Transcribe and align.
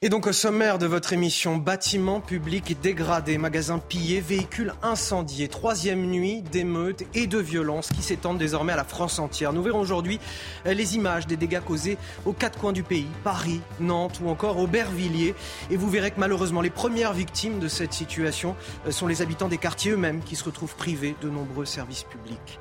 Et 0.00 0.10
donc 0.10 0.28
au 0.28 0.32
sommaire 0.32 0.78
de 0.78 0.86
votre 0.86 1.12
émission, 1.12 1.56
bâtiments 1.56 2.20
publics 2.20 2.80
dégradés, 2.80 3.36
magasins 3.36 3.80
pillés, 3.80 4.20
véhicules 4.20 4.72
incendiés, 4.80 5.48
troisième 5.48 6.06
nuit 6.06 6.40
d'émeutes 6.40 7.02
et 7.14 7.26
de 7.26 7.38
violences 7.38 7.88
qui 7.88 8.00
s'étendent 8.02 8.38
désormais 8.38 8.74
à 8.74 8.76
la 8.76 8.84
France 8.84 9.18
entière. 9.18 9.52
Nous 9.52 9.60
verrons 9.60 9.80
aujourd'hui 9.80 10.20
les 10.64 10.94
images 10.94 11.26
des 11.26 11.36
dégâts 11.36 11.58
causés 11.58 11.98
aux 12.26 12.32
quatre 12.32 12.60
coins 12.60 12.72
du 12.72 12.84
pays, 12.84 13.08
Paris, 13.24 13.60
Nantes 13.80 14.20
ou 14.22 14.28
encore 14.28 14.58
Aubervilliers. 14.58 15.34
Et 15.68 15.76
vous 15.76 15.90
verrez 15.90 16.12
que 16.12 16.20
malheureusement 16.20 16.60
les 16.60 16.70
premières 16.70 17.12
victimes 17.12 17.58
de 17.58 17.66
cette 17.66 17.92
situation 17.92 18.54
sont 18.90 19.08
les 19.08 19.20
habitants 19.20 19.48
des 19.48 19.58
quartiers 19.58 19.90
eux-mêmes 19.90 20.22
qui 20.22 20.36
se 20.36 20.44
retrouvent 20.44 20.76
privés 20.76 21.16
de 21.22 21.28
nombreux 21.28 21.64
services 21.64 22.04
publics. 22.04 22.60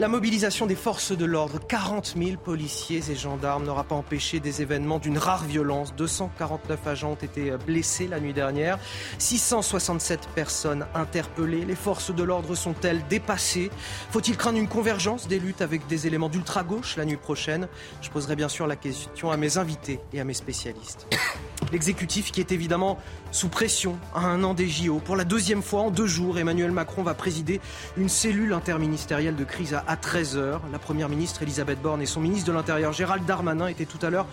La 0.00 0.06
mobilisation 0.06 0.66
des 0.66 0.76
forces 0.76 1.10
de 1.10 1.24
l'ordre, 1.24 1.58
40 1.58 2.14
000 2.16 2.36
policiers 2.36 3.02
et 3.10 3.16
gendarmes, 3.16 3.64
n'aura 3.64 3.82
pas 3.82 3.96
empêché 3.96 4.38
des 4.38 4.62
événements 4.62 5.00
d'une 5.00 5.18
rare 5.18 5.42
violence. 5.42 5.92
249 5.96 6.86
agents 6.86 7.10
ont 7.10 7.14
été 7.16 7.50
blessés 7.66 8.06
la 8.06 8.20
nuit 8.20 8.32
dernière, 8.32 8.78
667 9.18 10.28
personnes 10.36 10.86
interpellées. 10.94 11.64
Les 11.64 11.74
forces 11.74 12.14
de 12.14 12.22
l'ordre 12.22 12.54
sont-elles 12.54 13.02
dépassées? 13.08 13.70
Faut-il 14.12 14.36
craindre 14.36 14.58
une 14.58 14.68
convergence 14.68 15.26
des 15.26 15.40
luttes 15.40 15.62
avec 15.62 15.88
des 15.88 16.06
éléments 16.06 16.28
d'ultra-gauche 16.28 16.96
la 16.96 17.04
nuit 17.04 17.16
prochaine? 17.16 17.66
Je 18.00 18.10
poserai 18.10 18.36
bien 18.36 18.48
sûr 18.48 18.68
la 18.68 18.76
question 18.76 19.32
à 19.32 19.36
mes 19.36 19.58
invités 19.58 19.98
et 20.12 20.20
à 20.20 20.24
mes 20.24 20.34
spécialistes. 20.34 21.08
L'exécutif 21.72 22.30
qui 22.30 22.38
est 22.38 22.52
évidemment 22.52 22.98
sous 23.30 23.48
pression 23.48 23.98
à 24.14 24.20
un 24.20 24.42
an 24.44 24.54
des 24.54 24.68
JO. 24.68 25.00
Pour 25.00 25.16
la 25.16 25.24
deuxième 25.24 25.62
fois 25.62 25.82
en 25.82 25.90
deux 25.90 26.06
jours, 26.06 26.38
Emmanuel 26.38 26.72
Macron 26.72 27.02
va 27.02 27.14
présider 27.14 27.60
une 27.96 28.08
cellule 28.08 28.52
interministérielle 28.52 29.36
de 29.36 29.44
crise 29.44 29.74
à 29.74 29.96
13h. 29.96 30.60
La 30.72 30.78
Première 30.78 31.08
ministre 31.08 31.42
Elisabeth 31.42 31.80
Borne 31.80 32.02
et 32.02 32.06
son 32.06 32.20
ministre 32.20 32.48
de 32.48 32.52
l'Intérieur 32.52 32.92
Gérald 32.92 33.24
Darmanin 33.26 33.66
étaient 33.66 33.84
tout 33.84 34.04
à 34.04 34.10
l'heure 34.10 34.26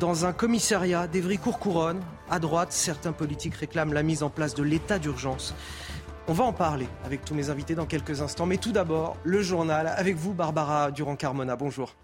dans 0.00 0.24
un 0.24 0.32
commissariat 0.32 1.06
d'Evry-Courcouronne. 1.06 2.00
À 2.30 2.38
droite, 2.38 2.72
certains 2.72 3.12
politiques 3.12 3.54
réclament 3.54 3.92
la 3.92 4.02
mise 4.02 4.22
en 4.22 4.30
place 4.30 4.54
de 4.54 4.62
l'état 4.62 4.98
d'urgence. 4.98 5.54
On 6.26 6.32
va 6.32 6.44
en 6.44 6.52
parler 6.52 6.88
avec 7.04 7.24
tous 7.24 7.34
mes 7.34 7.50
invités 7.50 7.74
dans 7.74 7.86
quelques 7.86 8.22
instants. 8.22 8.46
Mais 8.46 8.56
tout 8.56 8.72
d'abord, 8.72 9.16
le 9.24 9.42
journal 9.42 9.92
avec 9.96 10.16
vous, 10.16 10.32
Barbara 10.32 10.90
Durand-Carmona. 10.90 11.54
Bonjour. 11.56 11.94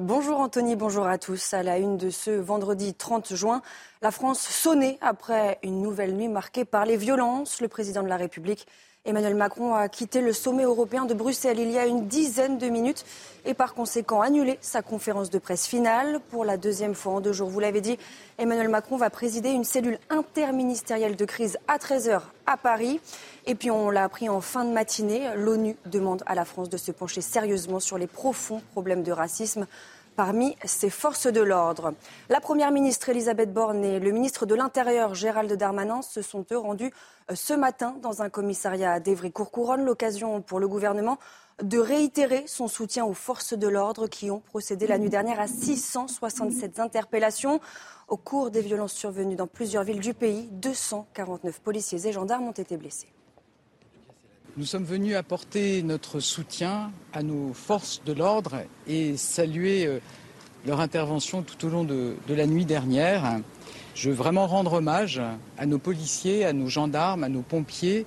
Bonjour 0.00 0.40
Anthony, 0.40 0.76
bonjour 0.76 1.06
à 1.06 1.16
tous. 1.16 1.54
À 1.54 1.62
la 1.62 1.78
une 1.78 1.96
de 1.96 2.10
ce 2.10 2.30
vendredi 2.30 2.92
30 2.92 3.34
juin, 3.34 3.62
la 4.02 4.10
France 4.10 4.40
sonnait 4.40 4.98
après 5.00 5.58
une 5.62 5.80
nouvelle 5.80 6.14
nuit 6.14 6.28
marquée 6.28 6.66
par 6.66 6.84
les 6.84 6.98
violences. 6.98 7.62
Le 7.62 7.68
président 7.68 8.02
de 8.02 8.08
la 8.08 8.18
République, 8.18 8.66
Emmanuel 9.06 9.34
Macron, 9.34 9.74
a 9.74 9.88
quitté 9.88 10.20
le 10.20 10.34
sommet 10.34 10.64
européen 10.64 11.06
de 11.06 11.14
Bruxelles 11.14 11.58
il 11.60 11.70
y 11.70 11.78
a 11.78 11.86
une 11.86 12.08
dizaine 12.08 12.58
de 12.58 12.68
minutes 12.68 13.06
et 13.46 13.54
par 13.54 13.72
conséquent 13.72 14.20
annulé 14.20 14.58
sa 14.60 14.82
conférence 14.82 15.30
de 15.30 15.38
presse 15.38 15.66
finale. 15.66 16.20
Pour 16.28 16.44
la 16.44 16.58
deuxième 16.58 16.94
fois 16.94 17.14
en 17.14 17.20
deux 17.22 17.32
jours, 17.32 17.48
vous 17.48 17.60
l'avez 17.60 17.80
dit, 17.80 17.96
Emmanuel 18.36 18.68
Macron 18.68 18.98
va 18.98 19.08
présider 19.08 19.48
une 19.48 19.64
cellule 19.64 19.98
interministérielle 20.10 21.16
de 21.16 21.24
crise 21.24 21.56
à 21.68 21.78
13h 21.78 22.20
à 22.44 22.56
Paris. 22.58 23.00
Et 23.48 23.54
puis 23.54 23.70
on 23.70 23.90
l'a 23.90 24.02
appris 24.02 24.28
en 24.28 24.40
fin 24.40 24.64
de 24.64 24.72
matinée, 24.72 25.30
l'ONU 25.36 25.76
demande 25.86 26.24
à 26.26 26.34
la 26.34 26.44
France 26.44 26.68
de 26.68 26.76
se 26.76 26.90
pencher 26.90 27.20
sérieusement 27.20 27.78
sur 27.78 27.96
les 27.96 28.08
profonds 28.08 28.60
problèmes 28.72 29.04
de 29.04 29.12
racisme 29.12 29.68
parmi 30.16 30.56
ses 30.64 30.90
forces 30.90 31.28
de 31.28 31.42
l'ordre. 31.42 31.94
La 32.28 32.40
Première 32.40 32.72
ministre 32.72 33.08
Elisabeth 33.08 33.52
Borne 33.52 33.84
et 33.84 34.00
le 34.00 34.10
ministre 34.10 34.46
de 34.46 34.56
l'Intérieur 34.56 35.14
Gérald 35.14 35.52
Darmanin 35.52 36.02
se 36.02 36.22
sont 36.22 36.44
eux 36.50 36.58
rendus 36.58 36.92
ce 37.32 37.54
matin 37.54 37.94
dans 38.02 38.20
un 38.20 38.30
commissariat 38.30 38.98
d'Evry-Courcouronne, 38.98 39.84
l'occasion 39.84 40.40
pour 40.40 40.58
le 40.58 40.66
gouvernement 40.66 41.18
de 41.62 41.78
réitérer 41.78 42.44
son 42.48 42.66
soutien 42.66 43.04
aux 43.04 43.14
forces 43.14 43.54
de 43.54 43.68
l'ordre 43.68 44.08
qui 44.08 44.30
ont 44.30 44.40
procédé 44.40 44.88
la 44.88 44.98
nuit 44.98 45.08
dernière 45.08 45.38
à 45.38 45.46
667 45.46 46.80
interpellations. 46.80 47.60
Au 48.08 48.16
cours 48.16 48.50
des 48.50 48.60
violences 48.60 48.92
survenues 48.92 49.36
dans 49.36 49.46
plusieurs 49.46 49.84
villes 49.84 50.00
du 50.00 50.14
pays, 50.14 50.48
249 50.50 51.60
policiers 51.60 52.06
et 52.06 52.12
gendarmes 52.12 52.48
ont 52.48 52.52
été 52.52 52.76
blessés. 52.76 53.08
Nous 54.58 54.64
sommes 54.64 54.84
venus 54.84 55.16
apporter 55.16 55.82
notre 55.82 56.18
soutien 56.18 56.90
à 57.12 57.22
nos 57.22 57.52
forces 57.52 58.00
de 58.06 58.14
l'ordre 58.14 58.62
et 58.86 59.18
saluer 59.18 60.00
leur 60.66 60.80
intervention 60.80 61.42
tout 61.42 61.66
au 61.66 61.68
long 61.68 61.84
de, 61.84 62.16
la 62.26 62.46
nuit 62.46 62.64
dernière. 62.64 63.40
Je 63.94 64.08
veux 64.08 64.16
vraiment 64.16 64.46
rendre 64.46 64.72
hommage 64.72 65.20
à 65.58 65.66
nos 65.66 65.76
policiers, 65.76 66.46
à 66.46 66.54
nos 66.54 66.68
gendarmes, 66.68 67.22
à 67.22 67.28
nos 67.28 67.42
pompiers 67.42 68.06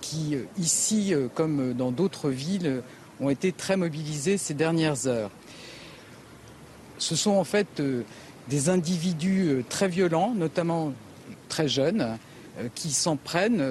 qui, 0.00 0.38
ici 0.58 1.12
comme 1.34 1.74
dans 1.74 1.90
d'autres 1.90 2.30
villes, 2.30 2.82
ont 3.20 3.28
été 3.28 3.52
très 3.52 3.76
mobilisés 3.76 4.38
ces 4.38 4.54
dernières 4.54 5.06
heures. 5.06 5.30
Ce 6.96 7.14
sont 7.14 7.32
en 7.32 7.44
fait 7.44 7.82
des 8.48 8.70
individus 8.70 9.66
très 9.68 9.88
violents, 9.88 10.32
notamment 10.34 10.94
très 11.50 11.68
jeunes, 11.68 12.16
qui 12.74 12.90
s'en 12.90 13.16
prennent 13.16 13.64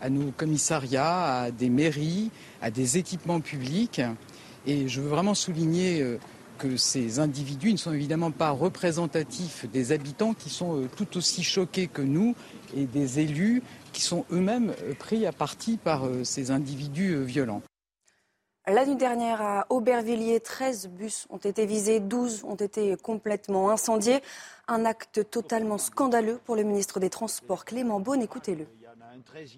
à 0.00 0.10
nos 0.10 0.30
commissariats, 0.30 1.42
à 1.42 1.50
des 1.50 1.70
mairies, 1.70 2.30
à 2.60 2.70
des 2.70 2.98
équipements 2.98 3.40
publics. 3.40 4.00
Et 4.66 4.88
je 4.88 5.00
veux 5.00 5.08
vraiment 5.08 5.34
souligner 5.34 6.04
que 6.58 6.76
ces 6.76 7.18
individus 7.18 7.72
ne 7.72 7.76
sont 7.76 7.92
évidemment 7.92 8.30
pas 8.30 8.50
représentatifs 8.50 9.66
des 9.72 9.92
habitants 9.92 10.34
qui 10.34 10.50
sont 10.50 10.88
tout 10.96 11.16
aussi 11.16 11.42
choqués 11.42 11.86
que 11.86 12.02
nous 12.02 12.34
et 12.76 12.86
des 12.86 13.20
élus 13.20 13.62
qui 13.92 14.02
sont 14.02 14.24
eux-mêmes 14.32 14.72
pris 14.98 15.26
à 15.26 15.32
partie 15.32 15.76
par 15.76 16.02
ces 16.24 16.50
individus 16.50 17.22
violents. 17.24 17.62
La 18.68 18.84
nuit 18.84 18.96
dernière, 18.96 19.40
à 19.40 19.66
Aubervilliers, 19.70 20.40
13 20.40 20.88
bus 20.88 21.28
ont 21.30 21.36
été 21.36 21.66
visés, 21.66 22.00
12 22.00 22.42
ont 22.42 22.56
été 22.56 22.96
complètement 22.96 23.70
incendiés. 23.70 24.18
Un 24.66 24.84
acte 24.84 25.30
totalement 25.30 25.78
scandaleux 25.78 26.40
pour 26.44 26.56
le 26.56 26.64
ministre 26.64 26.98
des 26.98 27.08
Transports, 27.08 27.64
Clément 27.64 28.00
Beaune. 28.00 28.22
Écoutez-le. 28.22 28.66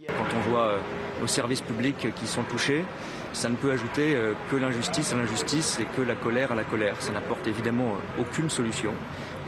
Quand 0.09 0.37
on 0.37 0.51
voit 0.51 0.75
nos 1.23 1.27
services 1.27 1.63
publics 1.63 2.15
qui 2.15 2.27
sont 2.27 2.43
touchés, 2.43 2.85
ça 3.33 3.49
ne 3.49 3.57
peut 3.57 3.73
ajouter 3.73 4.15
que 4.51 4.57
l'injustice 4.57 5.15
à 5.15 5.17
l'injustice 5.17 5.81
et 5.81 5.87
que 5.97 6.03
la 6.03 6.15
colère 6.15 6.53
à 6.53 6.55
la 6.55 6.65
colère. 6.65 7.01
Ça 7.01 7.11
n'apporte 7.11 7.47
évidemment 7.47 7.95
aucune 8.21 8.51
solution. 8.51 8.93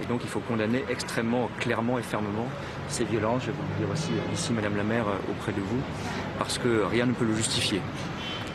Et 0.03 0.06
donc 0.06 0.22
il 0.25 0.31
faut 0.31 0.41
condamner 0.41 0.87
extrêmement 0.88 1.50
clairement 1.59 1.98
et 1.98 2.03
fermement 2.03 2.47
ces 2.88 3.04
violences. 3.04 3.42
Je 3.42 3.47
vais 3.48 3.53
vous 3.53 3.62
le 3.78 3.84
dire 3.84 3.92
aussi 3.92 4.12
ici, 4.32 4.54
Madame 4.54 4.78
la 4.78 4.84
maire, 4.84 5.06
auprès 5.31 5.53
de 5.53 5.60
vous, 5.60 5.81
parce 6.38 6.56
que 6.56 6.82
rien 6.82 7.04
ne 7.04 7.12
peut 7.12 7.27
le 7.27 7.34
justifier. 7.34 7.82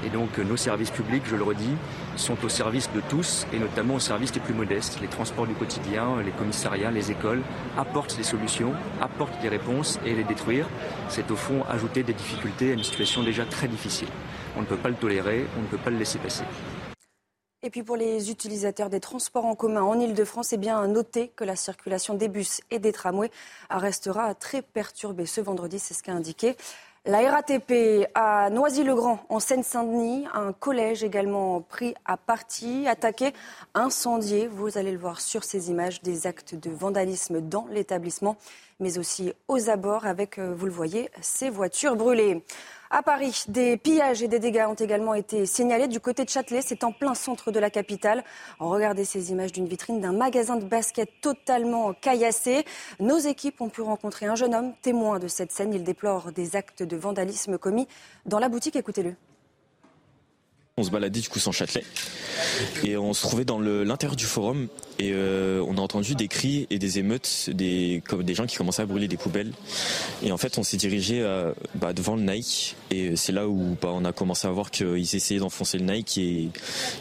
Et 0.05 0.09
donc 0.09 0.37
nos 0.37 0.55
services 0.55 0.91
publics, 0.91 1.23
je 1.25 1.35
le 1.35 1.43
redis, 1.43 1.75
sont 2.15 2.37
au 2.45 2.49
service 2.49 2.91
de 2.93 3.01
tous 3.09 3.47
et 3.51 3.57
notamment 3.57 3.95
au 3.95 3.99
service 3.99 4.31
des 4.31 4.39
plus 4.39 4.53
modestes. 4.53 4.99
Les 5.01 5.07
transports 5.07 5.47
du 5.47 5.55
quotidien, 5.55 6.21
les 6.23 6.31
commissariats, 6.31 6.91
les 6.91 7.11
écoles 7.11 7.41
apportent 7.77 8.15
des 8.15 8.23
solutions, 8.23 8.73
apportent 9.01 9.41
des 9.41 9.49
réponses 9.49 9.99
et 10.05 10.13
les 10.13 10.23
détruire, 10.23 10.67
c'est 11.09 11.31
au 11.31 11.35
fond 11.35 11.63
ajouter 11.69 12.03
des 12.03 12.13
difficultés 12.13 12.71
à 12.71 12.73
une 12.73 12.83
situation 12.83 13.23
déjà 13.23 13.45
très 13.45 13.67
difficile. 13.67 14.09
On 14.55 14.61
ne 14.61 14.65
peut 14.65 14.77
pas 14.77 14.89
le 14.89 14.95
tolérer, 14.95 15.47
on 15.57 15.61
ne 15.63 15.67
peut 15.67 15.77
pas 15.77 15.89
le 15.89 15.97
laisser 15.97 16.19
passer. 16.19 16.43
Et 17.63 17.71
puis 17.71 17.81
pour 17.81 17.97
les 17.97 18.29
utilisateurs 18.29 18.91
des 18.91 18.99
transports 18.99 19.45
en 19.45 19.55
commun 19.55 19.81
en 19.81 19.99
Ile-de-France, 19.99 20.53
eh 20.53 20.57
bien 20.57 20.85
notez 20.85 21.29
que 21.29 21.43
la 21.43 21.55
circulation 21.55 22.13
des 22.13 22.27
bus 22.27 22.61
et 22.69 22.77
des 22.77 22.91
tramways 22.91 23.31
restera 23.71 24.35
très 24.35 24.61
perturbée 24.61 25.25
ce 25.25 25.41
vendredi, 25.41 25.79
c'est 25.79 25.95
ce 25.95 26.03
qu'a 26.03 26.13
indiqué 26.13 26.55
la 27.05 27.31
RATP 27.31 28.07
à 28.15 28.49
Noisy-le-Grand, 28.49 29.19
en 29.29 29.39
Seine-Saint-Denis, 29.39 30.25
un 30.33 30.53
collège 30.53 31.03
également 31.03 31.61
pris 31.61 31.93
à 32.03 32.17
partie, 32.17 32.87
attaqué, 32.87 33.31
incendié. 33.75 34.47
Vous 34.47 34.77
allez 34.77 34.91
le 34.91 34.97
voir 34.97 35.21
sur 35.21 35.43
ces 35.43 35.69
images, 35.69 36.01
des 36.01 36.25
actes 36.25 36.55
de 36.55 36.71
vandalisme 36.71 37.41
dans 37.41 37.67
l'établissement, 37.69 38.37
mais 38.79 38.97
aussi 38.97 39.33
aux 39.47 39.69
abords 39.69 40.05
avec, 40.05 40.39
vous 40.39 40.65
le 40.65 40.71
voyez, 40.71 41.09
ces 41.21 41.49
voitures 41.49 41.95
brûlées. 41.95 42.43
À 42.91 43.01
Paris, 43.01 43.43
des 43.47 43.77
pillages 43.77 44.21
et 44.21 44.27
des 44.27 44.39
dégâts 44.39 44.65
ont 44.67 44.75
également 44.75 45.15
été 45.15 45.45
signalés 45.45 45.87
du 45.87 45.99
côté 45.99 46.23
de 46.23 46.29
Châtelet. 46.29 46.61
C'est 46.61 46.83
en 46.83 46.91
plein 46.91 47.15
centre 47.15 47.51
de 47.51 47.59
la 47.59 47.69
capitale. 47.69 48.23
Regardez 48.59 49.05
ces 49.05 49.31
images 49.31 49.51
d'une 49.51 49.67
vitrine 49.67 49.99
d'un 49.99 50.13
magasin 50.13 50.55
de 50.55 50.65
basket 50.65 51.09
totalement 51.19 51.93
caillassé. 51.93 52.63
Nos 52.99 53.17
équipes 53.17 53.59
ont 53.59 53.69
pu 53.69 53.81
rencontrer 53.81 54.27
un 54.27 54.35
jeune 54.35 54.53
homme 54.53 54.73
témoin 54.81 55.19
de 55.19 55.27
cette 55.27 55.51
scène. 55.51 55.73
Il 55.73 55.83
déplore 55.83 56.31
des 56.31 56.55
actes 56.55 56.83
de 56.83 56.95
vandalisme 56.95 57.57
commis 57.57 57.87
dans 58.25 58.39
la 58.39 58.49
boutique. 58.49 58.75
Écoutez-le. 58.75 59.15
On 60.77 60.83
se 60.83 60.89
baladait 60.89 61.21
du 61.21 61.29
coup 61.29 61.39
sans 61.39 61.53
Châtelet 61.53 61.85
et 62.83 62.97
on 62.97 63.13
se 63.13 63.21
trouvait 63.21 63.45
dans 63.45 63.59
l'intérieur 63.59 64.17
du 64.17 64.25
forum 64.25 64.67
et 64.99 65.11
euh, 65.13 65.63
on 65.65 65.77
a 65.77 65.79
entendu 65.79 66.15
des 66.15 66.27
cris 66.27 66.67
et 66.69 66.79
des 66.79 66.99
émeutes, 66.99 67.49
des, 67.53 68.03
comme 68.05 68.23
des 68.23 68.33
gens 68.33 68.45
qui 68.45 68.57
commençaient 68.57 68.81
à 68.81 68.85
brûler 68.85 69.07
des 69.07 69.15
poubelles. 69.15 69.53
Et 70.21 70.33
en 70.33 70.37
fait, 70.37 70.57
on 70.57 70.63
s'est 70.63 70.75
dirigé 70.75 71.21
euh, 71.21 71.53
bah, 71.75 71.93
devant 71.93 72.17
le 72.17 72.23
Nike 72.23 72.75
et 72.91 73.15
c'est 73.15 73.31
là 73.31 73.47
où 73.47 73.77
bah, 73.81 73.91
on 73.93 74.03
a 74.03 74.11
commencé 74.11 74.49
à 74.49 74.51
voir 74.51 74.69
qu'ils 74.69 75.15
essayaient 75.15 75.39
d'enfoncer 75.39 75.77
le 75.77 75.85
Nike 75.85 76.17
et 76.17 76.49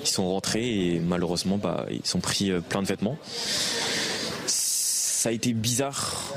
ils 0.02 0.08
sont 0.08 0.28
rentrés 0.28 0.94
et 0.94 1.00
malheureusement 1.00 1.58
bah, 1.58 1.86
ils 1.90 2.16
ont 2.16 2.20
pris 2.20 2.52
euh, 2.52 2.60
plein 2.60 2.80
de 2.80 2.86
vêtements. 2.86 3.18
Ça 5.24 5.30
a 5.30 5.32
été 5.32 5.54
bizarre 5.54 6.34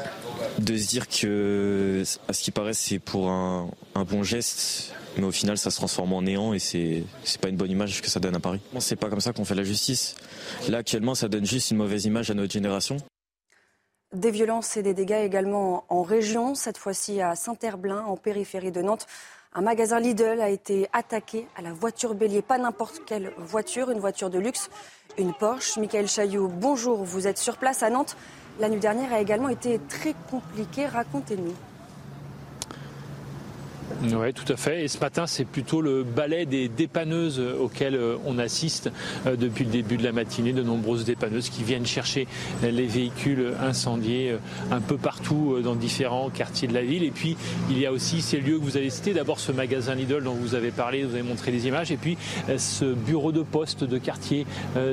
de 0.59 0.77
se 0.77 0.87
dire 0.87 1.09
que, 1.09 2.03
à 2.29 2.31
ce 2.31 2.41
qui 2.41 2.51
paraît, 2.51 2.73
c'est 2.73 2.99
pour 2.99 3.29
un, 3.29 3.69
bon 3.95 4.23
geste 4.23 4.93
mais 5.17 5.25
au 5.25 5.31
final 5.31 5.57
ça 5.57 5.71
se 5.71 5.75
transforme 5.75 6.13
en 6.13 6.21
néant 6.21 6.53
et 6.53 6.59
c'est 6.59 7.03
c'est 7.25 7.41
pas 7.41 7.49
une 7.49 7.57
bonne 7.57 7.69
image 7.69 8.01
que 8.01 8.07
ça 8.07 8.21
donne 8.21 8.37
à 8.37 8.39
Paris. 8.39 8.61
C'est 8.79 8.95
pas 8.95 9.09
comme 9.09 9.19
ça 9.19 9.33
qu'on 9.33 9.43
fait 9.43 9.55
la 9.55 9.65
justice. 9.65 10.15
Là 10.69 10.77
actuellement 10.77 11.15
ça 11.15 11.27
donne 11.27 11.45
juste 11.45 11.71
une 11.71 11.75
mauvaise 11.75 12.05
image 12.05 12.31
à 12.31 12.33
notre 12.33 12.53
génération. 12.53 12.95
Des 14.13 14.31
violences 14.31 14.77
et 14.77 14.83
des 14.83 14.93
dégâts 14.93 15.21
également 15.21 15.83
en 15.89 16.01
région, 16.01 16.55
cette 16.55 16.77
fois-ci 16.77 17.19
à 17.19 17.35
Saint-Herblain, 17.35 18.05
en 18.05 18.15
périphérie 18.15 18.71
de 18.71 18.81
Nantes. 18.81 19.05
Un 19.53 19.63
magasin 19.63 19.99
Lidl 19.99 20.39
a 20.39 20.49
été 20.49 20.87
attaqué 20.93 21.45
à 21.57 21.61
la 21.61 21.73
voiture 21.73 22.15
bélier, 22.15 22.41
pas 22.41 22.57
n'importe 22.57 23.01
quelle 23.05 23.33
voiture, 23.37 23.91
une 23.91 23.99
voiture 23.99 24.29
de 24.29 24.39
luxe, 24.39 24.69
une 25.17 25.33
Porsche. 25.33 25.75
Michael 25.75 26.07
Chaillot, 26.07 26.47
bonjour, 26.47 27.03
vous 27.03 27.27
êtes 27.27 27.37
sur 27.37 27.57
place 27.57 27.83
à 27.83 27.89
Nantes. 27.89 28.15
La 28.59 28.69
nuit 28.69 28.80
dernière 28.80 29.13
a 29.13 29.21
également 29.21 29.50
été 29.50 29.80
très 29.88 30.15
compliquée, 30.31 30.88
racontez-nous. 30.88 31.54
Oui, 34.01 34.33
tout 34.33 34.51
à 34.51 34.57
fait. 34.57 34.83
Et 34.83 34.87
ce 34.87 34.99
matin, 34.99 35.27
c'est 35.27 35.45
plutôt 35.45 35.81
le 35.81 36.03
balai 36.03 36.45
des 36.45 36.67
dépanneuses 36.67 37.39
auxquelles 37.39 37.95
euh, 37.95 38.17
on 38.25 38.37
assiste 38.37 38.91
euh, 39.25 39.35
depuis 39.35 39.63
le 39.63 39.71
début 39.71 39.97
de 39.97 40.03
la 40.03 40.11
matinée. 40.11 40.53
De 40.53 40.61
nombreuses 40.61 41.05
dépanneuses 41.05 41.49
qui 41.49 41.63
viennent 41.63 41.85
chercher 41.85 42.27
les 42.63 42.85
véhicules 42.85 43.53
incendiés 43.61 44.31
euh, 44.31 44.75
un 44.75 44.81
peu 44.81 44.97
partout 44.97 45.59
dans 45.63 45.75
différents 45.75 46.29
quartiers 46.29 46.67
de 46.67 46.73
la 46.73 46.83
ville. 46.83 47.03
Et 47.03 47.11
puis, 47.11 47.37
il 47.69 47.79
y 47.79 47.85
a 47.85 47.91
aussi 47.91 48.21
ces 48.21 48.39
lieux 48.39 48.59
que 48.59 48.63
vous 48.63 48.77
avez 48.77 48.89
cités. 48.89 49.13
D'abord, 49.13 49.39
ce 49.39 49.51
magasin 49.51 49.95
Lidl 49.95 50.23
dont 50.23 50.33
vous 50.33 50.53
avez 50.55 50.71
parlé, 50.71 51.03
vous 51.03 51.13
avez 51.13 51.23
montré 51.23 51.51
des 51.51 51.67
images. 51.67 51.91
Et 51.91 51.97
puis, 51.97 52.17
ce 52.57 52.85
bureau 52.85 53.31
de 53.31 53.41
poste 53.41 53.83
de 53.83 53.97
quartier 53.97 54.45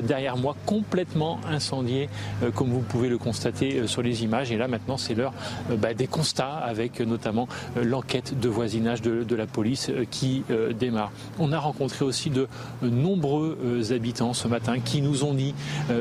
derrière 0.02 0.36
moi, 0.36 0.56
complètement 0.66 1.40
incendié, 1.48 2.08
comme 2.54 2.70
vous 2.70 2.80
pouvez 2.80 3.08
le 3.08 3.18
constater 3.18 3.86
sur 3.86 4.02
les 4.02 4.24
images. 4.24 4.52
Et 4.52 4.56
là, 4.56 4.68
maintenant, 4.68 4.96
c'est 4.96 5.14
l'heure 5.14 5.32
bah, 5.78 5.94
des 5.94 6.06
constats 6.06 6.56
avec 6.56 7.00
notamment 7.00 7.48
l'enquête 7.76 8.38
de 8.38 8.48
voisinage 8.48 8.83
de, 8.84 9.34
la 9.34 9.46
police 9.46 9.88
euh, 9.88 10.04
qui 10.10 10.44
euh, 10.50 10.72
démarre. 10.72 11.10
On 11.38 11.52
a 11.52 11.58
rencontré 11.58 12.04
aussi 12.04 12.30
de 12.30 12.46
nombreux 12.82 13.58
euh, 13.64 13.94
habitants 13.94 14.34
ce 14.34 14.46
matin 14.46 14.78
qui 14.78 15.00
nous 15.00 15.24
ont 15.24 15.34
dit 15.34 15.54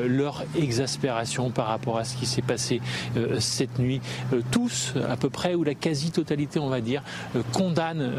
leur 0.06 0.44
exaspération 0.56 1.50
par 1.50 1.66
rapport 1.66 1.98
à 1.98 2.04
ce 2.04 2.16
qui 2.16 2.26
s'est 2.26 2.42
passé 2.42 2.80
cette 3.38 3.78
nuit. 3.78 4.00
Tous, 4.50 4.94
à 5.08 5.16
peu 5.16 5.30
près, 5.30 5.54
ou 5.54 5.64
la 5.64 5.74
quasi-totalité, 5.74 6.58
on 6.58 6.68
va 6.68 6.80
dire, 6.80 7.02
condamnent 7.52 8.12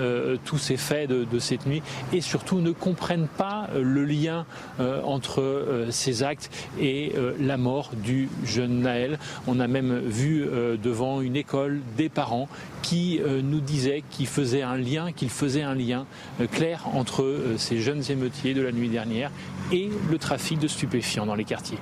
tous 0.44 0.58
ces 0.58 0.78
faits 0.78 1.10
de, 1.10 1.40
cette 1.40 1.66
nuit 1.66 1.82
et 2.14 2.22
surtout 2.22 2.60
ne 2.60 2.72
comprennent 2.72 3.28
pas 3.28 3.68
le 3.76 4.06
lien 4.06 4.46
entre 4.80 5.88
ces 5.90 6.24
actes 6.24 6.50
et 6.80 7.14
la 7.40 7.58
mort 7.58 7.92
du 7.96 8.30
jeune 8.46 8.82
Naël. 8.82 9.20
On 9.48 9.60
a 9.60 9.68
même 9.68 10.00
vu 10.00 10.46
devant 10.82 11.22
une 11.22 11.36
école 11.36 11.82
des 11.98 12.10
parents 12.10 12.48
qui 12.82 13.20
nous 13.44 13.62
disaient 13.62 14.04
qu'ils 14.10 14.28
faisaient 14.28 14.55
un 14.62 14.78
lien, 14.78 15.12
qu'il 15.12 15.30
faisait 15.30 15.62
un 15.62 15.76
lien 15.76 16.06
euh, 16.40 16.48
clair 16.48 16.88
entre 16.94 17.24
euh, 17.24 17.58
ces 17.58 17.80
jeunes 17.80 18.04
émeutiers 18.10 18.54
de 18.54 18.62
la 18.62 18.72
nuit 18.72 18.90
dernière 18.90 19.32
et 19.72 19.90
le 20.10 20.18
trafic 20.18 20.60
de 20.60 20.68
stupéfiants 20.68 21.26
dans 21.26 21.36
les 21.36 21.46
quartiers. 21.46 21.80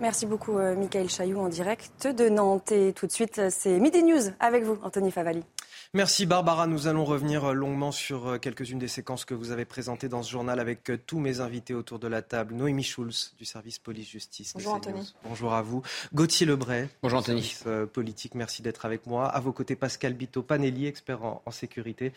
Merci 0.00 0.26
beaucoup, 0.26 0.58
euh, 0.58 0.76
Michael 0.76 1.08
Chailloux, 1.08 1.40
en 1.40 1.48
direct 1.48 2.06
de 2.06 2.28
Nantes. 2.28 2.70
Et 2.72 2.92
tout 2.92 3.06
de 3.06 3.12
suite, 3.12 3.40
c'est 3.50 3.78
Midi 3.78 4.02
News 4.02 4.30
avec 4.40 4.64
vous, 4.64 4.78
Anthony 4.82 5.10
Favali. 5.10 5.42
Merci 5.96 6.26
Barbara. 6.26 6.66
Nous 6.66 6.88
allons 6.88 7.06
revenir 7.06 7.46
euh, 7.46 7.52
longuement 7.54 7.90
sur 7.90 8.26
euh, 8.26 8.38
quelques-unes 8.38 8.78
des 8.78 8.86
séquences 8.86 9.24
que 9.24 9.32
vous 9.32 9.50
avez 9.50 9.64
présentées 9.64 10.10
dans 10.10 10.22
ce 10.22 10.30
journal 10.30 10.60
avec 10.60 10.90
euh, 10.90 10.98
tous 10.98 11.18
mes 11.18 11.40
invités 11.40 11.72
autour 11.72 11.98
de 11.98 12.06
la 12.06 12.20
table. 12.20 12.54
Noémie 12.54 12.82
Schulz 12.82 13.32
du 13.38 13.46
service 13.46 13.78
police-justice. 13.78 14.52
Bonjour 14.52 14.74
Anthony. 14.74 15.14
Bonjour 15.24 15.54
à 15.54 15.62
vous. 15.62 15.80
Gauthier 16.12 16.44
Lebray. 16.44 16.90
Bonjour 17.02 17.20
Anthony. 17.20 17.56
politique, 17.94 18.34
merci 18.34 18.60
d'être 18.60 18.84
avec 18.84 19.06
moi. 19.06 19.26
À 19.26 19.40
vos 19.40 19.52
côtés, 19.52 19.74
Pascal 19.74 20.12
Bito 20.12 20.42
Panelli, 20.42 20.84
expert 20.84 21.24
en, 21.24 21.50
sécurité. 21.50 22.12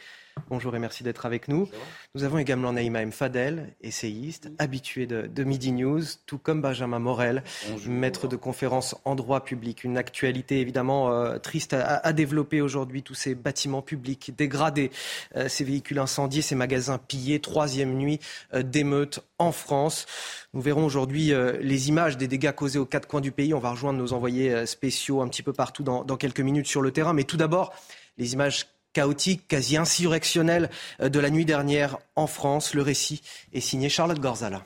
Bonjour 0.49 0.75
et 0.75 0.79
merci 0.79 1.03
d'être 1.03 1.25
avec 1.25 1.47
nous. 1.47 1.69
Nous 2.15 2.25
avons 2.25 2.37
également 2.37 2.73
Naïma 2.73 3.01
M. 3.01 3.13
Fadel, 3.13 3.73
essayiste, 3.79 4.49
habitué 4.59 5.05
de, 5.05 5.43
Midi 5.45 5.71
News, 5.71 6.03
tout 6.25 6.37
comme 6.37 6.61
Benjamin 6.61 6.99
Morel, 6.99 7.43
maître 7.87 8.27
de 8.27 8.35
conférence 8.35 8.95
en 9.05 9.15
droit 9.15 9.45
public. 9.45 9.85
Une 9.85 9.97
actualité 9.97 10.59
évidemment 10.59 11.39
triste 11.39 11.73
à, 11.73 11.97
à 11.97 12.11
développer 12.11 12.59
aujourd'hui, 12.59 13.03
tous 13.03 13.15
ces 13.15 13.35
bâtiments 13.35 13.68
publics 13.81 14.33
dégradés, 14.35 14.91
euh, 15.35 15.47
ces 15.47 15.63
véhicules 15.63 15.99
incendiés, 15.99 16.41
ces 16.41 16.55
magasins 16.55 16.97
pillés, 16.97 17.39
troisième 17.39 17.93
nuit 17.93 18.19
euh, 18.53 18.63
d'émeutes 18.63 19.19
en 19.37 19.51
France. 19.51 20.05
Nous 20.53 20.61
verrons 20.61 20.85
aujourd'hui 20.85 21.33
euh, 21.33 21.57
les 21.61 21.89
images 21.89 22.17
des 22.17 22.27
dégâts 22.27 22.51
causés 22.51 22.79
aux 22.79 22.85
quatre 22.85 23.07
coins 23.07 23.21
du 23.21 23.31
pays. 23.31 23.53
On 23.53 23.59
va 23.59 23.71
rejoindre 23.71 23.99
nos 23.99 24.13
envoyés 24.13 24.65
spéciaux 24.65 25.21
un 25.21 25.27
petit 25.27 25.43
peu 25.43 25.53
partout 25.53 25.83
dans, 25.83 26.03
quelques 26.17 26.41
minutes 26.41 26.67
sur 26.67 26.81
le 26.81 26.91
terrain. 26.91 27.13
Mais 27.13 27.23
tout 27.23 27.37
d'abord, 27.37 27.73
les 28.17 28.33
images 28.33 28.67
chaotiques, 28.93 29.47
quasi 29.47 29.77
insurrectionnelles 29.77 30.69
de 30.99 31.19
la 31.19 31.29
nuit 31.29 31.45
dernière 31.45 31.97
en 32.15 32.27
France. 32.27 32.73
Le 32.73 32.81
récit 32.81 33.21
est 33.53 33.61
signé 33.61 33.87
Charlotte 33.89 34.19
Gorzala. 34.19 34.65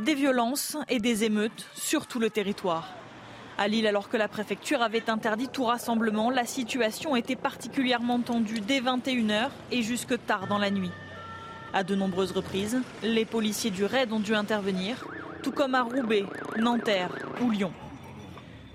Des 0.00 0.14
violences 0.14 0.76
et 0.88 0.98
des 0.98 1.24
émeutes 1.24 1.66
sur 1.74 2.06
tout 2.06 2.18
le 2.18 2.30
territoire. 2.30 2.99
À 3.60 3.68
Lille, 3.68 3.86
alors 3.86 4.08
que 4.08 4.16
la 4.16 4.26
préfecture 4.26 4.80
avait 4.80 5.10
interdit 5.10 5.48
tout 5.48 5.64
rassemblement, 5.64 6.30
la 6.30 6.46
situation 6.46 7.14
était 7.14 7.36
particulièrement 7.36 8.18
tendue 8.18 8.60
dès 8.60 8.80
21h 8.80 9.50
et 9.70 9.82
jusque 9.82 10.16
tard 10.24 10.46
dans 10.46 10.56
la 10.56 10.70
nuit. 10.70 10.90
À 11.74 11.84
de 11.84 11.94
nombreuses 11.94 12.32
reprises, 12.32 12.80
les 13.02 13.26
policiers 13.26 13.70
du 13.70 13.84
RAID 13.84 14.14
ont 14.14 14.18
dû 14.18 14.34
intervenir, 14.34 15.04
tout 15.42 15.52
comme 15.52 15.74
à 15.74 15.82
Roubaix, 15.82 16.24
Nanterre 16.56 17.10
ou 17.42 17.50
Lyon. 17.50 17.70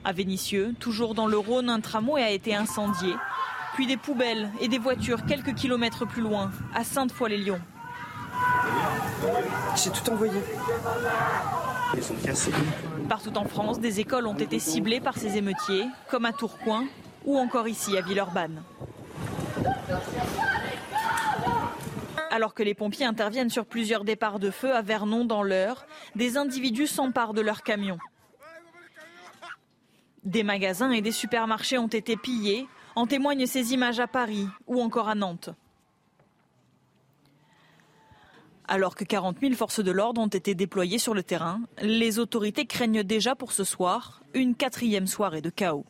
À 0.03 0.13
Vénissieux, 0.13 0.75
toujours 0.79 1.15
dans 1.15 1.25
le 1.25 1.39
Rhône, 1.39 1.71
un 1.71 1.79
tramway 1.79 2.21
a 2.21 2.29
été 2.29 2.53
incendié, 2.53 3.15
puis 3.73 3.87
des 3.87 3.97
poubelles 3.97 4.51
et 4.61 4.67
des 4.67 4.77
voitures 4.77 5.25
quelques 5.25 5.55
kilomètres 5.55 6.05
plus 6.05 6.21
loin, 6.21 6.51
à 6.75 6.83
Sainte-Foy-les-Lyons. 6.83 7.61
J'ai 9.83 9.89
tout 9.89 10.11
envoyé. 10.11 10.39
Partout 13.09 13.37
en 13.37 13.45
France, 13.45 13.79
des 13.79 13.99
écoles 13.99 14.27
ont 14.27 14.37
été 14.37 14.59
ciblées 14.59 14.99
par 14.99 15.17
ces 15.17 15.37
émeutiers, 15.37 15.85
comme 16.09 16.25
à 16.25 16.33
Tourcoing 16.33 16.85
ou 17.25 17.37
encore 17.37 17.67
ici 17.67 17.97
à 17.97 18.01
Villeurbanne. 18.01 18.61
Alors 22.31 22.53
que 22.53 22.63
les 22.63 22.73
pompiers 22.73 23.05
interviennent 23.05 23.49
sur 23.49 23.65
plusieurs 23.65 24.03
départs 24.03 24.39
de 24.39 24.51
feu 24.51 24.75
à 24.75 24.81
Vernon 24.81 25.25
dans 25.25 25.43
l'heure, 25.43 25.85
des 26.15 26.37
individus 26.37 26.87
s'emparent 26.87 27.33
de 27.33 27.41
leurs 27.41 27.63
camions. 27.63 27.99
Des 30.23 30.43
magasins 30.43 30.91
et 30.91 31.01
des 31.01 31.11
supermarchés 31.11 31.77
ont 31.77 31.87
été 31.87 32.17
pillés, 32.17 32.67
en 32.95 33.05
témoignent 33.05 33.45
ces 33.45 33.73
images 33.73 33.99
à 33.99 34.07
Paris 34.07 34.47
ou 34.67 34.81
encore 34.81 35.07
à 35.07 35.15
Nantes. 35.15 35.49
Alors 38.67 38.95
que 38.95 39.03
40 39.03 39.37
000 39.41 39.53
forces 39.53 39.83
de 39.83 39.91
l'ordre 39.91 40.21
ont 40.21 40.27
été 40.27 40.55
déployées 40.55 40.97
sur 40.97 41.13
le 41.13 41.23
terrain, 41.23 41.61
les 41.81 42.19
autorités 42.19 42.65
craignent 42.65 43.03
déjà 43.03 43.35
pour 43.35 43.51
ce 43.51 43.63
soir 43.63 44.21
une 44.33 44.55
quatrième 44.55 45.07
soirée 45.07 45.41
de 45.41 45.49
chaos. 45.49 45.85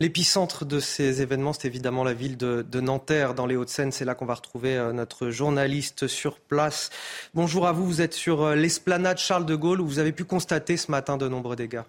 L'épicentre 0.00 0.64
de 0.64 0.80
ces 0.80 1.22
événements, 1.22 1.52
c'est 1.52 1.68
évidemment 1.68 2.02
la 2.02 2.14
ville 2.14 2.36
de, 2.36 2.80
Nanterre, 2.80 3.32
dans 3.32 3.46
les 3.46 3.54
Hauts-de-Seine. 3.54 3.92
C'est 3.92 4.04
là 4.04 4.16
qu'on 4.16 4.26
va 4.26 4.34
retrouver 4.34 4.76
euh, 4.76 4.92
notre 4.92 5.30
journaliste 5.30 6.08
sur 6.08 6.40
place. 6.40 6.90
Bonjour 7.32 7.68
à 7.68 7.72
vous, 7.72 7.86
vous 7.86 8.00
êtes 8.00 8.12
sur 8.12 8.42
euh, 8.42 8.54
l'esplanade 8.56 9.18
Charles 9.18 9.46
de 9.46 9.54
Gaulle 9.54 9.80
où 9.80 9.86
vous 9.86 10.00
avez 10.00 10.12
pu 10.12 10.24
constater 10.24 10.76
ce 10.76 10.90
matin 10.90 11.16
de 11.16 11.28
nombreux 11.28 11.54
dégâts. 11.54 11.82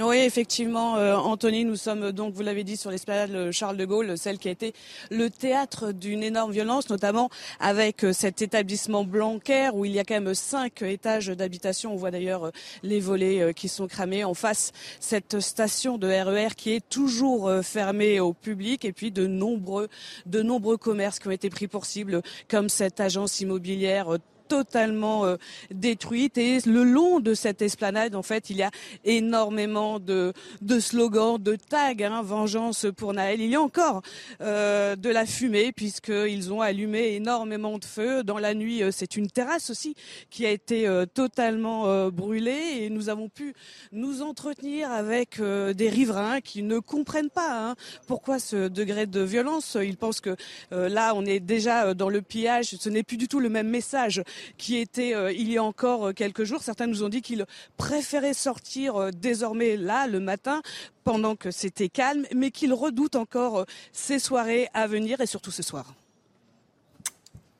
Oui, 0.00 0.16
effectivement, 0.16 0.96
euh, 0.96 1.14
Anthony, 1.16 1.66
nous 1.66 1.76
sommes 1.76 2.12
donc, 2.12 2.32
vous 2.32 2.42
l'avez 2.42 2.64
dit, 2.64 2.78
sur 2.78 2.90
l'esplanade 2.90 3.50
Charles 3.50 3.76
de 3.76 3.84
Gaulle, 3.84 4.16
celle 4.16 4.38
qui 4.38 4.48
a 4.48 4.50
été 4.50 4.72
le 5.10 5.28
théâtre 5.28 5.92
d'une 5.92 6.22
énorme 6.22 6.50
violence, 6.50 6.88
notamment 6.88 7.28
avec 7.60 8.02
euh, 8.02 8.14
cet 8.14 8.40
établissement 8.40 9.04
Blanquer 9.04 9.68
où 9.74 9.84
il 9.84 9.92
y 9.92 9.98
a 9.98 10.04
quand 10.04 10.18
même 10.18 10.32
cinq 10.32 10.80
étages 10.80 11.26
d'habitation. 11.26 11.92
On 11.92 11.96
voit 11.96 12.10
d'ailleurs 12.10 12.44
euh, 12.46 12.50
les 12.82 13.00
volets 13.00 13.52
qui 13.54 13.68
sont 13.68 13.86
cramés. 13.86 14.24
En 14.24 14.32
face, 14.32 14.72
cette 14.98 15.40
station 15.40 15.98
de 15.98 16.06
RER 16.06 16.46
e 16.46 16.54
qui 16.56 16.72
est 16.72 16.88
toujours 16.88 17.50
fermée 17.62 18.18
au 18.18 18.32
public 18.32 18.86
et 18.86 18.92
puis 18.92 19.10
de 19.10 19.26
nombreux, 19.26 19.88
de 20.24 20.40
nombreux 20.40 20.78
commerces 20.78 21.18
qui 21.18 21.28
ont 21.28 21.32
été 21.32 21.50
pris 21.50 21.68
pour 21.68 21.84
cible, 21.84 22.22
comme 22.48 22.70
cette 22.70 22.98
agence 22.98 23.40
immobilière 23.40 24.16
totalement 24.52 25.24
détruite. 25.70 26.36
Et 26.36 26.58
le 26.66 26.84
long 26.84 27.20
de 27.20 27.32
cette 27.32 27.62
esplanade, 27.62 28.14
en 28.14 28.22
fait, 28.22 28.50
il 28.50 28.58
y 28.58 28.62
a 28.62 28.70
énormément 29.04 29.98
de, 29.98 30.34
de 30.60 30.78
slogans, 30.78 31.38
de 31.38 31.56
tags, 31.56 31.94
hein, 32.00 32.22
vengeance 32.22 32.86
pour 32.94 33.14
Naël. 33.14 33.40
Il 33.40 33.48
y 33.48 33.54
a 33.54 33.62
encore 33.62 34.02
de 34.40 35.08
la 35.08 35.24
fumée 35.24 35.72
puisqu'ils 35.72 36.52
ont 36.52 36.60
allumé 36.60 37.14
énormément 37.14 37.78
de 37.78 37.84
feux. 37.84 38.22
Dans 38.24 38.38
la 38.38 38.52
nuit, 38.52 38.82
c'est 38.90 39.16
une 39.16 39.30
terrasse 39.30 39.70
aussi 39.70 39.94
qui 40.28 40.44
a 40.44 40.50
été 40.50 40.86
totalement 41.14 42.10
brûlée 42.10 42.82
et 42.82 42.90
nous 42.90 43.08
avons 43.08 43.30
pu 43.30 43.54
nous 43.90 44.20
entretenir 44.20 44.90
avec 44.90 45.40
des 45.40 45.88
riverains 45.88 46.42
qui 46.42 46.62
ne 46.62 46.78
comprennent 46.78 47.30
pas 47.30 47.70
hein, 47.70 47.74
pourquoi 48.06 48.38
ce 48.38 48.68
degré 48.68 49.06
de 49.06 49.20
violence. 49.20 49.78
Ils 49.80 49.96
pensent 49.96 50.20
que 50.20 50.36
euh, 50.72 50.88
là, 50.88 51.12
on 51.14 51.24
est 51.24 51.40
déjà 51.40 51.86
euh, 51.86 51.94
dans 51.94 52.08
le 52.08 52.22
pillage. 52.22 52.76
Ce 52.78 52.88
n'est 52.88 53.02
plus 53.02 53.16
du 53.16 53.28
tout 53.28 53.40
le 53.40 53.48
même 53.48 53.68
message 53.68 54.22
qui 54.56 54.76
était 54.76 55.14
euh, 55.14 55.32
il 55.32 55.50
y 55.50 55.58
a 55.58 55.62
encore 55.62 56.14
quelques 56.14 56.44
jours. 56.44 56.62
Certains 56.62 56.86
nous 56.86 57.02
ont 57.02 57.08
dit 57.08 57.22
qu'ils 57.22 57.46
préféraient 57.76 58.34
sortir 58.34 59.10
désormais 59.12 59.76
là, 59.76 60.06
le 60.06 60.20
matin, 60.20 60.62
pendant 61.04 61.36
que 61.36 61.50
c'était 61.50 61.88
calme, 61.88 62.26
mais 62.34 62.50
qu'ils 62.50 62.74
redoutent 62.74 63.16
encore 63.16 63.66
ces 63.92 64.18
soirées 64.18 64.68
à 64.74 64.86
venir 64.86 65.20
et 65.20 65.26
surtout 65.26 65.50
ce 65.50 65.62
soir. 65.62 65.94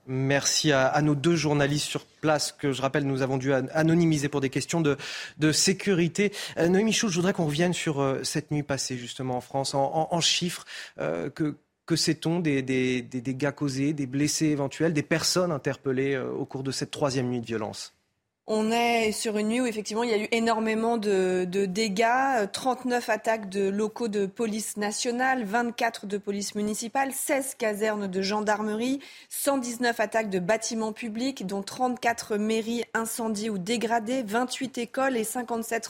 Merci 0.07 0.73
à, 0.73 1.01
nos 1.01 1.15
deux 1.15 1.37
journalistes 1.37 1.87
sur 1.87 2.05
place 2.05 2.51
que 2.51 2.73
je 2.73 2.83
rappelle 2.83 3.05
nous 3.05 3.23
avons 3.23 3.39
dû 3.39 3.53
anonymiser 3.53 4.29
pour 4.29 4.41
des 4.41 4.51
questions 4.51 4.81
de, 4.81 5.53
sécurité. 5.53 6.33
Euh, 6.59 6.69
Noémie 6.69 6.93
Chou, 6.93 7.09
je 7.09 7.15
voudrais 7.15 7.33
qu'on 7.33 7.47
revienne 7.47 7.73
sur 7.73 8.01
euh, 8.01 8.25
cette 8.25 8.51
nuit 8.51 8.65
passée 8.65 8.97
justement 8.99 9.37
en 9.37 9.41
France 9.41 9.75
en, 9.75 10.21
chiffres. 10.21 10.65
Euh, 10.99 11.31
que, 11.31 11.57
que 11.93 11.97
sait-on 11.97 12.41
des, 12.41 12.63
dégâts 12.63 13.51
causés, 13.51 13.93
des 13.93 14.07
blessés 14.07 14.47
éventuels, 14.47 14.95
des 14.95 15.03
personnes 15.03 15.53
interpellées 15.53 16.17
au 16.17 16.47
cours 16.47 16.63
de 16.63 16.71
cette 16.71 16.91
troisième 16.91 17.29
nuit 17.29 17.43
de 17.43 17.45
violence? 17.45 17.93
On 18.47 18.73
est 18.73 19.13
sur 19.13 19.37
une 19.37 19.49
nuit 19.49 19.61
où 19.61 19.67
effectivement 19.67 20.03
il 20.03 20.09
y 20.09 20.15
a 20.15 20.17
eu 20.17 20.29
énormément 20.33 20.97
de, 20.97 21.45
dégâts, 21.45 22.51
39 22.51 23.11
attaques 23.11 23.51
de 23.51 23.69
locaux 23.69 24.09
de 24.09 24.25
police 24.25 24.79
nationale, 24.79 25.45
24 25.45 26.07
de 26.07 26.17
police 26.17 26.55
municipale, 26.55 27.13
16 27.13 27.57
casernes 27.57 28.07
de 28.07 28.23
gendarmerie, 28.23 29.01
119 29.29 30.01
attaques 30.01 30.31
de 30.31 30.39
bâtiments 30.39 30.95
publics, 30.95 31.47
dont 31.47 31.63
34 31.63 32.39
mairies 32.39 32.85
incendiées 32.95 33.51
ou 33.51 33.59
dégradées, 33.59 34.23
28 34.23 34.79
écoles 34.79 35.19
et 35.19 35.25
57 35.25 35.89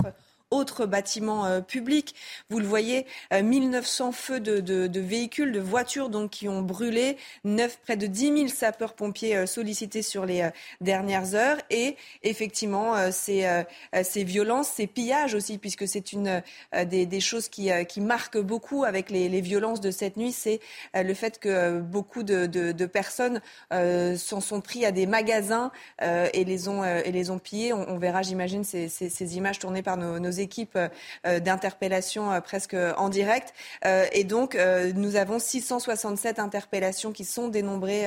autres 0.53 0.87
bâtiments 0.87 1.47
euh, 1.47 1.61
publics. 1.61 2.15
Vous 2.51 2.61
le 2.61 2.67
voyez, 2.67 3.07
1900 3.33 4.09
euh, 4.09 4.13
feux 4.13 4.41
de, 4.41 5.01
véhicules, 5.01 5.51
de 5.51 5.61
voitures 5.61 6.11
donc 6.11 6.31
qui 6.31 6.49
ont 6.49 6.63
brûlé, 6.63 7.17
9, 7.45 7.79
près 7.83 7.97
de 7.97 8.07
10 8.07 8.37
000 8.37 8.49
sapeurs-pompiers 8.49 9.37
euh, 9.37 9.47
sollicités 9.47 10.03
sur 10.03 10.27
les 10.27 10.49
dernières 10.81 11.35
heures 11.35 11.57
et 11.71 11.97
effectivement 12.23 12.95
ces, 13.11 13.63
ces 14.03 14.25
violences, 14.25 14.69
ces 14.69 14.87
pillages 14.87 15.35
aussi, 15.35 15.57
puisque 15.59 15.89
c'est 15.89 16.13
une 16.13 16.43
des, 16.87 17.21
choses 17.21 17.49
qui, 17.49 17.71
qui 17.89 18.01
marquent 18.01 18.39
beaucoup 18.39 18.85
avec 18.85 19.11
les, 19.11 19.41
violences 19.41 19.81
de 19.81 19.91
cette 19.91 20.17
nuit, 20.17 20.33
c'est 20.33 20.61
le 20.95 21.15
fait 21.15 21.39
que 21.39 21.81
beaucoup 21.81 22.23
de, 22.23 22.87
personnes 22.87 23.41
s'en 23.71 24.41
sont 24.41 24.61
pris 24.61 24.85
à 24.85 24.93
des 24.93 25.07
magasins 25.07 25.71
et 26.01 26.45
les 26.45 26.69
ont 26.69 26.85
et 26.85 27.13
pillés. 27.43 27.73
On, 27.73 27.99
verra, 27.99 28.23
j'imagine, 28.23 28.65
ces, 28.65 28.89
ces, 28.89 29.37
images 29.37 29.59
tournées 29.59 29.83
par 29.83 29.97
nos, 29.97 30.19
nos 30.19 30.31
équipes 30.43 30.79
euh, 31.25 31.41
d'interpellation 31.41 32.31
euh, 32.31 32.41
presque 32.41 32.77
en 32.97 33.09
direct. 33.09 33.55
Euh, 33.87 34.05
et 34.13 34.25
donc, 34.25 34.59
nous 34.95 35.17
avons 35.17 35.39
667 35.39 36.39
interpellations 36.39 37.13
qui 37.13 37.25
sont 37.25 37.49
dénombrées 37.49 38.05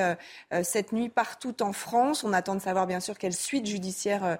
cette 0.63 0.91
nuit 0.91 1.09
partout 1.09 1.63
en 1.63 1.73
France. 1.73 2.23
On 2.23 2.33
attend 2.33 2.53
de 2.55 2.61
savoir, 2.61 2.85
bien 2.87 2.99
sûr, 2.99 3.17
quelles 3.17 3.33
suites 3.33 3.65
judiciaires 3.65 4.37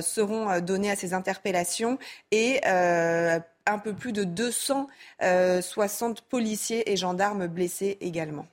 seront 0.00 0.60
données 0.60 0.90
à 0.90 0.96
ces 0.96 1.14
interpellations. 1.14 1.98
Et 2.30 2.60
un 2.64 3.78
peu 3.82 3.94
plus 3.94 4.12
de 4.12 4.24
260 4.24 6.22
policiers 6.22 6.90
et 6.90 6.96
gendarmes 6.96 7.46
blessés 7.46 7.98
également. 8.00 8.46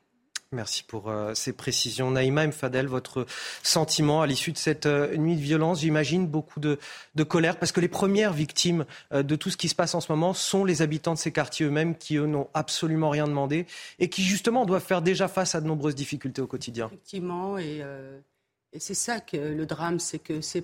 Merci 0.53 0.83
pour 0.83 1.09
euh, 1.09 1.33
ces 1.33 1.51
précisions. 1.51 2.11
Naïma 2.11 2.47
Mfadel, 2.47 2.87
votre 2.87 3.25
sentiment 3.63 4.21
à 4.21 4.27
l'issue 4.27 4.51
de 4.51 4.57
cette 4.57 4.85
euh, 4.85 5.17
nuit 5.17 5.35
de 5.35 5.41
violence, 5.41 5.81
j'imagine 5.81 6.27
beaucoup 6.27 6.59
de, 6.59 6.77
colère, 7.23 7.57
parce 7.57 7.71
que 7.71 7.81
les 7.81 7.87
premières 7.87 8.33
victimes 8.33 8.85
euh, 9.11 9.23
de 9.23 9.35
tout 9.35 9.49
ce 9.49 9.57
qui 9.57 9.67
se 9.67 9.75
passe 9.75 9.95
en 9.95 10.01
ce 10.01 10.11
moment 10.11 10.33
sont 10.33 10.63
les 10.63 10.81
habitants 10.81 11.13
de 11.13 11.19
ces 11.19 11.31
quartiers 11.31 11.65
eux-mêmes 11.65 11.97
qui, 11.97 12.17
eux, 12.17 12.27
n'ont 12.27 12.47
absolument 12.53 13.09
rien 13.09 13.27
demandé 13.27 13.65
et 13.99 14.09
qui, 14.09 14.23
justement, 14.23 14.65
doivent 14.65 14.85
faire 14.85 15.01
déjà 15.01 15.27
face 15.27 15.55
à 15.55 15.61
de 15.61 15.67
nombreuses 15.67 15.95
difficultés 15.95 16.41
au 16.41 16.47
quotidien. 16.47 16.87
Effectivement, 16.87 17.57
et, 17.57 17.81
et 18.71 18.79
c'est 18.79 18.93
ça 18.93 19.19
que 19.19 19.37
le 19.37 19.65
drame, 19.65 19.99
c'est 19.99 20.19
que 20.19 20.41
ces 20.41 20.63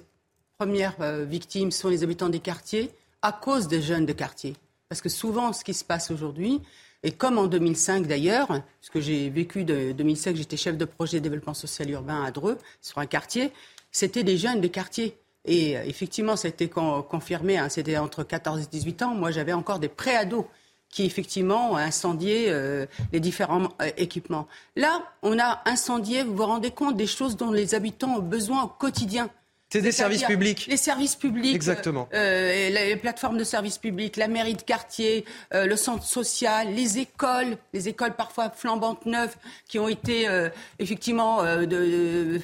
premières 0.57 0.95
victimes 1.25 1.71
sont 1.71 1.89
les 1.89 2.03
habitants 2.03 2.29
des 2.29 2.39
quartiers 2.39 2.91
à 3.21 3.31
cause 3.31 3.67
des 3.67 3.81
jeunes 3.81 4.05
de 4.05 4.13
quartier. 4.13 4.55
Parce 4.89 5.01
que 5.01 5.09
souvent, 5.09 5.53
ce 5.53 5.63
qui 5.63 5.73
se 5.73 5.83
passe 5.83 6.11
aujourd'hui, 6.11 6.61
et 7.03 7.11
comme 7.11 7.37
en 7.37 7.47
2005 7.47 8.07
d'ailleurs, 8.07 8.61
puisque 8.81 8.99
j'ai 8.99 9.29
vécu 9.29 9.63
de 9.63 9.93
2005, 9.93 10.35
j'étais 10.35 10.57
chef 10.57 10.77
de 10.77 10.85
projet 10.85 11.19
développement 11.19 11.53
social 11.53 11.89
urbain 11.89 12.23
à 12.23 12.31
Dreux, 12.31 12.57
sur 12.81 12.97
un 12.97 13.05
quartier, 13.05 13.51
c'était 13.91 14.23
des 14.23 14.37
jeunes 14.37 14.61
de 14.61 14.67
quartier. 14.67 15.17
Et 15.45 15.77
euh, 15.77 15.83
effectivement, 15.85 16.35
ça 16.35 16.47
a 16.47 16.49
été 16.49 16.67
confirmé, 16.67 17.57
hein, 17.57 17.69
c'était 17.69 17.97
entre 17.97 18.23
14 18.23 18.63
et 18.63 18.65
18 18.69 19.01
ans. 19.03 19.15
Moi, 19.15 19.31
j'avais 19.31 19.53
encore 19.53 19.79
des 19.79 19.87
pré-ados 19.87 20.45
qui, 20.89 21.05
effectivement, 21.05 21.71
ont 21.71 21.77
incendié 21.77 22.47
euh, 22.49 22.85
les 23.13 23.19
différents 23.19 23.69
euh, 23.81 23.89
équipements. 23.97 24.47
Là, 24.75 25.03
on 25.21 25.39
a 25.39 25.61
incendié, 25.65 26.23
vous 26.23 26.35
vous 26.35 26.45
rendez 26.45 26.71
compte, 26.71 26.97
des 26.97 27.07
choses 27.07 27.37
dont 27.37 27.51
les 27.51 27.75
habitants 27.75 28.17
ont 28.17 28.21
besoin 28.21 28.63
au 28.63 28.67
quotidien. 28.67 29.29
C'est 29.71 29.81
des 29.81 29.91
services 29.91 30.23
publics. 30.23 30.65
Les 30.67 30.77
services 30.77 31.15
publics. 31.15 31.53
Exactement. 31.53 32.09
Euh, 32.15 32.69
les 32.69 32.95
plateformes 32.95 33.37
de 33.37 33.43
services 33.43 33.77
publics, 33.77 34.17
la 34.17 34.27
mairie 34.27 34.55
de 34.55 34.63
quartier, 34.63 35.25
euh, 35.53 35.67
le 35.67 35.75
centre 35.75 36.03
social, 36.03 36.73
les 36.73 36.97
écoles, 36.97 37.55
les 37.73 37.87
écoles 37.87 38.15
parfois 38.15 38.49
flambantes 38.49 39.05
neuves 39.05 39.35
qui 39.67 39.77
ont 39.77 39.87
été 39.87 40.27
euh, 40.27 40.49
effectivement 40.79 41.43
de, 41.43 42.41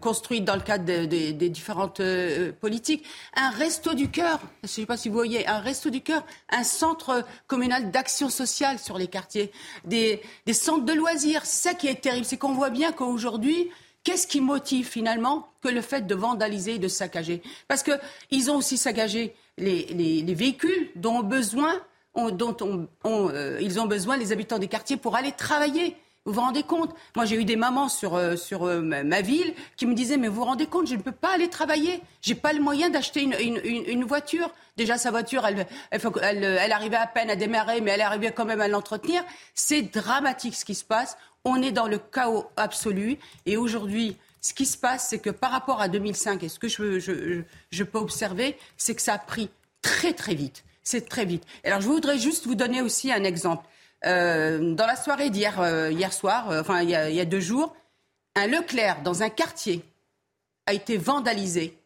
construites 0.00 0.44
dans 0.44 0.54
le 0.54 0.60
cadre 0.60 0.84
des 0.84 1.48
différentes 1.48 2.02
politiques. 2.60 3.06
Un 3.36 3.50
resto 3.50 3.94
du 3.94 4.10
cœur, 4.10 4.40
je 4.62 4.64
ne 4.64 4.68
sais 4.68 4.86
pas 4.86 4.98
si 4.98 5.08
vous 5.08 5.14
voyez, 5.14 5.48
un 5.48 5.60
resto 5.60 5.88
du 5.88 6.02
cœur, 6.02 6.26
un 6.50 6.64
centre 6.64 7.24
communal 7.46 7.90
d'action 7.90 8.28
sociale 8.28 8.78
sur 8.78 8.98
les 8.98 9.06
quartiers, 9.06 9.50
des, 9.86 10.20
des 10.44 10.52
centres 10.52 10.84
de 10.84 10.92
loisirs. 10.92 11.46
Ça 11.46 11.72
qui 11.72 11.88
est 11.88 12.02
terrible, 12.02 12.26
c'est 12.26 12.36
qu'on 12.36 12.52
voit 12.52 12.70
bien 12.70 12.92
qu'aujourd'hui, 12.92 13.70
Qu'est-ce 14.02 14.26
qui 14.26 14.40
motive 14.40 14.86
finalement 14.86 15.48
que 15.62 15.68
le 15.68 15.82
fait 15.82 16.06
de 16.06 16.14
vandaliser 16.14 16.76
et 16.76 16.78
de 16.78 16.88
saccager? 16.88 17.42
Parce 17.68 17.82
qu'ils 17.82 18.50
ont 18.50 18.56
aussi 18.56 18.78
saccagé 18.78 19.34
les, 19.58 20.34
véhicules 20.34 20.90
dont, 20.96 21.18
ont 21.18 21.22
besoin, 21.22 21.74
dont 22.14 22.56
euh, 23.04 23.58
ils 23.60 23.78
ont 23.78 23.86
besoin 23.86 24.16
les 24.16 24.32
habitants 24.32 24.58
des 24.58 24.68
quartiers 24.68 24.96
pour 24.96 25.16
aller 25.16 25.32
travailler. 25.32 25.96
Vous 26.26 26.34
vous 26.34 26.40
rendez 26.42 26.62
compte? 26.62 26.94
Moi, 27.16 27.24
j'ai 27.24 27.36
eu 27.36 27.44
des 27.44 27.56
mamans 27.56 27.88
sur, 27.88 28.14
euh, 28.14 28.36
sur 28.36 28.64
euh, 28.64 28.82
ma 28.82 29.22
ville 29.22 29.54
qui 29.76 29.86
me 29.86 29.94
disaient, 29.94 30.18
mais 30.18 30.28
vous 30.28 30.36
vous 30.36 30.44
rendez 30.44 30.66
compte, 30.66 30.86
je 30.86 30.94
ne 30.94 31.00
peux 31.00 31.12
pas 31.12 31.34
aller 31.34 31.48
travailler. 31.48 32.02
J'ai 32.20 32.34
pas 32.34 32.52
le 32.52 32.60
moyen 32.60 32.90
d'acheter 32.90 33.22
une, 33.22 33.58
une, 33.64 34.04
voiture. 34.04 34.50
Déjà, 34.76 34.98
sa 34.98 35.10
voiture, 35.10 35.46
elle, 35.46 35.66
elle, 35.90 36.72
arrivait 36.72 36.96
à 36.96 37.06
peine 37.06 37.30
à 37.30 37.36
démarrer, 37.36 37.80
mais 37.80 37.92
elle 37.92 38.02
arrivait 38.02 38.32
quand 38.32 38.44
même 38.44 38.60
à 38.60 38.68
l'entretenir. 38.68 39.24
C'est 39.54 39.80
dramatique 39.80 40.54
ce 40.54 40.66
qui 40.66 40.74
se 40.74 40.84
passe. 40.84 41.16
On 41.44 41.62
est 41.62 41.72
dans 41.72 41.88
le 41.88 41.98
chaos 41.98 42.46
absolu. 42.56 43.18
Et 43.46 43.56
aujourd'hui, 43.56 44.16
ce 44.40 44.54
qui 44.54 44.66
se 44.66 44.76
passe, 44.76 45.08
c'est 45.08 45.18
que 45.18 45.30
par 45.30 45.50
rapport 45.50 45.80
à 45.80 45.88
2005, 45.88 46.42
et 46.42 46.48
ce 46.48 46.58
que 46.58 46.68
je, 46.68 47.82
peux 47.82 47.98
observer, 47.98 48.56
c'est 48.76 48.94
que 48.94 49.02
ça 49.02 49.14
a 49.14 49.18
pris 49.18 49.50
très 49.82 50.12
très 50.12 50.34
vite. 50.34 50.64
C'est 50.82 51.08
très 51.08 51.24
vite. 51.24 51.44
Alors 51.64 51.80
je 51.80 51.88
voudrais 51.88 52.18
juste 52.18 52.46
vous 52.46 52.54
donner 52.54 52.80
aussi 52.80 53.12
un 53.12 53.24
exemple. 53.24 53.66
Euh, 54.06 54.74
dans 54.74 54.86
la 54.86 54.96
soirée 54.96 55.28
d'hier 55.28 55.60
euh, 55.60 55.90
hier 55.90 56.12
soir, 56.12 56.50
euh, 56.50 56.62
enfin 56.62 56.80
il 56.82 56.88
y, 56.88 56.94
a, 56.94 57.24
deux 57.26 57.40
jours, 57.40 57.76
un 58.34 58.46
Leclerc 58.46 59.02
dans 59.02 59.22
un 59.22 59.28
quartier 59.28 59.84
a 60.66 60.72
été 60.72 60.96
vandalisé 60.96 61.76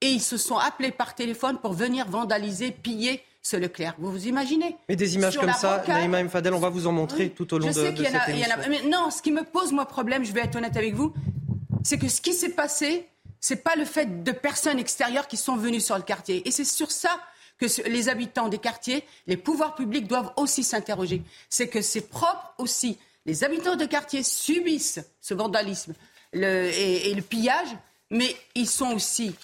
et 0.00 0.10
ils 0.10 0.22
se 0.22 0.36
sont 0.36 0.56
appelés 0.56 0.92
par 0.92 1.16
téléphone 1.16 1.58
pour 1.58 1.72
venir 1.72 2.08
vandaliser, 2.08 2.70
piller 2.70 3.20
ce 3.44 3.56
Leclerc. 3.56 3.94
Vous 3.98 4.10
vous 4.10 4.26
imaginez 4.26 4.76
Mais 4.88 4.96
des 4.96 5.14
images 5.14 5.38
comme 5.38 5.52
ça, 5.52 5.84
Naïma 5.86 6.24
Mfadel, 6.24 6.54
on 6.54 6.58
va 6.58 6.70
vous 6.70 6.86
en 6.86 6.92
montrer 6.92 7.28
tout 7.30 7.52
au 7.54 7.58
long 7.58 7.66
de, 7.68 7.72
de 7.72 8.04
cette 8.04 8.28
émission. 8.28 8.56
mais 8.68 8.82
non, 8.88 9.10
ce 9.10 9.22
qui 9.22 9.30
me 9.30 9.44
pose 9.44 9.70
moi 9.70 9.84
problème, 9.86 10.24
je 10.24 10.32
vais 10.32 10.40
être 10.40 10.56
honnête 10.56 10.76
avec 10.76 10.94
vous, 10.94 11.12
c'est 11.84 11.98
que 11.98 12.08
ce 12.08 12.22
qui 12.22 12.32
s'est 12.32 12.48
passé, 12.48 13.06
c'est 13.40 13.62
pas 13.62 13.76
le 13.76 13.84
fait 13.84 14.24
de 14.24 14.32
personnes 14.32 14.78
extérieures 14.78 15.28
qui 15.28 15.36
sont 15.36 15.56
venues 15.56 15.80
sur 15.80 15.96
le 15.96 16.02
quartier. 16.02 16.46
Et 16.48 16.50
c'est 16.50 16.64
sur 16.64 16.90
ça 16.90 17.20
que 17.58 17.66
les 17.88 18.08
habitants 18.08 18.48
des 18.48 18.58
quartiers, 18.58 19.04
les 19.26 19.36
pouvoirs 19.36 19.74
publics 19.74 20.08
doivent 20.08 20.32
aussi 20.36 20.64
s'interroger. 20.64 21.22
C'est 21.50 21.68
que 21.68 21.82
c'est 21.82 22.08
propre 22.08 22.54
aussi. 22.56 22.98
Les 23.26 23.44
habitants 23.44 23.76
de 23.76 23.84
quartier 23.84 24.22
subissent 24.22 25.00
ce 25.20 25.34
vandalisme 25.34 25.92
et, 26.32 27.12
le 27.14 27.22
pillage, 27.22 27.68
mais 28.10 28.34
ils 28.54 28.68
sont 28.68 28.92
aussi 28.92 29.34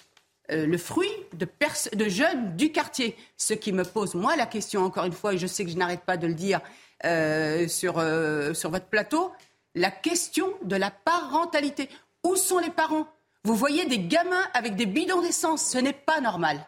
euh, 0.51 0.65
le 0.65 0.77
fruit 0.77 1.11
de, 1.33 1.47
jeunes 2.09 2.55
du 2.55 2.71
quartier. 2.71 3.15
Ce 3.37 3.53
qui 3.53 3.71
me 3.71 3.83
pose, 3.83 4.15
moi, 4.15 4.35
la 4.35 4.45
question, 4.45 4.83
encore 4.83 5.05
une 5.05 5.13
fois, 5.13 5.33
et 5.33 5.37
je 5.37 5.47
sais 5.47 5.63
que 5.63 5.71
je 5.71 5.77
n'arrête 5.77 6.01
pas 6.01 6.17
de 6.17 6.27
le 6.27 6.33
dire 6.33 6.59
euh, 7.05 7.67
sur, 7.67 7.99
euh, 7.99 8.53
sur 8.53 8.69
votre 8.69 8.87
plateau, 8.87 9.31
la 9.75 9.91
question 9.91 10.47
de 10.63 10.75
la 10.75 10.91
parentalité. 10.91 11.89
Où 12.23 12.35
sont 12.35 12.59
les 12.59 12.69
parents? 12.69 13.07
Vous 13.43 13.55
voyez 13.55 13.85
des 13.85 13.99
gamins 13.99 14.47
avec 14.53 14.75
des 14.75 14.85
bidons 14.85 15.21
d'essence, 15.21 15.63
ce 15.65 15.77
n'est 15.77 15.93
pas 15.93 16.21
normal. 16.21 16.65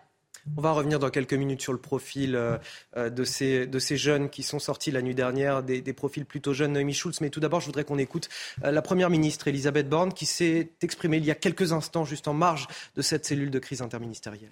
On 0.58 0.62
va 0.62 0.72
revenir 0.72 1.00
dans 1.00 1.10
quelques 1.10 1.34
minutes 1.34 1.62
sur 1.62 1.72
le 1.72 1.80
profil 1.80 2.36
euh, 2.36 2.58
euh, 2.98 3.10
de, 3.10 3.24
ces, 3.24 3.98
jeunes 3.98 4.30
qui 4.30 4.44
sont 4.44 4.60
sortis 4.60 4.92
la 4.92 5.02
nuit 5.02 5.16
dernière, 5.16 5.64
des, 5.64 5.82
profils 5.94 6.26
plutôt 6.26 6.54
jeunes, 6.54 6.74
Noémie 6.74 6.94
Schulz. 6.94 7.22
Mais 7.22 7.30
tout 7.30 7.40
d'abord, 7.40 7.62
je 7.62 7.68
voudrais 7.68 7.86
qu'on 7.86 7.98
écoute 7.98 8.30
euh, 8.64 8.72
la 8.72 8.82
Première 8.82 9.10
ministre 9.10 9.48
Elisabeth 9.48 9.88
Borne 9.88 10.14
qui 10.14 10.26
s'est 10.26 10.72
exprimée 10.82 11.18
il 11.18 11.26
y 11.26 11.32
a 11.32 11.36
quelques 11.36 11.72
instants, 11.72 12.04
juste 12.04 12.28
en 12.28 12.34
marge 12.34 12.68
de 12.96 13.02
cette 13.02 13.26
cellule 13.26 13.52
de 13.52 13.60
crise 13.60 13.82
interministérielle. 13.82 14.52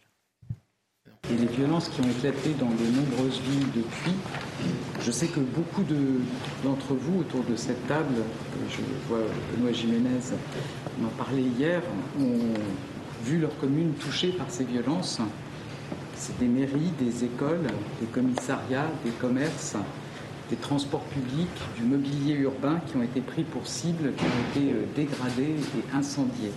Et 1.29 1.35
les 1.35 1.45
violences 1.45 1.89
qui 1.89 2.01
ont 2.01 2.09
éclaté 2.09 2.53
dans 2.59 2.69
de 2.69 2.83
nombreuses 2.95 3.39
villes 3.41 3.67
depuis, 3.75 4.13
je 5.01 5.11
sais 5.11 5.27
que 5.27 5.39
beaucoup 5.39 5.83
d'entre 6.63 6.93
vous 6.93 7.19
autour 7.19 7.43
de 7.43 7.55
cette 7.55 7.85
table, 7.87 8.15
je 8.69 8.81
vois 9.07 9.19
Benoît 9.53 9.71
Jiménez 9.71 10.19
m'en 10.99 11.09
parlait 11.09 11.43
hier, 11.43 11.81
ont 12.19 12.53
vu 13.23 13.39
leur 13.39 13.55
commune 13.59 13.93
touchée 13.93 14.31
par 14.31 14.49
ces 14.49 14.63
violences 14.63 15.21
c'est 16.21 16.37
des 16.37 16.47
mairies, 16.47 16.91
des 16.99 17.23
écoles, 17.23 17.65
des 17.99 18.05
commissariats, 18.05 18.85
des 19.03 19.09
commerces, 19.09 19.75
des 20.51 20.55
transports 20.55 21.03
publics, 21.05 21.49
du 21.75 21.83
mobilier 21.83 22.35
urbain 22.35 22.79
qui 22.85 22.95
ont 22.95 23.01
été 23.01 23.21
pris 23.21 23.43
pour 23.43 23.65
cible, 23.65 24.13
qui 24.13 24.25
ont 24.25 24.59
été 24.59 24.71
euh, 24.71 24.85
dégradés 24.95 25.55
et 25.55 25.95
incendiés. 25.97 26.51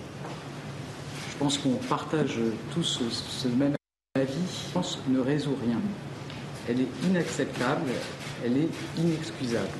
Je 1.30 1.36
pense 1.38 1.56
qu'on 1.56 1.76
partage 1.88 2.38
tous 2.74 3.00
ce, 3.10 3.48
même 3.48 3.74
avis. 4.14 4.34
Je 4.68 4.72
pense 4.74 4.98
ne 5.08 5.18
résout 5.20 5.56
rien. 5.64 5.80
Elle 6.68 6.82
est 6.82 7.08
inacceptable, 7.08 7.90
elle 8.44 8.58
est 8.58 8.68
inexcusable. 8.98 9.78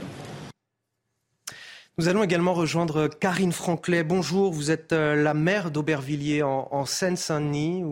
Nous 1.97 2.09
allons 2.09 2.25
également 2.25 2.55
rejoindre 2.55 3.07
Karine 3.07 3.53
Franclet. 3.53 4.03
Bonjour, 4.03 4.53
vous 4.53 4.73
êtes 4.73 4.93
euh, 4.93 5.15
la 5.15 5.33
maire 5.33 5.71
d'Aubervilliers 5.71 6.43
en, 6.43 6.85
Seine-Saint-Denis, 6.87 7.85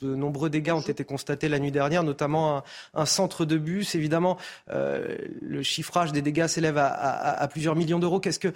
de 0.00 0.14
nombreux 0.14 0.48
dégâts 0.48 0.70
ont 0.70 0.80
été 0.80 1.02
constatés 1.02 1.48
la 1.48 1.58
nuit 1.58 1.72
dernière, 1.72 2.04
notamment 2.04 2.62
un, 2.94 3.04
centre 3.04 3.44
de 3.44 3.58
bus. 3.58 3.96
Évidemment, 3.96 4.36
euh, 4.70 5.16
le 5.42 5.64
chiffrage 5.64 6.12
des 6.12 6.22
dégâts 6.22 6.46
s'élève 6.46 6.78
à, 6.78 7.48
plusieurs 7.50 7.74
millions 7.74 7.98
d'euros. 7.98 8.20
Qu'est-ce 8.20 8.38
que 8.38 8.52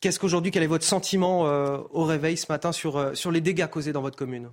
Qu'est-ce 0.00 0.20
qu'aujourd'hui, 0.20 0.52
quel 0.52 0.62
est 0.62 0.68
votre 0.68 0.84
sentiment 0.84 1.48
euh, 1.48 1.78
au 1.90 2.04
réveil 2.04 2.36
ce 2.36 2.46
matin 2.48 2.70
sur, 2.70 3.16
sur 3.16 3.32
les 3.32 3.40
dégâts 3.40 3.66
causés 3.66 3.92
dans 3.92 4.02
votre 4.02 4.16
commune? 4.16 4.50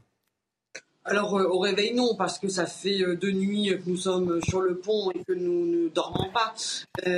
Alors 1.05 1.33
au 1.33 1.60
réveil 1.60 1.93
non 1.93 2.15
parce 2.15 2.39
que 2.39 2.48
ça 2.48 2.65
fait 2.65 3.15
deux 3.15 3.31
nuits 3.31 3.77
que 3.83 3.89
nous 3.89 3.98
sommes 3.98 4.39
sur 4.48 4.62
le 4.62 4.77
pont 4.77 5.12
et 5.12 5.24
que 5.24 5.33
nous 5.33 5.65
ne 5.65 5.89
dormons 5.89 6.29
pas. 6.33 6.53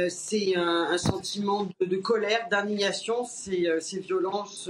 c'est 0.10 0.56
un, 0.56 0.98
sentiment 0.98 1.68
de, 1.80 1.98
colère, 1.98 2.48
d'indignation. 2.50 3.26
Ces, 3.26 3.70
ces 3.80 4.00
violences 4.00 4.70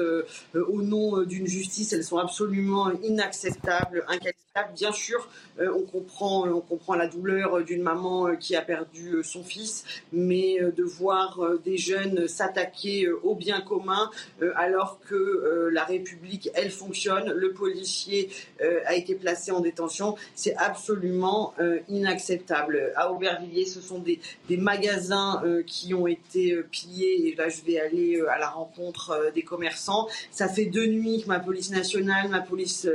au 0.53 0.81
nom 0.81 1.22
d'une 1.24 1.48
justice, 1.48 1.93
elles 1.93 2.03
sont 2.03 2.17
absolument 2.17 2.91
inacceptables, 3.03 4.03
inqualifiables 4.07 4.45
Bien 4.74 4.93
sûr, 4.93 5.27
euh, 5.60 5.69
on, 5.75 5.81
comprend, 5.81 6.48
on 6.48 6.62
comprend 6.62 6.95
la 6.95 7.07
douleur 7.07 7.62
d'une 7.62 7.81
maman 7.81 8.29
euh, 8.29 8.36
qui 8.36 8.55
a 8.55 8.62
perdu 8.62 9.15
euh, 9.15 9.22
son 9.22 9.43
fils, 9.43 9.84
mais 10.13 10.60
de 10.62 10.84
voir 10.84 11.41
des 11.65 11.77
jeunes 11.77 12.29
s'attaquer 12.29 13.10
au 13.10 13.36
bien 13.36 13.60
commun 13.60 14.10
alors 14.55 15.00
que 15.01 15.69
la 15.72 15.84
République, 15.84 16.50
elle 16.53 16.72
fonctionne, 16.72 17.31
le 17.34 17.51
policier 17.51 18.29
a 18.86 18.95
été 18.95 19.04
placé 19.13 19.51
en 19.51 19.59
détention, 19.59 20.15
c'est 20.33 20.55
absolument 20.55 21.53
inacceptable. 21.89 22.91
À 22.95 23.12
Aubervilliers, 23.12 23.65
ce 23.65 23.81
sont 23.81 24.00
des, 24.00 24.19
des 24.50 24.57
magasins 24.57 25.43
qui 25.67 25.93
ont 25.93 26.07
été 26.07 26.55
pillés, 26.71 27.29
et 27.29 27.35
là 27.35 27.50
je 27.50 27.62
vais 27.62 27.79
aller 27.79 28.21
à 28.27 28.39
la 28.39 28.50
rencontre 28.50 29.31
des 29.35 29.43
commerçants. 29.43 30.07
Ça 30.31 30.47
fait 30.47 30.65
deux 30.65 30.88
nuits 30.88 31.21
que 31.21 31.27
ma 31.27 31.39
police 31.39 31.69
nationale, 31.71 32.29
ma 32.29 32.41
police 32.41 32.88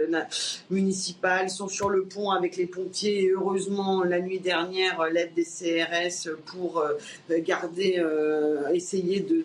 municipale, 0.70 1.50
sont 1.50 1.68
sur 1.68 1.88
le 1.88 2.04
pont 2.04 2.30
avec 2.30 2.56
les 2.56 2.66
pompiers. 2.66 3.24
Et 3.24 3.28
heureusement, 3.28 4.02
la 4.04 4.20
nuit 4.20 4.40
dernière, 4.40 5.02
l'aide 5.12 5.34
des 5.34 5.44
CRS 5.44 6.28
pour 6.46 6.78
euh, 6.78 6.94
garder, 7.40 7.96
euh, 7.98 8.68
essayer 8.72 9.20
de, 9.20 9.44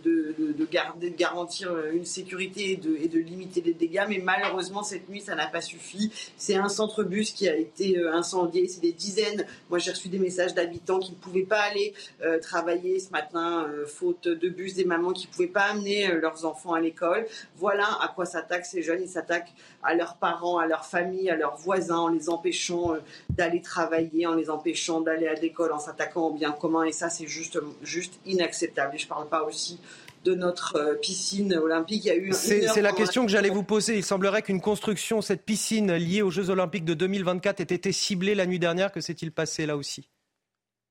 garder, 0.71 1.09
de 1.09 1.15
garantir 1.15 1.71
une 1.93 2.05
sécurité 2.05 2.71
et 2.71 2.77
de, 2.77 2.95
et 2.97 3.07
de 3.07 3.19
limiter 3.19 3.61
les 3.61 3.73
dégâts. 3.73 4.05
Mais 4.07 4.21
malheureusement, 4.23 4.83
cette 4.83 5.09
nuit, 5.09 5.21
ça 5.21 5.35
n'a 5.35 5.47
pas 5.47 5.61
suffi. 5.61 6.11
Un 6.57 6.69
centre-bus 6.69 7.31
qui 7.31 7.47
a 7.47 7.55
été 7.55 7.97
euh, 7.97 8.13
incendié. 8.13 8.67
C'est 8.67 8.81
des 8.81 8.91
dizaines. 8.91 9.45
Moi, 9.69 9.79
j'ai 9.79 9.91
reçu 9.91 10.09
des 10.09 10.19
messages 10.19 10.53
d'habitants 10.53 10.99
qui 10.99 11.11
ne 11.11 11.17
pouvaient 11.17 11.43
pas 11.43 11.61
aller 11.61 11.93
travailler 12.41 12.99
ce 12.99 13.11
matin, 13.11 13.67
faute 13.87 14.27
de 14.27 14.49
bus, 14.49 14.75
des 14.75 14.85
mamans 14.85 15.11
qui 15.11 15.27
ne 15.27 15.31
pouvaient 15.31 15.47
pas 15.47 15.65
amener 15.65 16.07
leurs 16.07 16.45
enfants 16.45 16.73
à 16.73 16.79
l'école. 16.79 17.25
Voilà 17.57 17.85
à 18.01 18.07
quoi 18.07 18.25
s'attaquent 18.25 18.65
ces 18.65 18.81
jeunes. 18.81 19.01
Ils 19.01 19.09
s'attaquent 19.09 19.53
à 19.83 19.93
leurs 19.93 20.15
parents, 20.15 20.57
à 20.57 20.67
leurs 20.67 20.85
familles, 20.85 21.29
à 21.29 21.35
leurs 21.35 21.57
voisins, 21.57 21.97
en 21.97 22.07
les 22.07 22.29
empêchant 22.29 22.93
euh, 22.93 22.99
d'aller 23.29 23.61
travailler, 23.61 24.25
en 24.25 24.33
les 24.33 24.49
empêchant 24.49 25.01
d'aller 25.01 25.27
à 25.27 25.33
l'école, 25.33 25.71
en 25.71 25.79
s'attaquant 25.79 26.27
au 26.27 26.33
bien 26.33 26.51
commun. 26.51 26.83
Et 26.83 26.91
ça, 26.91 27.09
c'est 27.09 27.27
juste, 27.27 27.59
juste 27.81 28.19
inacceptable. 28.25 28.95
Et 28.95 28.97
je 28.97 29.05
ne 29.05 29.09
parle 29.09 29.29
pas 29.29 29.43
aussi 29.43 29.79
de 30.25 30.33
notre 30.33 30.75
euh, 30.75 30.95
piscine 30.95 31.53
olympique. 31.53 32.03
Il 32.05 32.07
y 32.07 32.11
a 32.11 32.15
eu 32.15 32.33
c'est 32.33 32.81
la 32.81 32.91
question 32.91 33.25
que 33.25 33.31
j'allais 33.31 33.49
vous 33.49 33.63
poser. 33.63 33.95
Il 33.95 34.03
semblerait 34.03 34.41
qu'une 34.41 34.59
construction, 34.59 35.21
cette 35.21 35.43
piscine 35.43 35.93
liée 35.93 36.23
aux 36.23 36.31
Jeux 36.31 36.49
olympiques 36.49 36.83
de 36.83 36.95
2024, 36.95 37.59
ait 37.61 37.63
été 37.63 37.91
ciblée 37.91 38.33
la 38.33 38.47
nuit 38.47 38.59
dernière. 38.59 38.91
Que 38.91 39.01
s'est-il 39.01 39.31
passé 39.31 39.67
là 39.67 39.77
aussi? 39.77 40.09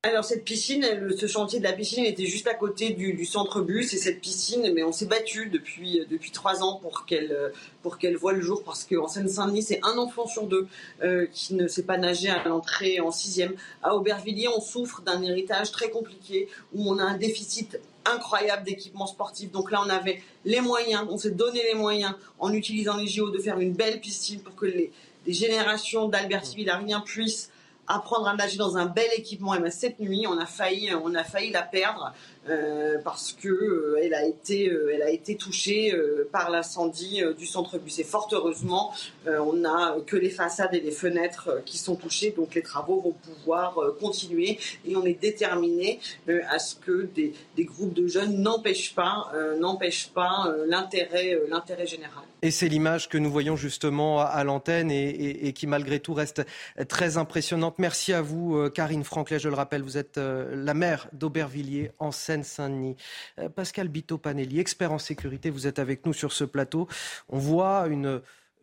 Alors 0.05 0.23
cette 0.23 0.45
piscine, 0.45 0.87
ce 1.17 1.27
chantier 1.27 1.61
de 1.61 1.65
la 1.65 1.73
piscine 1.73 2.05
était 2.05 2.27
juste 2.27 2.47
à 2.47 2.53
côté 2.53 2.91
du, 2.91 3.25
centre 3.25 3.63
bus 3.63 3.95
et 3.95 3.97
cette 3.97 4.21
piscine, 4.21 4.71
mais 4.75 4.83
on 4.83 4.93
s'est 4.93 5.07
battu 5.07 5.49
depuis 5.49 6.05
depuis 6.11 6.31
trois 6.31 6.63
ans 6.63 6.77
pour 6.77 7.07
qu'elle 7.07 7.35
pour 7.83 7.97
qu'elle 7.97 8.15
voit 8.15 8.35
le 8.35 8.43
jour 8.43 8.63
parce 8.65 8.85
qu'en 8.85 9.09
Seine-Saint-Denis 9.09 9.63
c'est 9.63 9.81
un 9.83 9.97
enfant 9.97 10.27
sur 10.27 10.47
deux 10.47 10.67
euh, 11.03 11.27
qui 11.33 11.55
ne 11.55 11.69
sait 11.69 11.85
pas 11.85 11.97
nager 11.97 12.29
à 12.29 12.47
l'entrée 12.47 13.01
en 13.01 13.11
sixième. 13.11 13.55
À 13.83 13.95
Aubervilliers, 13.95 14.49
on 14.49 14.61
souffre 14.61 15.01
d'un 15.01 15.23
héritage 15.23 15.73
très 15.73 15.89
compliqué 15.89 16.49
où 16.75 16.87
on 16.87 16.99
a 16.99 17.05
un 17.05 17.17
déficit 17.17 17.79
incroyable 18.05 18.65
d'équipements 18.65 19.07
sportifs. 19.07 19.51
Donc 19.51 19.71
là, 19.71 19.83
on 19.85 19.89
avait 19.89 20.23
les 20.45 20.61
moyens, 20.61 21.07
on 21.11 21.19
s'est 21.19 21.31
donné 21.31 21.63
les 21.63 21.75
moyens 21.75 22.15
en 22.39 22.53
utilisant 22.53 22.97
les 22.97 23.07
JO 23.07 23.31
de 23.31 23.39
faire 23.39 23.59
une 23.59 23.73
belle 23.73 24.01
piscine 24.01 24.41
pour 24.41 24.55
que 24.55 24.67
les, 24.67 24.93
générations 25.27 26.07
d'Alberti 26.07 26.55
Villarien 26.57 27.01
puissent 27.01 27.51
apprendre 27.87 28.29
à 28.29 28.35
nager 28.35 28.57
dans 28.57 28.77
un 28.77 28.87
bel 28.87 29.09
équipement. 29.17 29.55
Et 29.55 29.61
bien, 29.61 29.71
cette 29.71 30.01
nuit, 30.01 30.27
on 30.27 30.39
a 30.39 30.47
failli, 30.47 30.91
on 30.95 31.15
a 31.15 31.25
failli 31.25 31.51
la 31.51 31.63
perdre 31.63 32.13
euh, 32.49 32.99
parce 33.03 33.33
que 33.33 33.49
euh, 33.49 34.01
elle 34.03 34.13
a 34.13 34.27
été, 34.27 34.69
euh, 34.69 34.93
elle 34.93 35.03
a 35.03 35.09
été 35.11 35.35
touchée 35.37 35.95
par 36.33 36.51
l'incendie 36.51 37.23
du 37.39 37.47
centre-bus. 37.47 37.99
Et 37.99 38.05
fort 38.05 38.29
heureusement, 38.33 38.93
on 39.27 39.53
n'a 39.55 39.97
que 40.07 40.17
les 40.17 40.31
façades 40.31 40.75
et 40.75 40.81
les 40.81 40.91
fenêtres 40.91 41.63
qui 41.65 41.79
sont 41.79 41.97
touchées, 41.97 42.31
donc 42.31 42.55
les 42.55 42.63
travaux 42.63 43.01
vont 43.01 43.13
pouvoir 43.13 43.79
continuer. 44.01 44.59
Et 44.87 44.97
on 44.97 45.05
est 45.05 45.21
déterminé 45.21 46.01
à 46.49 46.59
ce 46.59 46.75
que 46.75 47.09
des, 47.15 47.35
des, 47.57 47.65
groupes 47.65 47.95
de 47.95 48.07
jeunes 48.07 48.41
n'empêchent 48.41 48.95
pas, 48.95 49.33
n'empêchent 49.59 50.11
pas 50.13 50.53
l'intérêt, 50.67 51.39
l'intérêt 51.49 51.87
général. 51.87 52.25
Et 52.45 52.51
c'est 52.51 52.69
l'image 52.69 53.09
que 53.09 53.17
nous 53.17 53.31
voyons 53.31 53.57
justement 53.57 54.21
à 54.21 54.45
l'antenne 54.45 54.91
et, 54.91 55.53
qui 55.55 55.67
malgré 55.67 55.99
tout 55.99 56.13
reste 56.13 56.45
très 56.89 57.17
impressionnante. 57.17 57.79
Merci 57.79 58.13
à 58.13 58.21
vous, 58.21 58.69
Karine 58.71 59.03
Franclet. 59.03 59.39
Je 59.39 59.49
le 59.49 59.55
rappelle, 59.55 59.83
vous 59.83 59.97
êtes 59.97 60.19
la 60.19 60.75
maire 60.75 61.09
d'Aubervilliers 61.13 61.93
en 61.99 62.13
Seine. 62.13 62.35
Seine-Saint-Denis. 62.35 62.97
Euh, 63.39 63.49
Pascal 63.49 63.89
Bito-Panelli, 63.89 64.59
expert 64.59 64.93
en 64.93 64.99
sécurité, 64.99 65.51
vous 65.51 65.67
êtes 65.67 65.79
avec 65.79 66.07
nous 66.07 66.13
sur 66.13 66.33
ce 66.33 66.45
plateau. 66.45 66.89
On 67.29 67.39
voit 67.39 67.87
une 67.89 68.07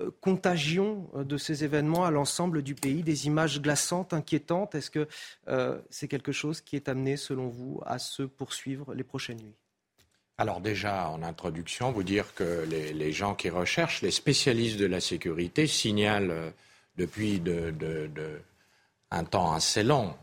euh, 0.02 0.12
contagion 0.20 1.10
euh, 1.16 1.24
de 1.24 1.38
ces 1.38 1.64
événements 1.64 2.04
à 2.04 2.12
l'ensemble 2.12 2.62
du 2.64 2.76
pays, 2.76 3.04
des 3.04 3.28
images 3.28 3.62
glaçantes, 3.62 4.14
inquiétantes. 4.14 4.76
Est-ce 4.76 4.92
que 4.92 5.08
c'est 5.90 6.08
quelque 6.08 6.32
chose 6.32 6.62
qui 6.62 6.76
est 6.76 6.90
amené, 6.90 7.18
selon 7.18 7.48
vous, 7.48 7.82
à 7.86 8.00
se 8.00 8.24
poursuivre 8.24 8.94
les 8.94 9.04
prochaines 9.04 9.38
nuits? 9.38 9.61
Alors 10.38 10.60
déjà, 10.62 11.10
en 11.10 11.22
introduction, 11.24 11.92
vous 11.92 12.04
dire 12.04 12.34
que 12.34 12.66
les, 12.68 13.12
gens 13.12 13.36
qui 13.36 13.50
recherchent, 13.50 14.02
les 14.02 14.12
spécialistes 14.12 14.80
de 14.80 14.88
la 14.88 15.00
sécurité 15.00 15.68
signalent 15.68 16.52
depuis 16.98 17.42
un 19.12 19.24
temps 19.24 19.54
assez 19.54 19.84
long 19.84 20.16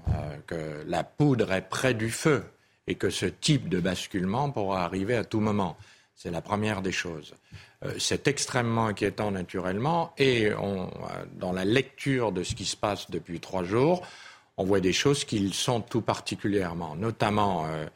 que 0.47 0.83
la 0.87 1.05
poudre 1.05 1.53
est 1.53 1.69
près 1.69 1.95
du 1.95 2.11
feu 2.11 2.43
et 2.89 2.97
que 2.97 3.11
ce 3.11 3.27
type 3.27 3.69
de 3.69 3.79
basculement 3.79 4.51
pourra 4.51 4.85
arriver 4.85 5.15
à 5.15 5.25
tout 5.25 5.41
moment. 5.41 5.77
C'est 6.17 6.33
la 6.33 6.41
première 6.41 6.83
des 6.83 6.91
choses. 6.91 7.35
Euh, 7.85 7.95
c'est 7.99 8.27
extrêmement 8.27 8.87
inquiétant 8.87 9.31
naturellement 9.31 10.13
et 10.19 10.51
dans 11.37 11.53
la 11.53 11.65
lecture 11.65 12.33
de 12.33 12.43
ce 12.43 12.57
qui 12.57 12.65
se 12.65 12.77
passe 12.77 13.09
depuis 13.11 13.39
trois 13.39 13.63
jours, 13.63 14.05
on 14.57 14.65
voit 14.65 14.81
des 14.81 14.93
choses 14.93 15.25
qui 15.25 15.53
sont 15.53 15.81
tout 15.81 16.01
particulièrement, 16.01 16.97
notamment 16.97 17.67
euh, 17.67 17.87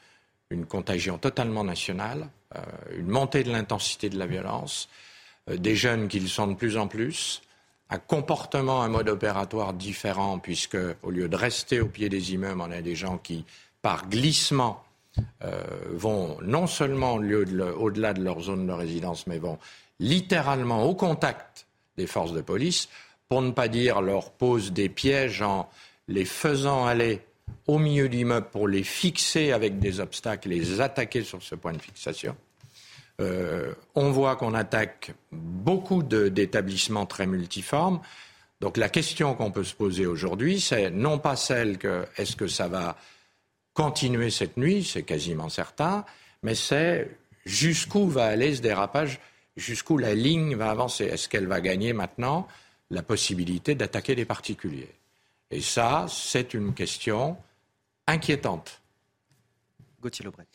une 0.52 0.66
contagion 0.66 1.18
totalement 1.18 1.64
nationale, 1.64 2.28
euh, 2.54 2.60
une 2.96 3.08
montée 3.08 3.42
de 3.42 3.50
l'intensité 3.50 4.08
de 4.08 4.18
la 4.18 4.26
violence, 4.26 4.88
des 5.50 5.74
jeunes 5.74 6.06
qui 6.06 6.20
le 6.20 6.28
sont 6.28 6.46
de 6.46 6.54
plus 6.54 6.76
en 6.76 6.86
plus, 6.86 7.42
un 7.90 7.98
comportement, 7.98 8.82
un 8.82 8.88
mode 8.88 9.08
opératoire 9.08 9.72
différent, 9.72 10.38
puisque 10.38 10.78
au 11.02 11.10
lieu 11.10 11.28
de 11.28 11.34
rester 11.34 11.80
au 11.80 11.86
pied 11.86 12.08
des 12.08 12.32
immeubles, 12.32 12.60
on 12.60 12.70
a 12.70 12.80
des 12.80 12.94
gens 12.94 13.18
qui 13.18 13.44
par 13.82 14.08
glissement 14.08 14.84
vont 15.90 16.38
non 16.42 16.68
seulement 16.68 17.14
au-delà 17.14 18.14
de 18.14 18.22
leur 18.22 18.40
zone 18.40 18.68
de 18.68 18.72
résidence, 18.72 19.26
mais 19.26 19.38
vont 19.38 19.58
littéralement 19.98 20.84
au 20.84 20.94
contact 20.94 21.66
des 21.96 22.06
forces 22.06 22.32
de 22.32 22.40
police, 22.40 22.88
pour 23.28 23.40
ne 23.40 23.50
pas 23.50 23.68
dire 23.68 24.02
leur 24.02 24.30
pose 24.30 24.72
des 24.72 24.88
pièges 24.88 25.42
en 25.42 25.68
les 26.08 26.24
faisant 26.24 26.84
aller 26.84 27.22
au 27.66 27.78
milieu 27.78 28.08
d'immeubles 28.08 28.48
pour 28.50 28.68
les 28.68 28.82
fixer 28.82 29.52
avec 29.52 29.78
des 29.78 30.00
obstacles, 30.00 30.48
les 30.48 30.80
attaquer 30.80 31.22
sur 31.22 31.42
ce 31.42 31.54
point 31.54 31.72
de 31.72 31.80
fixation. 31.80 32.36
Euh, 33.20 33.74
on 33.94 34.10
voit 34.10 34.36
qu'on 34.36 34.54
attaque 34.54 35.12
beaucoup 35.30 36.02
d'établissements 36.02 37.06
très 37.06 37.26
multiformes. 37.26 38.00
Donc 38.60 38.76
la 38.76 38.88
question 38.88 39.34
qu'on 39.34 39.50
peut 39.50 39.64
se 39.64 39.74
poser 39.74 40.06
aujourd'hui, 40.06 40.60
c'est 40.60 40.90
non 40.90 41.18
pas 41.18 41.36
celle 41.36 41.78
que 41.78 42.06
est-ce 42.16 42.36
que 42.36 42.46
ça 42.46 42.68
va 42.68 42.96
continuer 43.74 44.30
cette 44.30 44.56
nuit, 44.56 44.84
c'est 44.84 45.02
quasiment 45.02 45.48
certain, 45.48 46.04
mais 46.42 46.54
c'est 46.54 47.10
jusqu'où 47.44 48.08
va 48.08 48.26
aller 48.26 48.54
ce 48.54 48.62
dérapage, 48.62 49.20
jusqu'où 49.56 49.98
la 49.98 50.14
ligne 50.14 50.54
va 50.54 50.70
avancer. 50.70 51.04
Est-ce 51.04 51.28
qu'elle 51.28 51.46
va 51.46 51.60
gagner 51.60 51.92
maintenant 51.92 52.46
la 52.90 53.02
possibilité 53.02 53.74
d'attaquer 53.74 54.14
des 54.14 54.24
particuliers? 54.24 54.90
Et 55.52 55.60
ça, 55.60 56.06
c'est 56.08 56.54
une 56.54 56.72
question 56.72 57.36
inquiétante. 58.06 58.80
Gauthier 60.00 60.24
Lebret. 60.24 60.46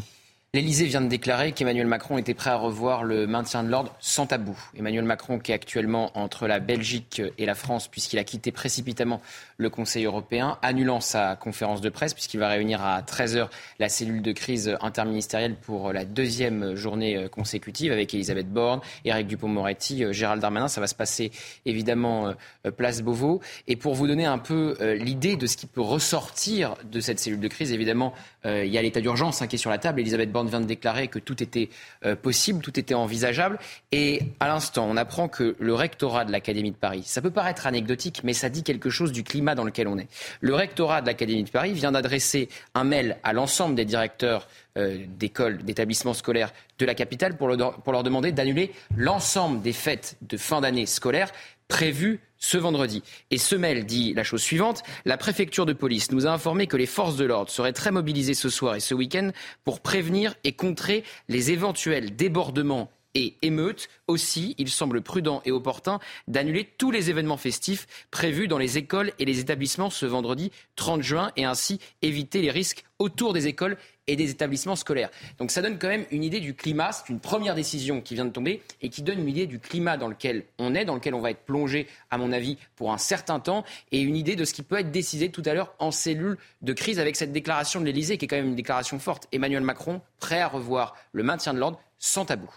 L'Elysée 0.54 0.86
vient 0.86 1.02
de 1.02 1.08
déclarer 1.08 1.52
qu'Emmanuel 1.52 1.88
Macron 1.88 2.18
était 2.18 2.34
prêt 2.34 2.50
à 2.50 2.56
revoir 2.56 3.04
le 3.04 3.28
maintien 3.28 3.64
de 3.64 3.70
l'ordre 3.70 3.94
sans 4.00 4.28
tabou. 4.28 4.58
Emmanuel 4.78 5.04
Macron, 5.04 5.40
qui 5.40 5.52
est 5.52 5.56
actuellement 5.56 6.18
entre 6.18 6.48
la 6.48 6.60
Belgique 6.60 7.22
et 7.38 7.46
la 7.46 7.54
France, 7.54 7.90
puisqu'il 7.90 8.18
a 8.18 8.24
quitté 8.24 8.54
précipitamment 8.54 9.22
le 9.58 9.70
Conseil 9.70 10.06
européen, 10.06 10.58
annulant 10.62 11.02
sa 11.02 11.36
conférence 11.36 11.82
de 11.82 11.90
presse, 11.90 12.14
puisqu'il 12.14 12.40
va 12.40 12.48
réunir 12.48 12.82
à 12.82 13.02
13h 13.02 13.50
la 13.80 13.90
cellule 13.90 14.22
de 14.22 14.32
crise 14.32 14.78
interministérielle 14.80 15.56
pour 15.56 15.92
la 15.92 16.06
deuxième 16.06 16.76
journée 16.76 17.28
consécutive 17.30 17.92
avec 17.92 18.14
Elisabeth 18.14 18.50
Borne, 18.50 18.80
Éric 19.04 19.28
Dupont-Moretti, 19.28 20.06
Gérald 20.14 20.42
Darmanin. 20.42 20.70
Ça 20.70 20.80
va 20.80 20.88
se 20.88 20.96
passer 20.96 21.32
évidemment 21.66 22.34
euh, 22.66 22.72
place 22.72 23.02
Beauvau. 23.02 23.42
Et 23.68 23.76
pour 23.76 23.96
vous 23.96 24.08
donner 24.08 24.26
un 24.26 24.38
peu 24.38 24.76
euh, 24.80 24.96
l'idée 24.96 25.36
de 25.36 25.46
ce 25.46 25.58
qui 25.58 25.68
peut 25.68 25.82
ressortir 25.82 26.76
de 26.90 27.00
cette 27.00 27.20
cellule 27.20 27.40
de 27.40 27.48
crise, 27.48 27.74
évidemment, 27.74 28.14
euh, 28.46 28.66
il 28.66 28.72
y 28.72 28.78
a 28.78 28.82
l'état 28.82 29.02
d'urgence 29.02 29.42
hein, 29.42 29.48
qui 29.48 29.56
est 29.56 29.60
sur 29.60 29.70
la 29.70 29.78
table. 29.78 30.00
Borne 30.38 30.50
vient 30.50 30.62
de 30.62 30.66
déclarer 30.66 31.08
que 31.08 31.18
tout 31.18 31.42
était 31.42 31.70
euh, 32.06 32.16
possible, 32.16 32.62
tout 32.62 32.80
était 32.80 32.94
envisageable. 32.94 33.58
Et 33.92 34.22
à 34.40 34.48
l'instant, 34.48 34.88
on 34.88 34.96
apprend 34.96 35.28
que 35.28 35.56
le 35.58 35.74
rectorat 35.74 36.26
de 36.26 36.32
l'Académie 36.32 36.72
de 36.72 36.76
Paris, 36.76 37.02
ça 37.06 37.24
peut 37.24 37.32
paraître 37.32 37.66
anecdotique, 37.66 38.22
mais 38.24 38.34
ça 38.34 38.50
dit 38.50 38.62
quelque 38.62 38.92
chose 38.92 39.12
du 39.12 39.24
climat 39.24 39.56
dans 39.56 39.64
lequel 39.64 39.88
on 39.88 39.98
est. 39.98 40.08
Le 40.42 40.54
rectorat 40.54 41.02
de 41.02 41.08
l'Académie 41.08 41.44
de 41.44 41.50
Paris 41.50 41.74
vient 41.74 41.92
d'adresser 41.92 42.50
un 42.76 42.84
mail 42.84 43.18
à 43.24 43.34
l'ensemble 43.34 43.74
des 43.74 43.86
directeurs 43.86 44.48
euh, 44.78 45.00
d'écoles, 45.08 45.64
d'établissements 45.64 46.14
scolaires 46.14 46.54
de 46.78 46.86
la 46.86 46.94
capitale 46.94 47.36
pour, 47.36 47.50
pour 47.84 47.94
leur 47.94 48.04
demander 48.04 48.32
d'annuler 48.32 48.72
l'ensemble 48.96 49.64
des 49.64 49.74
fêtes 49.74 50.18
de 50.22 50.38
fin 50.38 50.62
d'année 50.62 50.86
scolaire 50.86 51.32
prévues 51.68 52.20
ce 52.40 52.58
vendredi. 52.58 53.04
Et 53.32 53.38
ce 53.38 53.56
mail 53.56 53.86
dit 53.86 54.14
la 54.14 54.24
chose 54.24 54.42
suivante. 54.42 54.84
La 55.06 55.18
préfecture 55.18 55.66
de 55.66 55.74
police 55.74 56.12
nous 56.12 56.28
a 56.28 56.32
informé 56.32 56.68
que 56.68 56.78
les 56.78 56.86
forces 56.86 57.18
de 57.18 57.26
l'ordre 57.26 57.52
seraient 57.52 57.74
très 57.74 57.92
mobilisées 57.92 58.34
ce 58.34 58.50
soir 58.50 58.76
et 58.76 58.80
ce 58.80 58.94
week-end 58.94 59.32
pour 59.64 59.80
prévenir 59.80 60.36
et 60.44 60.54
contrer 60.54 61.04
les 61.30 61.52
éventuels 61.52 62.16
débordements 62.16 62.92
et 63.18 63.36
émeutes. 63.42 63.90
Aussi, 64.08 64.54
il 64.60 64.70
semble 64.70 65.02
prudent 65.02 65.42
et 65.44 65.52
opportun 65.52 66.00
d'annuler 66.28 66.70
tous 66.78 66.92
les 66.92 67.10
événements 67.10 67.36
festifs 67.36 67.88
prévus 68.12 68.48
dans 68.48 68.60
les 68.60 68.78
écoles 68.78 69.12
et 69.18 69.26
les 69.26 69.40
établissements 69.40 69.90
ce 69.90 70.06
vendredi 70.06 70.52
30 70.76 71.02
juin 71.02 71.32
et 71.36 71.44
ainsi 71.44 71.80
éviter 72.04 72.42
les 72.44 72.52
risques 72.52 72.86
autour 73.00 73.34
des 73.34 73.48
écoles 73.48 73.78
et 74.06 74.16
des 74.16 74.30
établissements 74.30 74.76
scolaires. 74.76 75.10
Donc 75.40 75.50
ça 75.50 75.62
donne 75.62 75.80
quand 75.80 75.88
même 75.88 76.06
une 76.12 76.24
idée 76.24 76.40
du 76.40 76.54
climat. 76.54 76.92
C'est 76.92 77.10
une 77.10 77.20
première 77.20 77.56
décision 77.56 78.02
qui 78.02 78.14
vient 78.14 78.26
de 78.26 78.32
tomber 78.32 78.62
et 78.82 78.90
qui 78.90 79.02
donne 79.02 79.20
une 79.20 79.28
idée 79.28 79.48
du 79.48 79.60
climat 79.60 79.98
dans 79.98 80.08
lequel 80.08 80.46
on 80.60 80.76
est, 80.76 80.86
dans 80.86 80.96
lequel 80.96 81.16
on 81.16 81.20
va 81.20 81.32
être 81.32 81.44
plongé, 81.44 81.88
à 82.12 82.20
mon 82.20 82.32
avis, 82.32 82.58
pour 82.76 82.94
un 82.94 82.98
certain 83.00 83.40
temps, 83.40 83.66
et 83.92 84.00
une 84.00 84.16
idée 84.16 84.36
de 84.36 84.46
ce 84.46 84.54
qui 84.54 84.62
peut 84.62 84.80
être 84.80 84.92
décidé 84.92 85.30
tout 85.30 85.44
à 85.46 85.54
l'heure 85.56 85.74
en 85.80 85.92
cellule 85.92 86.38
de 86.62 86.74
crise 86.74 87.00
avec 87.00 87.16
cette 87.16 87.32
déclaration 87.32 87.82
de 87.82 87.86
l'Elysée, 87.86 88.18
qui 88.18 88.26
est 88.26 88.28
quand 88.28 88.38
même 88.38 88.50
une 88.50 88.56
déclaration 88.56 89.00
forte. 89.00 89.28
Emmanuel 89.32 89.64
Macron, 89.64 90.02
prêt 90.20 90.40
à 90.40 90.48
revoir 90.48 90.96
le 91.12 91.24
maintien 91.24 91.54
de 91.54 91.60
l'ordre 91.60 91.82
sans 92.00 92.26
tabou. 92.26 92.50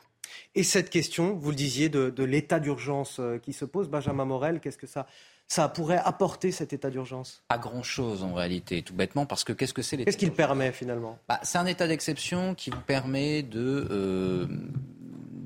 Et 0.54 0.62
cette 0.64 0.90
question, 0.90 1.34
vous 1.34 1.50
le 1.50 1.56
disiez, 1.56 1.88
de, 1.88 2.10
de 2.10 2.24
l'état 2.24 2.58
d'urgence 2.58 3.18
euh, 3.20 3.38
qui 3.38 3.52
se 3.52 3.64
pose, 3.64 3.88
Benjamin 3.88 4.24
Morel, 4.24 4.60
qu'est-ce 4.60 4.78
que 4.78 4.86
ça 4.86 5.06
ça 5.46 5.68
pourrait 5.68 6.00
apporter 6.04 6.52
cet 6.52 6.72
état 6.72 6.90
d'urgence? 6.90 7.42
Pas 7.48 7.58
grand-chose 7.58 8.22
en 8.22 8.34
réalité, 8.34 8.82
tout 8.82 8.94
bêtement, 8.94 9.26
parce 9.26 9.42
que 9.42 9.52
qu'est-ce 9.52 9.74
que 9.74 9.82
c'est 9.82 9.96
l'état 9.96 10.08
Qu'est-ce 10.08 10.16
qu'il 10.16 10.30
permet 10.30 10.70
finalement? 10.70 11.18
Bah, 11.28 11.40
C'est 11.42 11.58
un 11.58 11.66
état 11.66 11.88
d'exception 11.88 12.54
qui 12.54 12.70
vous 12.70 12.80
permet 12.80 13.42
de 13.42 13.88
euh, 13.90 14.46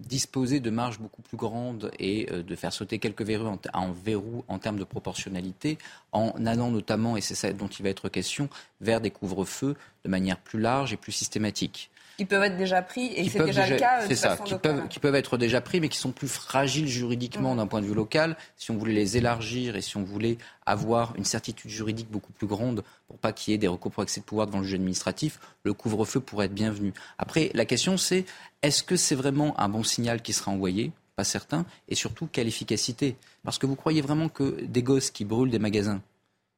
disposer 0.06 0.60
de 0.60 0.68
marges 0.68 0.98
beaucoup 0.98 1.22
plus 1.22 1.38
grandes 1.38 1.90
et 1.98 2.30
euh, 2.30 2.42
de 2.42 2.54
faire 2.54 2.74
sauter 2.74 2.98
quelques 2.98 3.22
verrous 3.22 3.46
en, 3.46 3.58
en 3.72 3.92
verrou 3.92 4.44
en 4.48 4.58
termes 4.58 4.78
de 4.78 4.84
proportionnalité, 4.84 5.78
en 6.12 6.32
allant 6.44 6.70
notamment, 6.70 7.16
et 7.16 7.22
c'est 7.22 7.34
ça 7.34 7.50
dont 7.54 7.68
il 7.68 7.82
va 7.82 7.88
être 7.88 8.10
question, 8.10 8.50
vers 8.82 9.00
des 9.00 9.10
couvre-feux 9.10 9.74
de 10.04 10.10
manière 10.10 10.38
plus 10.38 10.60
large 10.60 10.92
et 10.92 10.98
plus 10.98 11.12
systématique 11.12 11.90
qui 12.16 12.24
peuvent 12.24 12.42
être 12.42 12.56
déjà 12.56 12.82
pris 12.82 13.12
et 13.14 13.28
c'est 13.28 13.44
déjà, 13.44 13.66
le 13.66 13.76
cas. 13.76 14.02
Euh, 14.02 14.06
c'est 14.08 14.14
ça, 14.14 14.36
qui 14.36 14.54
peuvent, 14.54 14.88
qui 14.88 14.98
peuvent 14.98 15.14
être 15.14 15.36
déjà 15.36 15.60
pris, 15.60 15.80
mais 15.80 15.88
qui 15.88 15.98
sont 15.98 16.12
plus 16.12 16.28
fragiles 16.28 16.86
juridiquement 16.86 17.54
mmh. 17.54 17.58
d'un 17.58 17.66
point 17.66 17.80
de 17.80 17.86
vue 17.86 17.94
local. 17.94 18.36
Si 18.56 18.70
on 18.70 18.76
voulait 18.76 18.94
les 18.94 19.16
élargir 19.16 19.76
et 19.76 19.82
si 19.82 19.96
on 19.96 20.04
voulait 20.04 20.38
avoir 20.66 21.14
une 21.16 21.24
certitude 21.24 21.70
juridique 21.70 22.10
beaucoup 22.10 22.32
plus 22.32 22.46
grande 22.46 22.84
pour 23.08 23.18
pas 23.18 23.32
qu'il 23.32 23.52
y 23.52 23.54
ait 23.54 23.58
des 23.58 23.68
recours 23.68 23.92
pour 23.92 24.02
accès 24.02 24.20
de 24.20 24.24
pouvoir 24.24 24.46
devant 24.46 24.58
le 24.58 24.64
juge 24.64 24.74
administratif, 24.74 25.40
le 25.62 25.72
couvre-feu 25.72 26.20
pourrait 26.20 26.46
être 26.46 26.54
bienvenu. 26.54 26.92
Après, 27.18 27.50
la 27.54 27.64
question 27.64 27.96
c'est 27.96 28.24
est-ce 28.62 28.82
que 28.82 28.96
c'est 28.96 29.14
vraiment 29.14 29.58
un 29.60 29.68
bon 29.68 29.82
signal 29.82 30.22
qui 30.22 30.32
sera 30.32 30.50
envoyé? 30.50 30.92
Pas 31.16 31.24
certain. 31.24 31.64
Et 31.88 31.94
surtout, 31.94 32.28
quelle 32.30 32.48
efficacité? 32.48 33.16
Parce 33.44 33.58
que 33.58 33.66
vous 33.66 33.76
croyez 33.76 34.00
vraiment 34.00 34.28
que 34.28 34.64
des 34.64 34.82
gosses 34.82 35.10
qui 35.10 35.24
brûlent 35.24 35.50
des 35.50 35.60
magasins, 35.60 36.00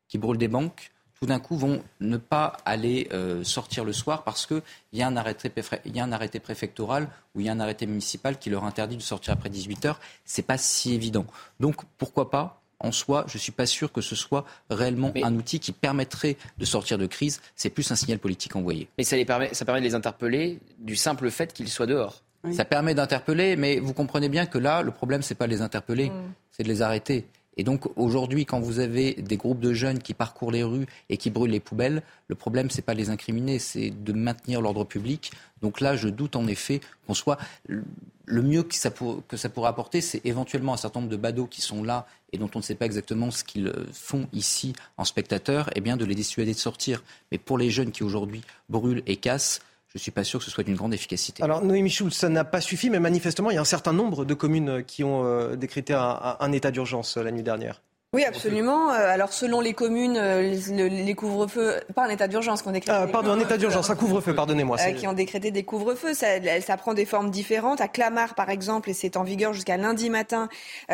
qui 0.08 0.16
brûlent 0.16 0.38
des 0.38 0.48
banques, 0.48 0.92
tout 1.20 1.26
d'un 1.26 1.40
coup 1.40 1.56
vont 1.56 1.82
ne 2.00 2.16
pas 2.16 2.56
aller 2.64 3.08
euh, 3.12 3.42
sortir 3.42 3.84
le 3.84 3.92
soir 3.92 4.22
parce 4.24 4.46
qu'il 4.46 4.62
y, 4.92 5.02
a 5.02 5.06
un 5.06 5.16
arrêté, 5.16 5.50
y 5.86 6.00
a 6.00 6.04
un 6.04 6.12
arrêté 6.12 6.40
préfectoral 6.40 7.08
ou 7.34 7.40
il 7.40 7.46
y 7.46 7.48
a 7.48 7.52
un 7.52 7.60
arrêté 7.60 7.86
municipal 7.86 8.38
qui 8.38 8.50
leur 8.50 8.64
interdit 8.64 8.96
de 8.96 9.02
sortir 9.02 9.32
après 9.32 9.48
18 9.48 9.86
heures. 9.86 10.00
C'est 10.24 10.42
pas 10.42 10.58
si 10.58 10.94
évident. 10.94 11.26
Donc 11.58 11.76
pourquoi 11.98 12.30
pas 12.30 12.60
en 12.78 12.92
soi, 12.92 13.24
je 13.26 13.38
ne 13.38 13.40
suis 13.40 13.52
pas 13.52 13.64
sûr 13.64 13.90
que 13.90 14.02
ce 14.02 14.14
soit 14.14 14.44
réellement 14.68 15.10
un 15.22 15.34
outil 15.34 15.60
qui 15.60 15.72
permettrait 15.72 16.36
de 16.58 16.64
sortir 16.66 16.98
de 16.98 17.06
crise. 17.06 17.40
C'est 17.54 17.70
plus 17.70 17.90
un 17.90 17.96
signal 17.96 18.18
politique 18.18 18.54
envoyé. 18.54 18.88
Mais 18.98 19.04
ça, 19.04 19.16
les 19.16 19.24
permet, 19.24 19.54
ça 19.54 19.64
permet 19.64 19.80
de 19.80 19.86
les 19.86 19.94
interpeller 19.94 20.58
du 20.78 20.94
simple 20.94 21.30
fait 21.30 21.54
qu'ils 21.54 21.70
soient 21.70 21.86
dehors. 21.86 22.22
Ça 22.52 22.64
permet 22.64 22.94
d'interpeller, 22.94 23.56
mais 23.56 23.80
vous 23.80 23.92
comprenez 23.92 24.28
bien 24.28 24.46
que 24.46 24.58
là, 24.58 24.82
le 24.82 24.92
problème, 24.92 25.22
c'est 25.22 25.34
pas 25.34 25.46
de 25.46 25.50
les 25.52 25.62
interpeller, 25.62 26.12
c'est 26.52 26.62
de 26.62 26.68
les 26.68 26.80
arrêter. 26.80 27.26
Et 27.56 27.64
donc 27.64 27.86
aujourd'hui, 27.96 28.44
quand 28.44 28.60
vous 28.60 28.78
avez 28.80 29.14
des 29.14 29.36
groupes 29.36 29.60
de 29.60 29.72
jeunes 29.72 29.98
qui 29.98 30.14
parcourent 30.14 30.52
les 30.52 30.62
rues 30.62 30.86
et 31.08 31.16
qui 31.16 31.30
brûlent 31.30 31.50
les 31.50 31.60
poubelles, 31.60 32.02
le 32.28 32.34
problème, 32.34 32.70
c'est 32.70 32.82
pas 32.82 32.94
les 32.94 33.10
incriminer, 33.10 33.58
c'est 33.58 33.90
de 33.90 34.12
maintenir 34.12 34.60
l'ordre 34.60 34.84
public. 34.84 35.32
Donc 35.62 35.80
là, 35.80 35.96
je 35.96 36.08
doute 36.08 36.36
en 36.36 36.46
effet 36.46 36.80
qu'on 37.06 37.14
soit 37.14 37.38
le 37.66 38.42
mieux 38.42 38.62
que 38.62 38.74
ça, 38.74 38.90
ça 39.34 39.48
pourrait 39.48 39.68
apporter, 39.68 40.00
c'est 40.00 40.20
éventuellement 40.24 40.74
un 40.74 40.76
certain 40.76 41.00
nombre 41.00 41.12
de 41.12 41.16
badauds 41.16 41.46
qui 41.46 41.62
sont 41.62 41.82
là 41.82 42.06
et 42.32 42.38
dont 42.38 42.50
on 42.54 42.58
ne 42.58 42.64
sait 42.64 42.74
pas 42.74 42.86
exactement 42.86 43.30
ce 43.30 43.44
qu'ils 43.44 43.72
font 43.92 44.28
ici 44.32 44.74
en 44.96 45.04
spectateur, 45.04 45.68
et 45.68 45.72
eh 45.76 45.80
bien 45.80 45.96
de 45.96 46.04
les 46.04 46.14
dissuader 46.14 46.52
de 46.52 46.58
sortir. 46.58 47.02
Mais 47.30 47.38
pour 47.38 47.56
les 47.56 47.70
jeunes 47.70 47.92
qui 47.92 48.02
aujourd'hui 48.02 48.42
brûlent 48.68 49.02
et 49.06 49.16
cassent, 49.16 49.60
je 49.96 50.00
ne 50.00 50.02
suis 50.02 50.10
pas 50.10 50.24
sûr 50.24 50.38
que 50.38 50.44
ce 50.44 50.50
soit 50.50 50.62
d'une 50.62 50.76
grande 50.76 50.92
efficacité. 50.92 51.42
Alors 51.42 51.64
Noémie 51.64 51.88
Schulz, 51.88 52.12
ça 52.12 52.28
n'a 52.28 52.44
pas 52.44 52.60
suffi, 52.60 52.90
mais 52.90 53.00
manifestement, 53.00 53.50
il 53.50 53.54
y 53.54 53.58
a 53.58 53.62
un 53.62 53.64
certain 53.64 53.94
nombre 53.94 54.26
de 54.26 54.34
communes 54.34 54.84
qui 54.84 55.04
ont 55.04 55.24
euh, 55.24 55.56
décrété 55.56 55.94
un, 55.94 56.52
état 56.52 56.70
d'urgence 56.70 57.16
euh, 57.16 57.22
la 57.22 57.30
nuit 57.30 57.42
dernière. 57.42 57.80
Oui, 58.12 58.24
absolument. 58.24 58.90
Euh, 58.92 59.08
alors, 59.08 59.32
selon 59.32 59.60
les 59.60 59.72
communes, 59.72 60.18
les, 60.18 61.14
couvre-feux, 61.14 61.80
pas 61.94 62.04
un 62.06 62.10
état 62.10 62.28
d'urgence 62.28 62.62
qu'on 62.62 62.72
décrète. 62.72 62.94
Ah, 62.96 63.06
pardon, 63.06 63.32
un 63.32 63.40
état 63.40 63.56
d'urgence, 63.56 63.90
un 63.90 63.96
couvre-feu, 63.96 64.34
pardonnez-moi. 64.34 64.76
qui 64.92 65.06
ont 65.06 65.12
décrété 65.12 65.50
des 65.50 65.64
couvre-feux. 65.64 66.14
Ça, 66.14 66.26
ça, 66.60 66.76
prend 66.76 66.94
des 66.94 67.04
formes 67.04 67.30
différentes. 67.30 67.80
À 67.80 67.88
Clamart, 67.88 68.34
par 68.34 68.50
exemple, 68.50 68.90
et 68.90 68.94
c'est 68.94 69.16
en 69.16 69.24
vigueur 69.24 69.52
jusqu'à 69.54 69.76
lundi 69.76 70.08
matin, 70.08 70.48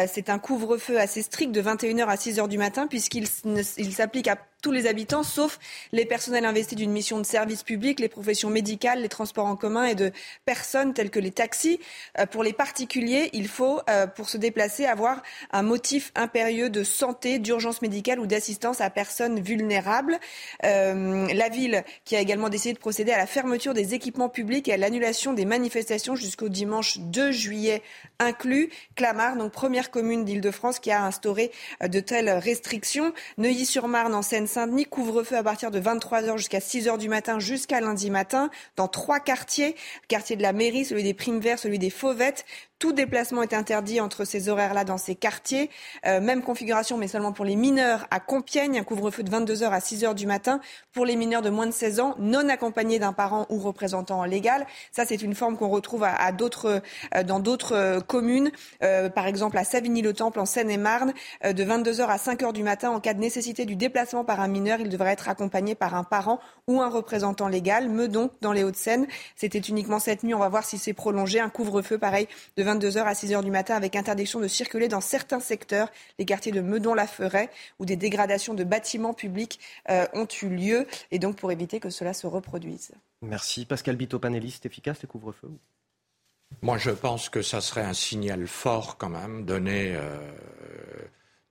c'est 0.06 0.30
un 0.30 0.38
couvre-feu 0.38 0.98
assez 0.98 1.22
strict 1.22 1.52
de 1.52 1.62
21h 1.62 2.06
à 2.06 2.16
6h 2.16 2.48
du 2.48 2.58
matin, 2.58 2.86
puisqu'il 2.86 3.26
s'applique 3.92 4.28
à 4.28 4.36
tous 4.62 4.70
les 4.70 4.86
habitants, 4.86 5.24
sauf 5.24 5.58
les 5.90 6.06
personnels 6.06 6.44
investis 6.44 6.78
d'une 6.78 6.92
mission 6.92 7.18
de 7.18 7.26
service 7.26 7.64
public, 7.64 7.98
les 7.98 8.08
professions 8.08 8.48
médicales, 8.48 9.02
les 9.02 9.08
transports 9.08 9.46
en 9.46 9.56
commun 9.56 9.84
et 9.84 9.96
de 9.96 10.12
personnes 10.46 10.94
telles 10.94 11.10
que 11.10 11.18
les 11.18 11.32
taxis. 11.32 11.80
Euh, 12.18 12.26
pour 12.26 12.44
les 12.44 12.52
particuliers, 12.52 13.28
il 13.32 13.48
faut, 13.48 13.80
euh, 13.90 14.06
pour 14.06 14.30
se 14.30 14.36
déplacer, 14.36 14.86
avoir 14.86 15.20
un 15.50 15.62
motif 15.62 16.12
impérieux 16.14 16.70
de 16.70 16.84
santé, 16.84 17.40
d'urgence 17.40 17.82
médicale 17.82 18.20
ou 18.20 18.26
d'assistance 18.26 18.80
à 18.80 18.88
personnes 18.88 19.40
vulnérables. 19.40 20.18
Euh, 20.64 21.26
la 21.34 21.48
ville 21.48 21.82
qui 22.04 22.14
a 22.14 22.20
également 22.20 22.48
décidé 22.48 22.72
de 22.72 22.78
procéder 22.78 23.10
à 23.10 23.18
la 23.18 23.26
fermeture 23.26 23.74
des 23.74 23.94
équipements 23.94 24.28
publics 24.28 24.68
et 24.68 24.74
à 24.74 24.76
l'annulation 24.76 25.32
des 25.32 25.44
manifestations 25.44 26.14
jusqu'au 26.14 26.48
dimanche 26.48 26.98
2 26.98 27.32
juillet 27.32 27.82
inclus. 28.20 28.70
Clamart, 28.94 29.36
donc 29.36 29.50
première 29.50 29.90
commune 29.90 30.24
d'Île-de-France 30.24 30.78
qui 30.78 30.92
a 30.92 31.04
instauré 31.04 31.50
de 31.84 31.98
telles 31.98 32.30
restrictions. 32.30 33.12
Neuilly-sur-Marne 33.38 34.14
en 34.14 34.22
Seine 34.22 34.46
Seine-Saint-Denis, 34.52 34.84
couvre-feu 34.84 35.36
à 35.38 35.42
partir 35.42 35.70
de 35.70 35.80
23h 35.80 36.36
jusqu'à 36.36 36.58
6h 36.58 36.98
du 36.98 37.08
matin, 37.08 37.38
jusqu'à 37.38 37.80
lundi 37.80 38.10
matin, 38.10 38.50
dans 38.76 38.86
trois 38.86 39.18
quartiers. 39.18 39.74
Quartier 40.08 40.36
de 40.36 40.42
la 40.42 40.52
mairie, 40.52 40.84
celui 40.84 41.02
des 41.02 41.14
Primes 41.14 41.40
Verts, 41.40 41.58
celui 41.58 41.78
des 41.78 41.88
Fauvettes. 41.88 42.44
Tout 42.82 42.92
déplacement 42.92 43.44
est 43.44 43.54
interdit 43.54 44.00
entre 44.00 44.24
ces 44.24 44.48
horaires-là 44.48 44.82
dans 44.82 44.98
ces 44.98 45.14
quartiers. 45.14 45.70
Euh, 46.04 46.20
même 46.20 46.42
configuration, 46.42 46.98
mais 46.98 47.06
seulement 47.06 47.30
pour 47.30 47.44
les 47.44 47.54
mineurs 47.54 48.08
à 48.10 48.18
Compiègne, 48.18 48.80
un 48.80 48.82
couvre-feu 48.82 49.22
de 49.22 49.30
22h 49.30 49.70
à 49.70 49.78
6h 49.78 50.14
du 50.16 50.26
matin. 50.26 50.58
Pour 50.92 51.06
les 51.06 51.14
mineurs 51.14 51.42
de 51.42 51.48
moins 51.48 51.68
de 51.68 51.70
16 51.70 52.00
ans, 52.00 52.16
non 52.18 52.48
accompagnés 52.48 52.98
d'un 52.98 53.12
parent 53.12 53.46
ou 53.50 53.60
représentant 53.60 54.24
légal. 54.24 54.66
Ça, 54.90 55.04
c'est 55.06 55.22
une 55.22 55.36
forme 55.36 55.56
qu'on 55.56 55.68
retrouve 55.68 56.02
à, 56.02 56.32
d'autres, 56.32 56.82
euh, 57.14 57.22
dans 57.22 57.38
d'autres 57.38 57.76
euh, 57.76 58.00
communes. 58.00 58.50
Par 59.14 59.28
exemple, 59.28 59.58
à 59.58 59.62
Savigny-le-Temple, 59.62 60.40
en 60.40 60.44
Seine-et-Marne, 60.44 61.12
de 61.44 61.64
22h 61.64 62.06
à 62.06 62.16
5h 62.16 62.52
du 62.52 62.64
matin. 62.64 62.90
En 62.90 62.98
cas 62.98 63.14
de 63.14 63.20
nécessité 63.20 63.64
du 63.64 63.76
déplacement 63.76 64.24
par 64.24 64.40
un 64.40 64.48
mineur, 64.48 64.80
il 64.80 64.88
devrait 64.88 65.12
être 65.12 65.28
accompagné 65.28 65.76
par 65.76 65.94
un 65.94 66.02
parent 66.02 66.40
ou 66.66 66.82
un 66.82 66.88
représentant 66.88 67.46
légal. 67.46 67.88
Meudon, 67.88 68.30
dans 68.40 68.52
les 68.52 68.64
Hauts-de-Seine, 68.64 69.06
c'était 69.36 69.60
uniquement 69.60 70.00
cette 70.00 70.24
nuit. 70.24 70.34
On 70.34 70.40
va 70.40 70.48
voir 70.48 70.64
si 70.64 70.78
c'est 70.78 70.94
prolongé. 70.94 71.38
Un 71.38 71.48
couvre-feu, 71.48 71.96
pareil, 71.96 72.26
de 72.56 72.71
22h 72.74 73.02
à 73.02 73.12
6h 73.12 73.42
du 73.42 73.50
matin 73.50 73.74
avec 73.74 73.96
interdiction 73.96 74.40
de 74.40 74.48
circuler 74.48 74.88
dans 74.88 75.00
certains 75.00 75.40
secteurs, 75.40 75.90
les 76.18 76.24
quartiers 76.24 76.52
de 76.52 76.60
Meudon-la-Forêt, 76.60 77.50
où 77.78 77.84
des 77.84 77.96
dégradations 77.96 78.54
de 78.54 78.64
bâtiments 78.64 79.14
publics 79.14 79.60
euh, 79.90 80.06
ont 80.14 80.28
eu 80.42 80.48
lieu, 80.48 80.86
et 81.10 81.18
donc 81.18 81.36
pour 81.36 81.52
éviter 81.52 81.80
que 81.80 81.90
cela 81.90 82.14
se 82.14 82.26
reproduise. 82.26 82.92
Merci. 83.22 83.66
Pascal 83.66 83.96
Bito, 83.96 84.18
panéliste 84.18 84.66
efficace, 84.66 85.00
les 85.02 85.08
couvre-feux 85.08 85.50
Moi, 86.62 86.78
je 86.78 86.90
pense 86.90 87.28
que 87.28 87.42
ça 87.42 87.60
serait 87.60 87.84
un 87.84 87.94
signal 87.94 88.46
fort 88.46 88.96
quand 88.98 89.10
même, 89.10 89.44
donné 89.44 89.94
euh, 89.94 90.18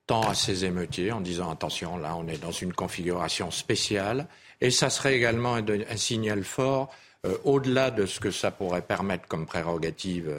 tant 0.07 0.27
à 0.27 0.34
ces 0.34 0.65
émeutiers 0.65 1.12
en 1.12 1.21
disant 1.21 1.49
attention, 1.51 1.97
là, 1.97 2.15
on 2.15 2.27
est 2.27 2.41
dans 2.41 2.51
une 2.51 2.73
configuration 2.73 3.51
spéciale. 3.51 4.27
Et 4.60 4.71
ça 4.71 4.89
serait 4.89 5.15
également 5.15 5.55
un, 5.55 5.65
un 5.67 5.97
signal 5.97 6.43
fort, 6.43 6.93
euh, 7.25 7.38
au-delà 7.43 7.91
de 7.91 8.05
ce 8.05 8.19
que 8.19 8.31
ça 8.31 8.51
pourrait 8.51 8.81
permettre 8.81 9.27
comme 9.27 9.45
prérogative 9.45 10.34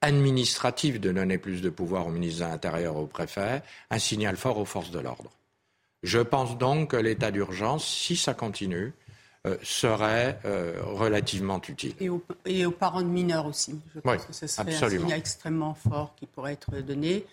administrative 0.00 1.00
de 1.00 1.12
donner 1.12 1.38
plus 1.38 1.60
de 1.60 1.70
pouvoir 1.70 2.06
au 2.06 2.10
ministre 2.10 2.44
de 2.44 2.50
l'Intérieur, 2.50 2.96
au 2.96 3.06
préfet, 3.06 3.62
un 3.90 3.98
signal 3.98 4.36
fort 4.36 4.58
aux 4.58 4.64
forces 4.64 4.90
de 4.90 5.00
l'ordre. 5.00 5.30
Je 6.02 6.20
pense 6.20 6.56
donc 6.56 6.92
que 6.92 6.96
l'état 6.96 7.30
d'urgence, 7.30 7.86
si 7.86 8.16
ça 8.16 8.34
continue, 8.34 8.92
euh, 9.46 9.56
serait 9.62 10.38
euh, 10.44 10.74
relativement 10.82 11.60
utile. 11.68 11.94
Et 12.00 12.08
aux, 12.08 12.22
et 12.44 12.66
aux, 12.66 12.70
parents 12.70 13.02
de 13.02 13.08
mineurs 13.08 13.46
aussi. 13.46 13.80
Je 13.94 14.00
pense 14.00 14.12
oui, 14.12 14.26
que 14.26 14.32
ce 14.32 14.46
serait 14.46 14.62
absolument. 14.62 15.02
un 15.02 15.06
signal 15.06 15.18
extrêmement 15.18 15.74
fort 15.74 16.14
qui 16.16 16.26
pourrait 16.26 16.54
être 16.54 16.80
donné. 16.80 17.24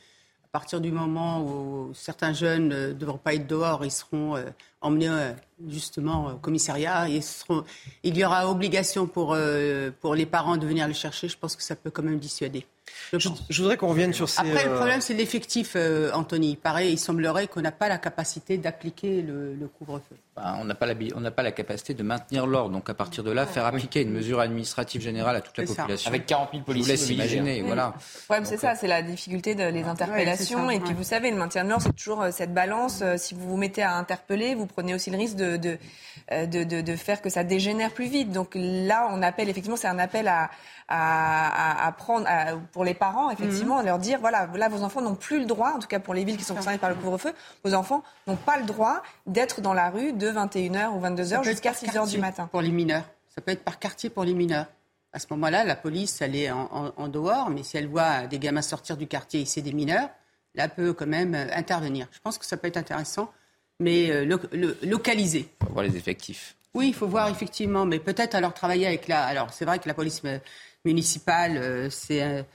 À 0.56 0.58
partir 0.58 0.80
du 0.80 0.90
moment 0.90 1.42
où 1.42 1.92
certains 1.94 2.32
jeunes 2.32 2.70
ne 2.70 2.94
devront 2.94 3.18
pas 3.18 3.34
être 3.34 3.46
dehors, 3.46 3.84
ils 3.84 3.92
seront 3.92 4.38
euh, 4.38 4.46
emmenés 4.80 5.10
euh, 5.10 5.34
justement 5.68 6.28
au 6.28 6.38
commissariat. 6.38 7.10
Il 7.10 8.18
y 8.18 8.24
aura 8.24 8.50
obligation 8.50 9.06
pour, 9.06 9.34
euh, 9.34 9.92
pour 10.00 10.16
les 10.16 10.26
parents 10.26 10.56
de 10.56 10.66
venir 10.66 10.88
les 10.88 10.94
chercher. 10.94 11.28
Je 11.28 11.38
pense 11.38 11.58
que 11.58 11.62
ça 11.62 11.76
peut 11.76 11.92
quand 11.92 12.04
même 12.04 12.20
dissuader. 12.20 12.66
Je, 13.14 13.20
je, 13.20 13.30
je 13.50 13.62
voudrais 13.62 13.78
qu'on 13.78 13.88
revienne 13.88 14.14
sur 14.14 14.30
ces... 14.30 14.42
Après, 14.42 14.66
le 14.66 14.76
problème, 14.76 15.02
c'est 15.02 15.14
l'effectif, 15.14 15.74
euh, 15.76 16.12
Anthony. 16.14 16.56
Pareil, 16.56 16.94
il 16.94 16.98
semblerait 16.98 17.48
qu'on 17.48 17.62
n'a 17.62 17.72
pas 17.72 17.88
la 17.88 17.98
capacité 17.98 18.58
d'appliquer 18.58 19.22
le, 19.22 19.54
le 19.54 19.68
couvre-feu. 19.68 20.16
Bah, 20.36 20.58
on 20.60 20.66
n'a 20.66 20.76
pas, 20.76 20.86
la, 20.86 21.32
pas 21.32 21.44
la 21.44 21.52
capacité 21.52 21.94
de 21.94 22.04
maintenir 22.04 22.46
l'ordre. 22.46 22.72
Donc, 22.72 22.90
à 22.90 22.94
partir 22.94 23.24
de 23.24 23.32
là, 23.32 23.46
faire 23.46 23.66
appliquer 23.66 24.02
une 24.02 24.12
mesure 24.12 24.40
administrative 24.40 25.02
générale 25.02 25.36
à 25.36 25.42
toute 25.42 25.58
la 25.58 25.66
population. 25.66 26.10
Avec 26.10 26.26
40 26.26 26.50
000 26.52 26.64
policiers. 26.64 26.96
Je 26.96 27.02
vous 27.02 27.08
laisse 27.08 27.10
imaginer, 27.12 27.62
oui. 27.62 27.68
voilà. 27.68 27.94
Le 27.96 28.22
problème, 28.26 28.46
c'est 28.46 28.58
ça, 28.58 28.76
c'est 28.76 28.88
la 28.88 29.02
difficulté 29.02 29.56
de 29.56 29.64
les 29.64 29.84
interpellations. 29.84 30.68
Ouais, 30.68 30.78
et 30.78 30.80
puis, 30.80 30.94
vous 30.94 31.04
savez, 31.04 31.32
le 31.32 31.38
maintien 31.38 31.64
de 31.64 31.70
l'ordre, 31.70 31.84
c'est 31.84 31.96
toujours 31.96 32.26
cette 32.32 32.54
balance. 32.54 33.04
Si 33.18 33.34
vous 33.34 33.48
vous 33.48 33.58
mettez 33.58 33.84
à 33.84 33.96
interpeller, 33.96 34.56
vous 34.56 34.66
prenez 34.66 34.94
aussi 34.94 35.10
le 35.10 35.18
risque 35.18 35.36
de, 35.36 35.58
de, 35.58 35.78
de, 36.32 36.64
de, 36.64 36.82
de 36.82 36.96
faire 36.96 37.22
que 37.22 37.30
ça 37.30 37.44
dégénère 37.44 37.92
plus 37.92 38.08
vite. 38.08 38.32
Donc 38.32 38.52
là, 38.56 39.10
on 39.12 39.22
appelle, 39.22 39.50
effectivement, 39.50 39.78
c'est 39.78 39.88
un 39.88 40.00
appel 40.00 40.28
à, 40.28 40.50
à, 40.88 41.88
à, 41.88 41.92
prendre 41.92 42.28
à, 42.28 42.56
pour 42.76 42.84
les 42.84 42.94
parents, 42.94 43.32
effectivement, 43.32 43.82
mmh. 43.82 43.86
leur 43.86 44.00
dire 44.00 44.20
voilà, 44.20 44.50
là, 44.54 44.68
vos 44.68 44.84
enfants 44.84 45.02
n'ont 45.02 45.16
plus 45.16 45.40
le 45.40 45.46
droit, 45.46 45.72
en 45.72 45.80
tout 45.80 45.88
cas 45.88 46.02
pour 46.02 46.14
les 46.14 46.26
villes 46.26 46.36
qui 46.36 46.44
sont 46.44 46.56
concernées 46.56 46.78
par 46.78 46.90
le 46.90 46.98
couvre-feu, 46.98 47.32
vos 47.64 47.74
enfants 47.74 48.04
n'ont 48.28 48.36
pas 48.36 48.58
le 48.58 48.66
droit 48.66 49.02
d'être 49.26 49.62
dans 49.62 49.74
la 49.74 49.90
rue 49.90 50.12
de 50.12 50.30
21h 50.30 50.90
ou 50.90 51.00
22h 51.00 51.42
jusqu'à 51.46 51.72
6h 51.72 52.12
du 52.12 52.18
matin. 52.18 52.50
Pour 52.52 52.62
les 52.62 52.72
mineurs. 52.72 53.06
Ça 53.34 53.40
peut 53.40 53.54
être 53.54 53.64
par 53.64 53.80
quartier 53.80 54.10
pour 54.10 54.26
les 54.26 54.34
mineurs. 54.34 54.66
À 55.14 55.20
ce 55.20 55.28
moment-là, 55.30 55.64
la 55.64 55.78
police, 55.78 56.22
elle 56.22 56.36
est 56.36 56.52
en, 56.52 56.68
en, 56.70 56.92
en, 56.98 57.08
dehors, 57.08 57.50
mais 57.50 57.64
si 57.64 57.78
elle 57.78 57.88
voit 57.88 58.28
des 58.28 58.40
gamins 58.40 58.62
sortir 58.62 58.98
du 58.98 59.08
quartier 59.08 59.40
et 59.40 59.46
c'est 59.46 59.62
des 59.62 59.72
mineurs, 59.72 60.10
là, 60.54 60.66
elle 60.66 60.70
peut 60.72 60.92
quand 60.92 61.08
même 61.08 61.34
intervenir. 61.34 62.10
Je 62.12 62.20
pense 62.20 62.38
que 62.38 62.46
ça 62.46 62.58
peut 62.58 62.68
être 62.68 62.76
intéressant, 62.76 63.32
mais 63.80 64.12
euh, 64.12 64.26
lo, 64.26 64.38
lo, 64.52 64.74
localisé. 64.84 65.48
Il 65.62 65.68
faut 65.68 65.72
voir 65.72 65.86
les 65.86 65.96
effectifs. 65.96 66.58
Oui, 66.74 66.90
il 66.90 66.94
faut 66.94 67.08
voir 67.08 67.30
effectivement, 67.30 67.86
mais 67.86 68.00
peut-être 68.00 68.36
alors 68.36 68.54
travailler 68.54 68.86
avec 68.86 69.08
la. 69.08 69.24
Alors, 69.24 69.54
c'est 69.54 69.64
vrai 69.64 69.80
que 69.80 69.88
la 69.88 69.94
police 69.94 70.24
municipale, 70.84 71.56
euh, 71.56 71.90
c'est. 71.90 72.46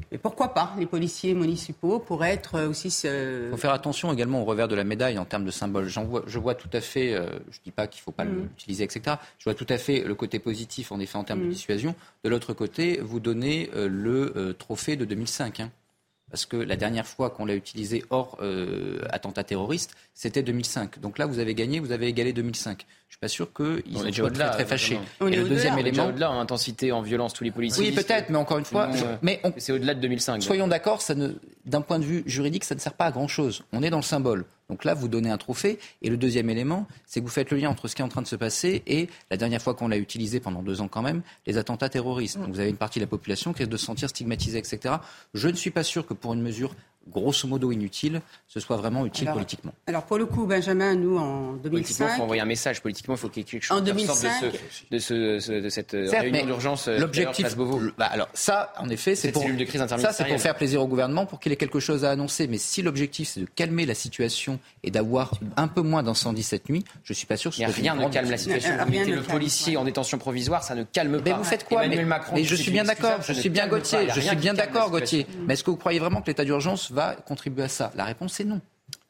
Euh, 0.00 0.06
mais 0.12 0.18
pourquoi 0.18 0.54
pas 0.54 0.74
Les 0.78 0.86
policiers 0.86 1.34
municipaux 1.34 1.98
pourraient 1.98 2.32
être 2.32 2.62
aussi. 2.62 2.88
Il 2.88 2.90
ce... 2.90 3.48
faut 3.50 3.56
faire 3.56 3.72
attention 3.72 4.12
également 4.12 4.42
au 4.42 4.44
revers 4.44 4.68
de 4.68 4.74
la 4.74 4.84
médaille 4.84 5.18
en 5.18 5.24
termes 5.24 5.44
de 5.44 5.50
symboles. 5.50 5.88
Vois, 5.88 6.22
je 6.26 6.38
vois 6.38 6.54
tout 6.54 6.70
à 6.72 6.80
fait, 6.80 7.14
euh, 7.14 7.26
je 7.50 7.58
ne 7.58 7.64
dis 7.64 7.70
pas 7.70 7.86
qu'il 7.86 8.00
ne 8.00 8.04
faut 8.04 8.12
pas 8.12 8.24
mmh. 8.24 8.42
l'utiliser, 8.42 8.84
etc. 8.84 9.16
Je 9.38 9.44
vois 9.44 9.54
tout 9.54 9.66
à 9.68 9.78
fait 9.78 10.02
le 10.02 10.14
côté 10.14 10.38
positif, 10.38 10.92
en 10.92 11.00
effet, 11.00 11.16
en 11.16 11.24
termes 11.24 11.40
mmh. 11.40 11.46
de 11.46 11.50
dissuasion. 11.50 11.94
De 12.24 12.30
l'autre 12.30 12.52
côté, 12.52 13.00
vous 13.02 13.20
donnez 13.20 13.70
euh, 13.74 13.88
le 13.88 14.32
euh, 14.36 14.52
trophée 14.52 14.96
de 14.96 15.04
2005. 15.04 15.60
Hein, 15.60 15.70
parce 16.30 16.46
que 16.46 16.56
la 16.56 16.76
dernière 16.76 17.06
fois 17.06 17.30
qu'on 17.30 17.44
l'a 17.44 17.56
utilisé 17.56 18.04
hors 18.10 18.38
euh, 18.40 19.00
attentat 19.10 19.44
terroriste, 19.44 19.94
c'était 20.14 20.42
2005. 20.42 21.00
Donc 21.00 21.18
là, 21.18 21.26
vous 21.26 21.40
avez 21.40 21.54
gagné, 21.54 21.80
vous 21.80 21.92
avez 21.92 22.06
égalé 22.06 22.32
2005. 22.32 22.86
Je 23.10 23.14
suis 23.14 23.20
pas 23.20 23.28
sûr 23.28 23.52
qu'ils 23.52 24.14
soient 24.14 24.30
très, 24.30 24.50
très 24.50 24.64
fâchés. 24.64 25.00
Et 25.20 25.34
le 25.34 25.48
deuxième 25.48 25.76
élément, 25.80 26.06
au-delà 26.06 26.30
en 26.30 26.38
intensité, 26.38 26.92
en 26.92 27.02
violence, 27.02 27.32
tous 27.32 27.42
les 27.42 27.50
policiers. 27.50 27.88
Oui, 27.88 27.92
peut-être, 27.92 28.30
mais 28.30 28.38
encore 28.38 28.58
une 28.58 28.64
fois, 28.64 28.86
non, 28.86 28.94
je, 28.94 29.04
mais 29.20 29.40
on, 29.42 29.52
c'est 29.56 29.72
au-delà 29.72 29.94
de 29.94 30.00
2005. 30.00 30.40
Soyons 30.40 30.66
donc. 30.66 30.70
d'accord, 30.70 31.02
ça 31.02 31.16
ne, 31.16 31.30
d'un 31.64 31.80
point 31.80 31.98
de 31.98 32.04
vue 32.04 32.22
juridique, 32.26 32.62
ça 32.62 32.76
ne 32.76 32.80
sert 32.80 32.94
pas 32.94 33.06
à 33.06 33.10
grand 33.10 33.26
chose. 33.26 33.64
On 33.72 33.82
est 33.82 33.90
dans 33.90 33.96
le 33.96 34.04
symbole. 34.04 34.44
Donc 34.68 34.84
là, 34.84 34.94
vous 34.94 35.08
donnez 35.08 35.28
un 35.28 35.38
trophée. 35.38 35.80
Et 36.02 36.08
le 36.08 36.16
deuxième 36.16 36.48
élément, 36.50 36.86
c'est 37.04 37.18
que 37.18 37.24
vous 37.24 37.32
faites 37.32 37.50
le 37.50 37.56
lien 37.56 37.68
entre 37.68 37.88
ce 37.88 37.96
qui 37.96 38.02
est 38.02 38.04
en 38.04 38.08
train 38.08 38.22
de 38.22 38.28
se 38.28 38.36
passer 38.36 38.84
et 38.86 39.08
la 39.28 39.36
dernière 39.36 39.60
fois 39.60 39.74
qu'on 39.74 39.88
l'a 39.88 39.98
utilisé 39.98 40.38
pendant 40.38 40.62
deux 40.62 40.80
ans 40.80 40.86
quand 40.86 41.02
même, 41.02 41.22
les 41.48 41.58
attentats 41.58 41.88
terroristes. 41.88 42.38
Donc 42.38 42.50
vous 42.50 42.60
avez 42.60 42.70
une 42.70 42.76
partie 42.76 43.00
de 43.00 43.04
la 43.04 43.08
population 43.08 43.52
qui 43.52 43.58
risque 43.64 43.72
de 43.72 43.76
se 43.76 43.86
sentir 43.86 44.08
stigmatisée, 44.08 44.58
etc. 44.58 44.94
Je 45.34 45.48
ne 45.48 45.56
suis 45.56 45.72
pas 45.72 45.82
sûr 45.82 46.06
que 46.06 46.14
pour 46.14 46.32
une 46.32 46.42
mesure 46.42 46.76
grosso 47.08 47.48
modo 47.48 47.72
inutile, 47.72 48.20
ce 48.46 48.60
soit 48.60 48.76
vraiment 48.76 49.06
utile 49.06 49.28
alors, 49.28 49.36
politiquement. 49.36 49.72
Alors 49.86 50.04
pour 50.04 50.18
le 50.18 50.26
coup, 50.26 50.46
Benjamin, 50.46 50.94
nous 50.94 51.18
en 51.18 51.52
2005... 51.54 51.70
Politiquement, 51.70 52.06
il 52.08 52.16
faut 52.16 52.22
envoyer 52.22 52.42
un 52.42 52.46
message. 52.46 52.82
Politiquement, 52.82 53.14
il 53.14 53.18
faut 53.18 53.28
qu'il 53.28 53.42
y 53.42 53.46
ait 53.46 53.48
quelque 53.48 53.62
chose 53.62 53.78
en 53.78 53.80
2005, 53.80 54.42
de, 54.42 54.50
ce, 54.50 54.84
de, 54.90 54.98
ce, 54.98 55.38
ce, 55.40 55.52
de 55.52 55.68
cette 55.68 55.90
Certes, 55.90 56.22
réunion 56.22 56.46
d'urgence. 56.46 56.88
L'objectif, 56.88 57.56
bah 57.98 58.06
alors 58.06 58.28
ça, 58.34 58.72
en 58.78 58.88
effet, 58.88 59.14
c'est 59.14 59.32
pour, 59.32 59.44
de 59.44 59.64
crise 59.64 59.84
ça, 59.86 60.12
c'est 60.12 60.26
pour 60.26 60.40
faire 60.40 60.54
plaisir 60.54 60.82
au 60.82 60.86
gouvernement, 60.86 61.26
pour 61.26 61.40
qu'il 61.40 61.52
ait 61.52 61.56
quelque 61.56 61.80
chose 61.80 62.04
à 62.04 62.10
annoncer. 62.10 62.46
Mais 62.46 62.58
si 62.58 62.82
l'objectif, 62.82 63.28
c'est 63.28 63.40
de 63.40 63.48
calmer 63.54 63.86
la 63.86 63.94
situation 63.94 64.58
et 64.82 64.90
d'avoir 64.90 65.32
un 65.56 65.68
peu 65.68 65.82
moins 65.82 66.02
d'incendies 66.02 66.42
cette 66.42 66.68
nuit, 66.68 66.84
je 67.04 67.12
suis 67.12 67.26
pas 67.26 67.36
sûr 67.36 67.50
que 67.50 67.56
ce 67.56 67.64
soit 67.64 67.72
rien 67.72 67.94
ne 67.94 68.08
calme 68.08 68.30
la 68.30 68.36
situation. 68.36 68.72
Vous 68.84 68.90
mettez 68.90 69.12
le 69.12 69.22
policier 69.22 69.76
en 69.76 69.84
détention 69.84 70.18
provisoire, 70.18 70.62
ça 70.62 70.74
ne 70.74 70.84
calme 70.84 71.20
pas. 71.22 71.30
Mais 71.30 71.36
vous 71.36 71.44
faites 71.44 71.64
quoi 71.64 71.84
Emmanuel 71.84 72.06
Macron, 72.06 72.34
mais 72.34 72.44
je 72.44 72.54
suis 72.54 72.70
bien 72.70 72.84
d'accord, 72.84 73.22
je 73.22 73.32
suis 73.32 73.48
bien 73.48 73.68
Gauthier, 73.68 74.08
je 74.14 74.20
suis 74.20 74.36
bien 74.36 74.54
d'accord 74.54 74.90
Gauthier. 74.90 75.26
Mais 75.46 75.54
est-ce 75.54 75.64
que 75.64 75.70
vous 75.70 75.76
croyez 75.76 75.98
vraiment 75.98 76.20
que 76.20 76.26
l'état 76.26 76.44
d'urgence 76.44 76.89
va 76.92 77.16
contribuer 77.16 77.64
à 77.64 77.68
ça? 77.68 77.90
La 77.94 78.04
réponse 78.04 78.40
est 78.40 78.44
non. 78.44 78.60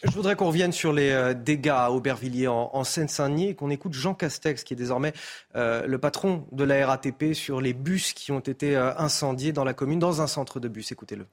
Je 0.03 0.11
voudrais 0.11 0.35
qu'on 0.35 0.47
revienne 0.47 0.73
sur 0.73 0.93
les 0.93 1.11
euh, 1.11 1.35
dégâts 1.35 1.69
à 1.69 1.91
Aubervilliers 1.91 2.49
en, 2.49 2.71
en 2.73 2.85
Seine-Saint-Denis 2.85 3.49
et 3.49 3.55
qu'on 3.55 3.71
écoute 3.71 3.93
Jean 3.93 4.15
Castex, 4.15 4.65
qui 4.65 4.75
est 4.75 4.77
désormais 4.77 5.13
euh, 5.57 5.87
le 5.87 5.99
patron 5.99 6.47
de 6.53 6.65
la 6.65 6.87
RATP, 6.87 7.35
sur 7.35 7.61
les 7.61 7.75
bus 7.75 8.13
qui 8.15 8.33
ont 8.33 8.41
été 8.41 8.77
euh, 8.77 8.97
incendiés 8.97 9.53
dans 9.53 9.65
la 9.65 9.75
commune, 9.75 9.99
dans 9.99 10.23
un 10.23 10.27
centre 10.27 10.59
de 10.59 10.69
bus. 10.69 10.91
Écoutez-le. 10.93 11.27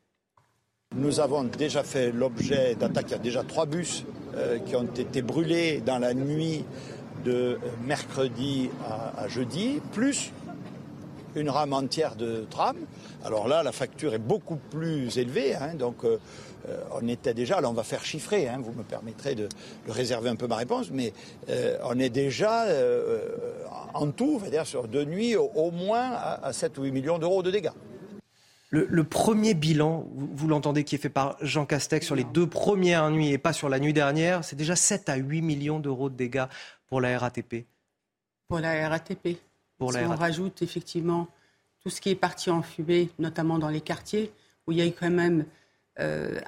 Nous 0.96 1.20
avons 1.20 1.44
déjà 1.44 1.84
fait 1.84 2.12
l'objet 2.12 2.76
d'attaques. 2.76 3.08
Il 3.10 3.12
y 3.12 3.16
a 3.16 3.20
déjà 3.20 3.44
trois 3.44 3.66
bus 3.66 4.06
euh, 4.36 4.60
qui 4.60 4.76
ont 4.76 4.84
été 4.84 5.22
brûlés 5.22 5.82
dans 5.82 6.00
la 6.00 6.14
nuit 6.14 6.66
de 7.26 7.60
mercredi 7.86 8.70
à, 8.86 9.24
à 9.24 9.28
jeudi, 9.28 9.82
plus 9.92 10.32
une 11.36 11.50
rame 11.50 11.74
entière 11.74 12.16
de 12.16 12.46
tram. 12.50 12.78
Alors 13.24 13.48
là, 13.48 13.63
la 13.63 13.72
facture 13.72 14.13
est 14.13 14.20
beaucoup 14.20 14.58
plus 14.58 15.18
élevée. 15.18 15.56
Hein, 15.56 15.76
donc, 15.76 16.04
euh, 16.04 16.18
on 16.92 17.08
était 17.08 17.34
déjà, 17.34 17.62
là, 17.62 17.70
on 17.70 17.74
va 17.74 17.84
faire 17.84 18.04
chiffrer. 18.04 18.48
Hein, 18.48 18.60
vous 18.62 18.72
me 18.74 18.84
permettrez 18.84 19.36
de, 19.36 19.48
de, 19.88 19.92
réserver 19.92 20.30
un 20.30 20.36
peu 20.36 20.48
ma 20.48 20.56
réponse, 20.56 20.90
mais 20.92 21.13
euh, 21.50 21.78
on 21.84 22.00
est 22.00 22.10
déjà 22.10 22.66
euh, 22.66 23.22
en 23.94 24.12
tout, 24.12 24.42
dire 24.50 24.66
sur 24.66 24.88
deux 24.88 25.06
nuits, 25.06 25.36
au, 25.36 25.52
au 25.56 25.72
moins 25.72 26.12
à, 26.12 26.46
à 26.46 26.54
7 26.54 26.78
ou 26.78 26.84
8 26.84 26.92
millions 26.92 27.20
d'euros 27.20 27.44
de 27.44 27.52
dégâts. 27.52 27.72
Le, 28.70 28.86
le, 28.90 29.04
premier 29.06 29.54
bilan, 29.54 30.06
vous, 30.13 30.30
vous 30.34 30.48
l'entendez, 30.48 30.84
qui 30.84 30.96
est 30.96 30.98
fait 30.98 31.10
par 31.10 31.38
Jean 31.42 31.66
Castex 31.66 32.06
sur 32.06 32.16
les 32.16 32.26
deux 32.26 32.48
premières 32.48 33.10
nuits 33.10 33.32
et 33.32 33.38
pas 33.38 33.54
sur 33.54 33.70
la 33.70 33.80
nuit 33.80 33.94
dernière, 33.94 34.44
c'est 34.44 34.58
déjà 34.58 34.76
7 34.76 35.08
à 35.08 35.16
8 35.16 35.42
millions 35.42 35.80
d'euros 35.80 36.10
de 36.10 36.16
dégâts 36.16 36.48
pour 36.88 37.00
la 37.00 37.18
RATP. 37.18 37.66
Pour 38.50 38.60
la 38.60 38.90
RATP. 38.90 39.38
Pour 39.78 39.92
si 39.92 39.98
la 39.98 40.06
on 40.06 40.10
RATP. 40.10 40.20
rajoute 40.20 40.62
effectivement 40.62 41.28
tout 41.82 41.90
ce 41.90 42.02
qui 42.02 42.10
est 42.10 42.16
parti 42.16 42.50
en 42.50 42.62
fumée, 42.62 43.10
notamment 43.20 43.60
dans 43.60 43.70
les 43.70 43.82
quartiers, 43.82 44.32
où 44.66 44.72
il 44.72 44.78
y 44.80 44.82
a 44.82 44.86
eu 44.86 44.92
quand 44.92 45.10
même 45.10 45.46
euh, 46.00 46.40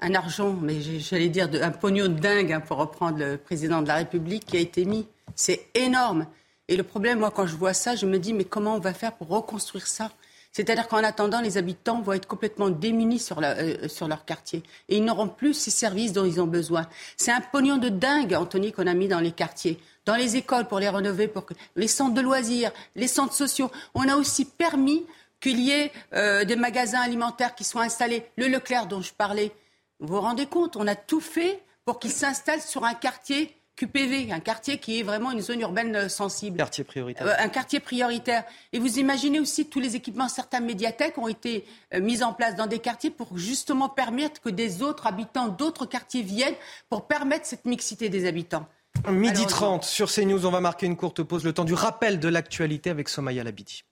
un, 0.00 0.14
argent, 0.14 0.52
mais 0.52 0.80
j'allais 0.80 1.28
dire 1.28 1.48
un 1.62 1.70
pognon 1.70 2.08
de 2.08 2.18
dingue, 2.20 2.52
hein, 2.52 2.60
pour 2.60 2.76
reprendre 2.76 3.18
le 3.18 3.36
président 3.38 3.82
de 3.82 3.88
la 3.88 3.96
République, 3.96 4.46
qui 4.46 4.56
a 4.56 4.60
été 4.60 4.84
mis. 4.84 5.06
C'est 5.34 5.66
énorme. 5.74 6.26
Et 6.68 6.76
le 6.76 6.82
problème, 6.82 7.20
moi, 7.20 7.30
quand 7.30 7.46
je 7.46 7.56
vois 7.56 7.74
ça, 7.74 7.96
je 7.96 8.06
me 8.06 8.18
dis, 8.18 8.32
mais 8.32 8.44
comment 8.44 8.74
on 8.74 8.80
va 8.80 8.94
faire 8.94 9.12
pour 9.12 9.28
reconstruire 9.28 9.86
ça? 9.86 10.10
C'est-à-dire 10.56 10.88
qu'en 10.88 11.04
attendant, 11.04 11.42
les 11.42 11.58
habitants 11.58 12.00
vont 12.00 12.14
être 12.14 12.26
complètement 12.26 12.70
démunis 12.70 13.18
sur, 13.18 13.40
euh, 13.42 13.88
sur 13.88 14.08
leur 14.08 14.24
quartier. 14.24 14.62
Et 14.88 14.96
ils 14.96 15.04
n'auront 15.04 15.28
plus 15.28 15.52
ces 15.52 15.70
services 15.70 16.14
dont 16.14 16.24
ils 16.24 16.40
ont 16.40 16.46
besoin. 16.46 16.86
C'est 17.18 17.30
un 17.30 17.42
pognon 17.42 17.76
de 17.76 17.90
dingue, 17.90 18.32
Anthony, 18.32 18.72
qu'on 18.72 18.86
a 18.86 18.94
mis 18.94 19.06
dans 19.06 19.20
les 19.20 19.32
quartiers, 19.32 19.78
dans 20.06 20.14
les 20.14 20.36
écoles 20.36 20.66
pour 20.66 20.78
les 20.78 20.88
rénover, 20.88 21.28
pour 21.28 21.44
les 21.76 21.88
centres 21.88 22.14
de 22.14 22.22
loisirs, 22.22 22.72
les 22.94 23.06
centres 23.06 23.34
sociaux. 23.34 23.70
On 23.92 24.08
a 24.08 24.16
aussi 24.16 24.46
permis 24.46 25.04
qu'il 25.40 25.60
y 25.60 25.72
ait 25.72 25.92
euh, 26.14 26.46
des 26.46 26.56
magasins 26.56 27.02
alimentaires 27.02 27.54
qui 27.54 27.64
soient 27.64 27.82
installés. 27.82 28.24
Le 28.38 28.48
Leclerc 28.48 28.86
dont 28.86 29.02
je 29.02 29.12
parlais, 29.12 29.52
vous 30.00 30.14
vous 30.14 30.22
rendez 30.22 30.46
compte, 30.46 30.76
on 30.76 30.86
a 30.86 30.94
tout 30.94 31.20
fait 31.20 31.62
pour 31.84 31.98
qu'il 31.98 32.12
s'installe 32.12 32.62
sur 32.62 32.86
un 32.86 32.94
quartier 32.94 33.54
QPV, 33.76 34.32
un 34.32 34.40
quartier 34.40 34.78
qui 34.78 35.00
est 35.00 35.02
vraiment 35.02 35.30
une 35.32 35.40
zone 35.40 35.60
urbaine 35.60 35.94
euh, 35.94 36.08
sensible. 36.08 36.56
Quartier 36.56 36.84
prioritaire. 36.84 37.26
Euh, 37.26 37.34
un 37.38 37.48
quartier 37.48 37.80
prioritaire. 37.80 38.44
Et 38.72 38.78
vous 38.78 38.98
imaginez 38.98 39.38
aussi 39.38 39.68
tous 39.68 39.80
les 39.80 39.96
équipements, 39.96 40.28
certaines 40.28 40.64
médiathèques 40.64 41.18
ont 41.18 41.28
été 41.28 41.64
mis 41.94 42.22
en 42.22 42.32
place 42.32 42.56
dans 42.56 42.66
des 42.66 42.78
quartiers 42.78 43.10
pour 43.10 43.36
justement 43.36 43.88
permettre 43.88 44.40
que 44.40 44.48
des 44.48 44.82
autres 44.82 45.06
habitants 45.06 45.48
d'autres 45.48 45.86
quartiers 45.86 46.22
viennent 46.22 46.54
pour 46.88 47.06
permettre 47.06 47.46
cette 47.46 47.64
mixité 47.64 48.08
des 48.08 48.26
habitants. 48.26 48.66
Midi 49.08 49.46
30 49.46 49.84
sur 49.84 50.10
CNews, 50.10 50.46
on 50.46 50.50
va 50.50 50.60
marquer 50.60 50.86
une 50.86 50.96
courte 50.96 51.22
pause, 51.22 51.44
le 51.44 51.52
temps 51.52 51.64
du 51.64 51.74
rappel 51.74 52.18
de 52.18 52.28
l'actualité 52.28 52.90
avec 52.90 53.08
Somaya 53.08 53.44
Labidi. 53.44 53.84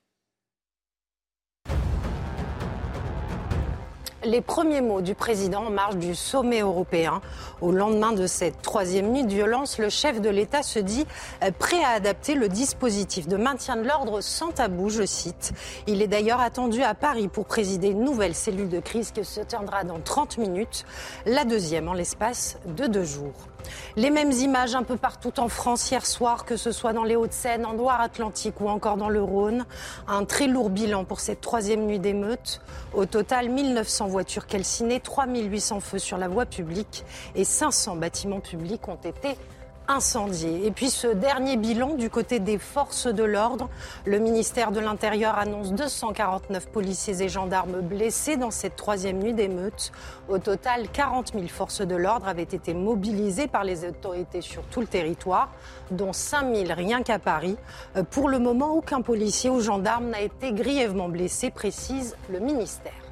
Les 4.25 4.41
premiers 4.41 4.81
mots 4.81 5.01
du 5.01 5.15
président 5.15 5.67
en 5.67 5.71
marge 5.71 5.97
du 5.97 6.15
sommet 6.15 6.61
européen. 6.61 7.21
Au 7.61 7.73
lendemain 7.73 8.13
de 8.13 8.27
cette 8.27 8.63
troisième 8.63 9.13
nuit 9.13 9.25
de 9.25 9.33
violence, 9.33 9.79
le 9.79 9.89
chef 9.89 10.21
de 10.21 10.31
l'État 10.31 10.63
se 10.63 10.79
dit 10.79 11.07
euh, 11.43 11.51
prêt 11.59 11.83
à 11.83 11.91
adapter 11.91 12.35
le 12.35 12.49
dispositif 12.49 13.29
de 13.29 13.37
maintien 13.37 13.77
de 13.77 13.87
l'ordre 13.87 14.21
sans 14.21 14.51
tabou, 14.51 14.89
je 14.89 15.05
cite. 15.05 15.53
Il 15.87 16.03
est 16.03 16.09
d'ailleurs 16.09 16.41
attendu 16.41 16.83
à 16.83 16.95
Paris 16.95 17.29
pour 17.29 17.45
présider 17.47 17.89
une 17.89 18.05
nouvelle 18.05 18.35
cellule 18.35 18.69
de 18.69 18.81
crise 18.81 19.11
qui 19.11 19.25
se 19.25 19.41
tiendra 19.41 19.85
dans 19.85 20.01
30 20.01 20.39
minutes, 20.39 20.85
la 21.27 21.45
deuxième 21.45 21.89
en 21.89 21.93
l'espace 21.95 22.59
de 22.67 22.87
deux 22.87 23.05
jours. 23.05 23.54
Les 23.97 24.11
mêmes 24.11 24.33
images 24.33 24.75
un 24.75 24.83
peu 24.83 24.97
partout 24.97 25.39
en 25.41 25.49
France 25.49 25.91
hier 25.91 26.05
soir, 26.05 26.45
que 26.45 26.57
ce 26.57 26.73
soit 26.73 26.93
dans 26.93 27.05
les 27.05 27.17
Hauts-de-Seine, 27.17 27.65
en 27.65 27.73
Loire-Atlantique 27.73 28.61
ou 28.61 28.69
encore 28.69 28.97
dans 28.97 29.09
le 29.09 29.23
Rhône. 29.23 29.65
Un 30.09 30.25
très 30.25 30.47
lourd 30.47 30.71
bilan 30.71 31.05
pour 31.05 31.21
cette 31.21 31.41
troisième 31.41 31.87
nuit 31.87 31.99
d'émeute. 31.99 32.61
Au 32.93 33.07
total, 33.07 33.49
1900 33.49 34.07
voitures 34.09 34.47
calcinées, 34.47 35.01
3800 35.01 35.81
feux 35.81 35.99
sur 35.99 36.19
la 36.19 36.29
voie 36.29 36.47
publique 36.47 37.05
et 37.35 37.45
500 37.45 37.97
bâtiments 37.97 38.41
publics 38.41 38.89
ont 38.89 38.97
été 38.97 39.37
incendié. 39.89 40.67
Et 40.67 40.71
puis 40.71 40.91
ce 40.91 41.07
dernier 41.07 41.57
bilan 41.57 41.95
du 41.95 42.11
côté 42.11 42.39
des 42.39 42.59
forces 42.59 43.07
de 43.07 43.25
l'ordre, 43.25 43.69
le 44.05 44.19
ministère 44.19 44.73
de 44.73 44.81
l'Intérieur 44.81 45.39
annonce 45.39 45.73
249 45.73 46.69
policiers 46.69 47.23
et 47.23 47.29
gendarmes 47.29 47.81
blessés 47.81 48.37
dans 48.37 48.51
cette 48.51 48.77
troisième 48.77 49.19
nuit 49.19 49.35
d'émeute. 49.35 49.93
Au 50.29 50.39
total, 50.39 50.89
40 50.91 51.33
000 51.35 51.47
forces 51.49 51.83
de 51.83 51.97
l'ordre 51.97 52.29
avaient 52.29 52.43
été 52.43 52.75
mobilisées 52.75 53.47
par 53.47 53.65
les 53.65 53.85
autorités 53.85 54.41
sur 54.41 54.63
tout 54.65 54.81
le 54.81 54.87
territoire, 54.87 55.51
dont 55.91 56.13
5 56.13 56.55
000 56.55 56.75
rien 56.75 57.03
qu'à 57.03 57.19
Paris. 57.19 57.57
Euh, 57.97 58.03
pour 58.03 58.29
le 58.29 58.39
moment, 58.39 58.73
aucun 58.73 59.03
policier 59.03 59.51
ou 59.51 59.61
gendarme 59.61 60.09
n'a 60.09 60.21
été 60.21 60.53
grièvement 60.53 61.09
blessé, 61.09 61.51
précise 61.51 62.17
le 62.31 62.41
ministère. 62.41 63.04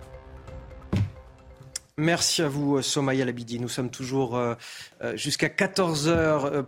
Merci 1.98 2.40
à 2.40 2.48
vous, 2.48 2.78
euh, 2.78 2.82
Somaya 2.82 3.24
Labidi. 3.24 3.60
Nous 3.60 3.68
sommes 3.68 3.90
toujours 3.90 4.36
euh, 4.36 4.54
euh, 5.02 5.14
jusqu'à 5.16 5.48
14h 5.48 6.64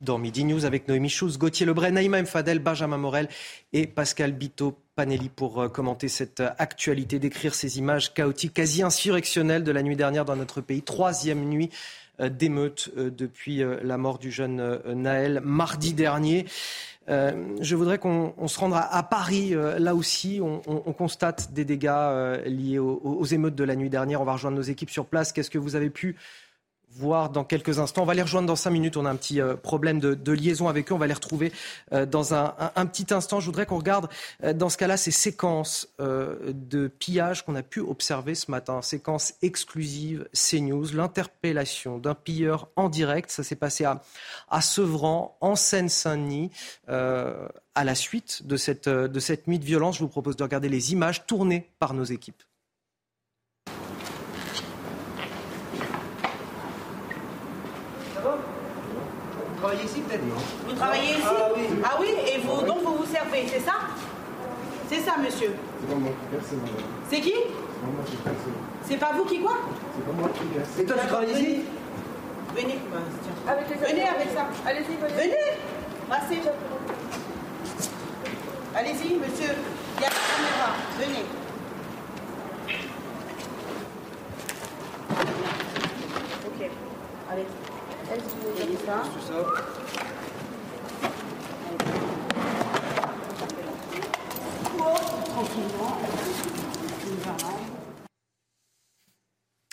dans 0.00 0.18
Midi 0.18 0.44
News 0.44 0.64
avec 0.64 0.88
Noémie 0.88 1.08
Schulz, 1.08 1.38
Gauthier 1.38 1.64
Lebray, 1.64 1.92
Naïma 1.92 2.20
Mfadel, 2.20 2.58
Benjamin 2.58 2.98
Morel 2.98 3.28
et 3.72 3.86
Pascal 3.86 4.32
Bito 4.32 4.76
Panelli 4.96 5.28
pour 5.28 5.70
commenter 5.72 6.08
cette 6.08 6.42
actualité, 6.58 7.18
décrire 7.18 7.54
ces 7.54 7.78
images 7.78 8.12
chaotiques, 8.12 8.54
quasi 8.54 8.82
insurrectionnelles 8.82 9.64
de 9.64 9.72
la 9.72 9.82
nuit 9.82 9.96
dernière 9.96 10.24
dans 10.24 10.36
notre 10.36 10.60
pays. 10.60 10.82
Troisième 10.82 11.44
nuit 11.48 11.70
d'émeute 12.20 12.90
depuis 12.96 13.62
la 13.82 13.96
mort 13.96 14.18
du 14.18 14.30
jeune 14.30 14.80
Naël 14.86 15.40
mardi 15.42 15.94
dernier. 15.94 16.44
Euh, 17.10 17.56
je 17.60 17.76
voudrais 17.76 17.98
qu'on 17.98 18.48
se 18.48 18.58
rende 18.58 18.74
à, 18.74 19.02
Paris. 19.02 19.54
Euh, 19.54 19.78
là 19.78 19.94
aussi, 19.94 20.40
on, 20.42 20.92
constate 20.92 21.52
des 21.52 21.64
dégâts 21.64 21.88
euh, 21.90 22.42
liés 22.44 22.78
aux, 22.78 23.24
émeutes 23.24 23.54
de 23.54 23.64
la 23.64 23.76
nuit 23.76 23.90
dernière. 23.90 24.20
On 24.20 24.24
va 24.24 24.32
rejoindre 24.32 24.56
nos 24.56 24.62
équipes 24.62 24.90
sur 24.90 25.06
place. 25.06 25.32
Qu'est-ce 25.32 25.50
que 25.50 25.58
vous 25.58 25.76
avez 25.76 25.90
pu 25.90 26.16
voir 26.96 27.30
dans 27.30 27.44
quelques 27.44 27.78
instants. 27.78 28.02
On 28.02 28.06
va 28.06 28.14
les 28.14 28.22
rejoindre 28.22 28.46
dans 28.46 28.56
cinq 28.56 28.70
minutes. 28.70 28.96
On 28.96 29.04
a 29.04 29.10
un 29.10 29.16
petit 29.16 29.40
euh, 29.40 29.54
problème 29.54 30.00
de, 30.00 30.32
liaison 30.32 30.68
avec 30.68 30.90
eux. 30.90 30.94
On 30.94 30.98
va 30.98 31.06
les 31.06 31.14
retrouver 31.14 31.52
euh, 31.92 32.06
dans 32.06 32.34
un, 32.34 32.52
petit 32.86 33.12
instant. 33.12 33.40
Je 33.40 33.46
voudrais 33.46 33.66
qu'on 33.66 33.78
regarde 33.78 34.08
euh, 34.42 34.52
dans 34.52 34.68
ce 34.68 34.76
cas-là 34.76 34.96
ces 34.96 35.10
séquences 35.10 35.88
de 35.98 36.88
pillage 36.88 37.44
qu'on 37.44 37.54
a 37.54 37.62
pu 37.62 37.80
observer 37.80 38.34
ce 38.34 38.50
matin. 38.50 38.82
Séquence 38.82 39.34
exclusive 39.42 40.28
CNews. 40.32 40.86
L'interpellation 40.94 41.98
d'un 41.98 42.14
pilleur 42.14 42.68
en 42.76 42.88
direct. 42.88 43.30
Ça 43.30 43.42
s'est 43.42 43.56
passé 43.56 43.84
à, 43.84 44.02
à 44.48 44.60
Sevran, 44.60 45.36
en 45.40 45.56
Seine-Saint-Denis. 45.56 46.50
à 46.86 47.84
la 47.84 47.94
suite 47.94 48.46
de 48.46 48.56
cette, 48.56 48.88
de 48.88 49.20
cette 49.20 49.46
nuit 49.46 49.58
de 49.58 49.64
violence, 49.64 49.96
je 49.96 50.00
vous 50.00 50.08
propose 50.08 50.36
de 50.36 50.42
regarder 50.42 50.68
les 50.68 50.92
images 50.92 51.26
tournées 51.26 51.70
par 51.78 51.94
nos 51.94 52.04
équipes. 52.04 52.42
Travaillez 59.64 59.84
ici 59.84 60.00
peut-être 60.00 60.22
Vous 60.68 60.74
travaillez 60.74 61.10
ici 61.12 61.22
ah 61.24 61.48
oui. 61.56 61.62
ah 61.84 61.96
oui. 62.00 62.08
et 62.26 62.38
vous, 62.40 62.62
donc 62.66 62.82
vous 62.84 62.96
vous 62.96 63.06
servez, 63.06 63.46
c'est 63.48 63.60
ça 63.60 63.72
C'est 64.90 65.00
ça, 65.00 65.16
monsieur 65.18 65.54
C'est 65.80 65.88
pas 65.88 65.98
moi 65.98 66.10
qui 66.12 66.36
verse, 66.36 66.52
C'est 67.10 67.20
qui 67.20 67.32
C'est 67.32 67.80
pas 67.80 67.92
moi 67.92 68.04
qui 68.04 68.16
verse. 68.24 68.36
C'est 68.86 68.96
pas 68.98 69.12
vous 69.16 69.24
qui 69.24 69.40
quoi 69.40 69.56
C'est 69.96 70.04
pas 70.04 70.12
moi 70.12 70.28
qui 70.34 70.58
verse. 70.58 70.68
Et 70.78 70.84
toi, 70.84 70.96
tu 71.00 71.06
travailles 71.06 71.32
ici 71.32 71.60
Venez, 72.54 72.78
avec 73.48 73.68
les 73.68 73.74
venez 73.76 74.02
avec 74.02 74.28
ça. 74.32 74.46
Allez-y, 74.64 74.94
venez. 74.96 75.34
Passez. 76.08 76.40
Allez-y, 78.76 79.14
monsieur. 79.14 79.54
Il 79.96 80.02
y 80.02 80.04
a 80.04 80.08
la 80.08 80.22
caméra. 80.30 80.68
Venez. 81.00 81.24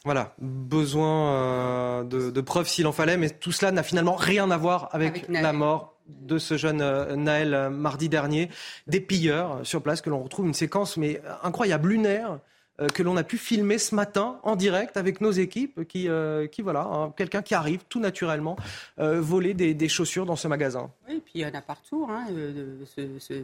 Voilà, 0.03 0.33
besoin 0.39 1.33
euh, 1.33 2.03
de, 2.03 2.41
preuves 2.41 2.67
s'il 2.67 2.87
en 2.87 2.91
fallait, 2.91 3.17
mais 3.17 3.29
tout 3.29 3.51
cela 3.51 3.71
n'a 3.71 3.83
finalement 3.83 4.15
rien 4.15 4.49
à 4.49 4.57
voir 4.57 4.89
avec, 4.93 5.27
la 5.29 5.53
mort 5.53 5.95
de 6.07 6.39
ce 6.39 6.57
jeune 6.57 6.81
euh, 6.81 7.15
Naël 7.15 7.53
euh, 7.53 7.69
mardi 7.69 8.09
dernier. 8.09 8.49
Des 8.87 8.99
pilleurs 8.99 9.59
sur 9.63 9.83
place 9.83 10.01
que 10.01 10.09
l'on 10.09 10.23
retrouve 10.23 10.47
une 10.47 10.55
séquence 10.55 10.97
mais 10.97 11.21
incroyable, 11.43 11.89
lunaire, 11.89 12.39
que 12.89 13.03
l'on 13.03 13.17
a 13.17 13.23
pu 13.23 13.37
filmer 13.37 13.77
ce 13.77 13.95
matin 13.95 14.39
en 14.43 14.55
direct 14.55 14.97
avec 14.97 15.21
nos 15.21 15.31
équipes 15.31 15.87
qui, 15.87 16.07
euh, 16.07 16.47
qui 16.47 16.61
voilà, 16.61 16.81
hein, 16.81 17.13
quelqu'un 17.15 17.41
qui 17.41 17.53
arrive 17.53 17.81
tout 17.89 17.99
naturellement 17.99 18.55
euh, 18.99 19.21
voler 19.21 19.53
des, 19.53 19.89
chaussures 19.89 20.25
dans 20.25 20.35
ce 20.35 20.47
magasin. 20.47 20.89
Oui, 21.09 21.21
puis 21.23 21.33
il 21.35 21.41
y 21.41 21.45
en 21.45 21.53
a 21.53 21.61
partout. 21.61 22.07
Hein, 22.09 22.27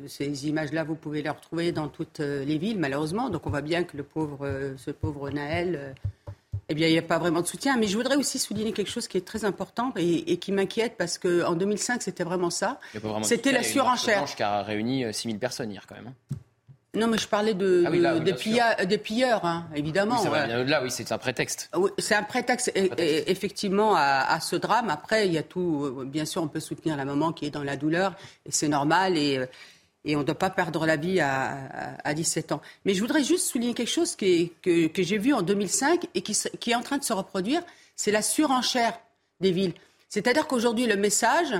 ces 0.07 0.47
images-là, 0.47 0.83
vous 0.83 0.95
pouvez 0.95 1.21
les 1.21 1.29
retrouver 1.29 1.71
dans 1.71 1.87
toutes 1.87 2.19
les 2.19 2.57
villes, 2.57 2.79
malheureusement. 2.79 3.29
Donc 3.29 3.45
on 3.47 3.49
voit 3.49 3.61
bien 3.61 3.83
que 3.83 3.97
le 3.97 4.03
pauvre, 4.03 4.47
ce 4.77 4.91
pauvre 4.91 5.29
Naël, 5.29 5.95
eh 6.69 6.73
bien, 6.73 6.87
il 6.87 6.91
n'y 6.91 6.99
a 6.99 7.03
pas 7.03 7.17
vraiment 7.17 7.41
de 7.41 7.47
soutien. 7.47 7.77
Mais 7.77 7.87
je 7.87 7.97
voudrais 7.97 8.15
aussi 8.15 8.39
souligner 8.39 8.71
quelque 8.71 8.91
chose 8.91 9.07
qui 9.07 9.17
est 9.17 9.25
très 9.25 9.45
important 9.45 9.93
et, 9.97 10.37
qui 10.37 10.51
m'inquiète 10.51 10.95
parce 10.97 11.17
qu'en 11.17 11.55
2005, 11.55 12.01
c'était 12.01 12.23
vraiment 12.23 12.49
ça. 12.49 12.79
C'était 13.23 13.51
la 13.51 13.63
surenchère. 13.63 14.23
qui 14.25 14.43
a 14.43 14.63
réuni 14.63 15.13
6000 15.13 15.39
personnes 15.39 15.71
hier, 15.71 15.85
quand 15.87 15.95
même. 15.95 16.13
Non, 16.97 17.07
mais 17.07 17.17
je 17.17 17.27
parlais 17.27 17.53
de, 17.53 17.83
ah 17.85 18.85
des, 18.85 18.97
pilleurs, 18.97 19.45
hein, 19.45 19.67
évidemment. 19.75 20.21
là, 20.29 20.81
oui, 20.83 20.91
c'est 20.91 21.11
un 21.11 21.17
prétexte. 21.17 21.69
c'est 21.97 22.15
un 22.15 22.23
prétexte, 22.23 22.71
effectivement, 22.75 23.95
à, 23.95 24.39
ce 24.39 24.55
drame. 24.55 24.89
Après, 24.89 25.27
il 25.27 25.33
y 25.33 25.37
a 25.37 25.43
tout. 25.43 26.03
Bien 26.05 26.25
sûr, 26.25 26.43
on 26.43 26.47
peut 26.47 26.59
soutenir 26.59 26.97
la 26.97 27.05
maman 27.05 27.31
qui 27.31 27.45
est 27.45 27.51
dans 27.51 27.63
la 27.63 27.77
douleur, 27.77 28.13
et 28.45 28.51
c'est 28.51 28.67
normal, 28.67 29.17
et, 29.17 29.45
et 30.05 30.15
on 30.15 30.19
ne 30.19 30.25
doit 30.25 30.35
pas 30.35 30.49
perdre 30.49 30.85
la 30.85 30.95
vie 30.95 31.19
à, 31.19 31.57
à, 32.03 32.13
17 32.13 32.51
ans. 32.51 32.61
Mais 32.85 32.93
je 32.93 33.01
voudrais 33.01 33.23
juste 33.23 33.47
souligner 33.47 33.73
quelque 33.73 33.87
chose 33.89 34.15
que, 34.15 34.87
que 34.87 35.03
j'ai 35.03 35.17
vu 35.17 35.33
en 35.33 35.41
2005 35.41 36.07
et 36.15 36.21
qui, 36.21 36.37
qui 36.59 36.71
est 36.71 36.75
en 36.75 36.81
train 36.81 36.97
de 36.97 37.03
se 37.03 37.13
reproduire 37.13 37.61
c'est 37.97 38.11
la 38.11 38.21
surenchère 38.21 38.97
des 39.41 39.51
villes. 39.51 39.73
C'est-à-dire 40.07 40.47
qu'aujourd'hui, 40.47 40.85
le 40.85 40.95
message, 40.95 41.53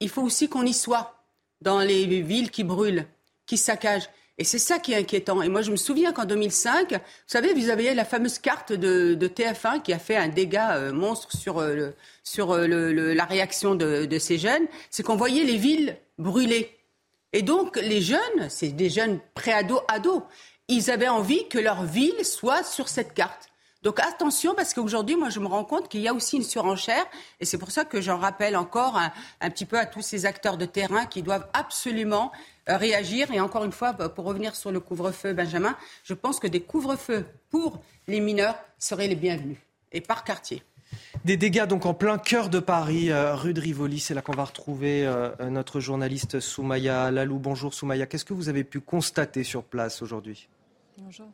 il 0.00 0.08
faut 0.08 0.22
aussi 0.22 0.48
qu'on 0.48 0.64
y 0.64 0.72
soit 0.72 1.18
dans 1.60 1.80
les 1.80 2.22
villes 2.22 2.50
qui 2.50 2.64
brûlent, 2.64 3.06
qui 3.44 3.58
saccagent. 3.58 4.08
Et 4.42 4.44
c'est 4.44 4.58
ça 4.58 4.80
qui 4.80 4.92
est 4.92 4.96
inquiétant. 4.96 5.40
Et 5.40 5.48
moi, 5.48 5.62
je 5.62 5.70
me 5.70 5.76
souviens 5.76 6.12
qu'en 6.12 6.24
2005, 6.24 6.94
vous 6.94 6.98
savez, 7.28 7.54
vous 7.54 7.68
aviez 7.68 7.94
la 7.94 8.04
fameuse 8.04 8.40
carte 8.40 8.72
de, 8.72 9.14
TF1 9.14 9.82
qui 9.82 9.92
a 9.92 10.00
fait 10.00 10.16
un 10.16 10.26
dégât 10.26 10.78
euh, 10.78 10.92
monstre 10.92 11.28
sur, 11.36 11.60
euh, 11.60 11.92
euh, 12.40 13.14
la 13.14 13.24
réaction 13.24 13.76
de, 13.76 14.04
de 14.04 14.18
ces 14.18 14.38
jeunes. 14.38 14.66
C'est 14.90 15.04
qu'on 15.04 15.14
voyait 15.14 15.44
les 15.44 15.58
villes 15.58 15.96
brûler. 16.18 16.76
Et 17.32 17.42
donc, 17.42 17.76
les 17.76 18.00
jeunes, 18.00 18.48
c'est 18.48 18.70
des 18.70 18.90
jeunes 18.90 19.20
pré-ados, 19.34 19.82
ados, 19.86 20.22
ils 20.66 20.90
avaient 20.90 21.06
envie 21.06 21.46
que 21.46 21.60
leur 21.60 21.84
ville 21.84 22.24
soit 22.24 22.64
sur 22.64 22.88
cette 22.88 23.14
carte. 23.14 23.51
Donc 23.82 23.98
attention, 23.98 24.54
parce 24.54 24.74
qu'aujourd'hui, 24.74 25.16
moi, 25.16 25.28
je 25.28 25.40
me 25.40 25.46
rends 25.46 25.64
compte 25.64 25.88
qu'il 25.88 26.00
y 26.00 26.08
a 26.08 26.14
aussi 26.14 26.36
une 26.36 26.44
surenchère, 26.44 27.04
et 27.40 27.44
c'est 27.44 27.58
pour 27.58 27.72
ça 27.72 27.84
que 27.84 28.00
j'en 28.00 28.16
rappelle 28.16 28.56
encore 28.56 28.96
un, 29.40 29.50
petit 29.50 29.64
peu 29.64 29.78
à 29.78 29.86
tous 29.86 30.02
ces 30.02 30.24
acteurs 30.24 30.56
de 30.56 30.66
terrain 30.66 31.04
qui 31.06 31.22
doivent 31.22 31.48
absolument 31.52 32.30
euh, 32.68 32.76
réagir. 32.76 33.32
Et 33.32 33.40
encore 33.40 33.64
une 33.64 33.72
fois, 33.72 33.92
pour 33.92 34.24
revenir 34.24 34.54
sur 34.54 34.70
le 34.70 34.78
couvre-feu, 34.78 35.32
Benjamin, 35.32 35.76
je 36.04 36.14
pense 36.14 36.38
que 36.38 36.46
des 36.46 36.60
couvre-feux 36.60 37.26
pour 37.50 37.80
les 38.06 38.20
mineurs 38.20 38.56
seraient 38.78 39.08
les 39.08 39.16
bienvenus, 39.16 39.58
et 39.90 40.00
par 40.00 40.22
quartier. 40.22 40.62
Des 41.24 41.36
dégâts 41.36 41.66
donc 41.66 41.86
en 41.86 41.94
plein 41.94 42.18
cœur 42.18 42.50
de 42.50 42.60
Paris, 42.60 43.10
euh, 43.10 43.34
rue 43.34 43.54
de 43.54 43.60
Rivoli. 43.60 43.98
C'est 43.98 44.14
là 44.14 44.22
qu'on 44.22 44.32
va 44.32 44.44
retrouver 44.44 45.06
euh, 45.06 45.30
notre 45.50 45.80
journaliste 45.80 46.38
Soumaya 46.38 47.10
Lalou. 47.10 47.38
Bonjour 47.38 47.74
Soumaya. 47.74 48.06
Qu'est-ce 48.06 48.24
que 48.24 48.34
vous 48.34 48.48
avez 48.48 48.62
pu 48.62 48.80
constater 48.80 49.42
sur 49.42 49.64
place 49.64 50.02
aujourd'hui? 50.02 50.48
Bonjour. 50.98 51.28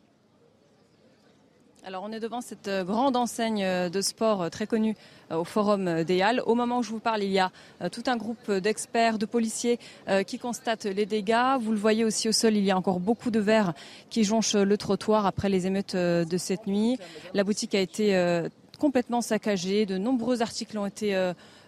Alors 1.89 2.03
on 2.03 2.11
est 2.11 2.19
devant 2.19 2.41
cette 2.41 2.67
euh, 2.67 2.83
grande 2.83 3.15
enseigne 3.15 3.63
euh, 3.63 3.89
de 3.89 3.99
sport 4.01 4.43
euh, 4.43 4.49
très 4.49 4.67
connue 4.67 4.95
au 5.31 5.43
Forum 5.43 6.03
des 6.03 6.21
Halles. 6.21 6.43
Au 6.45 6.53
moment 6.53 6.77
où 6.77 6.83
je 6.83 6.91
vous 6.91 6.99
parle, 6.99 7.23
il 7.23 7.31
y 7.31 7.39
a 7.39 7.51
tout 7.91 8.03
un 8.05 8.15
groupe 8.15 8.51
d'experts, 8.51 9.19
de 9.19 9.27
policiers 9.27 9.79
qui 10.25 10.39
constatent 10.39 10.85
les 10.85 11.05
dégâts. 11.05 11.57
Vous 11.59 11.71
le 11.71 11.77
voyez 11.77 12.03
aussi 12.03 12.27
au 12.27 12.31
sol, 12.31 12.55
il 12.55 12.63
y 12.63 12.71
a 12.71 12.77
encore 12.77 12.99
beaucoup 12.99 13.29
de 13.29 13.39
verre 13.39 13.73
qui 14.09 14.23
jonchent 14.23 14.55
le 14.55 14.75
trottoir 14.75 15.27
après 15.27 15.47
les 15.47 15.67
émeutes 15.67 15.95
de 15.95 16.37
cette 16.37 16.65
nuit. 16.65 16.97
La 17.35 17.43
boutique 17.43 17.75
a 17.75 17.79
été 17.79 18.41
complètement 18.79 19.21
saccagée, 19.21 19.85
de 19.85 19.99
nombreux 19.99 20.41
articles 20.41 20.79
ont 20.79 20.87
été 20.87 21.15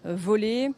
volés. 0.04 0.72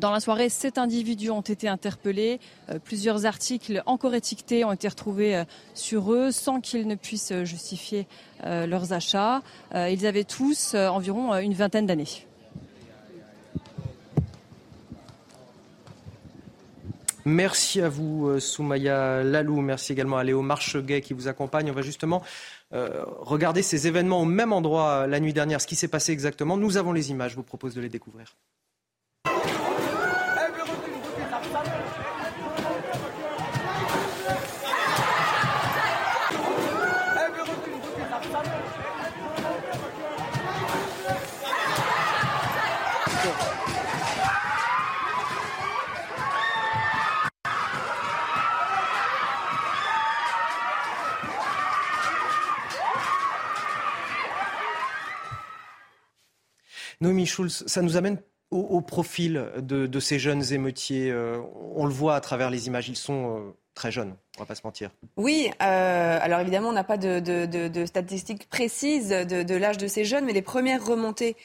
Dans 0.00 0.10
la 0.10 0.18
soirée, 0.18 0.48
sept 0.48 0.78
individus 0.78 1.30
ont 1.30 1.40
été 1.40 1.68
interpellés. 1.68 2.40
Plusieurs 2.84 3.24
articles 3.24 3.82
encore 3.86 4.14
étiquetés 4.14 4.64
ont 4.64 4.72
été 4.72 4.88
retrouvés 4.88 5.44
sur 5.74 6.12
eux 6.12 6.30
sans 6.30 6.60
qu'ils 6.60 6.86
ne 6.86 6.96
puissent 6.96 7.32
justifier 7.44 8.06
leurs 8.44 8.92
achats. 8.92 9.42
Ils 9.74 10.06
avaient 10.06 10.24
tous 10.24 10.74
environ 10.74 11.34
une 11.36 11.54
vingtaine 11.54 11.86
d'années. 11.86 12.26
Merci 17.28 17.80
à 17.80 17.88
vous, 17.88 18.38
Soumaya 18.38 19.24
Lalou. 19.24 19.60
Merci 19.60 19.92
également 19.92 20.16
à 20.16 20.22
Léo 20.22 20.42
Marcheguet 20.42 21.00
qui 21.00 21.12
vous 21.12 21.26
accompagne. 21.26 21.68
On 21.70 21.74
va 21.74 21.82
justement 21.82 22.22
regarder 22.70 23.62
ces 23.62 23.88
événements 23.88 24.20
au 24.20 24.24
même 24.24 24.52
endroit 24.52 25.08
la 25.08 25.18
nuit 25.18 25.32
dernière. 25.32 25.60
Ce 25.60 25.66
qui 25.66 25.74
s'est 25.74 25.88
passé 25.88 26.12
exactement, 26.12 26.56
nous 26.56 26.76
avons 26.76 26.92
les 26.92 27.10
images. 27.10 27.32
Je 27.32 27.36
vous 27.36 27.42
propose 27.42 27.74
de 27.74 27.80
les 27.80 27.88
découvrir. 27.88 28.36
Noémie 57.06 57.26
Schulz, 57.26 57.62
ça 57.68 57.82
nous 57.82 57.96
amène 57.96 58.20
au, 58.50 58.80
profil 58.80 59.52
de, 59.58 60.00
ces 60.00 60.18
jeunes 60.18 60.52
émeutiers. 60.52 61.12
Euh, 61.12 61.38
on 61.76 61.86
le 61.86 61.92
voit 61.92 62.16
à 62.16 62.20
travers 62.20 62.50
les 62.50 62.66
images, 62.66 62.88
ils 62.88 62.96
sont 62.96 63.38
euh, 63.38 63.52
très 63.74 63.92
jeunes, 63.92 64.16
on 64.36 64.42
va 64.42 64.46
pas 64.46 64.54
se 64.54 64.62
mentir. 64.64 64.90
Oui, 65.16 65.50
euh, 65.62 66.18
alors 66.20 66.40
évidemment, 66.40 66.68
on 66.68 66.72
n'a 66.72 66.84
pas 66.84 66.96
de, 66.96 67.84
statistiques 67.86 68.48
précises 68.48 69.08
de, 69.08 69.54
l'âge 69.54 69.78
de 69.78 69.86
ces 69.86 70.04
jeunes, 70.04 70.24
mais 70.24 70.32
les 70.32 70.42
premières 70.42 70.84
remontées 70.84 71.36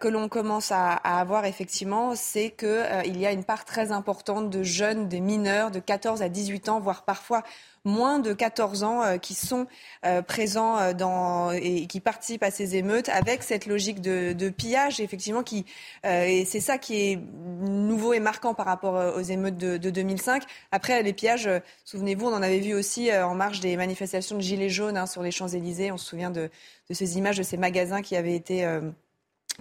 que 0.00 0.08
l'on 0.08 0.28
commence 0.28 0.72
à, 0.72 0.92
avoir 0.92 1.44
effectivement, 1.46 2.14
c'est 2.14 2.50
qu'il 2.50 3.18
y 3.18 3.26
a 3.26 3.32
une 3.32 3.44
part 3.44 3.64
très 3.64 3.92
importante 3.92 4.50
de 4.50 4.62
jeunes, 4.62 5.08
des 5.08 5.20
mineurs 5.20 5.70
de 5.70 5.78
14 5.78 6.22
à 6.22 6.28
18 6.28 6.68
ans, 6.68 6.80
voire 6.80 7.04
parfois 7.04 7.42
moins 7.84 8.18
de 8.18 8.32
14 8.32 8.82
ans 8.82 9.02
euh, 9.02 9.16
qui 9.18 9.34
sont 9.34 9.66
euh, 10.06 10.22
présents 10.22 10.78
euh, 10.78 11.50
et 11.52 11.86
qui 11.86 12.00
participent 12.00 12.42
à 12.42 12.50
ces 12.50 12.76
émeutes 12.76 13.08
avec 13.10 13.42
cette 13.42 13.66
logique 13.66 14.00
de, 14.00 14.48
pillage, 14.48 15.00
effectivement, 15.00 15.42
qui, 15.42 15.64
et 16.04 16.44
c'est 16.44 16.60
ça 16.60 16.78
qui 16.78 16.94
est 16.94 17.18
nouveau 17.60 18.12
et 18.12 18.20
marquant 18.20 18.54
par 18.54 18.66
rapport 18.66 19.16
aux 19.16 19.20
émeutes 19.20 19.56
de 19.56 19.90
2005. 19.90 20.44
Après, 20.70 21.02
les 21.02 21.12
pillages, 21.12 21.48
souvenez-vous, 21.84 22.26
on 22.34 22.42
avait 22.42 22.58
vu 22.58 22.74
aussi 22.74 23.12
en 23.12 23.34
marge 23.34 23.60
des 23.60 23.76
manifestations 23.76 24.36
de 24.36 24.42
Gilets 24.42 24.68
jaunes 24.68 24.96
hein, 24.96 25.06
sur 25.06 25.22
les 25.22 25.30
Champs-Élysées. 25.30 25.92
On 25.92 25.96
se 25.96 26.06
souvient 26.06 26.30
de, 26.30 26.50
ces 26.90 27.16
images 27.18 27.38
de 27.38 27.42
ces 27.42 27.56
magasins 27.56 28.02
qui 28.02 28.16
avaient 28.16 28.34
été 28.34 28.66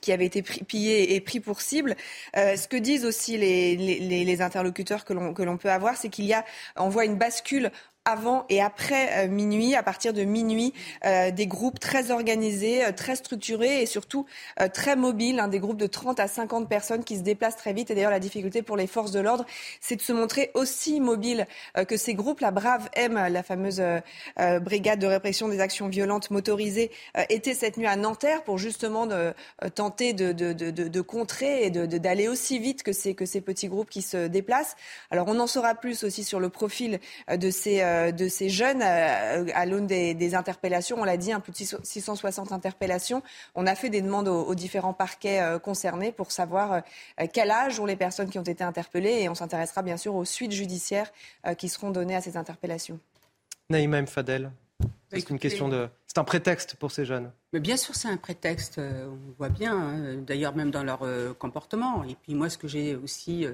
qui 0.02 0.12
avaient 0.12 0.26
été 0.26 0.42
pillés 0.42 1.16
et 1.16 1.22
pris 1.22 1.40
pour 1.40 1.62
cible. 1.62 1.96
Euh, 2.36 2.56
ce 2.56 2.68
que 2.68 2.78
disent 2.78 3.06
aussi 3.06 3.38
les, 3.38 3.76
les, 3.76 4.26
les 4.26 4.42
interlocuteurs 4.42 5.06
que 5.06 5.14
l'on 5.14 5.58
peut 5.58 5.72
avoir, 5.72 5.98
c'est 5.98 6.10
qu'il 6.10 6.26
y 6.26 6.34
a, 6.34 6.44
on 6.76 6.90
voit 6.90 7.06
une 7.06 7.18
bascule 7.18 7.72
avant 8.06 8.46
et 8.50 8.62
après 8.62 9.26
euh, 9.26 9.28
minuit, 9.30 9.76
à 9.76 9.84
partir 9.84 10.14
de 10.14 10.24
minuit, 10.24 10.74
euh, 11.06 11.32
des 11.32 11.48
groupes 11.48 11.80
très 11.80 12.12
organisés, 12.12 12.84
euh, 12.84 12.92
très 12.92 13.16
structurés 13.16 13.82
et 13.82 13.86
surtout 13.86 14.26
très 14.74 14.96
mobiles, 14.96 15.40
hein, 15.40 15.48
des 15.48 15.60
groupes 15.60 15.78
de 15.78 15.88
30 15.88 16.20
à 16.20 16.28
50 16.28 16.68
personnes 16.68 17.04
qui 17.04 17.18
se 17.18 17.22
déplacent 17.22 17.56
très 17.56 17.74
vite. 17.74 17.92
Et 17.92 17.96
d'ailleurs, 17.96 18.12
la 18.12 18.20
difficulté 18.20 18.62
pour 18.62 18.78
les 18.78 18.88
forces 18.88 19.12
de 19.12 19.20
l'ordre, 19.20 19.46
c'est 19.82 19.96
de 19.96 20.02
se 20.02 20.14
montrer 20.14 20.52
aussi 20.54 21.00
mobiles 21.00 21.48
que 21.88 21.98
ces 21.98 22.14
groupes. 22.14 22.40
La 22.40 22.52
Brave 22.52 22.90
M, 22.94 23.28
la 23.30 23.44
fameuse 23.44 23.82
brigade 24.62 25.00
de 25.00 25.08
répression 25.08 25.48
des 25.48 25.60
actions 25.60 25.88
violentes 25.88 26.32
motorisées, 26.32 26.92
était 27.30 27.54
cette 27.54 27.78
nuit 27.78 27.88
à 27.88 27.96
Nanterre 27.96 28.44
pour 28.44 28.58
justement 28.58 29.08
tenter 29.76 30.14
de, 30.14 31.02
contrer 31.02 31.66
et 31.66 31.70
d'aller 31.70 32.28
aussi 32.28 32.60
vite 32.60 32.84
que 32.84 32.94
ces, 32.94 33.14
petits 33.14 33.68
groupes 33.68 33.90
qui 33.90 34.02
se 34.02 34.28
déplacent. 34.28 34.76
Alors, 35.12 35.28
on 35.28 35.40
en 35.40 35.48
saura 35.48 35.76
plus 35.76 36.04
aussi 36.04 36.24
sur 36.24 36.40
le 36.40 36.50
profil 36.50 37.00
de 37.30 37.50
ces 37.50 37.82
de 38.12 38.28
ces 38.28 38.50
jeunes 38.50 38.82
euh, 38.82 39.46
à 39.54 39.66
l'aune 39.66 39.88
des, 39.88 40.36
interpellations. 40.36 40.98
On 41.00 41.04
l'a 41.04 41.18
dit, 41.18 41.32
un 41.32 41.40
plus 41.40 41.52
de 41.52 41.58
660 41.84 42.52
interpellations. 42.52 43.22
On 43.56 43.68
a 43.68 43.76
fait 43.76 43.90
des 43.90 44.02
demandes 44.02 44.28
aux, 44.28 44.56
différents 44.56 44.94
parquets 44.94 45.42
euh, 45.42 45.60
concernés 45.60 46.12
pour 46.12 46.32
savoir 46.32 46.82
quel 47.34 47.52
âge 47.52 47.80
ont 47.80 47.86
les 47.86 47.96
personnes 47.96 48.30
qui 48.30 48.40
ont 48.40 48.44
été 48.44 48.64
interpellées 48.64 49.22
et 49.22 49.30
on 49.30 49.36
s'intéressera 49.36 49.82
bien 49.82 49.98
sûr 49.98 50.16
aux 50.16 50.26
suites 50.26 50.52
judiciaires 50.52 51.12
qui 51.58 51.70
seront 51.70 51.92
données 51.92 52.16
à 52.16 52.22
ces 52.22 52.38
interpellations. 52.38 53.00
Naïma 53.70 53.98
M. 54.00 54.08
Fadel, 54.08 54.52
c'est 55.12 55.30
une 55.30 55.40
question 55.40 55.70
de. 55.70 55.88
C'est 56.08 56.18
un 56.18 56.24
prétexte 56.24 56.76
pour 56.76 56.92
ces 56.92 57.06
jeunes. 57.06 57.32
Mais 57.54 57.60
bien 57.60 57.78
sûr, 57.78 57.96
c'est 57.96 58.08
un 58.08 58.18
prétexte. 58.18 58.80
On 58.80 59.18
voit 59.38 59.50
bien, 59.50 59.76
hein, 59.76 60.16
d'ailleurs, 60.26 60.56
même 60.56 60.72
dans 60.72 60.84
leur 60.84 61.02
comportement. 61.38 62.04
Et 62.04 62.16
puis 62.16 62.36
moi, 62.36 62.50
ce 62.50 62.58
que 62.58 62.68
j'ai 62.68 62.96
aussi. 62.96 63.48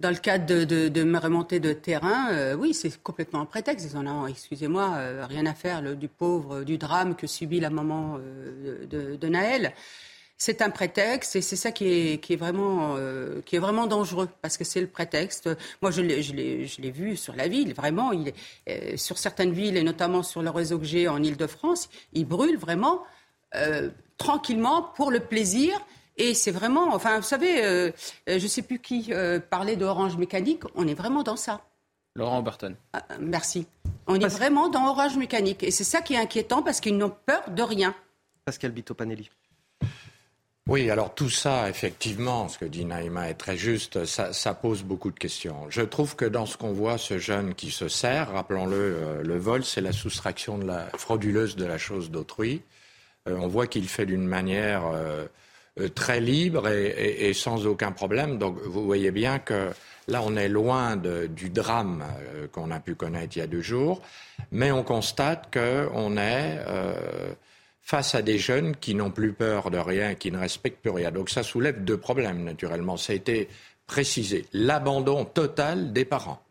Dans 0.00 0.10
le 0.10 0.16
cadre 0.16 0.46
de, 0.46 0.62
de, 0.62 0.88
de 0.88 1.02
mes 1.02 1.18
remontées 1.18 1.58
de 1.58 1.72
terrain, 1.72 2.30
euh, 2.30 2.54
oui, 2.54 2.72
c'est 2.72 3.02
complètement 3.02 3.40
un 3.40 3.46
prétexte. 3.46 3.88
Ils 3.90 3.96
en 3.96 4.06
ont, 4.06 4.28
excusez-moi, 4.28 4.94
euh, 4.94 5.26
rien 5.28 5.44
à 5.44 5.54
faire 5.54 5.82
du 5.96 6.06
pauvre, 6.06 6.62
du 6.62 6.78
drame 6.78 7.16
que 7.16 7.26
subit 7.26 7.58
la 7.58 7.68
maman 7.68 8.16
euh, 8.20 8.86
de, 8.86 9.28
Naël. 9.28 9.72
C'est 10.36 10.62
un 10.62 10.70
prétexte 10.70 11.34
et 11.34 11.42
c'est 11.42 11.56
ça 11.56 11.72
qui 11.72 11.88
est, 12.12 12.36
vraiment, 12.36 12.94
qui 13.44 13.56
est 13.56 13.58
vraiment 13.58 13.88
dangereux 13.88 14.28
parce 14.40 14.56
que 14.56 14.62
c'est 14.62 14.80
le 14.80 14.86
prétexte. 14.86 15.50
Moi, 15.82 15.90
je 15.90 16.00
l'ai, 16.00 16.90
vu 16.92 17.16
sur 17.16 17.34
la 17.34 17.48
ville, 17.48 17.74
vraiment. 17.74 18.12
Sur 18.94 19.18
certaines 19.18 19.50
villes 19.50 19.76
et 19.76 19.82
notamment 19.82 20.22
sur 20.22 20.42
le 20.42 20.50
réseau 20.50 20.78
que 20.78 20.84
j'ai 20.84 21.08
en 21.08 21.20
Ile-de-France, 21.20 21.88
il 22.12 22.24
brûle 22.24 22.56
vraiment 22.56 23.02
tranquillement 24.16 24.82
pour 24.94 25.10
le 25.10 25.18
plaisir 25.18 25.76
et 26.18 26.34
c'est 26.34 26.50
vraiment, 26.50 26.94
enfin, 26.94 27.16
vous 27.18 27.26
savez, 27.26 27.64
euh, 27.64 27.90
euh, 28.28 28.38
je 28.38 28.42
ne 28.42 28.48
sais 28.48 28.62
plus 28.62 28.80
qui 28.80 29.12
euh, 29.12 29.38
parlait 29.38 29.76
d'Orange 29.76 30.16
Mécanique, 30.16 30.62
on 30.74 30.86
est 30.86 30.94
vraiment 30.94 31.22
dans 31.22 31.36
ça. 31.36 31.62
Laurent 32.16 32.42
Burton. 32.42 32.74
Ah, 32.92 33.04
merci. 33.20 33.66
On 34.08 34.16
est 34.16 34.26
vraiment 34.26 34.68
dans 34.68 34.88
Orange 34.88 35.16
Mécanique. 35.16 35.62
Et 35.62 35.70
c'est 35.70 35.84
ça 35.84 36.02
qui 36.02 36.14
est 36.14 36.18
inquiétant 36.18 36.62
parce 36.62 36.80
qu'ils 36.80 36.96
n'ont 36.96 37.14
peur 37.26 37.50
de 37.50 37.62
rien. 37.62 37.94
Pascal 38.44 38.72
Bito-Panelli. 38.72 39.30
Oui, 40.68 40.90
alors 40.90 41.14
tout 41.14 41.30
ça, 41.30 41.70
effectivement, 41.70 42.48
ce 42.48 42.58
que 42.58 42.64
dit 42.64 42.84
Naïma 42.84 43.30
est 43.30 43.34
très 43.34 43.56
juste, 43.56 44.04
ça, 44.04 44.32
ça, 44.34 44.52
pose 44.52 44.82
beaucoup 44.82 45.10
de 45.10 45.18
questions. 45.18 45.64
Je 45.70 45.80
trouve 45.80 46.14
que 46.16 46.26
dans 46.26 46.44
ce 46.44 46.58
qu'on 46.58 46.72
voit, 46.72 46.98
ce 46.98 47.18
jeune 47.18 47.54
qui 47.54 47.70
se 47.70 47.88
sert, 47.88 48.32
rappelons-le, 48.32 49.22
le 49.22 49.38
vol, 49.38 49.64
c'est 49.64 49.80
la 49.80 49.92
soustraction 49.92 50.58
de 50.58 50.64
la, 50.66 50.86
frauduleuse 50.96 51.56
de 51.56 51.64
la 51.64 51.78
chose 51.78 52.10
d'autrui. 52.10 52.60
on 53.24 53.46
voit 53.46 53.66
qu'il 53.66 53.88
fait 53.88 54.04
d'une 54.04 54.26
manière 54.26 54.82
euh, 54.92 55.26
très 55.94 56.20
libre 56.20 56.68
et, 56.68 57.32
sans 57.34 57.66
aucun 57.66 57.92
problème. 57.92 58.38
Donc 58.38 58.58
vous 58.64 58.84
voyez 58.84 59.10
bien 59.10 59.38
que 59.38 59.70
là, 60.08 60.22
on 60.24 60.36
est 60.36 60.48
loin 60.48 60.96
du 60.96 61.50
drame 61.50 62.04
euh, 62.34 62.46
qu'on 62.48 62.70
a 62.70 62.80
pu 62.80 62.94
connaître 62.94 63.36
il 63.36 63.40
y 63.40 63.42
a 63.42 63.46
deux 63.46 63.62
jours, 63.62 64.02
mais 64.50 64.70
on 64.72 64.82
constate 64.82 65.52
qu'on 65.52 66.16
est 66.16 66.58
face 67.88 68.14
à 68.14 68.20
des 68.20 68.36
jeunes 68.36 68.76
qui 68.76 68.94
n'ont 68.94 69.10
plus 69.10 69.32
peur 69.32 69.70
de 69.70 69.78
rien, 69.78 70.14
qui 70.14 70.30
ne 70.30 70.36
respectent 70.36 70.82
plus 70.82 70.90
rien. 70.90 71.10
Donc 71.10 71.30
ça 71.30 71.42
soulève 71.42 71.84
deux 71.84 71.96
problèmes, 71.96 72.44
naturellement. 72.44 72.98
Ça 72.98 73.14
a 73.14 73.16
été 73.16 73.48
précisé. 73.86 74.44
L'abandon 74.52 75.24
total 75.24 75.94
des 75.94 76.04
parents. 76.04 76.42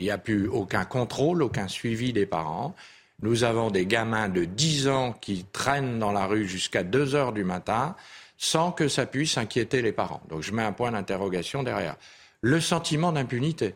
Il 0.00 0.06
n'y 0.06 0.10
a 0.10 0.18
plus 0.18 0.48
aucun 0.48 0.84
contrôle, 0.84 1.44
aucun 1.44 1.68
suivi 1.68 2.12
des 2.12 2.26
parents. 2.26 2.74
Nous 3.22 3.44
avons 3.44 3.70
des 3.70 3.86
gamins 3.86 4.28
de 4.28 4.44
10 4.44 4.88
ans 4.88 5.12
qui 5.12 5.46
traînent 5.52 6.00
dans 6.00 6.10
la 6.10 6.26
rue 6.26 6.48
jusqu'à 6.48 6.82
2 6.82 7.14
heures 7.14 7.32
du 7.32 7.44
matin 7.44 7.94
sans 8.42 8.72
que 8.72 8.88
ça 8.88 9.04
puisse 9.04 9.36
inquiéter 9.36 9.82
les 9.82 9.92
parents. 9.92 10.22
Donc 10.30 10.40
je 10.42 10.52
mets 10.52 10.62
un 10.62 10.72
point 10.72 10.92
d'interrogation 10.92 11.62
derrière. 11.62 11.96
Le 12.40 12.58
sentiment 12.58 13.12
d'impunité. 13.12 13.74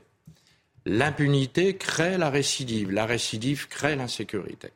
L'impunité 0.86 1.76
crée 1.76 2.16
la 2.16 2.30
récidive. 2.30 2.90
La 2.90 3.04
récidive 3.04 3.68
crée 3.68 3.94
l'insécurité. 3.94 4.70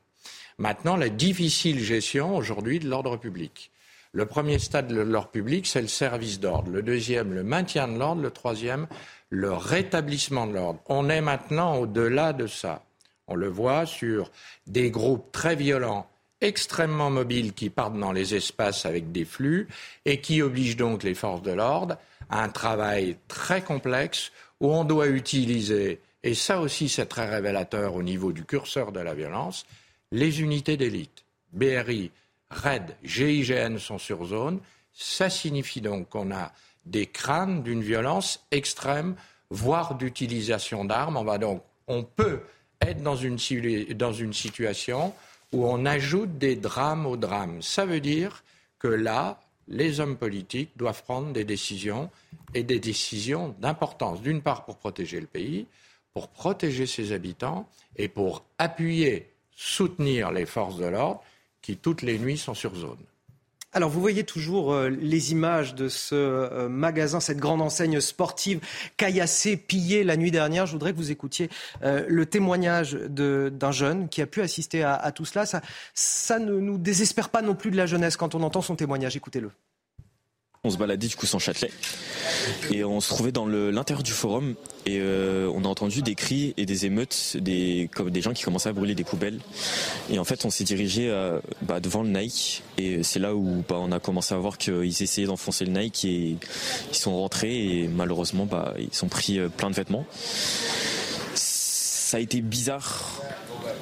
Maintenant, 0.59 0.97
la 0.97 1.09
difficile 1.09 1.80
gestion 1.80 2.36
aujourd'hui 2.36 2.80
de 2.80 2.89
l'ordre 2.89 3.16
public. 3.16 3.70
Le 4.12 4.26
premier 4.26 4.59
stade 4.59 4.89
de 4.89 5.01
l'ordre 5.01 5.30
public, 5.30 5.66
c'est 5.66 5.80
le 5.80 5.89
service 5.89 6.39
d'ordre. 6.39 6.70
Le 6.70 6.82
deuxième, 6.82 7.32
le 7.32 7.43
maintien 7.43 7.89
de 7.89 7.99
l'ordre. 7.99 8.20
Le 8.20 8.30
troisième, 8.30 8.89
le 9.30 9.55
rétablissement 9.55 10.47
de 10.47 10.53
l'ordre. 10.53 10.80
On 10.91 11.09
est 11.09 11.22
maintenant 11.22 11.76
au-delà 11.76 12.34
de 12.34 12.47
ça. 12.47 12.82
On 13.26 13.34
le 13.34 13.49
voit 13.49 13.86
sur 13.86 14.30
des 14.66 14.91
groupes 14.91 15.32
très 15.32 15.57
violents, 15.57 16.11
extrêmement 16.41 17.11
mobiles, 17.11 17.53
qui 17.53 17.70
partent 17.70 17.99
dans 17.99 18.12
les 18.12 18.34
espaces 18.34 18.86
avec 18.86 19.12
des 19.12 19.24
flux 19.24 19.68
et 20.05 20.20
qui 20.20 20.43
obligent 20.43 20.76
donc 20.76 21.03
les 21.03 21.14
forces 21.14 21.43
de 21.43 21.53
l'ordre 21.53 21.97
à 22.30 22.43
un 22.43 22.49
travail 22.49 23.16
très 23.28 23.62
complexe 23.62 24.32
où 24.61 24.72
on 24.72 24.84
doit 24.84 25.09
utiliser, 25.09 26.01
et 26.22 26.34
ça 26.34 26.61
aussi 26.61 26.89
c'est 26.89 27.07
très 27.07 27.28
révélateur 27.28 27.95
au 27.95 28.03
niveau 28.03 28.32
du 28.32 28.45
curseur 28.45 28.93
de 28.93 29.01
la 29.01 29.14
violence, 29.14 29.66
les 30.11 30.41
unités 30.41 30.76
d'élite. 30.76 31.24
BRI, 31.53 32.11
RAID, 32.51 32.97
GIGN 33.05 33.78
sont 33.78 33.99
sur 33.99 34.24
zone. 34.24 34.61
Ça 34.93 35.30
signifie 35.30 35.80
donc 35.80 36.09
qu'on 36.09 36.32
a 36.32 36.53
des 36.86 37.07
crânes 37.07 37.62
d'une 37.62 37.82
violence 37.82 38.45
extrême, 38.51 39.14
voire 39.51 39.95
d'utilisation 39.95 40.84
d'armes. 40.84 41.16
On 41.16 41.24
va 41.24 41.39
donc, 41.39 41.62
on 41.86 42.03
peut 42.03 42.41
être 42.80 43.03
dans 43.03 43.16
une, 43.16 43.36
dans 43.95 44.12
une 44.12 44.32
situation 44.32 45.14
où 45.53 45.66
on 45.66 45.84
ajoute 45.86 46.38
des 46.38 46.57
drames 46.57 47.07
aux 47.07 47.16
drames. 47.16 47.62
Ça 47.62 47.86
veut 47.86 48.01
dire 48.01 48.44
que 48.78 48.88
là, 48.88 49.40
les 49.68 50.01
hommes 50.01 50.16
politiques 50.16 50.70
doivent 50.76 51.03
prendre 51.03 51.32
des 51.32 51.44
décisions 51.44 52.11
et 52.55 52.62
des 52.62 52.80
décisions 52.80 53.55
d'importance. 53.61 54.22
D'une 54.22 54.42
part, 54.42 54.64
pour 54.64 54.76
protéger 54.76 55.20
le 55.20 55.26
pays, 55.26 55.66
pour 56.12 56.28
protéger 56.28 56.86
ses 56.86 57.12
habitants 57.12 57.68
et 57.96 58.09
pour 58.09 58.44
appuyer, 58.59 59.30
soutenir 59.55 60.30
les 60.30 60.46
forces 60.46 60.76
de 60.76 60.86
l'ordre 60.86 61.22
qui, 61.61 61.76
toutes 61.76 62.03
les 62.03 62.18
nuits, 62.18 62.38
sont 62.38 62.55
sur 62.55 62.74
zone. 62.74 62.99
Alors, 63.79 63.91
vous 63.91 64.01
voyez 64.01 64.24
toujours 64.24 64.72
euh, 64.72 64.89
les 64.89 65.31
images 65.31 65.76
de 65.76 65.89
ce 65.89 66.16
euh, 66.16 66.68
magasin, 66.68 67.20
cette 67.20 67.39
grande 67.39 67.62
enseigne 67.62 68.01
sportive 68.01 68.59
caillassée, 68.97 69.57
pillée 69.57 70.03
la 70.03 70.16
nuit 70.16 70.33
dernière. 70.33 70.66
Je 70.66 70.72
voudrais 70.72 70.91
que 70.91 70.97
vous 70.97 71.12
écoutiez 71.12 71.49
euh, 71.85 72.05
le 72.09 72.26
témoignage 72.26 72.95
d'un 72.95 73.70
jeune 73.70 74.09
qui 74.09 74.20
a 74.20 74.26
pu 74.26 74.41
assister 74.41 74.83
à, 74.83 74.97
à 74.97 75.12
tout 75.12 75.24
cela. 75.24 75.47
Ça, 75.47 75.61
ça 75.95 76.41
ne 76.41 76.59
nous 76.59 76.76
désespère 76.76 77.29
pas 77.29 77.41
non 77.41 77.55
plus 77.55 77.70
de 77.70 77.76
la 77.76 77.87
jeunesse 77.87 78.16
quand 78.16 78.35
on 78.35 78.43
entend 78.43 78.62
son 78.62 78.74
témoignage. 78.74 79.14
Écoutez-le. 79.14 79.53
On 80.68 80.70
se 80.70 80.76
baladait 80.76 81.06
du 81.06 81.16
coup 81.16 81.24
sans 81.24 81.38
Châtelet 81.38 81.70
et 82.70 82.84
on 82.84 83.00
se 83.00 83.08
trouvait 83.08 83.32
dans 83.32 83.46
l'intérieur 83.46 84.02
du 84.02 84.12
forum 84.12 84.54
et 84.84 84.98
euh, 85.00 85.50
on 85.54 85.64
a 85.64 85.68
entendu 85.68 86.02
des 86.02 86.14
cris 86.14 86.52
et 86.58 86.66
des 86.66 86.84
émeutes, 86.84 87.38
des, 87.40 87.88
comme 87.94 88.10
des 88.10 88.20
gens 88.20 88.34
qui 88.34 88.42
commençaient 88.42 88.68
à 88.68 88.74
brûler 88.74 88.94
des 88.94 89.02
poubelles. 89.02 89.40
Et 90.10 90.18
en 90.18 90.24
fait, 90.24 90.44
on 90.44 90.50
s'est 90.50 90.64
dirigé 90.64 91.08
euh, 91.08 91.40
bah, 91.62 91.80
devant 91.80 92.02
le 92.02 92.10
Nike 92.10 92.62
et 92.76 93.02
c'est 93.02 93.18
là 93.18 93.34
où 93.34 93.64
bah, 93.66 93.76
on 93.78 93.92
a 93.92 93.98
commencé 93.98 94.34
à 94.34 94.36
voir 94.36 94.58
qu'ils 94.58 95.02
essayaient 95.02 95.26
d'enfoncer 95.26 95.64
le 95.64 95.72
Nike 95.72 96.04
et 96.04 96.36
ils 96.90 96.96
sont 96.96 97.16
rentrés 97.16 97.80
et 97.80 97.88
malheureusement, 97.88 98.44
bah, 98.44 98.74
ils 98.78 99.04
ont 99.06 99.08
pris 99.08 99.38
euh, 99.38 99.48
plein 99.48 99.70
de 99.70 99.74
vêtements. 99.74 100.04
Ça 101.32 102.18
a 102.18 102.20
été 102.20 102.42
bizarre 102.42 103.22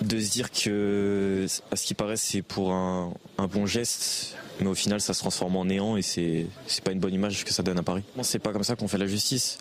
de 0.02 0.20
se 0.20 0.30
dire 0.30 0.52
que, 0.52 1.46
à 1.72 1.74
ce 1.74 1.84
qui 1.84 1.94
paraît, 1.94 2.16
c'est 2.16 2.42
pour 2.42 2.72
un, 2.72 3.12
un 3.38 3.48
bon 3.48 3.66
geste 3.66 4.36
mais 4.60 4.66
au 4.68 4.74
final 4.74 5.00
ça 5.00 5.14
se 5.14 5.20
transforme 5.20 5.56
en 5.56 5.64
néant 5.64 5.96
et 5.96 6.02
c'est 6.02 6.46
c'est 6.66 6.82
pas 6.82 6.92
une 6.92 7.00
bonne 7.00 7.14
image 7.14 7.44
que 7.44 7.52
ça 7.52 7.62
donne 7.62 7.78
à 7.78 7.82
Paris. 7.82 8.02
C'est 8.22 8.38
pas 8.38 8.52
comme 8.52 8.64
ça 8.64 8.76
qu'on 8.76 8.88
fait 8.88 8.98
la 8.98 9.06
justice. 9.06 9.58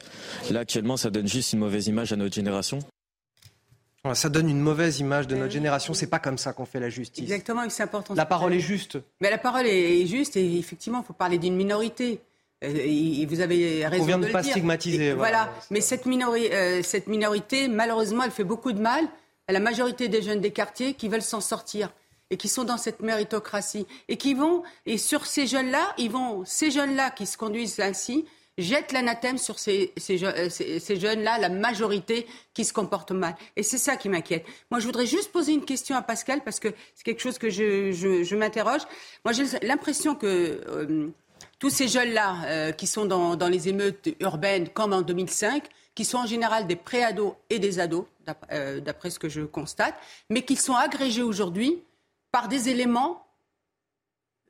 Là 0.51 0.61
actuellement 0.61 0.97
ça 0.97 1.09
donne 1.09 1.27
juste 1.27 1.53
une 1.53 1.59
mauvaise 1.59 1.87
image 1.87 2.13
à 2.13 2.15
notre 2.15 2.35
génération. 2.35 2.79
Ça 4.13 4.29
donne 4.29 4.49
une 4.49 4.59
mauvaise 4.59 4.99
image 4.99 5.25
de 5.25 5.35
notre 5.35 5.51
génération. 5.51 5.95
C'est 5.95 6.05
pas 6.07 6.19
comme 6.19 6.37
ça 6.37 6.53
qu'on 6.53 6.65
fait 6.65 6.79
la 6.79 6.89
justice. 6.89 7.23
Exactement, 7.23 7.67
c'est 7.69 7.81
important. 7.81 8.13
La 8.13 8.27
parole 8.27 8.53
est 8.53 8.59
juste. 8.59 8.99
Mais 9.19 9.31
la 9.31 9.39
parole 9.39 9.65
est 9.65 10.05
juste 10.05 10.37
et 10.37 10.59
effectivement, 10.59 11.01
il 11.01 11.07
faut 11.07 11.13
parler 11.13 11.39
d'une 11.39 11.55
minorité. 11.55 12.19
Euh, 12.63 12.71
et 12.75 13.25
vous 13.25 13.39
avez 13.41 13.85
raison 13.87 14.03
On 14.03 14.05
vient 14.05 14.19
de, 14.19 14.27
de 14.27 14.31
pas 14.31 14.43
stigmatiser. 14.43 15.13
voilà. 15.13 15.51
Mais 15.71 15.81
cette, 15.81 16.05
minorité, 16.05 16.53
euh, 16.53 16.83
cette 16.83 17.07
minorité, 17.07 17.67
malheureusement, 17.67 18.23
elle 18.23 18.31
fait 18.31 18.43
beaucoup 18.43 18.73
de 18.73 18.79
mal 18.79 19.05
à 19.47 19.53
la 19.53 19.59
majorité 19.59 20.07
des 20.07 20.21
jeunes 20.21 20.39
des 20.39 20.51
quartiers 20.51 20.93
qui 20.93 21.07
veulent 21.09 21.21
s'en 21.21 21.41
sortir 21.41 21.91
et 22.35 22.37
qui 22.37 22.49
sont 22.49 22.65
dans 22.65 22.75
cette 22.77 22.99
méritocratie 22.99 23.87
et 24.09 24.17
qui 24.17 24.33
vont 24.33 24.61
et 24.85 24.97
sur 24.97 25.25
ces 25.25 25.47
jeunes-là, 25.47 25.95
ils 25.97 26.11
vont 26.11 26.43
ces 26.43 26.69
jeunes-là 26.69 27.09
qui 27.11 27.25
se 27.25 27.37
conduisent 27.37 27.79
ainsi 27.79 28.25
jettent 28.57 28.91
l'anathème 28.91 29.37
sur 29.37 29.57
ces, 29.57 29.93
euh, 30.09 30.49
jeunes-là, 30.49 31.39
la 31.39 31.47
majorité 31.47 32.27
qui 32.53 32.65
se 32.65 32.73
comporte 32.73 33.11
mal. 33.11 33.35
Et 33.55 33.63
c'est 33.63 33.77
ça 33.77 33.95
qui 33.95 34.09
m'inquiète. 34.09 34.45
Moi, 34.69 34.81
je 34.81 34.85
voudrais 34.85 35.05
juste 35.05 35.31
poser 35.31 35.53
une 35.53 35.63
question 35.63 35.95
à 35.95 36.01
Pascal 36.01 36.41
parce 36.43 36.59
que 36.59 36.69
c'est 36.93 37.03
quelque 37.03 37.21
chose 37.21 37.37
que 37.37 37.49
je, 37.49 38.35
m'interroge. 38.35 38.81
Moi, 39.23 39.31
j'ai 39.31 39.45
l'impression 39.61 40.15
que 40.15 40.61
euh, 40.67 41.07
tous 41.59 41.69
ces 41.69 41.87
jeunes-là 41.87 42.35
euh, 42.45 42.71
qui 42.73 42.87
sont 42.87 43.05
dans, 43.05 43.37
dans, 43.37 43.49
les 43.49 43.69
émeutes 43.69 44.09
urbaines 44.19 44.67
comme 44.69 44.91
en 44.91 45.01
2005, 45.01 45.63
qui 45.93 46.03
sont 46.03 46.17
en 46.17 46.25
général 46.25 46.67
des 46.67 46.75
préados 46.75 47.35
et 47.49 47.59
des 47.59 47.79
ados, 47.79 48.05
d'après 48.25 49.09
ce 49.09 49.19
que 49.19 49.29
je 49.29 49.41
constate, 49.41 49.95
mais 50.29 50.43
qui 50.43 50.55
sont 50.55 50.75
agrégés 50.75 51.21
aujourd'hui 51.21 51.81
par 52.35 52.49
des 52.49 52.67
éléments, 52.67 53.25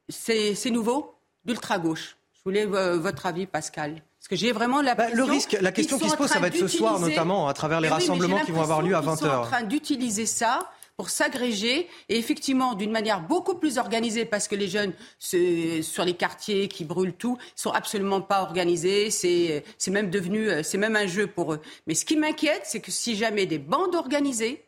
c'est 0.09 0.71
nouveau, 0.71 1.13
d'ultra-gauche. 1.43 2.17
Je 2.33 2.41
voulais 2.43 2.65
votre 2.65 3.27
avis, 3.27 3.45
Pascal. 3.45 4.01
Parce 4.17 4.27
que 4.27 4.35
j'ai 4.35 4.51
vraiment 4.51 4.81
la 4.81 4.95
bah, 4.95 5.11
Le 5.13 5.23
risque, 5.23 5.55
la 5.61 5.71
question 5.71 5.99
qui 5.99 6.09
se 6.09 6.15
pose, 6.15 6.29
ça 6.29 6.39
va 6.39 6.47
être 6.47 6.57
ce 6.57 6.67
soir, 6.67 6.99
notamment, 6.99 7.47
à 7.47 7.53
travers 7.53 7.81
les 7.81 7.87
rassemblements 7.87 8.39
qui 8.39 8.51
vont 8.51 8.63
avoir 8.63 8.81
lieu 8.81 8.95
à 8.95 9.01
20h. 9.01 9.11
Ils 9.11 9.17
sont 9.19 9.27
en 9.27 9.43
train 9.43 9.61
d'utiliser 9.61 10.25
ça 10.25 10.71
pour 10.97 11.11
s'agréger 11.11 11.87
et 12.09 12.17
effectivement 12.17 12.73
d'une 12.73 12.89
manière 12.89 13.21
beaucoup 13.21 13.53
plus 13.53 13.77
organisée 13.77 14.25
parce 14.25 14.47
que 14.47 14.55
les 14.55 14.67
jeunes 14.67 14.93
sur 15.19 16.05
les 16.05 16.15
quartiers 16.15 16.67
qui 16.67 16.85
brûlent 16.85 17.13
tout 17.13 17.37
sont 17.55 17.69
absolument 17.71 18.21
pas 18.21 18.41
organisés. 18.41 19.11
C'est 19.11 19.91
même 19.91 20.09
devenu, 20.09 20.49
c'est 20.63 20.79
même 20.79 20.95
un 20.95 21.05
jeu 21.05 21.27
pour 21.27 21.53
eux. 21.53 21.61
Mais 21.85 21.93
ce 21.93 22.03
qui 22.03 22.17
m'inquiète, 22.17 22.63
c'est 22.63 22.79
que 22.79 22.89
si 22.89 23.15
jamais 23.15 23.45
des 23.45 23.59
bandes 23.59 23.93
organisées 23.93 24.65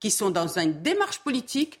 qui 0.00 0.10
sont 0.10 0.30
dans 0.30 0.58
une 0.58 0.82
démarche 0.82 1.20
politique 1.20 1.80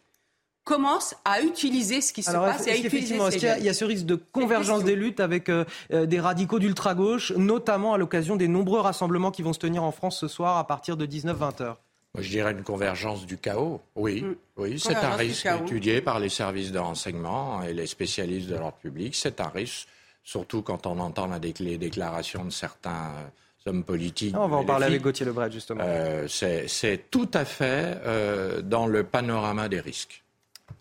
commence 0.66 1.14
à 1.24 1.42
utiliser 1.42 2.00
ce 2.00 2.12
qui 2.12 2.24
se 2.24 2.32
passe 2.32 2.66
et 2.66 2.72
à 2.72 2.76
utiliser 2.76 3.14
il, 3.14 3.40
y 3.40 3.46
a, 3.46 3.58
il 3.58 3.64
y 3.64 3.68
a 3.68 3.72
ce 3.72 3.84
risque 3.84 4.04
de 4.04 4.16
convergence 4.16 4.82
des 4.82 4.96
luttes 4.96 5.20
avec 5.20 5.48
euh, 5.48 5.64
euh, 5.92 6.06
des 6.06 6.18
radicaux 6.18 6.58
d'ultra-gauche, 6.58 7.30
notamment 7.36 7.94
à 7.94 7.98
l'occasion 7.98 8.34
des 8.34 8.48
nombreux 8.48 8.80
rassemblements 8.80 9.30
qui 9.30 9.42
vont 9.42 9.52
se 9.52 9.60
tenir 9.60 9.84
en 9.84 9.92
France 9.92 10.18
ce 10.18 10.26
soir 10.26 10.58
à 10.58 10.66
partir 10.66 10.96
de 10.96 11.06
19-20 11.06 11.62
heures? 11.62 11.78
Moi, 12.14 12.22
je 12.22 12.30
dirais 12.30 12.50
une 12.50 12.64
convergence 12.64 13.26
du 13.26 13.38
chaos. 13.38 13.80
Oui, 13.94 14.22
mm. 14.22 14.34
oui 14.56 14.80
c'est 14.80 14.96
un 14.96 15.14
risque 15.14 15.46
étudié 15.46 16.00
par 16.00 16.18
les 16.18 16.28
services 16.28 16.72
de 16.72 16.80
renseignement 16.80 17.62
et 17.62 17.72
les 17.72 17.86
spécialistes 17.86 18.48
de 18.48 18.56
l'ordre 18.56 18.78
public. 18.78 19.14
C'est 19.14 19.40
un 19.40 19.48
risque, 19.48 19.86
surtout 20.24 20.62
quand 20.62 20.88
on 20.88 20.98
entend 20.98 21.30
les 21.60 21.78
déclarations 21.78 22.44
de 22.44 22.50
certains 22.50 23.12
euh, 23.14 23.70
hommes 23.70 23.84
politiques. 23.84 24.34
Ah, 24.36 24.42
on 24.42 24.48
va 24.48 24.56
en 24.56 24.64
parler 24.64 24.86
avec 24.86 25.00
Gauthier 25.00 25.26
Lebret, 25.26 25.52
justement. 25.52 25.84
c'est 26.26 27.08
tout 27.08 27.30
à 27.34 27.44
fait 27.44 28.00
dans 28.64 28.88
le 28.88 29.04
panorama 29.04 29.68
des 29.68 29.80
risques 29.80 30.24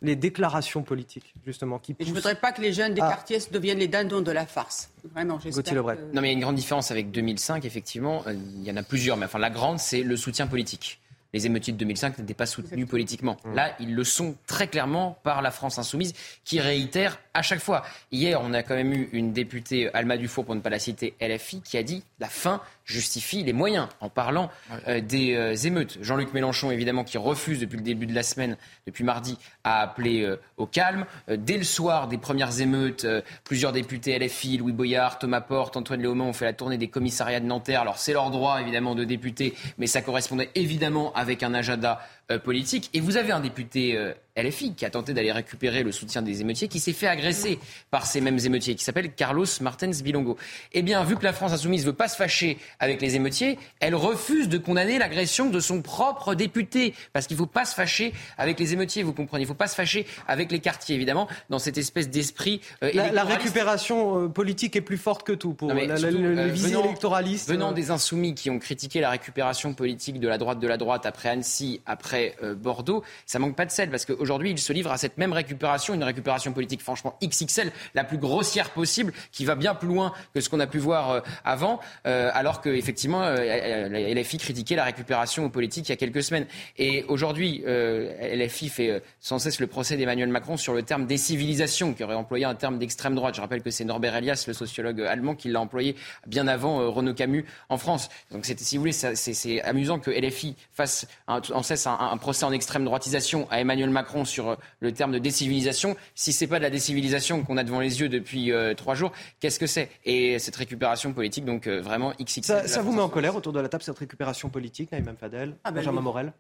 les 0.02 0.16
déclarations 0.16 0.84
politiques, 0.84 1.34
justement, 1.46 1.80
qui 1.80 1.96
Je 2.00 2.10
ne 2.10 2.14
voudrais 2.14 2.36
pas 2.36 2.52
que 2.52 2.62
les 2.62 2.74
jeunes 2.74 2.94
des 2.94 3.02
quartiers 3.02 3.40
deviennent 3.52 3.80
les 3.80 3.88
dindons 3.88 4.22
de 4.22 4.32
la 4.32 4.46
farce. 4.46 4.92
Vraiment, 5.14 5.40
j'espère. 5.40 5.84
Non, 6.14 6.22
mais 6.22 6.24
il 6.24 6.26
y 6.26 6.30
a 6.30 6.34
une 6.34 6.42
grande 6.42 6.56
différence 6.56 6.92
avec 6.92 7.12
2005, 7.12 7.66
effectivement. 7.66 8.24
Euh, 8.28 8.34
il 8.34 8.64
y 8.64 8.72
en 8.72 8.78
a 8.78 8.84
plusieurs, 8.84 9.18
mais 9.18 9.26
enfin, 9.26 9.40
la 9.40 9.50
grande, 9.50 9.80
c'est 9.80 10.04
le 10.04 10.16
soutien 10.16 10.48
politique. 10.48 11.00
Les 11.34 11.46
émeutiers 11.46 11.74
de 11.74 11.78
2005 11.78 12.20
n'étaient 12.20 12.34
pas 12.34 12.46
soutenus 12.46 12.88
politiquement. 12.88 13.36
Mmh. 13.44 13.56
Là, 13.56 13.76
ils 13.82 13.94
le 13.94 14.04
sont 14.06 14.38
très 14.48 14.70
clairement 14.70 15.20
par 15.24 15.42
la 15.42 15.52
France 15.52 15.78
insoumise, 15.78 16.14
qui 16.46 16.62
réitère 16.62 17.20
à 17.34 17.42
chaque 17.42 17.60
fois. 17.60 17.84
Hier, 18.12 18.40
on 18.42 18.54
a 18.54 18.64
quand 18.64 18.76
même 18.76 18.94
eu 18.94 19.10
une 19.12 19.34
députée, 19.34 19.94
Alma 19.94 20.16
Dufour, 20.16 20.46
pour 20.46 20.56
ne 20.56 20.62
pas 20.62 20.70
la 20.70 20.80
citer, 20.80 21.14
LFI, 21.20 21.62
qui 21.62 21.78
a 21.78 21.84
dit 21.84 22.04
la 22.20 22.30
fin 22.30 22.62
justifie 22.86 23.44
les 23.44 23.54
moyens 23.54 23.88
en 24.00 24.10
parlant 24.10 24.50
euh, 24.88 25.02
des 25.02 25.36
euh, 25.36 25.56
émeutes. 25.56 25.98
Jean-Luc 26.02 26.34
Mélenchon, 26.34 26.72
évidemment, 26.72 27.04
qui 27.04 27.18
refuse 27.18 27.60
depuis 27.60 27.78
le 27.78 27.84
début 27.84 28.06
de 28.06 28.14
la 28.14 28.24
semaine, 28.24 28.58
depuis 28.86 29.04
mardi, 29.04 29.38
à 29.64 29.82
appeler 29.82 30.22
euh, 30.22 30.40
au 30.58 30.68
calme. 30.68 31.06
dès 31.28 31.58
le 31.58 31.64
soir 31.64 32.08
des 32.08 32.18
premières 32.18 32.62
émeutes, 32.62 33.06
plusieurs 33.44 33.72
députés 33.72 34.18
LFI, 34.18 34.58
Louis 34.58 34.72
Boyard, 34.72 35.20
Thomas 35.20 35.42
Porte, 35.42 35.76
Antoine 35.76 36.02
Léaumont 36.02 36.30
ont 36.30 36.34
fait 36.34 36.46
la 36.46 36.54
tournée 36.54 36.78
des 36.78 36.88
commissariats 36.88 37.40
de 37.40 37.46
Nanterre. 37.46 37.82
Alors 37.82 37.98
c'est 37.98 38.14
leur 38.14 38.30
droit, 38.30 38.62
évidemment, 38.62 38.96
de 38.96 39.04
députés, 39.04 39.56
mais 39.78 39.88
ça 39.88 40.02
correspondait 40.02 40.50
évidemment 40.56 41.12
avec 41.14 41.44
un 41.44 41.54
agenda 41.54 42.00
politique. 42.44 42.90
Et 42.94 43.00
vous 43.00 43.18
avez 43.18 43.32
un 43.32 43.40
député 43.40 44.14
LFI 44.38 44.74
qui 44.74 44.86
a 44.86 44.90
tenté 44.90 45.14
d'aller 45.14 45.32
récupérer 45.32 45.84
le 45.84 45.92
soutien 45.92 46.22
des 46.22 46.42
émeutiers, 46.42 46.68
qui 46.68 46.80
s'est 46.80 46.94
fait 46.94 47.08
agresser 47.08 47.58
par 47.90 48.06
ces 48.06 48.20
mêmes 48.20 48.40
émeutiers, 48.44 48.76
qui 48.76 48.84
s'appelle 48.84 49.14
Carlos 49.14 49.46
Martens 49.62 50.02
Bilongo. 50.04 50.38
Eh 50.74 50.82
bien, 50.82 51.04
vu 51.04 51.16
que 51.16 51.24
la 51.24 51.32
France 51.32 51.54
insoumise 51.54 51.86
ne 51.86 51.92
veut 51.92 51.96
pas 51.96 52.10
se 52.10 52.18
fâcher 52.18 52.58
avec 52.80 53.02
les 53.02 53.16
émeutiers, 53.16 53.58
elle 53.80 53.96
refuse 53.96 54.50
de 54.50 54.58
condamner 54.58 55.00
l'agression 55.00 55.50
de 55.50 55.60
son 55.62 55.82
propre 55.82 56.36
député, 56.36 56.94
parce 57.14 57.28
qu'il 57.28 57.36
ne 57.36 57.40
faut 57.40 57.46
pas 57.46 57.64
se 57.64 57.74
fâcher 57.76 58.14
avec 58.38 58.60
les 58.60 58.74
émeutiers, 58.74 59.04
vous 59.04 59.14
comprenez. 59.14 59.44
Il 59.44 59.46
ne 59.46 59.50
faut 59.50 59.54
pas 59.54 59.68
se 59.68 59.76
fâcher 59.76 60.06
avec 60.28 60.52
les 60.52 60.60
quartiers, 60.60 60.96
évidemment, 60.96 61.30
dans 61.50 61.60
cette 61.60 61.78
espèce 61.78 62.10
d'esprit. 62.10 62.60
Euh, 62.84 62.92
la, 62.94 63.24
récupération 63.24 64.24
euh, 64.24 64.28
politique 64.28 64.76
est 64.76 64.82
plus 64.82 64.98
forte 64.98 65.26
que 65.26 65.34
tout 65.34 65.54
pour 65.54 65.74
la, 65.74 65.98
surtout, 65.98 66.18
euh, 66.18 66.84
électoraliste. 66.84 67.50
Venant 67.50 67.72
des 67.72 67.90
insoumis 67.90 68.36
qui 68.36 68.50
ont 68.50 68.60
critiqué 68.60 69.00
la 69.00 69.12
récupération 69.12 69.74
politique 69.74 70.20
de 70.20 70.28
la 70.28 70.38
droite 70.38 70.60
de 70.60 70.68
la 70.68 70.78
droite 70.78 71.06
après 71.06 71.30
Annecy, 71.30 71.82
après 71.86 72.15
Bordeaux, 72.56 73.04
ça 73.26 73.40
manque 73.40 73.56
pas 73.56 73.66
de 73.66 73.72
sel, 73.72 73.90
parce 73.90 74.06
que 74.06 74.14
aujourd'hui, 74.14 74.52
il 74.52 74.60
se 74.60 74.74
livre 74.74 74.92
à 74.92 74.98
cette 74.98 75.18
même 75.18 75.34
récupération, 75.34 75.94
une 75.94 76.04
récupération 76.04 76.54
politique 76.54 76.82
franchement 76.82 77.18
XXL, 77.24 77.72
la 77.94 78.04
plus 78.04 78.18
grossière 78.18 78.70
possible, 78.72 79.14
qui 79.32 79.46
va 79.46 79.56
bien 79.56 79.76
plus 79.76 79.88
loin 79.88 80.14
que 80.34 80.42
ce 80.42 80.50
qu'on 80.50 80.60
a 80.60 80.68
pu 80.68 80.78
voir 80.78 81.12
euh, 81.12 81.22
avant, 81.44 81.80
euh, 82.06 82.30
alors 82.34 82.62
qu'effectivement, 82.62 83.24
euh, 83.24 84.14
LFI 84.14 84.38
critiquait 84.38 84.76
la 84.76 84.84
récupération 84.84 85.50
politique 85.50 85.88
il 85.90 85.92
y 85.92 85.94
a 85.94 85.98
quelques 85.98 86.24
semaines. 86.24 86.46
Et 86.78 87.04
aujourd'hui, 87.08 87.64
LFI 87.66 88.70
fait 88.70 89.04
sans 89.20 89.40
cesse 89.40 89.60
le 89.60 89.68
procès 89.68 89.98
d'Emmanuel 89.98 90.30
Macron 90.30 90.58
sur 90.58 90.74
le 90.74 90.84
terme 90.84 91.06
décivilisation, 91.06 91.94
qui 91.94 92.04
aurait 92.04 92.16
employé 92.16 92.46
un 92.46 92.56
terme 92.56 92.78
d'extrême 92.78 93.16
droite. 93.16 93.36
Je 93.36 93.42
rappelle 93.42 93.62
que 93.62 93.72
c'est 93.72 93.86
Norbert 93.86 94.16
Elias, 94.16 94.46
le 94.48 94.54
sociologue 94.54 95.02
allemand, 95.02 95.36
qui 95.36 95.50
l'a 95.50 95.62
employé 95.62 95.96
bien 96.28 96.48
avant 96.48 96.92
Renaud 96.92 97.14
Camus 97.14 97.46
en 97.70 97.78
France. 97.78 98.10
Donc, 98.32 98.46
si 98.46 98.78
vous 98.78 98.82
voulez, 98.82 98.94
c'est 98.94 99.62
amusant 99.62 100.00
que 100.00 100.12
LFI 100.12 100.56
fasse 100.72 101.08
un, 101.28 101.42
en 101.54 101.64
cesse 101.64 101.88
un 101.88 101.96
procès 102.18 102.46
en 102.46 102.52
extrême 102.52 102.86
droitisation 102.86 103.48
à 103.52 103.60
Emmanuel 103.60 103.90
Macron 103.90 104.26
sur 104.26 104.58
le 104.80 104.92
terme 104.92 105.12
de 105.12 105.20
décivilisation. 105.20 105.96
Si 106.16 106.34
c'est 106.34 106.48
pas 106.48 106.58
de 106.58 106.64
la 106.64 106.70
décivilisation 106.70 107.44
qu'on 107.44 107.58
a 107.58 107.64
devant 107.64 107.80
les 107.80 108.02
yeux 108.02 108.10
depuis 108.10 108.52
euh, 108.52 108.74
trois 108.74 108.96
jours, 108.96 109.12
qu'est-ce 109.40 109.60
que 109.60 109.68
c'est? 109.68 109.90
Et 110.04 110.40
cette 110.40 110.56
récupération 110.56 111.14
politique, 111.14 111.46
donc 111.46 111.68
euh, 111.68 111.82
vraiment 111.82 112.14
XXL. 112.22 112.44
Ça, 112.44 112.68
ça 112.68 112.82
vous 112.82 112.94
met 112.94 113.02
en 113.02 113.10
colère 113.10 113.36
autour 113.36 113.54
de 113.54 113.60
la 113.60 113.70
table 113.70 113.84
cette 113.84 113.98
récupération 113.98 114.50
politique, 114.50 114.92
Naïm 114.92 115.06
Fadel, 115.20 115.56
ah, 115.64 115.72
bah 115.72 115.80
Benjamin 115.80 116.02
Morel? 116.02 116.34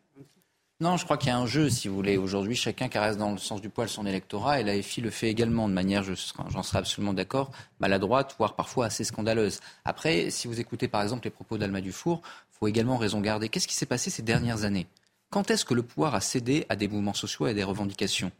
Non, 0.81 0.97
je 0.97 1.05
crois 1.05 1.15
qu'il 1.15 1.29
y 1.29 1.31
a 1.31 1.37
un 1.37 1.45
jeu, 1.45 1.69
si 1.69 1.87
vous 1.87 1.95
voulez. 1.95 2.17
Aujourd'hui, 2.17 2.53
chacun 2.53 2.89
caresse 2.89 3.15
dans 3.15 3.31
le 3.31 3.37
sens 3.37 3.61
du 3.61 3.69
poil 3.69 3.87
son 3.87 4.05
électorat 4.05 4.59
et 4.59 4.63
l'AFI 4.63 4.99
le 4.99 5.09
fait 5.09 5.29
également 5.29 5.69
de 5.69 5.73
manière, 5.73 6.03
j'en 6.03 6.63
serais 6.63 6.79
absolument 6.79 7.13
d'accord, 7.13 7.51
maladroite, 7.79 8.35
voire 8.37 8.55
parfois 8.55 8.87
assez 8.87 9.05
scandaleuse. 9.05 9.61
Après, 9.85 10.29
si 10.31 10.49
vous 10.49 10.59
écoutez 10.59 10.89
par 10.89 11.01
exemple 11.01 11.23
les 11.23 11.31
propos 11.31 11.57
d'Alma 11.57 11.79
Dufour, 11.79 12.21
il 12.51 12.57
faut 12.59 12.67
également 12.67 12.97
raison 12.97 13.21
garder. 13.21 13.47
Qu'est-ce 13.47 13.69
qui 13.69 13.73
s'est 13.73 13.85
passé 13.85 14.09
ces 14.09 14.21
dernières 14.21 14.65
années? 14.65 14.85
Quand 15.29 15.51
est-ce 15.51 15.65
que 15.65 15.73
le 15.73 15.83
pouvoir 15.83 16.15
a 16.15 16.21
cédé 16.21 16.65
à 16.69 16.75
des 16.75 16.87
mouvements 16.87 17.13
sociaux 17.13 17.47
et 17.47 17.51
à 17.51 17.53
des 17.53 17.63
revendications? 17.63 18.31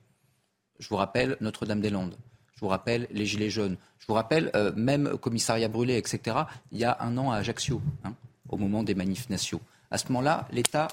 Je 0.80 0.88
vous 0.90 0.96
rappelle 0.96 1.38
Notre-Dame-des-Landes. 1.42 2.18
Je 2.54 2.60
vous 2.62 2.68
rappelle 2.68 3.08
les 3.12 3.26
Gilets 3.26 3.50
jaunes. 3.50 3.78
Je 4.00 4.08
vous 4.08 4.14
rappelle 4.14 4.50
euh, 4.56 4.72
même 4.76 5.18
commissariat 5.18 5.68
brûlé, 5.68 5.98
etc. 5.98 6.38
Il 6.72 6.78
y 6.78 6.86
a 6.86 6.98
un 7.02 7.18
an 7.18 7.32
à 7.32 7.38
Ajaccio, 7.38 7.82
hein, 8.04 8.14
au 8.50 8.58
moment 8.58 8.84
des 8.84 8.96
manifs 8.96 9.30
nationaux. 9.30 9.64
À 9.92 9.98
ce 9.98 10.08
moment-là, 10.08 10.48
l'État 10.52 10.88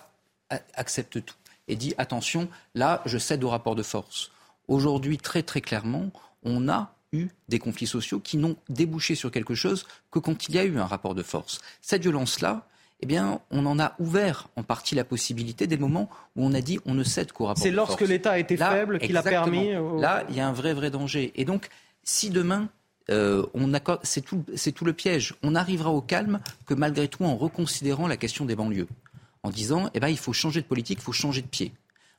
accepte 0.75 1.25
tout 1.25 1.35
et 1.69 1.77
dit 1.77 1.95
attention, 1.99 2.49
là, 2.75 3.03
je 3.07 3.19
cède 3.19 3.45
au 3.45 3.49
rapport 3.49 3.75
de 3.75 3.83
force. 3.83 4.31
Aujourd'hui, 4.69 5.19
très 5.19 5.43
très 5.43 5.61
clairement, 5.61 6.11
on 6.43 6.69
a 6.69 6.95
eu 7.13 7.29
des 7.49 7.59
conflits 7.59 7.87
sociaux 7.87 8.21
qui 8.21 8.37
n'ont 8.37 8.57
débouché 8.69 9.15
sur 9.15 9.31
quelque 9.31 9.55
chose 9.55 9.87
que 10.11 10.19
quand 10.19 10.49
il 10.49 10.55
y 10.55 10.59
a 10.59 10.65
eu 10.65 10.79
un 10.79 10.87
rapport 10.87 11.15
de 11.15 11.23
force. 11.23 11.61
Cette 11.81 12.03
violence-là, 12.03 12.67
eh 13.03 13.07
bien, 13.07 13.41
on 13.51 13.67
en 13.67 13.79
a 13.81 13.95
ouvert 13.99 14.49
en 14.57 14.63
partie 14.63 14.95
la 14.95 15.05
possibilité 15.05 15.67
dès 15.67 15.77
le 15.77 15.83
moment 15.83 16.09
où 16.37 16.47
on 16.47 16.55
a 16.55 16.61
dit 16.61 16.79
on 16.87 16.95
ne 16.95 17.03
cède 17.03 17.33
qu'au 17.33 17.47
rapport. 17.47 17.63
C'est 17.63 17.73
lorsque 17.73 18.01
l'État 18.01 18.33
a 18.33 18.39
été 18.39 18.57
faible 18.57 19.01
qu'il 19.01 19.17
a 19.17 19.23
permis. 19.23 19.73
Là, 19.99 20.25
il 20.31 20.37
y 20.37 20.41
a 20.41 20.49
un 20.49 20.53
vrai, 20.53 20.73
vrai 20.73 20.91
danger. 20.91 21.33
Et 21.35 21.45
donc, 21.45 21.69
si 22.05 22.31
demain, 22.31 22.69
euh, 23.11 23.45
on 23.55 23.75
accorde, 23.75 24.01
c'est 24.05 24.21
tout, 24.21 24.45
c'est 24.55 24.73
tout 24.73 24.85
le 24.85 24.93
piège. 24.93 25.35
On 25.43 25.55
arrivera 25.55 25.91
au 25.91 26.01
calme 26.01 26.41
que 26.67 26.75
malgré 26.75 27.09
tout 27.09 27.25
en 27.25 27.37
reconsidérant 27.37 28.07
la 28.07 28.17
question 28.17 28.45
des 28.45 28.55
banlieues, 28.55 28.89
en 29.43 29.51
disant, 29.51 29.91
eh 29.95 30.01
ben, 30.01 30.09
il 30.09 30.19
faut 30.19 30.33
changer 30.33 30.61
de 30.61 30.67
politique, 30.67 30.99
il 31.01 31.05
faut 31.05 31.13
changer 31.13 31.43
de 31.43 31.49
pied. 31.49 31.73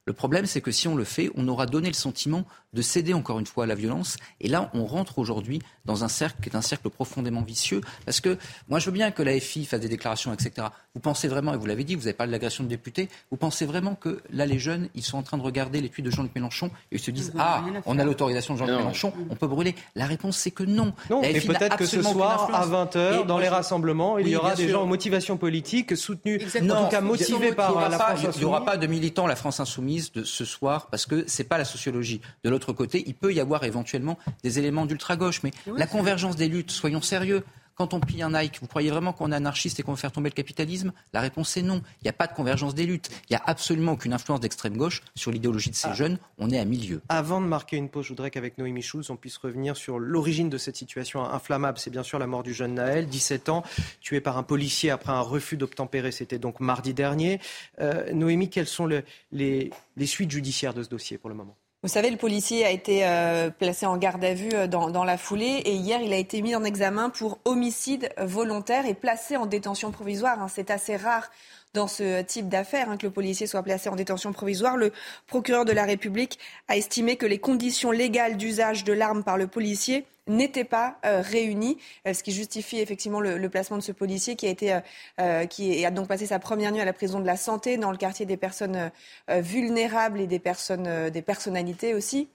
Le 0.06 0.14
problème, 0.14 0.46
c'est 0.46 0.60
que 0.60 0.72
si 0.72 0.88
on 0.90 0.96
le 0.96 1.06
fait, 1.06 1.30
on 1.36 1.48
aura 1.48 1.66
donné 1.66 1.88
le 1.88 1.94
sentiment 1.94 2.44
de 2.74 2.82
céder 2.82 3.14
encore 3.14 3.40
une 3.40 3.46
fois 3.46 3.64
à 3.64 3.68
la 3.68 3.76
violence. 3.76 4.18
Et 4.42 4.50
là, 4.50 4.70
on 4.74 4.86
rentre 4.86 5.20
aujourd'hui 5.20 5.62
dans 5.86 6.04
un 6.04 6.08
cercle 6.08 6.42
qui 6.42 6.50
est 6.50 6.56
un 6.56 6.62
cercle 6.62 6.90
profondément 6.90 7.42
vicieux. 7.42 7.80
Parce 8.06 8.20
que 8.20 8.38
moi, 8.68 8.80
je 8.80 8.88
veux 8.88 8.92
bien 8.92 9.12
que 9.12 9.24
la 9.24 9.40
FI 9.40 9.66
fasse 9.66 9.80
des 9.80 9.88
déclarations, 9.88 10.34
etc. 10.34 10.68
Vous 10.94 11.00
pensez 11.00 11.28
vraiment, 11.28 11.54
et 11.54 11.58
vous 11.58 11.66
l'avez 11.66 11.86
dit, 11.86 11.96
vous 11.96 12.08
avez 12.08 12.14
parlé 12.14 12.32
de 12.32 12.34
l'agression 12.34 12.64
de 12.64 12.70
députés, 12.70 13.08
vous 13.32 13.38
pensez 13.38 13.66
vraiment 13.66 13.96
que 13.96 14.22
là, 14.30 14.46
les 14.46 14.60
jeunes, 14.60 14.90
ils 14.96 15.04
sont 15.04 15.18
en 15.18 15.24
train 15.24 15.38
de 15.38 15.44
regarder 15.44 15.80
les 15.80 15.90
tweets 15.90 16.06
de 16.06 16.12
Jean-Luc 16.12 16.36
Mélenchon 16.36 16.68
et 16.92 16.96
ils 16.96 17.00
se 17.00 17.12
disent 17.12 17.32
Ah, 17.38 17.64
on 17.86 17.98
a 17.98 18.04
l'autorisation 18.04 18.56
de 18.56 18.60
Jean-Luc 18.60 18.76
Mélenchon, 18.76 19.14
on 19.30 19.36
peut 19.36 19.48
brûler. 19.48 19.76
La 19.96 20.06
réponse, 20.06 20.38
c'est 20.38 20.52
que 20.52 20.64
non. 20.64 20.94
Non, 21.10 21.22
mais 21.22 21.40
peut-être 21.40 21.78
que 21.78 21.86
ce 21.86 22.02
soir, 22.02 22.50
à 22.54 22.68
20h, 22.68 23.26
dans 23.26 23.38
les 23.38 23.50
rassemblements, 23.50 24.18
il 24.18 24.28
y 24.28 24.36
aura 24.36 24.56
des 24.56 24.68
gens 24.68 24.84
en 24.84 24.88
motivation 24.88 25.38
politique 25.38 25.96
soutenus, 25.96 26.42
en 26.56 26.84
tout 26.84 26.90
cas 26.90 27.02
motivés 27.02 27.54
par 27.54 27.90
la 27.90 27.98
France 27.98 28.20
Il 28.36 28.40
n'y 28.40 28.46
aura 28.46 28.66
pas 28.66 28.76
de 28.76 28.88
militants 28.88 29.28
La 29.28 29.36
France 29.36 29.60
Insoumise 29.60 29.93
de 30.14 30.24
ce 30.24 30.46
soir 30.46 30.88
parce 30.88 31.06
que 31.06 31.28
ce 31.28 31.42
n'est 31.42 31.48
pas 31.48 31.58
la 31.58 31.66
sociologie. 31.66 32.22
De 32.44 32.50
l'autre 32.50 32.74
côté, 32.74 33.04
il 33.06 33.16
peut 33.16 33.34
y 33.34 33.40
avoir 33.40 33.64
éventuellement 33.64 34.18
des 34.44 34.60
éléments 34.60 34.86
d'ultra-gauche. 34.86 35.42
Mais 35.44 35.52
la 35.78 35.88
convergence 35.88 36.36
des 36.36 36.48
luttes, 36.48 36.72
soyons 36.72 37.02
sérieux. 37.02 37.44
Quand 37.76 37.94
on 37.94 38.00
plie 38.00 38.22
un 38.22 38.32
Nike, 38.32 38.60
vous 38.62 38.68
croyez 38.68 38.92
vraiment 38.92 39.14
qu'on 39.14 39.32
est 39.32 39.36
anarchiste 39.36 39.80
et 39.80 39.84
qu'on 39.84 39.94
veut 39.94 39.98
faire 39.98 40.12
tomber 40.12 40.30
le 40.30 40.36
capitalisme? 40.36 40.94
La 41.12 41.22
réponse 41.22 41.58
est 41.58 41.64
non. 41.64 41.82
Il 42.02 42.04
n'y 42.04 42.10
a 42.10 42.14
pas 42.14 42.28
de 42.28 42.34
convergence 42.34 42.76
des 42.76 42.86
luttes. 42.86 43.10
Il 43.30 43.34
n'y 43.34 43.38
a 43.38 43.42
absolument 43.46 43.94
aucune 43.94 44.14
influence 44.14 44.40
d'extrême 44.40 44.78
gauche 44.78 45.02
sur 45.16 45.32
l'idéologie 45.32 45.72
de 45.72 45.76
ces 45.76 45.88
ah. 45.88 45.94
jeunes. 45.94 46.18
On 46.38 46.52
est 46.52 46.60
à 46.60 46.66
milieu. 46.66 47.02
Avant 47.10 47.42
de 47.42 47.48
marquer 47.48 47.78
une 47.78 47.90
pause, 47.90 48.06
je 48.06 48.10
voudrais 48.10 48.30
qu'avec 48.30 48.58
Noémie 48.58 48.84
Schulz, 48.84 49.10
on 49.10 49.16
puisse 49.16 49.38
revenir 49.38 49.76
sur 49.76 49.98
l'origine 49.98 50.50
de 50.50 50.58
cette 50.58 50.76
situation 50.76 51.24
inflammable. 51.24 51.80
C'est 51.80 51.90
bien 51.90 52.04
sûr 52.04 52.20
la 52.20 52.28
mort 52.28 52.44
du 52.44 52.54
jeune 52.54 52.76
Naël, 52.76 53.08
17 53.08 53.50
ans, 53.50 53.64
tué 54.02 54.22
par 54.22 54.38
un 54.38 54.44
policier 54.44 54.92
après 54.92 55.12
un 55.12 55.22
refus 55.22 55.58
d'obtempérer. 55.58 56.12
C'était 56.12 56.40
donc 56.40 56.60
mardi 56.60 56.94
dernier. 56.94 57.40
Euh, 57.82 58.12
Noémie, 58.14 58.50
quelles 58.50 58.68
sont 58.68 58.88
les 59.32 59.72
suites 60.06 60.32
judiciaires 60.32 60.74
de 60.74 60.84
ce 60.84 60.90
dossier 60.90 61.18
pour 61.18 61.30
le 61.30 61.36
moment? 61.36 61.58
Vous 61.84 61.90
savez, 61.90 62.10
le 62.10 62.16
policier 62.16 62.64
a 62.64 62.72
été 62.72 63.06
euh, 63.06 63.50
placé 63.50 63.86
en 63.86 63.98
garde 63.98 64.24
à 64.24 64.34
vue 64.34 64.54
euh, 64.54 64.68
dans, 64.68 65.04
la 65.04 65.18
foulée 65.18 65.62
et 65.66 65.74
hier, 65.74 66.00
il 66.02 66.14
a 66.14 66.16
été 66.16 66.42
mis 66.42 66.56
en 66.56 66.64
examen 66.64 67.10
pour 67.10 67.40
homicide 67.44 68.10
volontaire 68.18 68.86
et 68.86 68.94
placé 68.94 69.36
en 69.36 69.46
détention 69.46 69.92
provisoire. 69.92 70.42
Hein. 70.42 70.48
C'est 70.48 70.72
assez 70.72 70.96
rare 70.96 71.30
dans 71.74 71.88
ce 71.88 72.22
type 72.22 72.50
d'affaires 72.50 72.90
hein, 72.90 72.98
que 72.98 73.06
le 73.06 73.12
policier 73.12 73.48
soit 73.48 73.64
placé 73.64 73.90
en 73.90 73.96
détention 73.96 74.32
provisoire. 74.32 74.78
Le 74.78 74.92
procureur 75.28 75.66
de 75.66 75.72
la 75.72 75.84
République 75.84 76.40
a 76.68 76.78
estimé 76.78 77.16
que 77.18 77.26
les 77.26 77.40
conditions 77.40 77.92
légales 77.92 78.38
d'usage 78.38 78.84
de 78.84 78.94
l'arme 78.94 79.24
par 79.24 79.38
le 79.38 79.48
policier 79.48 80.06
n'étaient 80.28 80.64
pas 80.64 80.98
euh, 81.06 81.22
euh, 81.24 82.14
ce 82.14 82.24
qui 82.24 82.32
justifie 82.32 82.80
effectivement 82.80 83.20
le, 83.20 83.50
placement 83.50 83.78
de 83.78 83.82
ce 83.84 83.92
policier 83.92 84.36
qui 84.36 84.48
a 84.48 84.50
été, 84.50 84.80
euh, 85.20 85.46
qui 85.46 85.86
a 85.86 85.92
donc 85.92 86.08
passé 86.08 86.26
sa 86.26 86.40
première 86.40 86.72
nuit 86.72 86.80
à 86.80 86.86
la 86.86 86.94
prison 86.94 87.20
de 87.20 87.26
la 87.26 87.36
santé 87.36 87.78
dans 87.78 87.92
le 87.92 87.98
quartier 87.98 88.26
des 88.26 88.38
personnes 88.38 88.92
vulnérables 89.28 90.22
et 90.22 90.28
des 90.28 90.40
personnes, 90.40 91.10
des 91.10 91.22
personnalités 91.22 91.94
aussi. 91.94 92.30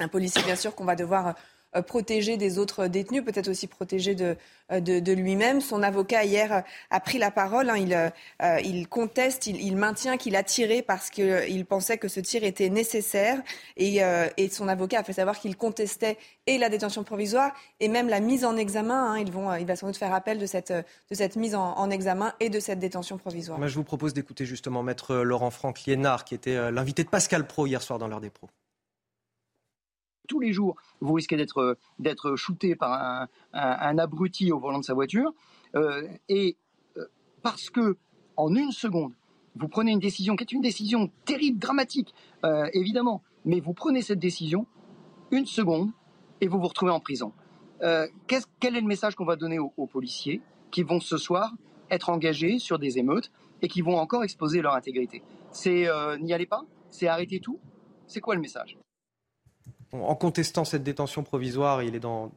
Un 0.00 0.08
policier 0.08 0.42
bien 0.42 0.56
sûr 0.56 0.74
qu'on 0.74 0.84
va 0.84 0.94
devoir 0.94 1.28
euh, 1.28 1.32
protégé 1.86 2.36
des 2.36 2.58
autres 2.58 2.86
détenus, 2.86 3.24
peut-être 3.24 3.48
aussi 3.48 3.66
protégé 3.66 4.14
de, 4.14 4.36
euh, 4.72 4.80
de, 4.80 5.12
lui-même. 5.12 5.60
Son 5.60 5.82
avocat 5.82 6.24
hier 6.24 6.62
a 6.90 7.00
pris 7.00 7.18
la 7.18 7.30
parole. 7.30 7.70
Hein. 7.70 7.76
il, 7.76 7.94
euh, 7.94 8.60
il, 8.62 8.88
conteste, 8.88 9.46
il, 9.46 9.76
maintient 9.76 10.16
qu'il 10.16 10.36
a 10.36 10.42
tiré 10.42 10.82
parce 10.82 11.10
qu'il 11.10 11.64
pensait 11.66 11.98
que 11.98 12.08
ce 12.08 12.20
tir 12.20 12.44
était 12.44 12.68
nécessaire. 12.68 13.40
Et, 13.76 14.00
et 14.36 14.48
son 14.50 14.68
avocat 14.68 15.00
a 15.00 15.02
fait 15.04 15.14
savoir 15.14 15.38
qu'il 15.38 15.56
contestait 15.56 16.18
et 16.46 16.58
la 16.58 16.68
détention 16.68 17.04
provisoire 17.04 17.52
et 17.80 17.88
même 17.88 18.08
la 18.08 18.20
mise 18.20 18.44
en 18.44 18.56
examen. 18.56 19.12
Hein. 19.12 19.18
Ils 19.18 19.32
vont, 19.32 19.54
il 19.54 19.66
va 19.66 19.76
sans 19.76 19.86
doute 19.86 19.96
faire 19.96 20.14
appel 20.14 20.38
de 20.38 20.46
cette, 20.46 20.72
de 20.72 21.14
cette 21.14 21.36
mise 21.36 21.54
en, 21.54 21.90
examen 21.90 22.34
et 22.40 22.50
de 22.50 22.60
cette 22.60 22.78
détention 22.78 23.16
provisoire. 23.16 23.58
Moi, 23.58 23.68
je 23.68 23.74
vous 23.74 23.84
propose 23.84 24.12
d'écouter 24.12 24.44
justement 24.44 24.82
Maître 24.82 25.16
Laurent 25.16 25.50
Franck 25.50 25.84
Liénard, 25.86 26.24
qui 26.24 26.34
était 26.34 26.70
l'invité 26.70 27.04
de 27.04 27.08
Pascal 27.08 27.46
Pro 27.46 27.66
hier 27.66 27.82
soir 27.82 27.98
dans 27.98 28.08
l'heure 28.08 28.20
des 28.20 28.30
pros 28.30 28.48
tous 30.28 30.38
les 30.38 30.52
jours, 30.52 30.76
vous 31.00 31.14
risquez 31.14 31.36
d'être 31.36 31.76
d'être 31.98 32.36
shooté 32.36 32.76
par 32.76 33.26
un, 33.52 33.98
abruti 33.98 34.52
au 34.52 34.60
volant 34.60 34.78
de 34.78 34.84
sa 34.84 34.94
voiture. 34.94 35.32
Euh, 35.74 36.06
et 36.28 36.56
euh, 36.96 37.06
parce 37.42 37.70
que 37.70 37.96
en 38.36 38.54
une 38.54 38.70
seconde, 38.70 39.14
vous 39.56 39.66
prenez 39.66 39.90
une 39.90 39.98
décision 39.98 40.36
qui 40.36 40.44
est 40.44 40.52
une 40.52 40.60
décision 40.60 41.10
terrible, 41.24 41.58
dramatique, 41.58 42.14
euh, 42.44 42.68
évidemment, 42.72 43.22
mais 43.44 43.58
vous 43.58 43.74
prenez 43.74 44.02
cette 44.02 44.20
décision 44.20 44.66
une 45.32 45.46
seconde 45.46 45.90
et 46.40 46.46
vous 46.46 46.60
vous 46.60 46.68
retrouvez 46.68 46.92
en 46.92 47.00
prison. 47.00 47.32
quel 47.80 48.76
est 48.76 48.80
le 48.80 48.86
message 48.86 49.16
qu'on 49.16 49.24
va 49.24 49.36
donner 49.36 49.58
aux, 49.58 49.86
policiers 49.86 50.40
qui 50.70 50.82
vont 50.82 51.00
ce 51.00 51.16
soir 51.16 51.54
être 51.90 52.10
engagés 52.10 52.58
sur 52.58 52.78
des 52.78 52.98
émeutes 52.98 53.30
et 53.62 53.68
qui 53.68 53.82
vont 53.82 53.98
encore 53.98 54.22
exposer 54.22 54.62
leur 54.62 54.74
intégrité? 54.74 55.22
C'est 55.50 55.88
euh, 55.88 56.16
n'y 56.18 56.32
allez 56.32 56.46
pas? 56.46 56.62
C'est 56.90 57.08
arrêter 57.08 57.40
tout? 57.40 57.58
C'est 58.06 58.20
quoi 58.20 58.34
le 58.34 58.40
message? 58.40 58.78
En 59.92 60.14
contestant 60.14 60.64
cette 60.64 60.82
détention 60.82 61.22
provisoire, 61.22 61.82
il 61.82 61.94
est 61.94 62.00
dans, 62.00 62.30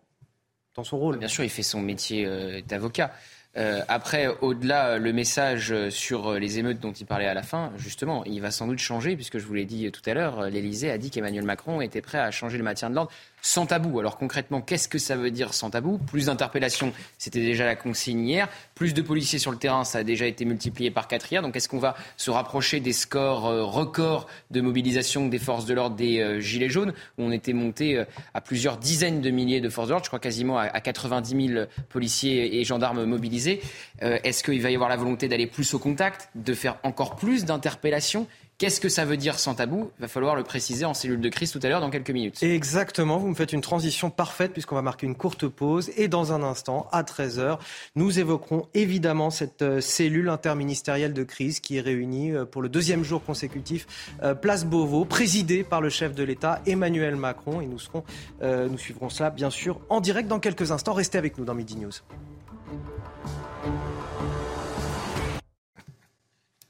son 0.84 0.98
rôle. 0.98 1.18
Bien 1.18 1.28
sûr, 1.28 1.44
il 1.44 1.50
fait 1.50 1.64
son 1.64 1.82
métier 1.82 2.26
euh, 2.26 2.62
d'avocat. 2.68 3.12
Euh, 3.58 3.82
après, 3.90 4.28
au-delà, 4.40 4.98
le 4.98 5.12
message 5.12 5.74
sur 5.90 6.34
les 6.34 6.60
émeutes 6.60 6.80
dont 6.80 6.94
il 6.94 7.06
parlait 7.06 7.28
à 7.28 7.34
la 7.34 7.44
fin, 7.44 7.74
justement, 7.76 8.24
il 8.24 8.40
va 8.40 8.50
sans 8.50 8.68
doute 8.68 8.80
changer, 8.80 9.16
puisque 9.16 9.40
je 9.40 9.46
vous 9.46 9.54
l'ai 9.54 9.66
dit 9.66 9.92
tout 9.92 10.02
à 10.10 10.14
l'heure, 10.14 10.50
l'Élysée 10.50 10.90
a 10.90 10.98
dit 10.98 11.12
qu'Emmanuel 11.12 11.44
Macron 11.44 11.82
était 11.82 12.02
prêt 12.02 12.20
à 12.20 12.32
changer 12.32 12.58
le 12.58 12.64
maintien 12.64 12.90
de 12.90 12.96
l'ordre 12.96 13.12
sans 13.42 13.66
tabou. 13.66 14.00
Alors 14.00 14.18
concrètement, 14.18 14.62
qu'est-ce 14.62 14.88
que 14.88 14.98
ça 14.98 15.16
veut 15.16 15.32
dire 15.32 15.54
sans 15.54 15.70
tabou? 15.70 15.98
Plus 15.98 16.28
d'interpellations, 16.28 16.94
c'était 17.18 17.42
déjà 17.42 17.66
la 17.66 17.76
consigne 17.76 18.28
hier. 18.28 18.48
Plus 18.76 18.94
de 18.94 19.02
policiers 19.02 19.40
sur 19.40 19.52
le 19.52 19.58
terrain, 19.58 19.84
ça 19.84 20.00
a 20.00 20.04
déjà 20.04 20.26
été 20.26 20.46
multiplié 20.46 20.92
par 20.92 21.08
quatre 21.08 21.32
hier. 21.32 21.42
Donc 21.42 21.56
est-ce 21.56 21.68
qu'on 21.68 21.80
va 21.80 21.96
se 22.18 22.32
rapprocher 22.32 22.80
des 22.80 22.94
scores 22.94 23.48
euh, 23.48 23.64
records 23.64 24.28
de 24.52 24.62
mobilisation 24.62 25.28
des 25.28 25.40
forces 25.40 25.66
de 25.66 25.74
l'ordre 25.74 25.96
des 25.96 26.20
euh, 26.20 26.40
Gilets 26.40 26.70
jaunes, 26.70 26.94
où 27.18 27.24
on 27.24 27.32
était 27.32 27.54
monté 27.54 27.98
euh, 27.98 28.06
à 28.34 28.42
plusieurs 28.42 28.78
dizaines 28.78 29.22
de 29.22 29.30
milliers 29.30 29.62
de 29.62 29.70
forces 29.70 29.88
de 29.88 29.94
l'ordre, 29.94 30.06
je 30.06 30.10
crois 30.10 30.20
quasiment 30.20 30.58
à, 30.58 30.82
90 30.82 31.48
000 31.54 31.66
policiers 31.90 32.60
et 32.60 32.64
gendarmes 32.64 33.06
mobilisés 33.06 33.62
Est-ce 34.02 34.44
qu'il 34.44 34.62
va 34.62 34.72
y 34.72 34.76
avoir 34.76 34.90
la 34.90 34.96
volonté 34.96 35.28
d'aller 35.28 35.48
plus 35.48 35.74
au 35.74 35.80
contact, 35.80 36.30
de 36.36 36.54
faire 36.54 36.78
encore 36.84 37.16
plus 37.16 37.46
d'interpellations? 37.46 38.28
Qu'est-ce 38.62 38.80
que 38.80 38.90
ça 38.90 39.06
veut 39.06 39.18
dire 39.18 39.40
sans 39.40 39.56
tabou? 39.56 39.90
Va 39.98 40.08
falloir 40.08 40.36
le 40.36 40.44
préciser 40.44 40.86
en 40.86 40.94
cellule 40.94 41.20
de 41.20 41.30
crise 41.30 41.52
tout 41.52 41.60
à 41.64 41.68
l'heure 41.68 41.82
dans 41.82 41.90
quelques 41.90 42.12
minutes. 42.12 42.44
Exactement, 42.44 43.18
vous 43.18 43.28
me 43.28 43.34
faites 43.34 43.54
une 43.54 43.62
transition 43.62 44.12
parfaite 44.12 44.54
puisqu'on 44.54 44.76
va 44.76 44.84
marquer 44.84 45.08
une 45.08 45.16
courte 45.16 45.48
pause 45.48 45.90
et 45.98 46.08
dans 46.08 46.32
un 46.32 46.44
instant, 46.44 46.88
à 46.92 47.02
13h, 47.02 47.58
nous 47.96 48.20
évoquerons 48.20 48.68
évidemment 48.76 49.32
cette 49.32 49.64
euh, 49.64 49.82
cellule 49.82 50.30
interministérielle 50.30 51.14
de 51.14 51.24
crise 51.24 51.60
qui 51.60 51.78
est 51.78 51.82
réunie 51.82 52.34
euh, 52.34 52.46
pour 52.46 52.62
le 52.62 52.70
deuxième 52.70 53.04
jour 53.04 53.24
consécutif 53.26 53.88
euh, 54.22 54.36
Place 54.36 54.64
Beauvau, 54.64 55.06
présidée 55.06 55.64
par 55.64 55.82
le 55.82 55.90
chef 55.90 56.14
de 56.14 56.22
l'État 56.22 56.62
Emmanuel 56.68 57.16
Macron 57.16 57.62
et 57.62 57.66
nous, 57.66 57.80
serons, 57.80 58.04
nous 58.44 58.78
suivrons 58.78 59.10
cela 59.10 59.32
bien 59.32 59.50
sûr 59.50 59.80
en 59.90 60.02
direct 60.02 60.28
dans 60.28 60.40
quelques 60.40 60.72
instants. 60.72 60.94
Restez 60.94 61.18
avec 61.18 61.36
nous 61.40 61.46
dans 61.46 61.56
Midi 61.56 61.78
News. 61.78 61.94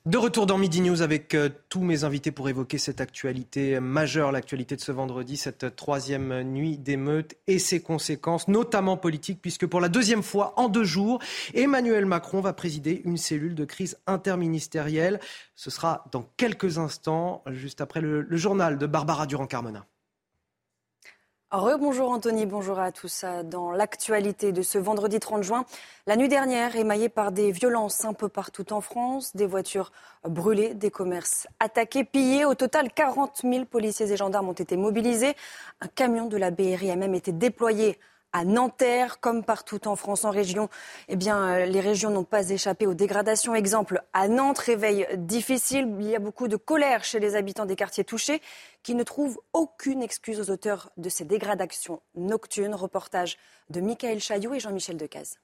De 0.08 0.18
retour 0.18 0.48
dans 0.48 0.58
Midi 0.58 0.82
News 0.82 1.04
avec 1.04 1.36
euh, 1.36 1.50
tous 1.70 1.82
mes 1.82 2.06
invités 2.06 2.32
pour 2.32 2.50
évoquer 2.50 2.80
cette 2.80 3.02
actualité 3.02 3.80
majeure, 3.80 4.32
l'actualité 4.32 4.76
de 4.76 4.82
ce 4.82 4.92
vendredi, 4.92 5.38
cette 5.38 5.76
troisième 5.76 6.42
nuit 6.42 6.80
d'émeute 6.80 7.36
et 7.46 7.60
ses 7.60 7.84
conséquences, 7.84 8.48
notamment 8.48 8.98
politiques, 8.98 9.44
puisque 9.44 9.68
pour 9.68 9.80
la 9.80 9.90
deuxième 9.90 10.24
fois 10.24 10.60
en 10.60 10.70
deux 10.70 10.86
jours, 10.86 11.20
Emmanuel 11.54 12.08
Macron 12.08 12.42
va 12.42 12.54
présider 12.54 13.04
une 13.06 13.18
cellule 13.18 13.54
de 13.54 13.64
crise 13.64 14.00
interministérielle. 14.08 15.20
Ce 15.56 15.70
sera 15.70 16.06
dans 16.12 16.28
quelques 16.36 16.80
instants, 16.80 17.44
juste 17.52 17.80
après 17.80 18.02
le, 18.02 18.22
le 18.22 18.38
journal 18.38 18.80
de 18.80 18.88
Barbara 18.88 19.28
Durand-Carmona. 19.28 19.86
Rebonjour 21.52 22.12
Anthony, 22.12 22.46
bonjour 22.46 22.80
à 22.80 22.94
tous. 22.94 23.26
Dans 23.44 23.74
l'actualité 23.74 24.54
de 24.54 24.62
ce 24.62 24.78
vendredi 24.78 25.20
30 25.20 25.44
juin, 25.44 25.66
la 26.08 26.16
nuit 26.16 26.30
dernière, 26.30 26.78
émaillée 26.78 27.10
par 27.10 27.34
des 27.34 27.52
violences 27.52 28.06
un 28.06 28.14
peu 28.14 28.30
partout 28.30 28.72
en 28.72 28.80
France, 28.80 29.36
des 29.36 29.48
voitures 29.48 29.92
brûlées, 30.24 30.76
des 30.76 30.92
commerces 30.92 31.48
attaqués, 31.60 32.06
pillés. 32.06 32.46
Au 32.46 32.56
total, 32.56 32.94
40 32.94 33.42
000 33.44 33.66
policiers 33.66 34.10
et 34.10 34.16
gendarmes 34.16 34.48
ont 34.48 34.54
été 34.54 34.78
mobilisés. 34.78 35.36
Un 35.82 35.88
camion 35.88 36.28
de 36.28 36.38
la 36.38 36.52
BRI 36.52 36.90
a 36.90 36.96
même 36.96 37.16
été 37.16 37.34
déployé 37.34 38.00
à 38.34 38.46
Nanterre, 38.46 39.20
comme 39.20 39.44
partout 39.44 39.88
en 39.88 39.96
France, 39.96 40.26
en 40.26 40.32
région, 40.32 40.70
eh 41.08 41.16
bien, 41.16 41.44
euh, 41.44 41.66
les 41.66 41.80
régions 41.80 42.10
n'ont 42.10 42.24
pas 42.24 42.50
échappé 42.50 42.88
aux 42.88 42.94
dégradations. 42.94 43.56
Exemple, 43.56 44.02
à 44.14 44.28
Nantes, 44.28 44.60
réveil 44.60 45.08
difficile. 45.18 45.96
Il 46.00 46.08
y 46.08 46.16
a 46.16 46.20
beaucoup 46.20 46.48
de 46.48 46.56
colère 46.56 47.04
chez 47.04 47.20
les 47.20 47.36
habitants 47.36 47.66
des 47.66 47.76
quartiers 47.76 48.04
touchés 48.04 48.42
qui 48.84 48.96
ne 48.96 49.04
trouvent 49.04 49.40
aucune 49.54 50.02
excuse 50.02 50.40
aux 50.40 50.52
auteurs 50.52 50.92
de 50.98 51.10
ces 51.10 51.26
dégradations 51.26 52.02
nocturnes. 52.16 52.76
Reportage 52.76 53.38
de 53.70 53.82
Michael 53.82 54.20
Chaillot 54.20 54.54
et 54.54 54.60
Jean-Michel 54.60 54.98
Decaze. 54.98 55.38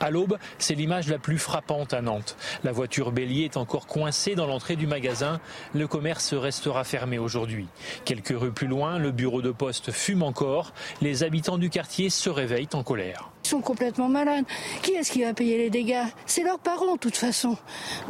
À 0.00 0.10
l'aube, 0.10 0.38
c'est 0.58 0.74
l'image 0.74 1.08
la 1.08 1.18
plus 1.18 1.38
frappante 1.38 1.92
à 1.92 2.02
Nantes. 2.02 2.36
La 2.62 2.72
voiture 2.72 3.10
bélier 3.10 3.44
est 3.44 3.56
encore 3.56 3.86
coincée 3.86 4.34
dans 4.34 4.46
l'entrée 4.46 4.76
du 4.76 4.86
magasin. 4.86 5.40
Le 5.74 5.88
commerce 5.88 6.34
restera 6.34 6.84
fermé 6.84 7.18
aujourd'hui. 7.18 7.66
Quelques 8.04 8.34
rues 8.38 8.52
plus 8.52 8.68
loin, 8.68 8.98
le 8.98 9.10
bureau 9.10 9.42
de 9.42 9.50
poste 9.50 9.90
fume 9.90 10.22
encore. 10.22 10.72
Les 11.00 11.24
habitants 11.24 11.58
du 11.58 11.70
quartier 11.70 12.10
se 12.10 12.30
réveillent 12.30 12.68
en 12.74 12.84
colère. 12.84 13.30
Sont 13.48 13.62
complètement 13.62 14.10
malades. 14.10 14.44
Qui 14.82 14.92
est-ce 14.92 15.10
qui 15.10 15.22
va 15.22 15.32
payer 15.32 15.56
les 15.56 15.70
dégâts? 15.70 16.04
C'est 16.26 16.42
leurs 16.42 16.58
parents, 16.58 16.96
de 16.96 16.98
toute 16.98 17.16
façon. 17.16 17.56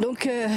Donc, 0.01 0.27
euh, 0.27 0.47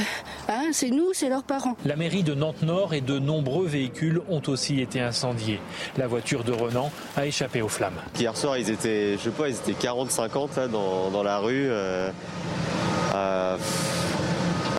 hein, 0.49 0.71
c'est 0.73 0.91
nous, 0.91 1.13
c'est 1.13 1.29
leurs 1.29 1.45
parents. 1.45 1.77
La 1.85 1.95
mairie 1.95 2.25
de 2.25 2.35
Nantes-Nord 2.35 2.93
et 2.93 3.01
de 3.01 3.21
nombreux 3.21 3.69
véhicules 3.69 4.21
ont 4.29 4.43
aussi 4.49 4.81
été 4.81 5.01
incendiés. 5.01 5.61
La 5.97 6.09
voiture 6.09 6.43
de 6.43 6.51
Renan 6.51 6.91
a 7.17 7.27
échappé 7.27 7.63
aux 7.63 7.69
flammes. 7.69 7.95
Hier 8.19 8.37
soir, 8.37 8.59
ils 8.59 8.71
étaient, 8.71 9.13
je 9.19 9.23
sais 9.23 9.31
pas, 9.31 9.49
ils 9.49 9.55
étaient 9.55 9.87
40-50 9.87 10.69
dans, 10.69 11.11
dans, 11.11 11.23
la 11.23 11.39
rue. 11.39 11.69
Euh, 11.71 12.11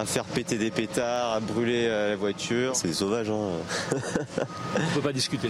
à 0.03 0.05
faire 0.05 0.25
péter 0.25 0.57
des 0.57 0.69
pétards, 0.69 1.31
à 1.31 1.39
brûler 1.39 1.85
euh, 1.87 2.09
la 2.09 2.15
voiture. 2.17 2.75
C'est 2.75 2.89
des 2.89 2.93
sauvages. 2.93 3.29
Hein. 3.29 3.51
On 4.75 4.81
ne 4.81 4.93
peut 4.95 5.01
pas 5.01 5.13
discuter. 5.13 5.49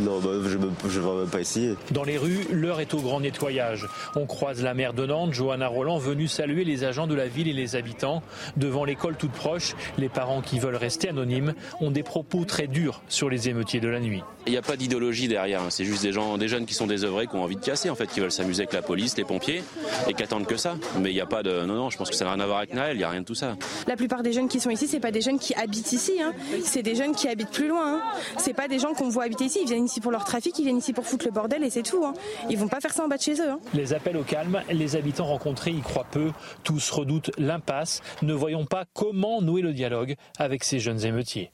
Non, 0.00 0.18
bah, 0.18 0.30
je 0.44 0.56
ne 0.56 1.02
vais 1.02 1.20
même 1.20 1.28
pas 1.28 1.40
essayer. 1.40 1.76
Dans 1.92 2.02
les 2.02 2.18
rues, 2.18 2.44
l'heure 2.50 2.80
est 2.80 2.94
au 2.94 3.00
grand 3.00 3.20
nettoyage. 3.20 3.86
On 4.16 4.26
croise 4.26 4.60
la 4.60 4.74
maire 4.74 4.92
de 4.92 5.06
Nantes, 5.06 5.32
Johanna 5.32 5.68
Roland, 5.68 5.98
venue 5.98 6.26
saluer 6.26 6.64
les 6.64 6.82
agents 6.82 7.06
de 7.06 7.14
la 7.14 7.28
ville 7.28 7.46
et 7.46 7.52
les 7.52 7.76
habitants. 7.76 8.24
Devant 8.56 8.84
l'école 8.84 9.16
toute 9.16 9.30
proche, 9.30 9.74
les 9.98 10.08
parents 10.08 10.40
qui 10.40 10.58
veulent 10.58 10.74
rester 10.74 11.08
anonymes 11.08 11.54
ont 11.80 11.92
des 11.92 12.02
propos 12.02 12.44
très 12.44 12.66
durs 12.66 13.02
sur 13.08 13.30
les 13.30 13.48
émeutiers 13.48 13.78
de 13.78 13.88
la 13.88 14.00
nuit. 14.00 14.22
Il 14.46 14.50
n'y 14.50 14.58
a 14.58 14.62
pas 14.62 14.76
d'idéologie 14.76 15.28
derrière. 15.28 15.62
Hein. 15.62 15.70
C'est 15.70 15.84
juste 15.84 16.02
des 16.02 16.12
gens, 16.12 16.36
des 16.38 16.48
jeunes 16.48 16.66
qui 16.66 16.74
sont 16.74 16.88
désœuvrés, 16.88 17.28
qui 17.28 17.36
ont 17.36 17.44
envie 17.44 17.54
de 17.54 17.64
casser, 17.64 17.88
en 17.88 17.94
fait, 17.94 18.08
qui 18.08 18.18
veulent 18.18 18.32
s'amuser 18.32 18.62
avec 18.62 18.72
la 18.72 18.82
police, 18.82 19.16
les 19.16 19.24
pompiers, 19.24 19.62
et 20.08 20.14
qui 20.14 20.22
attendent 20.24 20.46
que 20.46 20.56
ça. 20.56 20.74
Mais 20.98 21.10
il 21.10 21.14
n'y 21.14 21.20
a 21.20 21.26
pas 21.26 21.44
de. 21.44 21.64
Non, 21.64 21.74
non, 21.74 21.90
je 21.90 21.96
pense 21.96 22.10
que 22.10 22.16
ça 22.16 22.24
n'a 22.24 22.32
rien 22.32 22.40
à 22.40 22.46
voir 22.46 22.58
avec 22.58 22.74
Naël. 22.74 22.96
Il 22.96 22.98
n'y 22.98 23.04
a 23.04 23.10
rien 23.10 23.20
de 23.20 23.26
tout 23.26 23.36
ça. 23.36 23.54
La 23.92 23.96
plupart 23.96 24.22
des 24.22 24.32
jeunes 24.32 24.48
qui 24.48 24.58
sont 24.58 24.70
ici, 24.70 24.88
c'est 24.88 25.00
pas 25.00 25.10
des 25.10 25.20
jeunes 25.20 25.38
qui 25.38 25.52
habitent 25.52 25.92
ici. 25.92 26.18
Hein. 26.18 26.32
C'est 26.64 26.82
des 26.82 26.94
jeunes 26.94 27.14
qui 27.14 27.28
habitent 27.28 27.50
plus 27.50 27.68
loin. 27.68 27.96
Hein. 27.96 28.02
C'est 28.38 28.54
pas 28.54 28.66
des 28.66 28.78
gens 28.78 28.94
qu'on 28.94 29.10
voit 29.10 29.24
habiter 29.24 29.44
ici. 29.44 29.58
Ils 29.60 29.68
viennent 29.68 29.84
ici 29.84 30.00
pour 30.00 30.10
leur 30.10 30.24
trafic, 30.24 30.58
ils 30.58 30.62
viennent 30.62 30.78
ici 30.78 30.94
pour 30.94 31.04
foutre 31.04 31.26
le 31.26 31.30
bordel 31.30 31.62
et 31.62 31.68
c'est 31.68 31.82
tout. 31.82 32.02
Hein. 32.02 32.14
Ils 32.48 32.56
vont 32.56 32.68
pas 32.68 32.80
faire 32.80 32.94
ça 32.94 33.04
en 33.04 33.08
bas 33.08 33.18
de 33.18 33.22
chez 33.22 33.34
eux. 33.34 33.50
Hein. 33.50 33.60
Les 33.74 33.92
appels 33.92 34.16
au 34.16 34.22
calme, 34.22 34.62
les 34.70 34.96
habitants 34.96 35.26
rencontrés 35.26 35.72
y 35.72 35.82
croient 35.82 36.06
peu. 36.10 36.32
Tous 36.64 36.90
redoutent 36.90 37.32
l'impasse. 37.36 38.00
Ne 38.22 38.32
voyons 38.32 38.64
pas 38.64 38.86
comment 38.94 39.42
nouer 39.42 39.60
le 39.60 39.74
dialogue 39.74 40.16
avec 40.38 40.64
ces 40.64 40.78
jeunes 40.78 41.04
émeutiers. 41.04 41.52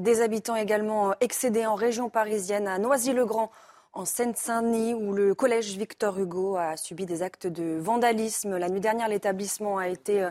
Des 0.00 0.22
habitants 0.22 0.56
également 0.56 1.12
excédés 1.20 1.66
en 1.66 1.74
région 1.74 2.08
parisienne, 2.08 2.66
à 2.66 2.78
Noisy-le-Grand, 2.78 3.50
en 3.92 4.06
Seine-Saint-Denis, 4.06 4.94
où 4.94 5.12
le 5.12 5.34
collège 5.34 5.76
Victor 5.76 6.18
Hugo 6.18 6.56
a 6.56 6.78
subi 6.78 7.04
des 7.04 7.22
actes 7.22 7.46
de 7.46 7.78
vandalisme. 7.78 8.56
La 8.56 8.70
nuit 8.70 8.80
dernière, 8.80 9.08
l'établissement 9.08 9.76
a 9.76 9.88
été 9.88 10.26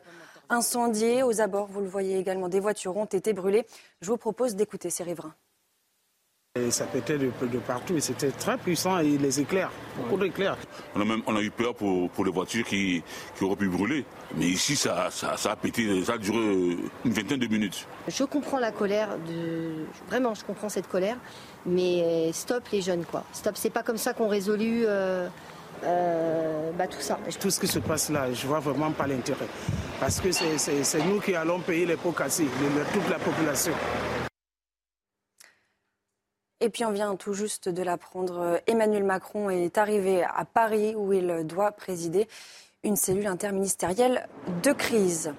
euh, 0.52 0.56
incendié. 0.56 1.24
Aux 1.24 1.42
abords, 1.42 1.68
vous 1.68 1.82
le 1.82 1.88
voyez 1.88 2.18
également, 2.18 2.50
des 2.50 2.60
voitures 2.60 2.98
ont 2.98 3.06
été 3.06 3.34
brûlées. 3.34 3.66
Je 4.02 4.08
vous 4.08 4.18
propose 4.18 4.56
d'écouter 4.56 4.90
ces 4.90 5.04
riverains. 5.04 5.34
Et 6.56 6.72
ça 6.72 6.86
pétait 6.86 7.20
de, 7.20 7.32
de 7.40 7.60
partout 7.60 7.96
et 7.98 8.02
c'était 8.02 8.32
très 8.32 8.58
puissant 8.58 8.98
et 8.98 9.20
les 9.20 9.40
éclairs, 9.40 9.70
beaucoup 9.96 10.18
d'éclairs. 10.18 10.58
On 10.96 11.02
a 11.02 11.06
même 11.06 11.22
on 11.28 11.36
a 11.36 11.42
eu 11.42 11.52
peur 11.52 11.76
pour, 11.76 12.10
pour 12.10 12.26
les 12.26 12.32
voitures 12.32 12.66
qui, 12.66 13.04
qui 13.38 13.44
auraient 13.44 13.56
pu 13.56 13.70
brûler. 13.70 14.06
Mais 14.36 14.48
ici, 14.48 14.76
ça, 14.76 15.10
ça, 15.12 15.38
ça, 15.38 15.52
a 15.52 15.56
pété, 15.56 16.04
ça 16.04 16.14
a 16.14 16.18
duré 16.18 16.38
une 16.38 17.12
vingtaine 17.12 17.40
de 17.40 17.46
minutes. 17.46 17.88
Je 18.08 18.24
comprends 18.24 18.58
la 18.58 18.72
colère, 18.72 19.10
de... 19.30 19.86
vraiment 20.08 20.34
je 20.34 20.44
comprends 20.44 20.70
cette 20.70 20.88
colère, 20.88 21.18
mais 21.68 22.32
stop 22.34 22.64
les 22.72 22.82
jeunes 22.82 23.06
quoi. 23.06 23.24
Stop, 23.34 23.56
c'est 23.56 23.70
pas 23.70 23.84
comme 23.84 23.98
ça 23.98 24.14
qu'on 24.14 24.28
résolue 24.28 24.86
euh, 24.88 25.28
euh, 25.84 26.72
bah, 26.72 26.88
tout 26.88 27.02
ça. 27.02 27.20
Tout 27.40 27.50
ce 27.50 27.60
qui 27.60 27.68
se 27.68 27.80
passe 27.80 28.10
là, 28.10 28.32
je 28.32 28.48
vois 28.48 28.60
vraiment 28.60 28.92
pas 28.92 29.08
l'intérêt. 29.08 29.48
Parce 30.00 30.20
que 30.20 30.32
c'est 30.32 31.06
nous 31.06 31.20
qui 31.20 31.36
allons 31.36 31.60
payer 31.60 31.86
les 31.86 31.98
pots 31.98 32.12
cassés, 32.12 32.48
toute 32.94 33.10
la 33.10 33.20
population. 33.20 33.74
Et 36.60 36.70
puis 36.70 36.86
on 36.86 36.92
vient 36.92 37.16
tout 37.16 37.34
juste 37.34 37.70
de 37.70 37.84
l'apprendre, 37.84 38.60
Emmanuel 38.66 39.04
Macron 39.04 39.52
est 39.52 39.78
arrivé 39.78 40.24
à 40.24 40.44
Paris 40.44 40.96
où 40.96 41.14
il 41.14 41.46
doit 41.46 41.72
présider 41.72 42.28
une 42.84 42.96
cellule 42.96 43.28
interministérielle 43.28 44.28
de 44.64 44.72
crise. 44.72 45.34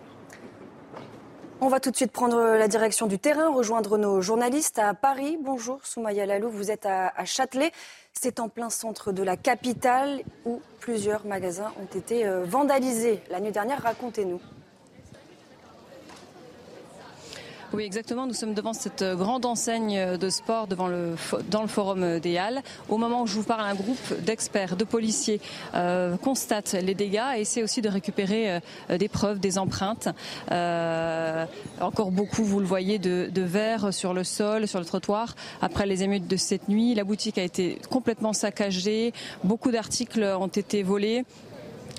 On 1.60 1.66
va 1.66 1.80
tout 1.80 1.90
de 1.90 1.96
suite 1.96 2.12
prendre 2.12 2.40
la 2.40 2.68
direction 2.68 3.08
du 3.08 3.18
terrain, 3.18 3.52
rejoindre 3.52 3.98
nos 3.98 4.20
journalistes 4.20 4.78
à 4.78 4.94
Paris. 4.94 5.36
Bonjour 5.42 5.84
Soumaya 5.84 6.24
Lalou, 6.24 6.50
vous 6.50 6.70
êtes 6.70 6.86
à, 6.86 7.12
Châtelet. 7.24 7.72
C'est 8.20 8.40
en 8.40 8.48
plein 8.48 8.68
centre 8.68 9.12
de 9.12 9.22
la 9.22 9.36
capitale 9.36 10.22
où 10.44 10.60
plusieurs 10.80 11.24
magasins 11.24 11.72
ont 11.80 11.96
été 11.96 12.26
euh, 12.26 12.44
vandalisés 12.44 13.20
la 13.30 13.38
nuit 13.38 13.52
dernière. 13.52 13.80
Racontez-nous. 13.80 14.40
Oui, 17.74 17.82
exactement. 17.82 18.26
Nous 18.26 18.32
sommes 18.32 18.54
devant 18.54 18.72
cette 18.72 19.04
grande 19.04 19.44
enseigne 19.44 20.16
de 20.16 20.30
sport 20.30 20.68
devant 20.68 20.86
le, 20.88 21.16
dans 21.50 21.60
le 21.60 21.68
forum 21.68 22.18
des 22.18 22.38
Halles. 22.38 22.62
Au 22.88 22.96
moment 22.96 23.22
où 23.22 23.26
je 23.26 23.34
vous 23.34 23.42
parle, 23.42 23.60
un 23.60 23.74
groupe 23.74 24.14
d'experts, 24.24 24.74
de 24.74 24.84
policiers 24.84 25.38
euh, 25.74 26.16
constate 26.16 26.72
les 26.72 26.94
dégâts 26.94 27.36
et 27.36 27.42
essaie 27.42 27.62
aussi 27.62 27.82
de 27.82 27.90
récupérer 27.90 28.60
euh, 28.90 28.96
des 28.96 29.08
preuves, 29.08 29.38
des 29.38 29.58
empreintes. 29.58 30.08
Euh, 30.50 31.44
encore 31.82 32.10
beaucoup, 32.10 32.42
vous 32.42 32.60
le 32.60 32.66
voyez, 32.66 32.98
de, 32.98 33.28
de 33.30 33.42
verre 33.42 33.92
sur 33.92 34.14
le 34.14 34.24
sol, 34.24 34.66
sur 34.66 34.78
le 34.78 34.86
trottoir. 34.86 35.36
Après 35.60 35.84
les 35.84 36.02
émeutes 36.02 36.26
de 36.26 36.36
cette 36.36 36.70
nuit, 36.70 36.94
la 36.94 37.04
boutique 37.04 37.36
a 37.36 37.42
été 37.42 37.78
complètement 37.90 38.32
saccagée. 38.32 39.12
Beaucoup 39.44 39.70
d'articles 39.70 40.22
ont 40.22 40.46
été 40.46 40.82
volés. 40.82 41.26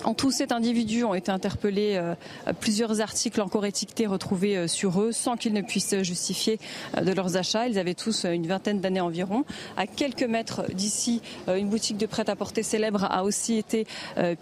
En 0.04 0.14
tout, 0.14 0.32
sept 0.32 0.52
individus 0.52 1.04
ont 1.04 1.14
été 1.14 1.32
interpellés. 1.32 1.96
Euh, 1.96 2.16
plusieurs 2.60 3.02
articles 3.02 3.42
encore 3.42 3.66
étiquetés 3.66 4.08
retrouvés 4.08 4.58
euh, 4.58 4.68
sur 4.68 5.02
eux 5.02 5.12
sans 5.12 5.36
qu'ils 5.36 5.54
ne 5.54 5.62
puissent 5.62 6.02
justifier 6.02 6.60
euh, 6.98 7.02
de 7.02 7.12
leurs 7.12 7.36
achats. 7.36 7.68
Ils 7.68 7.78
avaient 7.78 7.96
tous 7.96 8.26
une 8.26 8.48
vingtaine 8.48 8.80
d'années 8.80 9.02
environ. 9.02 9.44
À 9.76 9.88
quelques 9.88 10.24
mètres 10.24 10.64
d'ici, 10.74 11.22
une 11.48 11.70
boutique 11.70 11.98
de 11.98 12.06
prêt-à-porter 12.06 12.64
célèbre 12.64 13.06
a 13.06 13.24
aussi 13.24 13.56
été 13.56 13.86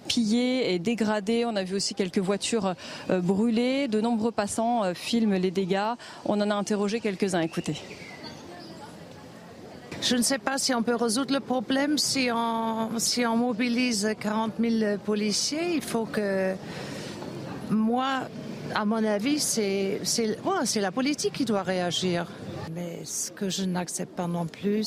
pillée 0.07 0.73
et 0.73 0.79
dégradée. 0.79 1.45
On 1.45 1.55
a 1.55 1.63
vu 1.63 1.75
aussi 1.75 1.95
quelques 1.95 2.19
voitures 2.19 2.75
brûlées. 3.09 3.87
De 3.87 4.01
nombreux 4.01 4.31
passants 4.31 4.93
filment 4.93 5.35
les 5.35 5.51
dégâts. 5.51 5.93
On 6.25 6.39
en 6.41 6.49
a 6.49 6.55
interrogé 6.55 6.99
quelques-uns. 6.99 7.41
Écoutez. 7.41 7.75
Je 10.01 10.15
ne 10.15 10.21
sais 10.21 10.37
pas 10.37 10.57
si 10.57 10.73
on 10.73 10.83
peut 10.83 10.95
résoudre 10.95 11.33
le 11.33 11.39
problème 11.39 11.97
si 11.97 12.29
on, 12.33 12.99
si 12.99 13.25
on 13.25 13.35
mobilise 13.35 14.13
40 14.19 14.53
000 14.59 14.97
policiers. 15.03 15.75
Il 15.75 15.81
faut 15.81 16.05
que, 16.05 16.53
moi, 17.69 18.21
à 18.75 18.85
mon 18.85 19.03
avis, 19.03 19.39
c'est 19.39 19.99
ouais, 20.19 20.81
la 20.81 20.91
politique 20.91 21.33
qui 21.33 21.45
doit 21.45 21.63
réagir. 21.63 22.27
Mais 22.73 23.01
ce 23.05 23.31
que 23.31 23.49
je 23.49 23.63
n'accepte 23.63 24.15
pas 24.15 24.27
non 24.27 24.45
plus, 24.45 24.83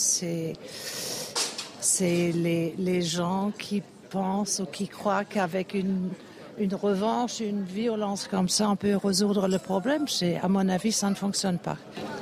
c'est 1.81 2.33
les, 2.33 2.75
les 2.79 3.03
gens 3.03 3.53
qui 3.59 3.83
pensent 4.11 4.61
ou 4.61 4.67
qui 4.67 4.87
croient 4.87 5.25
qu'avec 5.25 5.75
une, 5.75 6.11
une 6.59 6.75
revanche, 6.75 7.41
une 7.41 7.65
violence 7.65 8.29
comme 8.29 8.49
ça, 8.49 8.71
on 8.71 8.77
peut 8.77 8.97
résoudre 8.97 9.49
le 9.49 9.59
problème. 9.59 10.05
À 10.43 10.49
mon 10.49 10.69
avis, 10.69 10.93
ça 10.93 11.11
ne 11.11 11.15
fonctionne 11.15 11.59
pas. 11.59 11.77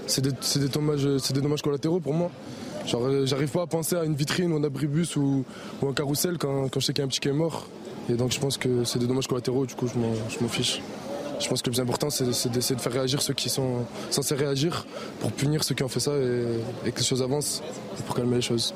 C'est 0.07 0.23
des, 0.23 0.33
des, 0.33 0.69
dommages, 0.69 1.05
des 1.05 1.41
dommages 1.41 1.63
collatéraux 1.63 2.01
pour 2.01 2.15
moi. 2.15 2.31
Euh, 2.95 3.27
j'arrive 3.27 3.51
pas 3.51 3.63
à 3.63 3.67
penser 3.67 3.97
à 3.97 4.05
une 4.05 4.15
vitrine 4.15 4.53
ou 4.53 4.57
un 4.57 4.65
abribus 4.65 5.17
ou, 5.17 5.45
ou 5.83 5.89
un 5.89 5.93
carrousel 5.93 6.39
quand, 6.39 6.69
quand 6.69 6.81
je 6.81 6.87
sais 6.87 6.93
qu'il 6.93 7.03
y 7.03 7.03
a 7.03 7.05
un 7.05 7.09
petit 7.09 7.21
qui 7.21 7.29
est 7.29 7.33
mort. 7.33 7.67
Et 8.11 8.15
donc 8.15 8.33
je 8.33 8.41
pense 8.41 8.57
que 8.57 8.85
c'est 8.85 8.99
des 8.99 9.07
dommages 9.07 9.27
collatéraux, 9.27 9.67
du 9.67 9.75
coup 9.75 9.87
je 9.87 9.99
m'en 9.99 10.49
fiche. 10.49 10.81
Je 11.41 11.49
pense 11.49 11.63
que 11.63 11.69
le 11.69 11.75
plus 11.75 11.81
important 11.81 12.11
c'est 12.11 12.25
d'essayer 12.51 12.75
de 12.75 12.81
faire 12.81 12.93
réagir 12.93 13.21
ceux 13.23 13.35
qui 13.35 13.49
sont 13.49 13.85
censés 14.11 14.35
réagir 14.35 14.87
pour 15.21 15.31
punir 15.33 15.63
ceux 15.63 15.75
qui 15.75 15.83
ont 15.83 15.89
fait 15.89 16.01
ça 16.01 16.13
et, 16.17 16.91
que 16.91 16.99
les 16.99 17.05
choses 17.05 17.23
avancent 17.23 17.63
pour 18.07 18.17
calmer 18.17 18.37
les 18.37 18.43
choses. 18.43 18.75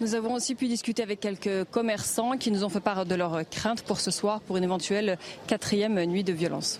Nous 0.00 0.14
avons 0.14 0.34
aussi 0.34 0.54
pu 0.54 0.68
discuter 0.68 1.02
avec 1.02 1.18
quelques 1.18 1.64
commerçants 1.72 2.36
qui 2.36 2.52
nous 2.52 2.62
ont 2.62 2.68
fait 2.68 2.80
part 2.80 3.04
de 3.04 3.14
leurs 3.16 3.48
craintes 3.48 3.82
pour 3.82 3.98
ce 3.98 4.12
soir 4.12 4.40
pour 4.40 4.56
une 4.56 4.64
éventuelle 4.64 5.18
quatrième 5.48 6.00
nuit 6.04 6.22
de 6.22 6.32
violence. 6.32 6.78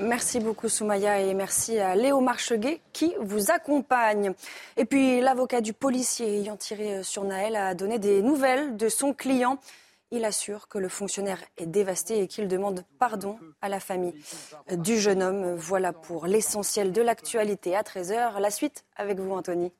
Merci 0.00 0.38
beaucoup 0.38 0.68
Soumaya 0.68 1.20
et 1.20 1.34
merci 1.34 1.78
à 1.78 1.96
Léo 1.96 2.20
Marcheguet 2.20 2.80
qui 2.92 3.14
vous 3.20 3.50
accompagne. 3.50 4.32
Et 4.76 4.84
puis 4.84 5.20
l'avocat 5.20 5.60
du 5.60 5.72
policier 5.72 6.38
ayant 6.38 6.56
tiré 6.56 7.02
sur 7.02 7.24
Naël 7.24 7.56
a 7.56 7.74
donné 7.74 7.98
des 7.98 8.22
nouvelles 8.22 8.76
de 8.76 8.88
son 8.88 9.12
client. 9.12 9.58
Il 10.10 10.24
assure 10.24 10.68
que 10.68 10.78
le 10.78 10.88
fonctionnaire 10.88 11.40
est 11.58 11.66
dévasté 11.66 12.22
et 12.22 12.28
qu'il 12.28 12.48
demande 12.48 12.84
pardon 12.98 13.38
à 13.60 13.68
la 13.68 13.80
famille 13.80 14.14
du 14.70 14.98
jeune 14.98 15.22
homme. 15.22 15.54
Voilà 15.54 15.92
pour 15.92 16.26
l'essentiel 16.26 16.92
de 16.92 17.02
l'actualité 17.02 17.74
à 17.74 17.82
13h. 17.82 18.40
La 18.40 18.50
suite 18.50 18.84
avec 18.96 19.18
vous 19.18 19.32
Anthony. 19.32 19.72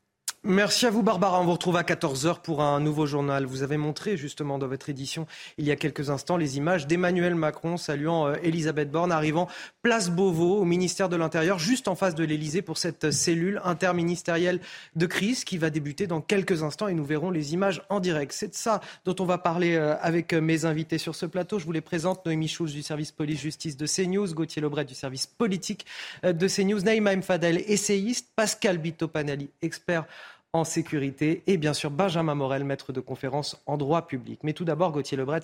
Merci 0.44 0.86
à 0.86 0.90
vous 0.90 1.02
Barbara. 1.02 1.40
On 1.40 1.44
vous 1.44 1.52
retrouve 1.52 1.76
à 1.76 1.82
14h 1.82 2.42
pour 2.42 2.62
un 2.62 2.78
nouveau 2.78 3.06
journal. 3.06 3.44
Vous 3.44 3.64
avez 3.64 3.76
montré 3.76 4.16
justement 4.16 4.56
dans 4.56 4.68
votre 4.68 4.88
édition 4.88 5.26
il 5.58 5.66
y 5.66 5.72
a 5.72 5.76
quelques 5.76 6.10
instants 6.10 6.36
les 6.36 6.58
images 6.58 6.86
d'Emmanuel 6.86 7.34
Macron 7.34 7.76
saluant 7.76 8.28
euh, 8.28 8.36
Elisabeth 8.44 8.88
Borne 8.88 9.10
arrivant 9.10 9.48
place 9.82 10.10
Beauvau 10.10 10.58
au 10.58 10.64
ministère 10.64 11.08
de 11.08 11.16
l'Intérieur 11.16 11.58
juste 11.58 11.88
en 11.88 11.96
face 11.96 12.14
de 12.14 12.22
l'Elysée 12.22 12.62
pour 12.62 12.78
cette 12.78 13.10
cellule 13.10 13.60
interministérielle 13.64 14.60
de 14.94 15.06
crise 15.06 15.42
qui 15.42 15.58
va 15.58 15.70
débuter 15.70 16.06
dans 16.06 16.20
quelques 16.20 16.62
instants 16.62 16.86
et 16.86 16.94
nous 16.94 17.04
verrons 17.04 17.32
les 17.32 17.52
images 17.52 17.82
en 17.88 17.98
direct. 17.98 18.30
C'est 18.32 18.48
de 18.48 18.54
ça 18.54 18.80
dont 19.04 19.16
on 19.18 19.24
va 19.24 19.38
parler 19.38 19.74
euh, 19.74 19.96
avec 20.00 20.32
euh, 20.32 20.40
mes 20.40 20.66
invités 20.66 20.98
sur 20.98 21.16
ce 21.16 21.26
plateau. 21.26 21.58
Je 21.58 21.64
vous 21.64 21.72
les 21.72 21.80
présente 21.80 22.24
Noémie 22.24 22.46
Schulz 22.46 22.72
du 22.72 22.82
service 22.84 23.10
police-justice 23.10 23.76
de 23.76 23.86
CNews, 23.86 24.32
Gauthier 24.34 24.62
Lebret 24.62 24.84
du 24.84 24.94
service 24.94 25.26
politique 25.26 25.84
de 26.22 26.48
CNews, 26.48 26.80
Naïma 26.82 27.16
Mfadel, 27.16 27.64
essayiste, 27.66 28.28
Pascal 28.36 28.78
Bitopanali, 28.78 29.50
expert 29.62 30.06
en 30.52 30.64
sécurité 30.64 31.42
et 31.46 31.56
bien 31.56 31.74
sûr 31.74 31.90
Benjamin 31.90 32.34
Morel, 32.34 32.64
maître 32.64 32.92
de 32.92 33.00
conférence 33.00 33.60
en 33.66 33.76
droit 33.76 34.06
public. 34.06 34.40
Mais 34.42 34.52
tout 34.52 34.64
d'abord, 34.64 34.92
Gauthier 34.92 35.16
Lebret, 35.16 35.40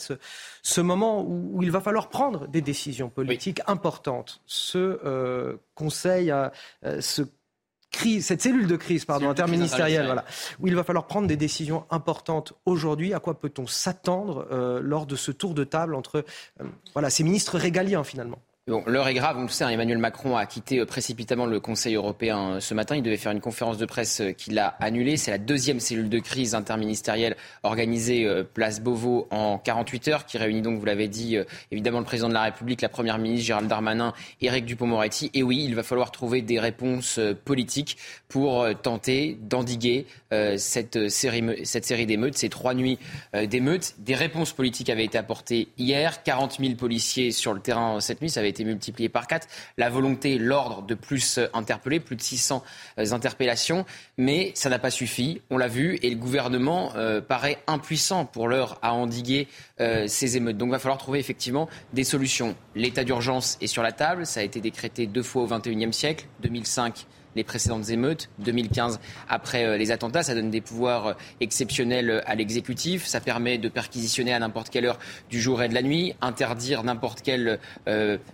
ce, 0.63 0.81
moment 0.81 1.23
où, 1.23 1.63
il 1.63 1.71
va 1.71 1.81
falloir 1.81 2.09
prendre 2.09 2.49
des 2.49 2.63
décisions 2.63 3.11
politiques 3.11 3.61
importantes, 3.67 4.41
ce 4.47 5.01
euh, 5.05 5.57
conseil, 5.75 6.31
euh, 6.31 6.51
ce 7.01 7.23
Crise, 7.91 8.27
cette 8.27 8.43
cellule 8.43 8.67
de 8.67 8.75
crise 8.75 9.05
pardon, 9.05 9.31
interministérielle, 9.31 10.07
voilà, 10.07 10.25
où 10.59 10.67
il 10.67 10.75
va 10.75 10.83
falloir 10.83 11.07
prendre 11.07 11.29
des 11.29 11.37
décisions 11.37 11.87
importantes 11.91 12.53
aujourd'hui. 12.67 13.15
À 13.15 13.21
quoi 13.21 13.39
peut-on 13.39 13.69
s'attendre 13.69 14.49
euh, 14.51 14.81
lors 14.83 15.07
de 15.07 15.15
ce 15.15 15.31
tour 15.31 15.55
de 15.55 15.63
table 15.63 15.95
entre 15.95 16.25
voilà, 16.93 17.09
ces 17.09 17.23
ministres 17.23 17.57
régaliens 17.57 18.03
finalement? 18.03 18.41
Bon, 18.67 18.83
l'heure 18.87 19.09
est 19.09 19.13
grave, 19.13 19.37
on 19.39 19.43
le 19.43 19.49
sait, 19.49 19.65
hein. 19.65 19.69
Emmanuel 19.69 19.99
Macron 19.99 20.39
a 20.39 20.47
quitté 20.47 20.79
euh, 20.79 20.87
précipitamment 20.87 21.45
le 21.45 21.61
Conseil 21.61 21.97
européen 21.97 22.53
euh, 22.53 22.61
ce 22.61 22.73
matin. 22.73 22.97
Il 22.97 23.03
devait 23.03 23.19
faire 23.19 23.33
une 23.33 23.43
conférence 23.43 23.77
de 23.77 23.85
presse 23.85 24.23
euh, 24.23 24.33
qu'il 24.33 24.59
a 24.59 24.69
annulée. 24.81 25.19
C'est 25.19 25.31
la 25.31 25.37
deuxième 25.37 25.81
cellule 25.81 26.09
de 26.09 26.19
crise 26.19 26.55
interministérielle 26.55 27.37
organisée 27.63 28.27
place 28.55 28.81
Beauvau 28.81 29.29
en 29.31 29.59
48 29.59 30.09
heures, 30.09 30.25
qui 30.25 30.39
réunit 30.39 30.63
donc, 30.63 30.79
vous 30.79 30.85
l'avez 30.87 31.09
dit, 31.09 31.37
évidemment 31.73 31.99
le 31.99 32.07
président 32.07 32.29
de 32.31 32.33
la 32.33 32.45
République, 32.45 32.81
la 32.81 32.89
première 32.89 33.19
ministre 33.19 33.47
Gérald 33.47 33.69
Darmanin, 33.69 34.15
Éric 34.41 34.65
Dupond-Moretti. 34.65 35.31
Et 35.35 35.43
oui, 35.43 35.63
il 35.63 35.75
va 35.75 35.83
falloir 35.83 36.11
trouver 36.11 36.41
des 36.41 36.59
réponses 36.59 37.21
politiques 37.45 37.99
pour 38.29 38.67
tenter 38.83 39.39
d'endiguer 39.41 40.07
cette 40.57 41.09
série, 41.09 41.65
cette 41.65 41.85
série 41.85 42.07
d'émeutes, 42.07 42.37
ces 42.37 42.49
trois 42.49 42.75
nuits 42.75 42.99
d'émeutes. 43.33 43.95
Des 43.99 44.15
réponses 44.15 44.53
politiques 44.53 44.91
avaient 44.91 45.05
été 45.05 45.19
apportées 45.19 45.69
hier. 45.79 46.23
40 46.23 46.59
000 46.61 46.75
policiers 46.75 47.31
sur 47.31 47.55
le 47.55 47.61
terrain 47.61 48.01
cette 48.01 48.21
nuit. 48.21 48.31
Ça 48.31 48.41
avait 48.41 48.54
été 48.55 48.65
multiplié 48.65 49.09
par 49.09 49.27
4. 49.27 49.49
La 49.77 49.91
volonté, 49.91 50.39
l'ordre 50.39 50.83
de 50.83 50.95
plus 50.95 51.39
euh, 51.39 51.47
interpeller, 51.53 52.01
plus 52.01 52.17
de 52.17 52.23
600 52.23 52.63
euh, 52.99 53.13
interpellations. 53.13 53.85
Mais 54.17 54.53
ça 54.55 54.71
n'a 54.71 54.79
pas 54.79 54.91
suffi, 54.91 55.43
on 55.51 55.59
l'a 55.59 55.69
vu, 55.69 55.99
et 56.03 56.11
le 56.11 56.17
gouvernement 56.17 56.93
euh, 56.97 57.21
paraît 57.21 57.59
impuissant 57.67 58.25
pour 58.25 58.49
l'heure 58.49 58.79
à 58.83 58.95
endiguer 58.95 59.49
ces 60.07 60.37
émeutes. 60.37 60.57
Donc 60.57 60.69
il 60.69 60.73
va 60.73 60.79
falloir 60.79 60.99
trouver 60.99 61.19
effectivement 61.19 61.69
des 61.93 62.05
solutions. 62.05 62.55
L'état 62.77 63.03
d'urgence 63.03 63.59
est 63.61 63.67
sur 63.67 63.83
la 63.83 63.91
table, 63.91 64.25
ça 64.25 64.41
a 64.41 64.43
été 64.45 64.61
décrété 64.61 65.07
deux 65.07 65.23
fois 65.23 65.43
au 65.43 65.47
XXIe 65.47 65.93
siècle, 65.93 66.27
2005 66.43 67.07
les 67.37 67.45
précédentes 67.45 67.89
émeutes. 67.91 68.29
2015, 68.39 69.01
après 69.29 69.65
euh, 69.65 69.77
les 69.77 69.91
attentats, 69.91 70.23
ça 70.23 70.35
donne 70.35 70.51
des 70.51 70.61
pouvoirs 70.61 71.07
euh, 71.07 71.15
exceptionnels 71.41 72.11
euh, 72.11 72.21
à 72.27 72.35
l'exécutif. 72.35 73.07
Ça 73.07 73.21
permet 73.21 73.59
de 73.59 73.69
perquisitionner 73.69 74.33
à 74.33 74.39
n'importe 74.39 74.71
quelle 74.71 74.87
heure 74.87 74.99
du 75.31 75.41
jour 75.41 75.63
et 75.63 75.69
de 75.69 75.75
la 75.75 75.83
nuit, 75.83 76.15
interdire 76.21 76.85
n'importe 76.85 77.23
quelle 77.23 77.59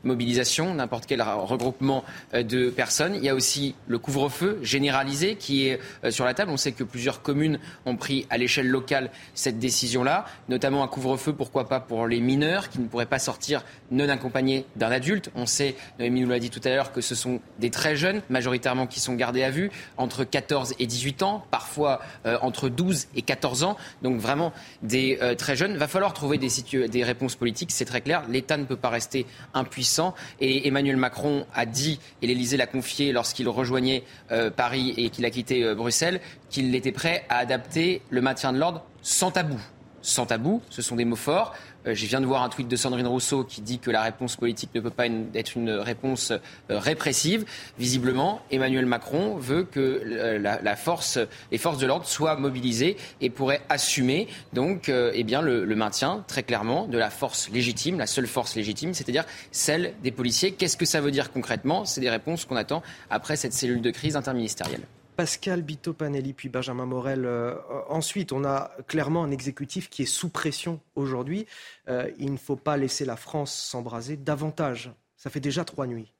mobilisation, 0.04 0.74
n'importe 0.74 1.06
quel 1.06 1.22
regroupement 1.22 2.04
de 2.32 2.70
personnes. 2.70 3.14
Il 3.14 3.24
y 3.24 3.28
a 3.28 3.34
aussi 3.34 3.74
le 3.86 3.98
couvre-feu 3.98 4.58
généralisé 4.62 5.36
qui 5.36 5.66
est 5.66 5.80
sur 6.10 6.24
la 6.24 6.34
table. 6.34 6.50
On 6.50 6.56
sait 6.56 6.72
que 6.72 6.84
plusieurs 6.84 7.22
communes 7.22 7.58
ont 7.86 7.96
pris 7.96 8.26
à 8.30 8.38
l'échelle 8.38 8.68
locale 8.68 9.10
cette 9.34 9.58
décision-là, 9.58 10.26
notamment 10.48 10.82
un 10.82 10.88
couvre-feu, 10.88 11.32
pourquoi 11.32 11.68
pas 11.68 11.80
pour 11.80 12.06
les 12.06 12.20
mineurs 12.20 12.68
qui 12.68 12.80
ne 12.80 12.86
pourraient 12.86 13.06
pas 13.06 13.18
sortir 13.18 13.64
non 13.90 14.08
accompagnés 14.08 14.66
d'un 14.76 14.90
adulte. 14.90 15.30
On 15.34 15.46
sait, 15.46 15.76
Noémie 15.98 16.22
nous 16.22 16.28
l'a 16.28 16.38
dit 16.38 16.50
tout 16.50 16.60
à 16.64 16.70
l'heure, 16.70 16.92
que 16.92 17.00
ce 17.00 17.14
sont 17.14 17.40
des 17.58 17.70
très 17.70 17.96
jeunes, 17.96 18.22
majoritairement 18.28 18.86
qui 18.90 19.00
sont 19.00 19.14
gardés 19.14 19.42
à 19.42 19.50
vue, 19.50 19.70
entre 19.96 20.24
14 20.24 20.74
et 20.78 20.86
18 20.86 21.22
ans, 21.22 21.44
parfois 21.50 22.00
euh, 22.26 22.38
entre 22.42 22.68
12 22.68 23.08
et 23.16 23.22
14 23.22 23.64
ans, 23.64 23.76
donc 24.02 24.20
vraiment 24.20 24.52
des 24.82 25.18
euh, 25.22 25.34
très 25.34 25.56
jeunes. 25.56 25.76
Va 25.76 25.88
falloir 25.88 26.12
trouver 26.12 26.38
des, 26.38 27.04
réponses 27.04 27.36
politiques, 27.36 27.70
c'est 27.72 27.84
très 27.86 28.02
clair. 28.02 28.24
L'État 28.28 28.56
ne 28.56 28.64
peut 28.64 28.76
pas 28.76 28.90
rester 28.90 29.26
impuissant. 29.54 30.14
Et 30.40 30.68
Emmanuel 30.68 30.96
Macron 30.96 31.46
a 31.54 31.64
dit, 31.64 31.98
et 32.20 32.26
l'Élysée 32.26 32.56
l'a 32.56 32.66
confié 32.66 33.12
lorsqu'il 33.12 33.48
rejoignait 33.48 34.04
euh, 34.32 34.50
Paris 34.50 34.92
et 34.98 35.08
qu'il 35.08 35.24
a 35.24 35.30
quitté 35.30 35.74
Bruxelles, 35.74 36.20
qu'il 36.50 36.74
était 36.74 36.92
prêt 36.92 37.24
à 37.28 37.38
adapter 37.38 38.02
le 38.10 38.20
maintien 38.20 38.52
de 38.52 38.58
l'ordre 38.58 38.84
sans 39.02 39.30
tabou. 39.30 39.58
sans 40.02 40.26
tabou. 40.26 40.62
Ce 40.70 40.82
sont 40.82 40.96
des 40.96 41.04
mots 41.04 41.16
forts. 41.16 41.54
Euh, 41.86 41.94
je 41.94 42.06
viens 42.06 42.20
de 42.20 42.26
voir 42.26 42.42
un 42.42 42.48
tweet 42.48 42.68
de 42.68 42.76
Sandrine 42.76 43.06
Rousseau 43.06 43.44
qui 43.44 43.60
dit 43.60 43.78
que 43.78 43.90
la 43.90 44.02
réponse 44.02 44.36
politique 44.36 44.70
ne 44.74 44.80
peut 44.80 44.90
pas 44.90 45.06
être 45.34 45.56
une 45.56 45.70
réponse 45.70 46.30
euh, 46.30 46.38
répressive. 46.70 47.44
Visiblement, 47.78 48.42
Emmanuel 48.50 48.86
Macron 48.86 49.36
veut 49.36 49.64
que 49.64 50.02
euh, 50.04 50.38
les 50.38 50.76
forces 50.76 51.78
de 51.78 51.86
l'ordre 51.86 52.06
soient 52.06 52.36
mobilisées 52.36 52.96
et 53.20 53.30
pourrait 53.30 53.62
assumer 53.68 54.28
donc 54.52 54.88
eh 54.88 55.22
le, 55.22 55.74
maintien 55.74 56.24
très 56.26 56.42
clairement 56.42 56.86
de 56.86 56.98
la 56.98 57.10
force 57.10 57.48
légitime, 57.50 57.98
la 57.98 58.06
seule 58.06 58.26
force 58.26 58.56
légitime, 58.56 58.92
c'est-à-dire 58.92 59.24
celle 59.52 59.94
des 60.02 60.10
policiers. 60.10 60.52
Qu'est-ce 60.52 60.76
que 60.76 60.84
ça 60.84 61.00
veut 61.00 61.10
dire 61.10 61.32
concrètement? 61.32 61.84
C'est 61.84 62.00
des 62.00 62.10
réponses 62.10 62.44
qu'on 62.44 62.56
attend 62.56 62.82
après 63.08 63.36
cette 63.36 63.52
cellule 63.52 63.80
de 63.80 63.90
crise 63.90 64.16
interministérielle. 64.16 64.82
Pascal 65.20 65.60
Bito 65.60 65.92
Panelli 65.92 66.32
puis 66.32 66.48
Benjamin 66.48 66.86
Morel. 66.86 67.26
Euh, 67.26 67.54
ensuite, 67.90 68.32
on 68.32 68.42
a 68.42 68.70
clairement 68.88 69.22
un 69.22 69.30
exécutif 69.30 69.90
qui 69.90 70.04
est 70.04 70.06
sous 70.06 70.30
pression 70.30 70.80
aujourd'hui. 70.94 71.44
Euh, 71.90 72.10
il 72.18 72.32
ne 72.32 72.38
faut 72.38 72.56
pas 72.56 72.78
laisser 72.78 73.04
la 73.04 73.16
France 73.16 73.54
s'embraser 73.54 74.16
davantage. 74.16 74.90
Ça 75.18 75.28
fait 75.28 75.40
déjà 75.40 75.62
trois 75.66 75.86
nuits. 75.86 76.14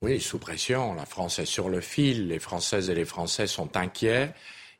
Oui, 0.00 0.20
sous 0.20 0.38
pression. 0.38 0.94
La 0.94 1.06
France 1.06 1.40
est 1.40 1.44
sur 1.44 1.68
le 1.68 1.80
fil. 1.80 2.28
Les 2.28 2.38
Françaises 2.38 2.88
et 2.88 2.94
les 2.94 3.04
Français 3.04 3.48
sont 3.48 3.76
inquiets. 3.76 4.32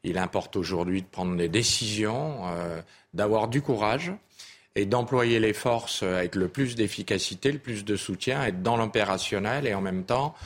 Il 0.05 0.17
importe 0.17 0.55
aujourd'hui 0.55 1.03
de 1.03 1.09
prendre 1.09 1.37
des 1.37 1.49
décisions, 1.49 2.47
euh, 2.47 2.81
d'avoir 3.15 3.49
du 3.49 3.63
courage 3.63 4.13
et 4.77 4.87
d'employer 4.87 5.41
les 5.41 5.55
forces 5.55 6.05
avec 6.05 6.37
le 6.37 6.47
plus 6.47 6.77
d'efficacité, 6.77 7.51
le 7.51 7.59
plus 7.59 7.85
de 7.85 7.97
soutien, 7.97 8.45
être 8.45 8.63
dans 8.63 8.77
l'opérationnel 8.77 9.67
et 9.67 9.75
en 9.75 9.81
même 9.81 10.05
temps 10.05 10.37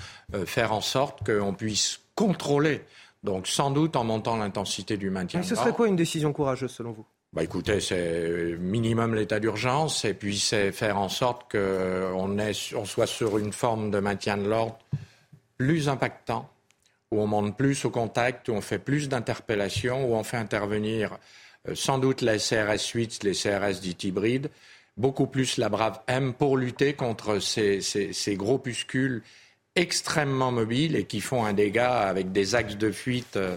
faire 0.47 0.73
en 0.73 0.81
sorte 0.81 1.27
qu'on 1.27 1.53
puisse 1.53 2.01
contrôler 2.15 2.83
donc 3.23 3.47
sans 3.47 3.71
doute 3.71 3.97
en 3.97 4.05
montant 4.05 4.37
l'intensité 4.37 4.97
du 4.97 5.11
maintien. 5.11 5.41
Mais 5.41 5.47
ce 5.47 5.55
serait 5.55 5.73
quoi 5.73 5.89
une 5.89 5.97
décision 5.97 6.33
courageuse 6.33 6.71
selon 6.71 6.93
vous? 6.93 7.07
Bah 7.33 7.45
écoutez, 7.45 7.81
c'est 7.81 8.57
minimum 8.59 9.15
l'état 9.15 9.39
d'urgence 9.39 10.05
et 10.05 10.15
puis 10.15 10.37
c'est 10.39 10.73
faire 10.73 10.99
en 10.99 11.09
sorte 11.09 11.51
qu'on 11.53 12.39
on 12.39 12.85
soit 12.85 13.07
sur 13.07 13.39
une 13.39 13.53
forme 13.53 13.93
de 13.93 14.01
maintien 14.01 14.37
de 14.37 14.49
l'ordre 14.49 14.79
plus 15.57 15.89
impactant, 15.89 16.51
où 17.13 17.21
on 17.21 17.29
monte 17.29 17.57
plus 17.57 17.85
au 17.85 17.91
contact, 17.91 18.49
où 18.49 18.53
on 18.53 18.61
fait 18.61 18.79
plus 18.79 19.09
d'interpellations, 19.09 20.11
où 20.11 20.15
on 20.15 20.25
fait 20.25 20.39
intervenir 20.39 21.19
euh, 21.69 21.75
sans 21.75 21.99
doute 21.99 22.23
les 22.23 22.39
CRS 22.39 22.95
8, 22.95 23.23
les 23.23 23.33
CRS 23.33 23.81
dits 23.81 24.09
hybrides, 24.09 24.51
beaucoup 24.97 25.27
plus 25.27 25.57
la 25.57 25.69
Brave 25.69 26.01
M 26.09 26.35
pour 26.35 26.57
lutter 26.57 26.95
contre 26.95 27.39
ces, 27.39 27.81
ces, 27.81 28.13
ces 28.13 28.35
groupuscules 28.37 29.23
extrêmement 29.77 30.53
mobiles 30.53 30.97
et 30.97 31.05
qui 31.05 31.21
font 31.21 31.45
un 31.45 31.53
dégât 31.53 32.01
avec 32.01 32.33
des 32.33 32.55
axes 32.55 32.77
de 32.77 32.91
fuite 32.91 33.37
euh, 33.37 33.57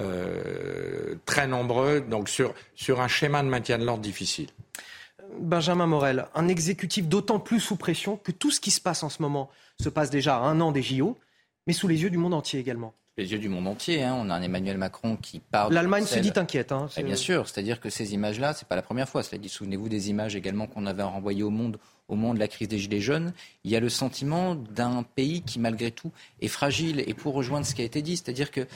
euh, 0.00 1.14
très 1.24 1.46
nombreux, 1.46 2.00
donc 2.00 2.28
sur, 2.28 2.54
sur 2.74 3.00
un 3.00 3.08
schéma 3.08 3.42
de 3.42 3.48
maintien 3.48 3.78
de 3.78 3.84
l'ordre 3.84 4.02
difficile. 4.02 4.48
Benjamin 5.38 5.86
Morel, 5.86 6.26
un 6.34 6.48
exécutif 6.48 7.06
d'autant 7.08 7.40
plus 7.40 7.60
sous 7.60 7.76
pression 7.76 8.16
que 8.16 8.32
tout 8.32 8.50
ce 8.50 8.60
qui 8.60 8.70
se 8.70 8.80
passe 8.80 9.02
en 9.02 9.08
ce 9.08 9.22
moment 9.22 9.50
se 9.82 9.88
passe 9.88 10.10
déjà 10.10 10.36
à 10.36 10.40
un 10.40 10.60
an 10.60 10.70
des 10.70 10.82
JO, 10.82 11.18
mais 11.66 11.72
sous 11.72 11.88
les 11.88 12.02
yeux 12.02 12.10
du 12.10 12.18
monde 12.18 12.34
entier 12.34 12.60
également 12.60 12.94
les 13.16 13.32
yeux 13.32 13.38
du 13.38 13.48
monde 13.48 13.68
entier. 13.68 14.02
Hein. 14.02 14.16
On 14.18 14.30
a 14.30 14.34
un 14.34 14.42
Emmanuel 14.42 14.78
Macron 14.78 15.16
qui 15.16 15.38
parle. 15.38 15.72
L'Allemagne 15.72 16.04
se 16.04 16.18
dit 16.18 16.32
inquiète. 16.36 16.72
Hein. 16.72 16.88
bien 17.04 17.16
sûr, 17.16 17.48
c'est-à-dire 17.48 17.80
que 17.80 17.90
ces 17.90 18.14
images-là, 18.14 18.54
c'est 18.54 18.66
pas 18.66 18.76
la 18.76 18.82
première 18.82 19.08
fois. 19.08 19.22
Cela 19.22 19.38
dit, 19.38 19.48
souvenez-vous 19.48 19.88
des 19.88 20.10
images 20.10 20.34
également 20.34 20.66
qu'on 20.66 20.86
avait 20.86 21.02
renvoyées 21.02 21.42
au 21.42 21.50
monde 21.50 21.78
au 22.08 22.16
moment 22.16 22.34
de 22.34 22.38
la 22.38 22.48
crise 22.48 22.68
des 22.68 22.78
Gilets 22.78 23.00
jaunes, 23.00 23.32
il 23.64 23.70
y 23.70 23.76
a 23.76 23.80
le 23.80 23.88
sentiment 23.88 24.54
d'un 24.54 25.02
pays 25.02 25.42
qui, 25.42 25.58
malgré 25.58 25.90
tout, 25.90 26.12
est 26.40 26.48
fragile. 26.48 27.02
Et 27.06 27.14
pour 27.14 27.34
rejoindre 27.34 27.66
ce 27.66 27.74
qui 27.74 27.82
a 27.82 27.84
été 27.84 28.02
dit, 28.02 28.16
c'est-à-dire 28.16 28.50
que 28.50 28.66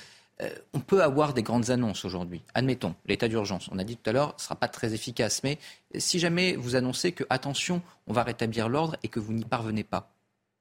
euh, 0.41 0.51
on 0.73 0.81
peut 0.81 1.03
avoir 1.03 1.35
des 1.35 1.43
grandes 1.43 1.71
annonces 1.71 2.05
aujourd'hui. 2.05 2.43
Admettons, 2.55 2.95
l'état 3.07 3.29
d'urgence, 3.29 3.69
on 3.73 3.79
a 3.79 3.85
dit 3.85 3.97
tout 3.97 4.09
à 4.09 4.13
l'heure, 4.13 4.35
ne 4.37 4.41
sera 4.41 4.55
pas 4.55 4.69
très 4.69 4.95
efficace. 4.95 5.43
Mais 5.43 5.59
si 5.97 6.19
jamais 6.19 6.55
vous 6.55 6.77
annoncez 6.77 7.13
que, 7.13 7.25
attention, 7.29 7.83
on 8.07 8.13
va 8.13 8.23
rétablir 8.23 8.69
l'ordre 8.69 8.97
et 9.03 9.09
que 9.09 9.21
vous 9.21 9.33
n'y 9.33 9.45
parvenez 9.45 9.85
pas, 9.85 10.11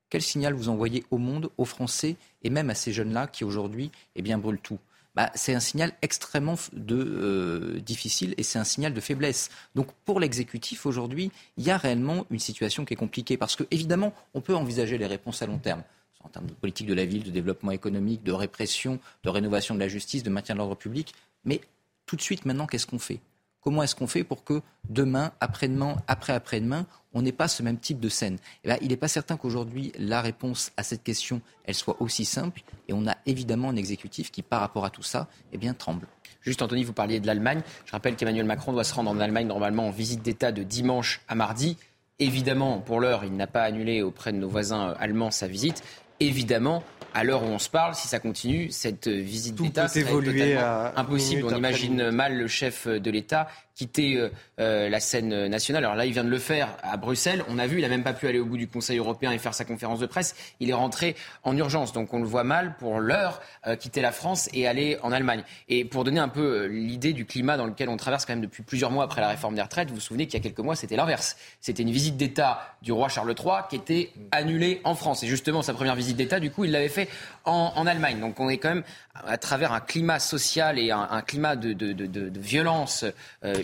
quel 0.09 0.21
signal 0.21 0.53
vous 0.53 0.69
envoyez 0.69 1.03
au 1.11 1.17
monde, 1.17 1.49
aux 1.57 1.65
Français 1.65 2.15
et 2.43 2.49
même 2.49 2.69
à 2.69 2.75
ces 2.75 2.93
jeunes-là 2.93 3.27
qui 3.27 3.43
aujourd'hui 3.43 3.91
eh 4.15 4.21
bien, 4.21 4.37
brûlent 4.37 4.59
tout? 4.59 4.79
Bah, 5.17 5.31
c'est 5.33 5.55
un 5.55 5.59
signal 5.59 5.93
extrêmement 6.03 6.53
euh, 6.91 7.79
difficile 7.79 8.35
et 8.37 8.43
c'est 8.43 8.59
un 8.59 8.63
signal 8.63 8.93
de 8.93 9.01
faiblesse. 9.01 9.49
Donc 9.73 9.87
pour 10.05 10.19
l'exécutif 10.19 10.85
aujourd'hui, 10.85 11.31
il 11.57 11.63
y 11.63 11.71
a 11.71 11.77
réellement 11.77 12.27
une 12.29 12.37
situation 12.37 12.85
qui 12.85 12.93
est 12.93 12.97
compliquée 12.97 13.35
parce 13.35 13.55
que 13.55 13.63
évidemment, 13.71 14.13
on 14.35 14.41
peut 14.41 14.55
envisager 14.55 14.99
les 14.99 15.07
réponses 15.07 15.41
à 15.41 15.47
long 15.47 15.57
terme 15.57 15.81
en 16.23 16.29
termes 16.29 16.45
de 16.45 16.53
politique 16.53 16.85
de 16.85 16.93
la 16.93 17.05
ville, 17.05 17.23
de 17.23 17.31
développement 17.31 17.71
économique, 17.71 18.21
de 18.21 18.31
répression, 18.31 18.99
de 19.23 19.29
rénovation 19.29 19.73
de 19.73 19.79
la 19.79 19.87
justice, 19.87 20.21
de 20.21 20.29
maintien 20.29 20.53
de 20.53 20.59
l'ordre 20.59 20.75
public. 20.75 21.15
Mais 21.45 21.61
tout 22.05 22.15
de 22.15 22.21
suite, 22.21 22.45
maintenant, 22.45 22.67
qu'est-ce 22.67 22.85
qu'on 22.85 22.99
fait? 22.99 23.19
Comment 23.67 23.83
est-ce 23.83 23.95
qu'on 23.95 24.07
fait 24.07 24.23
pour 24.23 24.45
que 24.45 24.61
demain, 24.89 25.33
après-demain, 25.41 25.97
après-après-demain, 26.07 26.85
on 27.13 27.21
n'ait 27.21 27.33
pas 27.33 27.49
ce 27.49 27.61
même 27.63 27.77
type 27.77 27.99
de 27.99 28.07
scène? 28.07 28.37
Eh 28.63 28.69
ben, 28.69 28.77
Il 28.81 28.87
n'est 28.87 28.95
pas 28.95 29.09
certain 29.09 29.35
qu'aujourd'hui, 29.35 29.91
la 29.99 30.21
réponse 30.21 30.71
à 30.77 30.83
cette 30.83 31.03
question, 31.03 31.41
soit 31.73 32.01
aussi 32.01 32.23
simple. 32.23 32.61
Et 32.87 32.93
on 32.93 33.05
a 33.07 33.17
évidemment 33.25 33.67
un 33.67 33.75
exécutif 33.75 34.31
qui, 34.31 34.41
par 34.41 34.61
rapport 34.61 34.85
à 34.85 34.89
tout 34.89 35.03
ça, 35.03 35.27
eh 35.51 35.73
tremble. 35.73 36.07
Juste, 36.39 36.61
Anthony, 36.61 36.85
vous 36.85 36.93
parliez 36.93 37.19
de 37.19 37.27
l'Allemagne. 37.27 37.61
Je 37.83 37.91
rappelle 37.91 38.15
qu'Emmanuel 38.15 38.45
Macron 38.45 38.71
doit 38.71 38.85
se 38.85 38.93
rendre 38.93 39.11
en 39.11 39.19
Allemagne 39.19 39.47
normalement 39.47 39.87
en 39.87 39.91
visite 39.91 40.21
d'État 40.21 40.53
de 40.53 40.63
dimanche 40.63 41.19
à 41.27 41.35
mardi. 41.35 41.75
Évidemment, 42.19 42.79
pour 42.79 43.01
l'heure, 43.01 43.25
il 43.25 43.35
n'a 43.35 43.47
pas 43.47 43.63
annulé 43.63 44.01
auprès 44.01 44.31
de 44.31 44.37
nos 44.37 44.47
voisins 44.47 44.95
allemands 44.97 45.29
sa 45.29 45.49
visite. 45.49 45.83
Évidemment, 46.19 46.83
à 47.13 47.23
l'heure 47.23 47.43
où 47.43 47.47
on 47.47 47.59
se 47.59 47.69
parle, 47.69 47.95
si 47.95 48.07
ça 48.07 48.19
continue, 48.19 48.69
cette 48.71 49.07
visite 49.07 49.55
d'État 49.55 49.87
serait 49.87 50.03
totalement 50.03 50.91
impossible. 50.95 51.45
On 51.45 51.55
imagine 51.55 52.11
mal 52.11 52.37
le 52.37 52.47
chef 52.47 52.87
de 52.87 53.11
l'État 53.11 53.47
quitter 53.77 54.17
euh, 54.17 54.29
euh, 54.59 54.89
la 54.89 54.99
scène 54.99 55.47
nationale. 55.47 55.85
Alors 55.85 55.95
là, 55.95 56.05
il 56.05 56.11
vient 56.11 56.23
de 56.23 56.29
le 56.29 56.39
faire 56.39 56.75
à 56.81 56.97
Bruxelles. 56.97 57.43
On 57.47 57.59
a 57.59 57.67
vu, 57.67 57.77
il 57.77 57.81
n'a 57.81 57.89
même 57.89 58.03
pas 58.03 58.13
pu 58.13 58.27
aller 58.27 58.39
au 58.39 58.45
bout 58.45 58.57
du 58.57 58.67
Conseil 58.67 58.97
européen 58.97 59.31
et 59.31 59.37
faire 59.37 59.53
sa 59.53 59.65
conférence 59.65 59.99
de 59.99 60.07
presse. 60.07 60.35
Il 60.59 60.69
est 60.69 60.73
rentré 60.73 61.15
en 61.43 61.55
urgence. 61.55 61.93
Donc 61.93 62.13
on 62.13 62.19
le 62.19 62.25
voit 62.25 62.43
mal 62.43 62.75
pour 62.77 62.99
l'heure 62.99 63.39
euh, 63.67 63.75
quitter 63.75 64.01
la 64.01 64.11
France 64.11 64.49
et 64.53 64.67
aller 64.67 64.97
en 65.03 65.11
Allemagne. 65.11 65.43
Et 65.69 65.85
pour 65.85 66.03
donner 66.03 66.19
un 66.19 66.27
peu 66.27 66.65
l'idée 66.65 67.13
du 67.13 67.25
climat 67.25 67.55
dans 67.55 67.67
lequel 67.67 67.89
on 67.89 67.97
traverse 67.97 68.25
quand 68.25 68.33
même 68.33 68.41
depuis 68.41 68.63
plusieurs 68.63 68.89
mois 68.89 69.03
après 69.03 69.21
la 69.21 69.29
réforme 69.29 69.53
des 69.53 69.61
retraites, 69.61 69.89
vous 69.89 69.95
vous 69.95 70.01
souvenez 70.01 70.25
qu'il 70.25 70.39
y 70.39 70.41
a 70.41 70.43
quelques 70.43 70.59
mois, 70.59 70.75
c'était 70.75 70.95
l'inverse. 70.95 71.37
C'était 71.61 71.83
une 71.83 71.91
visite 71.91 72.17
d'État 72.17 72.75
du 72.81 72.91
roi 72.91 73.09
Charles 73.09 73.35
III 73.37 73.67
qui 73.69 73.75
était 73.75 74.11
annulée 74.31 74.81
en 74.85 74.95
France. 74.95 75.21
Et 75.21 75.27
justement, 75.27 75.61
sa 75.61 75.73
première 75.73 75.95
visite 75.95 76.06
d'État, 76.13 76.39
du 76.39 76.51
coup, 76.51 76.65
il 76.65 76.71
l'avait 76.71 76.89
fait 76.89 77.09
en, 77.45 77.73
en, 77.75 77.87
Allemagne. 77.87 78.19
Donc 78.19 78.39
on 78.39 78.49
est 78.49 78.57
quand 78.57 78.69
même 78.69 78.83
à 79.13 79.37
travers 79.37 79.71
un 79.71 79.79
climat 79.79 80.19
social 80.19 80.77
et 80.77 80.91
un, 80.91 81.21
climat 81.21 81.55
de, 81.55 81.73
de, 81.73 81.93
de, 81.93 82.05
de 82.05 82.39
violence 82.39 83.05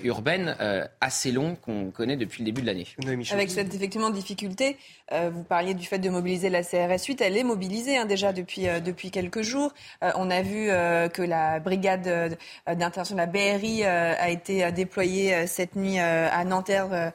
urbaine 0.04 0.56
euh, 0.60 0.86
assez 1.02 1.32
long 1.32 1.56
qu'on 1.56 1.92
connaît 1.92 2.18
depuis 2.18 2.42
le 2.42 2.46
début 2.46 2.62
de 2.62 2.68
l'année. 2.68 2.88
Avec 3.32 3.52
cette 3.52 3.74
effectivement 3.74 4.10
difficulté, 4.10 4.78
euh, 5.14 5.30
vous 5.34 5.44
parliez 5.44 5.74
du 5.74 5.86
fait 5.86 6.00
de 6.00 6.10
mobiliser 6.10 6.50
la 6.50 6.64
CRS 6.64 7.06
8, 7.08 7.22
elle 7.22 7.38
est 7.38 7.44
mobilisée 7.44 7.98
hein, 7.98 8.06
déjà 8.06 8.34
depuis, 8.34 8.68
euh, 8.68 8.80
depuis 8.80 9.12
quelques 9.12 9.42
jours. 9.42 9.74
on 10.02 10.30
a 10.30 10.42
vu 10.42 10.68
que 11.14 11.22
la 11.22 11.60
brigade 11.60 12.38
d'intervention 12.68 13.16
de 13.16 13.20
la 13.20 13.26
BRI 13.26 13.84
a 13.84 14.30
été 14.30 14.72
déployée 14.72 15.48
cette 15.48 15.76
nuit 15.76 16.00
à 16.00 16.44
Nanterre 16.44 17.14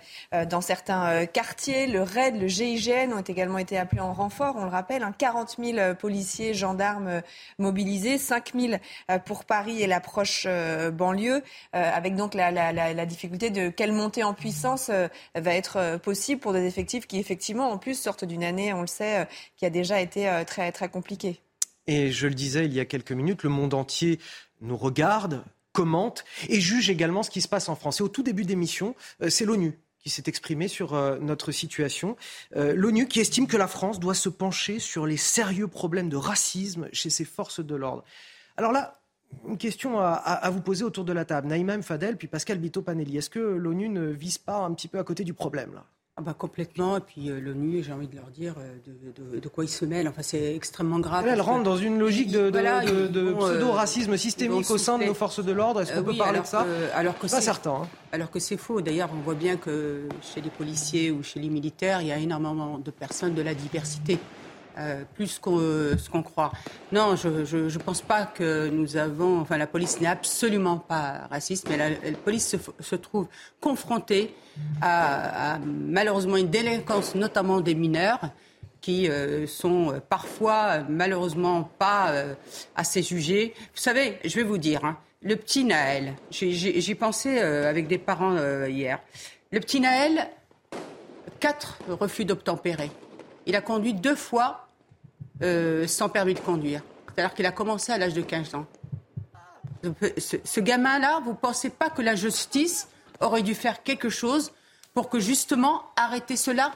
dans 0.48 0.60
certains 0.60 1.26
quartiers. 1.26 1.86
Le 1.86 2.02
RAID, 2.02 2.40
le 2.40 2.46
GIGN 2.46 3.12
ont 3.12 3.20
également 3.22 3.58
été 3.58 3.78
appelés 3.78 4.00
en 4.00 4.12
renfort, 4.12 4.56
on 4.56 4.64
le 4.64 4.70
rappelle, 4.70 5.02
hein, 5.02 5.14
40 5.16 5.56
000 5.58 5.94
policiers, 5.94 6.54
gendarmes 6.54 7.22
mobilisés, 7.58 8.18
5 8.18 8.52
000 8.54 8.74
pour 9.24 9.44
Paris 9.44 9.82
et 9.82 9.86
la 9.86 10.00
proche 10.00 10.46
banlieue, 10.92 11.42
avec 11.72 12.14
donc 12.14 12.34
la, 12.34 12.50
la, 12.50 12.72
la, 12.72 12.94
la 12.94 13.06
difficulté 13.06 13.50
de 13.50 13.68
quelle 13.68 13.92
montée 13.92 14.24
en 14.24 14.34
puissance 14.34 14.90
euh, 14.90 15.08
va 15.34 15.54
être 15.54 15.76
euh, 15.76 15.98
possible 15.98 16.40
pour 16.40 16.52
des 16.52 16.66
effectifs 16.66 17.06
qui, 17.06 17.18
effectivement, 17.18 17.70
en 17.70 17.78
plus, 17.88 17.98
sortent 17.98 18.24
d'une 18.24 18.44
année, 18.44 18.74
on 18.74 18.82
le 18.82 18.86
sait, 18.86 19.20
euh, 19.20 19.24
qui 19.56 19.64
a 19.64 19.70
déjà 19.70 20.00
été 20.00 20.30
très, 20.46 20.70
très 20.72 20.90
compliquée. 20.90 21.40
Et 21.86 22.12
je 22.12 22.26
le 22.26 22.34
disais 22.34 22.66
il 22.66 22.74
y 22.74 22.80
a 22.80 22.84
quelques 22.84 23.12
minutes, 23.12 23.42
le 23.44 23.48
monde 23.48 23.72
entier 23.72 24.20
nous 24.60 24.76
regarde, 24.76 25.42
commente 25.72 26.24
et 26.48 26.60
juge 26.60 26.90
également 26.90 27.22
ce 27.22 27.30
qui 27.30 27.40
se 27.40 27.48
passe 27.48 27.70
en 27.70 27.76
France. 27.76 28.00
Et 28.00 28.02
au 28.02 28.08
tout 28.08 28.22
début 28.22 28.44
d'émission, 28.44 28.94
c'est 29.28 29.46
l'ONU 29.46 29.78
qui 30.00 30.10
s'est 30.10 30.24
exprimé 30.26 30.68
sur 30.68 30.92
notre 31.20 31.50
situation. 31.50 32.16
L'ONU 32.54 33.08
qui 33.08 33.20
estime 33.20 33.46
que 33.46 33.56
la 33.56 33.68
France 33.68 34.00
doit 34.00 34.14
se 34.14 34.28
pencher 34.28 34.80
sur 34.80 35.06
les 35.06 35.16
sérieux 35.16 35.68
problèmes 35.68 36.08
de 36.08 36.16
racisme 36.16 36.88
chez 36.92 37.10
ses 37.10 37.24
forces 37.24 37.60
de 37.60 37.74
l'ordre. 37.74 38.04
Alors 38.56 38.72
là, 38.72 39.00
une 39.46 39.58
question 39.58 39.98
à, 40.00 40.50
vous 40.50 40.60
poser 40.60 40.84
autour 40.84 41.04
de 41.04 41.12
la 41.12 41.24
table. 41.24 41.48
Naïma 41.48 41.80
Fadel, 41.82 42.16
puis 42.16 42.28
Pascal 42.28 42.58
Bito 42.58 42.82
Panelli. 42.82 43.16
Est-ce 43.16 43.30
que 43.30 43.38
l'ONU 43.38 43.88
ne 43.88 44.06
vise 44.06 44.38
pas 44.38 44.58
un 44.58 44.74
petit 44.74 44.88
peu 44.88 44.98
à 44.98 45.04
côté 45.04 45.24
du 45.24 45.34
problème 45.34 45.72
là? 45.74 45.84
Ah 46.18 46.20
bah 46.20 46.34
complètement. 46.36 46.96
Et 46.96 47.00
puis 47.00 47.30
euh, 47.30 47.38
l'ONU, 47.38 47.84
j'ai 47.84 47.92
envie 47.92 48.08
de 48.08 48.16
leur 48.16 48.26
dire 48.26 48.54
euh, 48.58 49.38
de, 49.38 49.48
quoi 49.48 49.64
ils 49.64 49.68
se 49.68 49.84
mêlent. 49.84 50.08
Enfin, 50.08 50.22
c'est 50.22 50.56
extrêmement 50.56 50.98
grave. 50.98 51.28
Elle, 51.28 51.40
rentre 51.40 51.62
dans 51.62 51.76
une 51.76 51.96
logique 51.96 52.32
de, 52.32 52.50
euh, 52.52 53.34
pseudo-racisme 53.36 54.16
systémique 54.16 54.68
au 54.68 54.78
sein 54.78 54.98
de 54.98 55.04
nos 55.04 55.14
forces 55.14 55.44
de 55.44 55.52
l'ordre. 55.52 55.82
Est-ce 55.82 55.92
qu'on 55.92 56.02
peut 56.02 56.16
parler 56.16 56.40
de 56.40 56.46
ça 56.46 56.66
Alors 56.92 57.16
que 57.18 57.28
pas 57.28 57.40
certain. 57.40 57.82
Hein. 57.82 57.88
Alors 58.10 58.32
que 58.32 58.40
c'est 58.40 58.56
faux. 58.56 58.80
D'ailleurs, 58.80 59.10
on 59.16 59.20
voit 59.20 59.34
bien 59.34 59.56
que 59.56 60.08
chez 60.20 60.40
les 60.40 60.50
policiers 60.50 61.12
ou 61.12 61.22
chez 61.22 61.38
les 61.38 61.50
militaires, 61.50 62.02
il 62.02 62.08
y 62.08 62.12
a 62.12 62.18
énormément 62.18 62.78
de 62.78 62.90
personnes 62.90 63.34
de 63.34 63.42
la 63.42 63.54
diversité. 63.54 64.18
Euh, 64.78 65.02
plus 65.14 65.40
qu'on 65.40 65.58
ce 65.58 66.08
qu'on 66.08 66.22
croit. 66.22 66.52
Non, 66.92 67.16
je 67.16 67.28
ne 67.28 67.78
pense 67.78 68.00
pas 68.00 68.26
que 68.26 68.68
nous 68.68 68.96
avons. 68.96 69.40
Enfin, 69.40 69.56
la 69.56 69.66
police 69.66 70.00
n'est 70.00 70.06
absolument 70.06 70.76
pas 70.76 71.26
raciste, 71.30 71.68
mais 71.68 71.76
la, 71.76 71.90
police 72.12 72.56
se, 72.78 72.94
trouve 72.94 73.26
confrontée 73.60 74.34
à, 74.80 75.58
malheureusement 75.64 76.36
une 76.36 76.50
délinquance, 76.50 77.16
notamment 77.16 77.60
des 77.60 77.74
mineurs, 77.74 78.20
qui 78.80 79.08
euh, 79.08 79.48
sont 79.48 80.00
parfois 80.08 80.84
malheureusement 80.88 81.68
pas 81.78 82.10
euh, 82.10 82.34
assez 82.76 83.02
jugés. 83.02 83.54
Vous 83.74 83.80
savez, 83.80 84.20
je 84.24 84.36
vais 84.36 84.44
vous 84.44 84.58
dire, 84.58 84.84
hein, 84.84 84.96
le 85.22 85.34
petit 85.34 85.64
Naël, 85.64 86.14
j'y 86.30 86.94
pensais 86.94 87.40
avec 87.40 87.88
des 87.88 87.98
parents 87.98 88.36
hier. 88.66 89.00
Le 89.50 89.58
petit 89.58 89.80
Naël, 89.80 90.28
quatre 91.40 91.78
refus 91.88 92.24
d'obtempérer. 92.24 92.92
Il 93.48 93.56
a 93.56 93.62
conduit 93.62 93.94
deux 93.94 94.14
fois 94.14 94.68
euh, 95.42 95.86
sans 95.86 96.10
permis 96.10 96.34
de 96.34 96.40
conduire. 96.40 96.82
C'est-à-dire 97.14 97.34
qu'il 97.34 97.46
a 97.46 97.50
commencé 97.50 97.90
à 97.90 97.98
l'âge 97.98 98.12
de 98.12 98.20
15 98.20 98.54
ans. 98.54 98.66
Ce, 100.18 100.60
gamin-là, 100.60 101.20
vous 101.24 101.30
ne 101.30 101.36
pensez 101.36 101.70
pas 101.70 101.88
que 101.88 102.02
la 102.02 102.14
justice 102.14 102.88
aurait 103.20 103.42
dû 103.42 103.54
faire 103.54 103.82
quelque 103.82 104.10
chose 104.10 104.52
pour 104.92 105.08
que 105.08 105.18
justement 105.18 105.82
arrêter 105.96 106.36
cela 106.36 106.72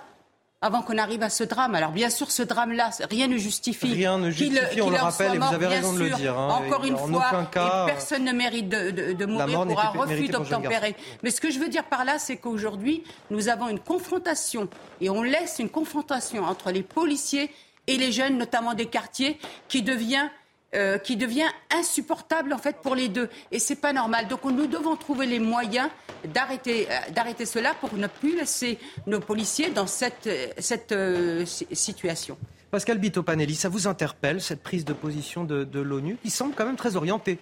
avant 0.63 0.83
qu'on 0.83 0.97
arrive 0.97 1.23
à 1.23 1.29
ce 1.29 1.45
drame. 1.45 1.75
Alors 1.75 1.91
bien 1.91 2.09
sûr, 2.09 2.31
ce 2.31 2.43
drame-là, 2.43 2.91
rien 3.11 3.27
ne 3.27 3.37
justifie. 3.37 3.93
Rien 3.93 4.17
ne 4.17 4.31
justifie, 4.31 4.81
on 4.81 4.91
le 4.91 4.97
rappelle, 4.97 5.35
et 5.35 5.39
vous 5.39 5.55
avez 5.55 5.67
raison 5.67 5.93
de 5.93 5.99
le 5.99 6.11
dire. 6.11 6.39
Hein. 6.39 6.63
Encore 6.65 6.85
une 6.85 6.97
fois, 6.97 7.51
personne 7.87 8.25
ne 8.25 8.33
mérite 8.33 8.69
de, 8.69 9.27
mourir 9.27 9.67
pour 9.67 9.81
un 9.81 10.07
refus 10.07 10.29
d'obtempérer. 10.29 10.95
Mais 11.23 11.31
ce 11.31 11.41
que 11.41 11.51
je 11.51 11.59
veux 11.59 11.69
dire 11.69 11.85
par 11.85 12.05
là, 12.05 12.19
c'est 12.19 12.37
qu'aujourd'hui, 12.37 13.03
nous 13.31 13.49
avons 13.49 13.69
une 13.69 13.81
confrontation, 13.81 14.69
et 15.01 15.11
on 15.11 15.23
laisse 15.23 15.57
une 15.59 15.69
confrontation 15.69 16.45
entre 16.45 16.71
les 16.71 16.83
policiers 16.83 17.51
et 17.89 17.97
les 17.97 18.13
jeunes, 18.13 18.39
notamment 18.39 18.75
des 18.75 18.87
quartiers, 18.87 19.39
qui 19.69 19.83
devient 19.83 20.29
euh, 20.75 20.97
qui 20.97 21.17
devient 21.17 21.49
insupportable 21.71 22.53
en 22.53 22.59
fait 22.59 22.77
pour 22.83 22.95
les 22.95 23.09
deux. 23.09 23.29
Et 23.51 23.59
c'est 23.59 23.77
pas 23.77 23.93
normal. 23.93 24.29
Donc 24.29 24.45
nous 24.45 24.67
devons 24.67 24.97
trouver 24.97 25.27
les 25.27 25.39
moyens 25.39 25.89
d'arrêter 26.25 26.89
euh, 26.91 27.11
d'arrêter 27.11 27.45
cela 27.45 27.75
pour 27.75 27.93
ne 27.95 28.07
plus 28.07 28.37
laisser 28.37 28.79
nos 29.07 29.21
policiers 29.21 29.69
dans 29.69 29.87
cette, 29.87 30.29
cette 30.59 30.93
euh, 30.93 31.45
situation. 31.45 32.39
Pascal 32.71 32.97
Bitopanelli, 32.97 33.55
ça 33.55 33.69
vous 33.69 33.87
interpelle 33.87 34.41
cette 34.41 34.63
prise 34.63 34.87
de 34.87 34.95
position 34.95 35.45
de, 35.45 35.65
de 35.65 35.81
l'ONU 35.81 36.17
qui 36.23 36.31
semble 36.31 36.55
quand 36.55 36.65
même 36.65 36.77
très 36.77 36.97
orientée? 36.97 37.39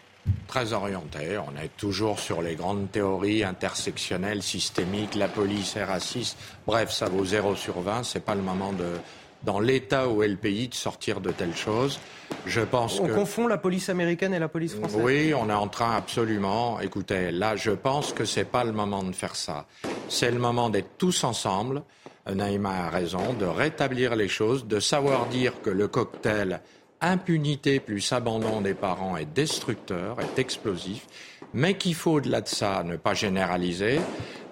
Très 0.48 0.72
orientée. 0.72 1.38
On 1.38 1.56
est 1.56 1.70
toujours 1.76 2.18
sur 2.18 2.42
les 2.42 2.56
grandes 2.56 2.90
théories 2.90 3.44
intersectionnelles, 3.44 4.42
systémiques, 4.42 5.14
la 5.14 5.28
police 5.28 5.76
est 5.76 5.84
raciste. 5.84 6.36
Bref, 6.66 6.90
ça 6.90 7.08
vaut 7.08 7.24
0 7.24 7.54
sur 7.54 7.80
20. 7.80 8.02
C'est 8.02 8.24
pas 8.24 8.34
le 8.34 8.42
moment 8.42 8.72
de, 8.72 8.96
dans 9.43 9.61
l'état 9.61 10.09
où 10.09 10.22
est 10.22 10.28
le 10.28 10.36
pays 10.36 10.68
de 10.68 10.74
sortir 10.74 11.20
de 11.20 11.30
telles 11.30 11.57
choses. 11.57 11.99
Je 12.47 12.61
pense 12.61 13.01
on 13.01 13.09
confond 13.09 13.47
la 13.47 13.59
police 13.59 13.88
américaine 13.88 14.32
et 14.34 14.38
la 14.38 14.49
police 14.49 14.74
française. 14.74 15.01
Oui, 15.03 15.34
on 15.34 15.51
est 15.51 15.55
en 15.55 15.68
train 15.68 15.97
absolument. 15.97 16.80
Écoutez, 16.80 17.30
là, 17.30 17.57
je 17.57 17.70
pense 17.70 18.12
que 18.12 18.24
c'est 18.24 18.45
pas 18.45 18.64
le 18.64 18.72
moment 18.72 19.03
de 19.03 19.12
faire 19.12 19.36
ça. 19.36 19.66
C'est 20.09 20.30
le 20.30 20.38
moment 20.38 20.70
d'être 20.70 20.97
tous 20.97 21.24
ensemble. 21.24 21.82
Naïma 22.32 22.86
a 22.86 22.91
raison, 22.91 23.32
de 23.32 23.47
rétablir 23.47 24.14
les 24.14 24.28
choses, 24.28 24.66
de 24.66 24.78
savoir 24.78 25.26
dire 25.26 25.61
que 25.62 25.70
le 25.70 25.88
cocktail 25.88 26.61
impunité 27.01 27.80
plus 27.80 28.12
abandon 28.12 28.61
des 28.61 28.74
parents 28.74 29.16
est 29.16 29.26
destructeur, 29.26 30.18
est 30.20 30.38
explosif, 30.38 31.07
mais 31.55 31.74
qu'il 31.74 31.94
faut 31.94 32.12
au-delà 32.12 32.40
de 32.40 32.48
ça 32.48 32.82
ne 32.84 32.96
pas 32.96 33.14
généraliser 33.14 34.01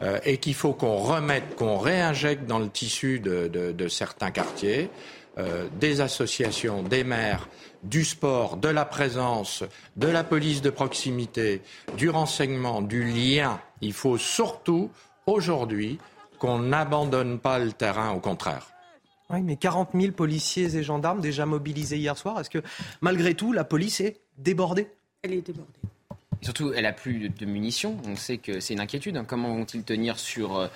euh, 0.02 0.18
et 0.24 0.38
qu'il 0.38 0.54
faut 0.54 0.72
qu'on 0.72 0.96
remette, 0.96 1.56
qu'on 1.56 1.78
réinjecte 1.78 2.46
dans 2.46 2.58
le 2.58 2.68
tissu 2.68 3.20
de, 3.20 3.88
certains 3.88 4.30
quartiers 4.30 4.90
euh, 5.38 5.68
des 5.78 6.00
associations, 6.00 6.82
des 6.82 7.04
maires, 7.04 7.48
du 7.84 8.04
sport, 8.04 8.56
de 8.56 8.68
la 8.68 8.84
présence, 8.84 9.62
de 9.96 10.08
la 10.08 10.24
police 10.24 10.62
de 10.62 10.70
proximité, 10.70 11.62
du 11.96 12.10
renseignement, 12.10 12.82
du 12.82 13.04
lien. 13.04 13.60
Il 13.80 13.92
faut 13.92 14.18
surtout 14.18 14.90
aujourd'hui 15.26 15.98
qu'on 16.38 16.58
n'abandonne 16.58 17.38
pas 17.38 17.58
le 17.58 17.72
terrain, 17.72 18.10
au 18.12 18.20
contraire. 18.20 18.66
Oui, 19.30 19.42
mais 19.42 19.56
40 19.56 19.90
000 19.94 20.12
policiers 20.12 20.74
et 20.76 20.82
gendarmes 20.82 21.20
déjà 21.20 21.44
mobilisés 21.44 21.98
hier 21.98 22.16
soir. 22.16 22.40
Est-ce 22.40 22.48
que 22.48 22.62
malgré 23.02 23.34
tout, 23.34 23.52
la 23.52 23.64
police 23.64 24.00
est 24.00 24.20
débordée? 24.38 24.88
Elle 25.22 25.34
est 25.34 25.46
débordée. 25.46 25.72
surtout, 26.40 26.72
elle 26.72 26.86
a 26.86 26.92
plus 26.92 27.28
de, 27.28 27.44
munitions. 27.44 27.98
On 28.06 28.16
sait 28.16 28.38
que 28.38 28.60
c'est 28.60 28.72
une 28.72 28.80
inquiétude. 28.80 29.18
Hein. 29.18 29.24
Comment 29.26 29.54
vont-ils 29.54 29.82
tenir 29.82 30.18
sur 30.18 30.56
euh, 30.58 30.68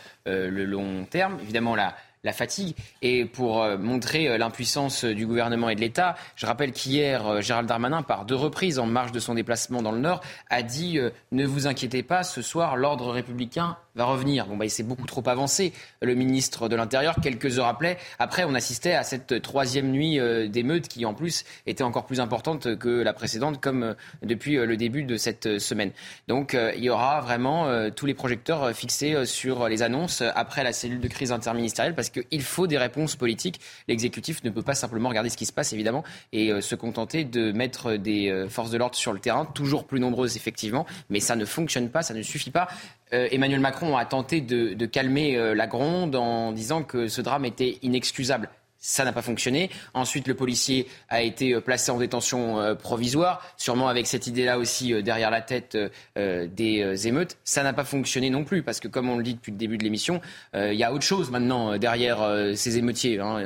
le 0.50 0.64
long 0.66 1.06
terme? 1.06 1.38
Évidemment, 1.40 1.74
la, 1.74 1.96
la 2.24 2.32
fatigue. 2.32 2.74
Et 3.02 3.24
pour 3.24 3.62
euh, 3.62 3.76
montrer 3.76 4.28
euh, 4.28 4.38
l'impuissance 4.38 5.04
du 5.04 5.26
gouvernement 5.26 5.68
et 5.68 5.74
de 5.74 5.80
l'État, 5.80 6.14
je 6.36 6.46
rappelle 6.46 6.72
qu'hier, 6.72 7.42
Gérald 7.42 7.68
Darmanin, 7.68 8.02
par 8.02 8.24
deux 8.24 8.36
reprises 8.36 8.78
en 8.78 8.86
marge 8.86 9.12
de 9.12 9.20
son 9.20 9.34
déplacement 9.34 9.82
dans 9.82 9.92
le 9.92 9.98
Nord, 9.98 10.20
a 10.50 10.62
dit 10.62 10.98
Ne 11.32 11.46
vous 11.46 11.66
inquiétez 11.66 12.02
pas, 12.02 12.22
ce 12.22 12.42
soir, 12.42 12.76
l'ordre 12.76 13.10
républicain 13.10 13.76
va 13.94 14.04
revenir. 14.04 14.46
Bon, 14.46 14.56
bah, 14.56 14.64
il 14.64 14.70
s'est 14.70 14.82
beaucoup 14.82 15.06
trop 15.06 15.22
avancé, 15.26 15.72
le 16.00 16.14
ministre 16.14 16.68
de 16.68 16.76
l'Intérieur, 16.76 17.16
quelques 17.22 17.58
heures 17.58 17.66
après. 17.66 17.98
Après, 18.18 18.44
on 18.44 18.54
assistait 18.54 18.94
à 18.94 19.02
cette 19.02 19.42
troisième 19.42 19.90
nuit 19.90 20.18
euh, 20.18 20.48
d'émeutes 20.48 20.88
qui, 20.88 21.04
en 21.04 21.14
plus, 21.14 21.44
était 21.66 21.84
encore 21.84 22.06
plus 22.06 22.20
importante 22.20 22.76
que 22.78 22.88
la 22.88 23.12
précédente, 23.12 23.60
comme 23.60 23.82
euh, 23.82 23.94
depuis 24.22 24.56
euh, 24.56 24.66
le 24.66 24.76
début 24.76 25.04
de 25.04 25.16
cette 25.16 25.58
semaine. 25.58 25.92
Donc, 26.28 26.56
il 26.76 26.82
y 26.82 26.90
aura 26.90 27.20
vraiment 27.20 27.90
tous 27.90 28.06
les 28.06 28.14
projecteurs 28.14 28.74
fixés 28.74 29.26
sur 29.26 29.68
les 29.68 29.82
annonces 29.82 30.22
après 30.34 30.64
la 30.64 30.72
cellule 30.72 31.00
de 31.00 31.08
crise 31.08 31.32
interministérielle, 31.32 31.94
parce 31.94 32.10
qu'il 32.12 32.42
faut 32.42 32.66
des 32.66 32.78
réponses 32.78 33.16
politiques. 33.16 33.60
L'exécutif 33.88 34.44
ne 34.44 34.50
peut 34.50 34.62
pas 34.62 34.74
simplement 34.74 35.08
regarder 35.08 35.30
ce 35.30 35.36
qui 35.36 35.46
se 35.46 35.52
passe, 35.52 35.72
évidemment, 35.72 36.04
et 36.32 36.60
se 36.60 36.74
contenter 36.74 37.24
de 37.24 37.52
mettre 37.52 37.94
des 37.94 38.46
forces 38.48 38.70
de 38.70 38.78
l'ordre 38.78 38.96
sur 38.96 39.12
le 39.12 39.18
terrain, 39.18 39.44
toujours 39.44 39.86
plus 39.86 40.00
nombreuses, 40.00 40.36
effectivement, 40.36 40.86
mais 41.10 41.20
ça 41.20 41.36
ne 41.36 41.44
fonctionne 41.44 41.88
pas, 41.88 42.02
ça 42.02 42.14
ne 42.14 42.22
suffit 42.22 42.50
pas. 42.50 42.68
Euh, 43.12 43.28
Emmanuel 43.30 43.60
Macron 43.60 43.96
a 43.96 44.04
tenté 44.04 44.40
de, 44.40 44.86
calmer 44.86 45.36
euh, 45.36 45.54
la 45.54 45.66
gronde 45.66 46.16
en 46.16 46.52
disant 46.52 46.82
que 46.82 47.08
ce 47.08 47.20
drame 47.20 47.44
était 47.44 47.78
inexcusable. 47.82 48.50
Ça 48.84 49.04
n'a 49.04 49.12
pas 49.12 49.22
fonctionné. 49.22 49.70
Ensuite, 49.94 50.26
le 50.26 50.34
policier 50.34 50.88
a 51.08 51.22
été 51.22 51.54
euh, 51.54 51.60
placé 51.60 51.92
en 51.92 51.98
détention 51.98 52.58
euh, 52.58 52.74
provisoire, 52.74 53.40
sûrement 53.56 53.86
avec 53.86 54.08
cette 54.08 54.26
idée-là 54.26 54.58
aussi 54.58 54.92
euh, 54.92 55.02
derrière 55.02 55.30
la 55.30 55.40
tête 55.40 55.78
des 56.16 57.06
émeutes. 57.06 57.36
Ça 57.44 57.62
n'a 57.62 57.72
pas 57.72 57.84
fonctionné 57.84 58.28
non 58.28 58.42
plus, 58.42 58.64
parce 58.64 58.80
que 58.80 58.88
comme 58.88 59.08
on 59.08 59.16
le 59.16 59.22
dit 59.22 59.34
depuis 59.34 59.52
le 59.52 59.56
début 59.56 59.78
de 59.78 59.84
l'émission, 59.84 60.20
il 60.54 60.74
y 60.74 60.82
a 60.82 60.92
autre 60.92 61.04
chose 61.04 61.30
maintenant 61.30 61.78
derrière 61.78 62.18
ces 62.54 62.78
émeutiers. 62.78 63.20
Hein. 63.20 63.38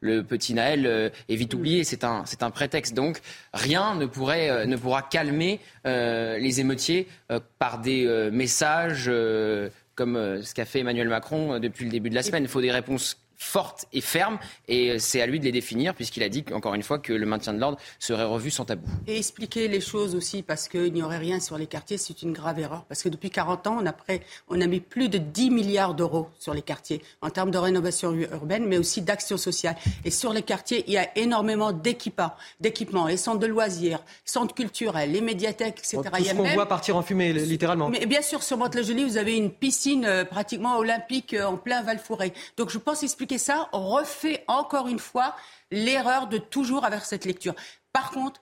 Le 0.00 0.22
petit 0.22 0.54
Naël 0.54 1.12
est 1.28 1.36
vite 1.36 1.54
oublié, 1.54 1.84
c'est 1.84 2.04
un, 2.04 2.24
c'est 2.26 2.42
un 2.42 2.50
prétexte. 2.50 2.94
Donc, 2.94 3.20
rien 3.54 3.94
ne, 3.94 4.06
pourrait, 4.06 4.66
ne 4.66 4.76
pourra 4.76 5.02
calmer 5.02 5.60
les 5.84 6.60
émeutiers 6.60 7.08
par 7.58 7.78
des 7.78 8.30
messages 8.32 9.10
comme 9.94 10.42
ce 10.42 10.54
qu'a 10.54 10.64
fait 10.64 10.80
Emmanuel 10.80 11.08
Macron 11.08 11.58
depuis 11.58 11.84
le 11.84 11.90
début 11.90 12.10
de 12.10 12.14
la 12.14 12.22
semaine. 12.22 12.42
Il 12.42 12.48
faut 12.48 12.60
des 12.60 12.72
réponses 12.72 13.21
forte 13.42 13.86
et 13.92 14.00
ferme. 14.00 14.38
Et 14.68 14.90
euh, 14.90 14.96
c'est 14.98 15.20
à 15.20 15.26
lui 15.26 15.40
de 15.40 15.44
les 15.44 15.52
définir, 15.52 15.94
puisqu'il 15.94 16.22
a 16.22 16.28
dit, 16.28 16.44
encore 16.52 16.74
une 16.74 16.82
fois, 16.82 16.98
que 16.98 17.12
le 17.12 17.26
maintien 17.26 17.52
de 17.52 17.58
l'ordre 17.58 17.78
serait 17.98 18.24
revu 18.24 18.50
sans 18.50 18.64
tabou. 18.64 18.86
Et 19.06 19.18
expliquer 19.18 19.68
les 19.68 19.80
choses 19.80 20.14
aussi, 20.14 20.42
parce 20.42 20.68
qu'il 20.68 20.92
n'y 20.92 21.02
aurait 21.02 21.18
rien 21.18 21.40
sur 21.40 21.58
les 21.58 21.66
quartiers, 21.66 21.98
c'est 21.98 22.22
une 22.22 22.32
grave 22.32 22.58
erreur. 22.58 22.84
Parce 22.84 23.02
que 23.02 23.08
depuis 23.08 23.30
40 23.30 23.66
ans, 23.66 23.78
on 23.80 23.86
a, 23.86 23.94
on 24.48 24.60
a 24.60 24.66
mis 24.66 24.80
plus 24.80 25.08
de 25.08 25.18
10 25.18 25.50
milliards 25.50 25.94
d'euros 25.94 26.28
sur 26.38 26.54
les 26.54 26.62
quartiers, 26.62 27.02
en 27.20 27.30
termes 27.30 27.50
de 27.50 27.58
rénovation 27.58 28.12
urbaine, 28.12 28.66
mais 28.66 28.78
aussi 28.78 29.02
d'action 29.02 29.36
sociale. 29.36 29.76
Et 30.04 30.10
sur 30.10 30.32
les 30.32 30.42
quartiers, 30.42 30.84
il 30.86 30.92
y 30.92 30.98
a 30.98 31.08
énormément 31.18 31.72
d'équipements, 31.72 32.32
d'équipements, 32.60 33.06
les 33.06 33.16
centres 33.16 33.40
de 33.40 33.46
loisirs, 33.46 34.02
centres 34.24 34.54
culturels, 34.54 35.12
les 35.12 35.20
médiathèques, 35.20 35.78
etc. 35.78 36.00
Tout 36.02 36.24
ce 36.24 36.34
qu'on 36.34 36.54
voit 36.54 36.66
partir 36.66 36.96
en 36.96 37.02
fumée, 37.02 37.32
littéralement. 37.32 37.88
Mais 37.88 38.06
bien 38.06 38.22
sûr, 38.22 38.42
sur 38.42 38.56
Mantes-la-Jolie, 38.56 39.04
vous 39.04 39.16
avez 39.16 39.36
une 39.36 39.50
piscine 39.50 40.04
euh, 40.04 40.24
pratiquement 40.24 40.78
olympique 40.78 41.34
euh, 41.34 41.44
en 41.44 41.56
plein 41.56 41.82
val 41.82 42.00
Donc 42.56 42.70
je 42.70 42.78
pense 42.78 43.02
expliquer 43.02 43.31
et 43.32 43.38
ça, 43.38 43.68
refait 43.72 44.44
encore 44.46 44.88
une 44.88 44.98
fois 44.98 45.34
l'erreur 45.70 46.26
de 46.28 46.38
toujours 46.38 46.84
avoir 46.84 47.04
cette 47.04 47.24
lecture. 47.24 47.54
Par 47.92 48.10
contre, 48.10 48.40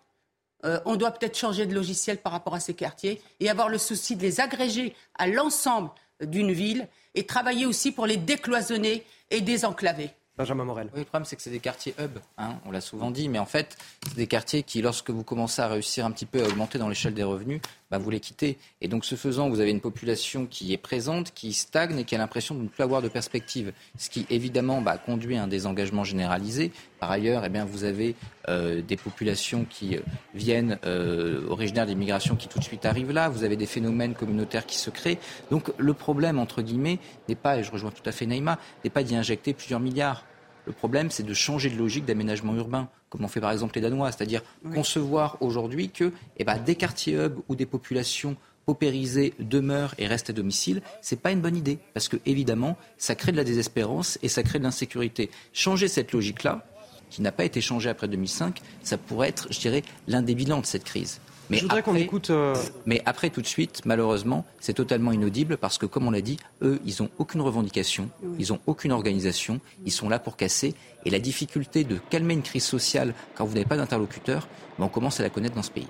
euh, 0.65 0.81
on 0.85 0.97
doit 0.97 1.13
peut-être 1.13 1.39
changer 1.39 1.67
de 1.67 1.75
logiciel 1.75 2.19
par 2.19 2.33
rapport 2.33 2.55
à 2.55 2.61
ces 2.61 2.75
quartiers 2.75 3.23
et 3.41 3.49
avoir 3.49 3.69
le 3.69 3.79
souci 3.79 4.17
de 4.17 4.23
les 4.23 4.41
agréger 4.41 4.95
à 5.19 5.27
l'ensemble 5.27 5.91
d'une 6.21 6.53
ville 6.53 6.87
et 7.15 7.25
travailler 7.25 7.67
aussi 7.67 7.93
pour 7.93 8.07
les 8.07 8.19
décloisonner 8.19 9.05
et 9.31 9.41
désenclaver. 9.41 10.11
Benjamin 10.37 10.65
Morel. 10.65 10.89
Oui, 10.95 11.01
le 11.01 11.05
problème, 11.05 11.25
c'est 11.25 11.37
que 11.37 11.43
c'est 11.43 11.51
des 11.51 11.61
quartiers 11.61 11.95
hub, 11.99 12.19
hein, 12.39 12.55
on 12.65 12.71
l'a 12.71 12.81
souvent 12.81 13.11
dit, 13.11 13.29
mais 13.29 13.39
en 13.39 13.47
fait, 13.47 13.77
c'est 14.09 14.17
des 14.17 14.27
quartiers 14.27 14.63
qui, 14.63 14.81
lorsque 14.81 15.11
vous 15.11 15.23
commencez 15.23 15.61
à 15.61 15.69
réussir 15.69 16.07
un 16.07 16.11
petit 16.13 16.25
peu 16.25 16.43
à 16.43 16.49
augmenter 16.49 16.79
dans 16.79 16.89
l'échelle 16.89 17.13
des 17.13 17.25
revenus, 17.25 17.61
bah, 17.91 17.99
vous 17.99 18.11
les 18.11 18.21
quittez. 18.21 18.59
Et 18.81 18.89
donc, 18.89 19.05
ce 19.05 19.15
faisant, 19.15 19.49
vous 19.49 19.61
avez 19.61 19.71
une 19.71 19.81
population 19.81 20.47
qui 20.47 20.73
est 20.73 20.79
présente, 20.79 21.33
qui 21.35 21.53
stagne 21.53 21.99
et 21.99 22.05
qui 22.05 22.15
a 22.15 22.19
l'impression 22.19 22.55
de 22.55 22.63
ne 22.63 22.69
plus 22.69 22.83
avoir 22.83 23.03
de 23.03 23.09
perspective. 23.09 23.73
Ce 23.99 24.11
qui, 24.11 24.27
évidemment, 24.31 24.81
bah, 24.81 24.97
conduit 24.99 25.37
à 25.37 25.43
un 25.43 25.49
désengagement 25.49 26.05
généralisé. 26.05 26.73
Par 26.99 27.11
ailleurs, 27.11 27.45
eh 27.45 27.61
vous 27.61 27.85
avez 27.85 28.15
euh, 28.49 28.81
des 28.83 28.97
populations 28.97 29.67
qui 29.69 29.97
euh, 29.97 30.01
viennent 30.35 30.79
euh, 30.85 31.47
originaires 31.49 31.87
d'immigration 31.87 32.37
qui 32.37 32.49
tout 32.49 32.59
de 32.59 32.65
suite 32.65 32.87
arrivent 32.87 33.13
là. 33.13 33.29
Vous 33.29 33.45
avez 33.45 33.57
des 33.57 33.67
phénomènes 33.67 34.15
communautaires 34.15 34.67
qui 34.67 34.77
se 34.77 34.91
créent. 34.91 35.19
Donc, 35.51 35.73
le 35.77 35.95
problème, 35.95 36.39
entre 36.39 36.63
guillemets, 36.63 36.99
n'est 37.29 37.35
pas, 37.35 37.59
et 37.59 37.65
je 37.65 37.73
rejoins 37.73 37.91
tout 37.91 38.03
à 38.07 38.13
fait 38.13 38.27
Neymar, 38.27 38.59
n'est 38.85 38.91
pas 38.91 39.03
d'y 39.03 39.17
injecter 39.17 39.53
plusieurs 39.53 39.81
milliards 39.81 40.25
Le 40.67 40.73
problème, 40.73 41.11
c'est 41.11 41.23
de 41.23 41.35
changer 41.35 41.71
de 41.71 41.77
logique 41.77 42.05
d'aménagement 42.05 42.55
urbain, 42.55 42.89
comme 43.11 43.25
on 43.25 43.29
fait 43.29 43.41
par 43.41 43.51
exemple 43.51 43.75
les 43.75 43.83
Danois, 43.83 44.11
c'est-à-dire 44.13 44.43
concevoir 44.73 45.37
aujourd'hui 45.41 45.91
que 45.91 46.13
eh 46.39 46.45
ben, 46.45 46.59
des 46.59 46.77
quartiers 46.77 47.15
hub 47.15 47.35
ou 47.49 47.57
des 47.57 47.67
populations 47.67 48.37
paupérisées 48.67 49.35
demeurent 49.41 49.95
et 49.99 50.07
restent 50.07 50.31
à 50.31 50.33
domicile, 50.33 50.81
c'est 51.03 51.21
pas 51.21 51.33
une 51.33 51.41
bonne 51.41 51.57
idée 51.57 51.79
parce 51.93 52.09
que 52.09 52.17
évidemment, 52.25 52.77
ça 52.99 53.17
crée 53.17 53.33
de 53.33 53.37
la 53.37 53.45
désespérance 53.45 54.19
et 54.23 54.29
ça 54.29 54.43
crée 54.45 54.61
de 54.61 54.65
l'insécurité. 54.65 55.31
Changer 55.53 55.89
cette 55.89 56.13
logique-là, 56.13 56.65
qui 57.11 57.23
n'a 57.23 57.33
pas 57.33 57.45
été 57.45 57.61
changée 57.61 57.91
après 57.91 58.07
2005, 58.07 58.61
ça 58.85 58.97
pourrait 58.97 59.29
être, 59.29 59.53
je 59.53 59.59
dirais, 59.59 59.83
l'un 60.07 60.23
des 60.23 60.37
bilans 60.37 60.61
de 60.61 60.67
cette 60.67 60.85
crise. 60.85 61.21
Mais 61.51 61.57
je 61.57 61.63
voudrais 61.63 61.83
qu'on 61.83 61.97
écoute. 61.97 62.31
Euh, 62.31 62.55
mais 62.87 63.03
après, 63.07 63.31
tout 63.31 63.43
de 63.43 63.47
suite, 63.47 63.83
malheureusement, 63.85 64.45
c'est 64.61 64.73
totalement 64.73 65.13
inaudible 65.13 65.57
parce 65.57 65.79
que, 65.79 65.87
comme 65.87 66.07
on 66.07 66.13
l'a 66.13 66.21
dit, 66.21 66.39
eux, 66.63 66.81
ils 66.87 66.95
n'ont 67.01 67.11
aucune 67.19 67.41
revendication, 67.41 68.09
ils 68.39 68.53
n'ont 68.53 68.61
aucune 68.67 68.93
organisation, 68.93 69.61
ils 69.85 69.93
sont 69.93 70.09
là 70.09 70.19
pour 70.19 70.37
casser. 70.37 70.75
Et 71.05 71.11
la 71.11 71.19
difficulté 71.19 71.83
de 71.85 71.99
calmer 72.11 72.35
une 72.35 72.43
crise 72.43 72.65
sociale 72.65 73.15
quand 73.35 73.45
vous 73.45 73.55
n'avez 73.55 73.67
pas 73.67 73.77
d'interlocuteur, 73.77 74.49
ben, 74.79 74.85
on 74.85 74.89
commence 74.89 75.19
à 75.19 75.23
la 75.23 75.31
connaître 75.31 75.57
dans 75.57 75.63
ce 75.63 75.71
pays. 75.71 75.89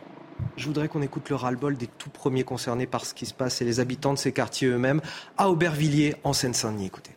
Je 0.56 0.66
voudrais 0.66 0.88
qu'on 0.88 1.02
écoute 1.02 1.28
le 1.28 1.36
ras-le-bol 1.36 1.76
des 1.76 1.86
tout 1.86 2.10
premiers 2.10 2.44
concernés 2.44 2.86
par 2.86 3.04
ce 3.04 3.12
qui 3.12 3.26
se 3.26 3.34
passe 3.34 3.60
et 3.60 3.66
les 3.66 3.80
habitants 3.80 4.14
de 4.14 4.18
ces 4.18 4.32
quartiers 4.32 4.68
eux-mêmes 4.68 5.02
à 5.36 5.50
Aubervilliers, 5.50 6.16
en 6.24 6.32
Seine-Saint-Denis. 6.32 6.86
Écoutez. 6.86 7.10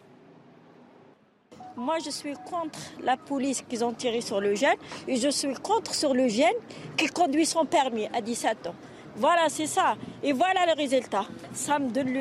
Moi, 1.84 1.97
je 1.99 2.11
suis 2.11 2.34
contre 2.49 2.80
la 3.03 3.18
police 3.18 3.61
qu'ils 3.68 3.84
ont 3.84 3.91
tiré 3.91 4.22
sur 4.22 4.39
le 4.39 4.55
jeune 4.55 4.77
et 5.05 5.18
je 5.18 5.27
suis 5.27 5.53
contre 5.55 5.93
sur 5.93 6.14
le 6.14 6.30
jeune 6.30 6.55
qui 6.95 7.07
conduit 7.07 7.45
son 7.45 7.65
permis 7.65 8.05
à 8.14 8.22
17 8.22 8.68
ans. 8.68 8.76
Voilà, 9.18 9.49
c'est 9.49 9.68
ça. 9.68 9.97
Et 10.23 10.31
voilà 10.31 10.65
le 10.65 10.81
résultat. 10.81 11.26
Ça 11.51 11.80
me 11.80 11.89
donne 11.89 12.14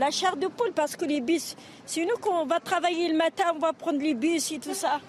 la 0.00 0.10
chair 0.10 0.36
de 0.36 0.48
poule 0.48 0.72
parce 0.74 0.96
que 0.96 1.04
les 1.04 1.20
bus, 1.20 1.54
c'est 1.86 2.04
nous 2.04 2.16
qu'on 2.20 2.44
va 2.44 2.58
travailler 2.58 3.08
le 3.08 3.16
matin, 3.16 3.44
on 3.54 3.60
va 3.60 3.72
prendre 3.72 4.00
les 4.00 4.14
bus 4.14 4.50
et 4.50 4.58
tout 4.58 4.74
ça. 4.74 5.00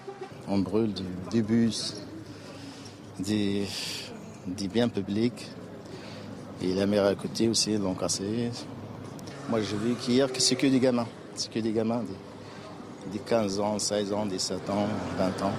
On 0.46 0.58
brûle 0.58 0.94
des 1.32 1.42
bus, 1.42 1.96
des, 3.18 3.66
biens 4.72 4.88
publics. 4.88 5.48
Et 6.62 6.74
la 6.74 6.86
mer 6.86 7.06
à 7.06 7.16
côté 7.16 7.48
aussi, 7.48 7.76
donc 7.76 8.04
assez. 8.04 8.52
Moi, 9.48 9.60
j'ai 9.62 9.76
vu 9.76 9.96
qu'hier 9.96 10.28
c'est 10.38 10.54
que 10.54 10.68
des 10.68 10.78
gamins. 10.78 11.08
C'est 11.34 11.50
que 11.50 11.58
des 11.58 11.72
gamins 11.72 12.04
15 13.26 13.60
ans, 13.60 13.78
16 13.78 14.12
ans, 14.12 14.26
17 14.26 14.70
ans, 14.70 14.86
20 15.18 15.42
ans. 15.42 15.52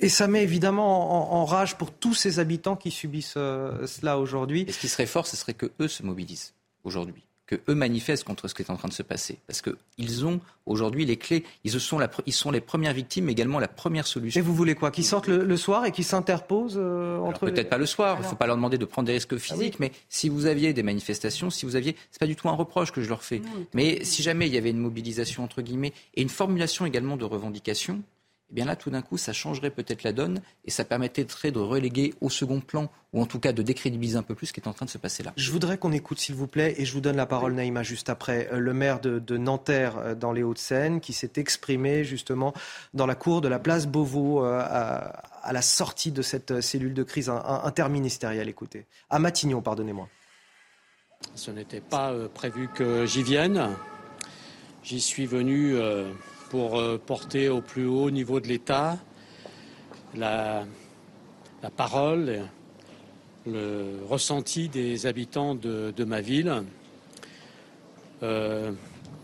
Et 0.00 0.08
ça 0.08 0.26
met 0.28 0.42
évidemment 0.42 1.34
en, 1.34 1.44
rage 1.44 1.76
pour 1.76 1.92
tous 1.92 2.14
ces 2.14 2.38
habitants 2.38 2.76
qui 2.76 2.90
subissent 2.90 3.34
euh, 3.36 3.86
cela 3.86 4.18
aujourd'hui. 4.18 4.64
Et 4.66 4.72
ce 4.72 4.78
qui 4.78 4.88
serait 4.88 5.06
fort, 5.06 5.26
ce 5.26 5.36
serait 5.36 5.54
que 5.54 5.70
eux 5.80 5.88
se 5.88 6.02
mobilisent 6.02 6.54
aujourd'hui 6.84 7.24
que 7.50 7.56
eux 7.68 7.74
manifestent 7.74 8.22
contre 8.22 8.46
ce 8.46 8.54
qui 8.54 8.62
est 8.62 8.70
en 8.70 8.76
train 8.76 8.88
de 8.88 8.92
se 8.92 9.02
passer. 9.02 9.38
Parce 9.48 9.60
qu'ils 9.60 10.24
ont 10.24 10.40
aujourd'hui 10.66 11.04
les 11.04 11.16
clés. 11.16 11.44
Ils 11.64 11.72
sont, 11.72 11.98
la, 11.98 12.08
ils 12.26 12.32
sont 12.32 12.52
les 12.52 12.60
premières 12.60 12.92
victimes, 12.92 13.24
mais 13.24 13.32
également 13.32 13.58
la 13.58 13.66
première 13.66 14.06
solution. 14.06 14.40
Et 14.40 14.42
vous 14.42 14.54
voulez 14.54 14.76
quoi 14.76 14.92
Qu'ils 14.92 15.04
sortent 15.04 15.26
le, 15.26 15.56
soir 15.56 15.84
et 15.84 15.90
qu'ils 15.90 16.04
s'interposent 16.04 16.78
euh, 16.80 17.18
entre 17.18 17.46
Peut-être 17.46 17.68
pas 17.68 17.78
le 17.78 17.86
soir. 17.86 18.18
Il 18.20 18.22
ne 18.22 18.28
faut 18.28 18.36
pas 18.36 18.46
leur 18.46 18.54
demander 18.54 18.78
de 18.78 18.84
prendre 18.84 19.06
des 19.06 19.14
risques 19.14 19.36
physiques. 19.36 19.74
Ah 19.74 19.80
mais 19.80 19.92
si 20.08 20.28
vous 20.28 20.46
aviez 20.46 20.72
des 20.72 20.84
manifestations, 20.84 21.50
si 21.50 21.66
vous 21.66 21.74
aviez, 21.74 21.96
c'est 22.12 22.20
pas 22.20 22.26
du 22.26 22.36
tout 22.36 22.48
un 22.48 22.54
reproche 22.54 22.92
que 22.92 23.02
je 23.02 23.08
leur 23.08 23.24
fais. 23.24 23.42
mais 23.74 24.04
si 24.04 24.22
jamais 24.22 24.46
il 24.46 24.54
y 24.54 24.58
avait 24.58 24.70
une 24.70 24.78
mobilisation 24.78 25.42
entre 25.42 25.60
guillemets 25.60 25.92
et 26.14 26.22
une 26.22 26.28
formulation 26.28 26.86
également 26.86 27.16
de 27.16 27.24
revendications, 27.24 28.02
eh 28.50 28.54
bien 28.54 28.64
là, 28.64 28.74
tout 28.74 28.90
d'un 28.90 29.02
coup, 29.02 29.16
ça 29.16 29.32
changerait 29.32 29.70
peut-être 29.70 30.02
la 30.02 30.12
donne 30.12 30.40
et 30.64 30.70
ça 30.72 30.84
permettrait 30.84 31.52
de 31.52 31.58
reléguer 31.60 32.14
au 32.20 32.28
second 32.30 32.60
plan 32.60 32.90
ou 33.12 33.22
en 33.22 33.26
tout 33.26 33.38
cas 33.38 33.52
de 33.52 33.62
décrédibiliser 33.62 34.16
un 34.16 34.22
peu 34.22 34.34
plus 34.34 34.48
ce 34.48 34.52
qui 34.52 34.60
est 34.60 34.68
en 34.68 34.72
train 34.72 34.86
de 34.86 34.90
se 34.90 34.98
passer 34.98 35.22
là. 35.22 35.32
Je 35.36 35.52
voudrais 35.52 35.78
qu'on 35.78 35.92
écoute, 35.92 36.18
s'il 36.18 36.34
vous 36.34 36.48
plaît, 36.48 36.74
et 36.76 36.84
je 36.84 36.92
vous 36.92 37.00
donne 37.00 37.16
la 37.16 37.26
parole, 37.26 37.54
Naïma, 37.54 37.84
juste 37.84 38.08
après, 38.08 38.48
euh, 38.52 38.58
le 38.58 38.74
maire 38.74 39.00
de, 39.00 39.36
Nanterre 39.36 39.98
euh, 39.98 40.14
dans 40.14 40.32
les 40.32 40.42
Hauts-de-Seine 40.42 41.00
qui 41.00 41.12
s'est 41.12 41.32
exprimé 41.36 42.02
justement 42.02 42.52
dans 42.92 43.06
la 43.06 43.14
cour 43.14 43.40
de 43.40 43.48
la 43.48 43.60
place 43.60 43.86
Beauvau 43.86 44.44
euh, 44.44 44.60
à, 44.60 45.52
la 45.52 45.62
sortie 45.62 46.10
de 46.10 46.22
cette 46.22 46.60
cellule 46.60 46.94
de 46.94 47.02
crise 47.02 47.30
interministérielle. 47.30 48.48
Écoutez, 48.48 48.86
à 49.08 49.18
Matignon, 49.18 49.62
pardonnez-moi. 49.62 50.08
Ce 51.34 51.50
n'était 51.50 51.80
pas 51.80 52.12
prévu 52.34 52.68
que 52.68 53.06
j'y 53.06 53.22
vienne. 53.22 53.70
J'y 54.82 55.00
suis 55.00 55.26
venu 55.26 55.76
pour 56.50 56.80
euh, 56.80 56.98
porter 56.98 57.48
au 57.48 57.62
plus 57.62 57.86
haut 57.86 58.10
niveau 58.10 58.40
de 58.40 58.48
l'État 58.48 58.98
la, 60.16 60.66
parole, 61.76 62.40
le 63.46 64.00
ressenti 64.08 64.68
des 64.68 65.06
habitants 65.06 65.54
de, 65.54 66.04
ma 66.04 66.20
ville. 66.20 66.64
Euh, 68.22 68.72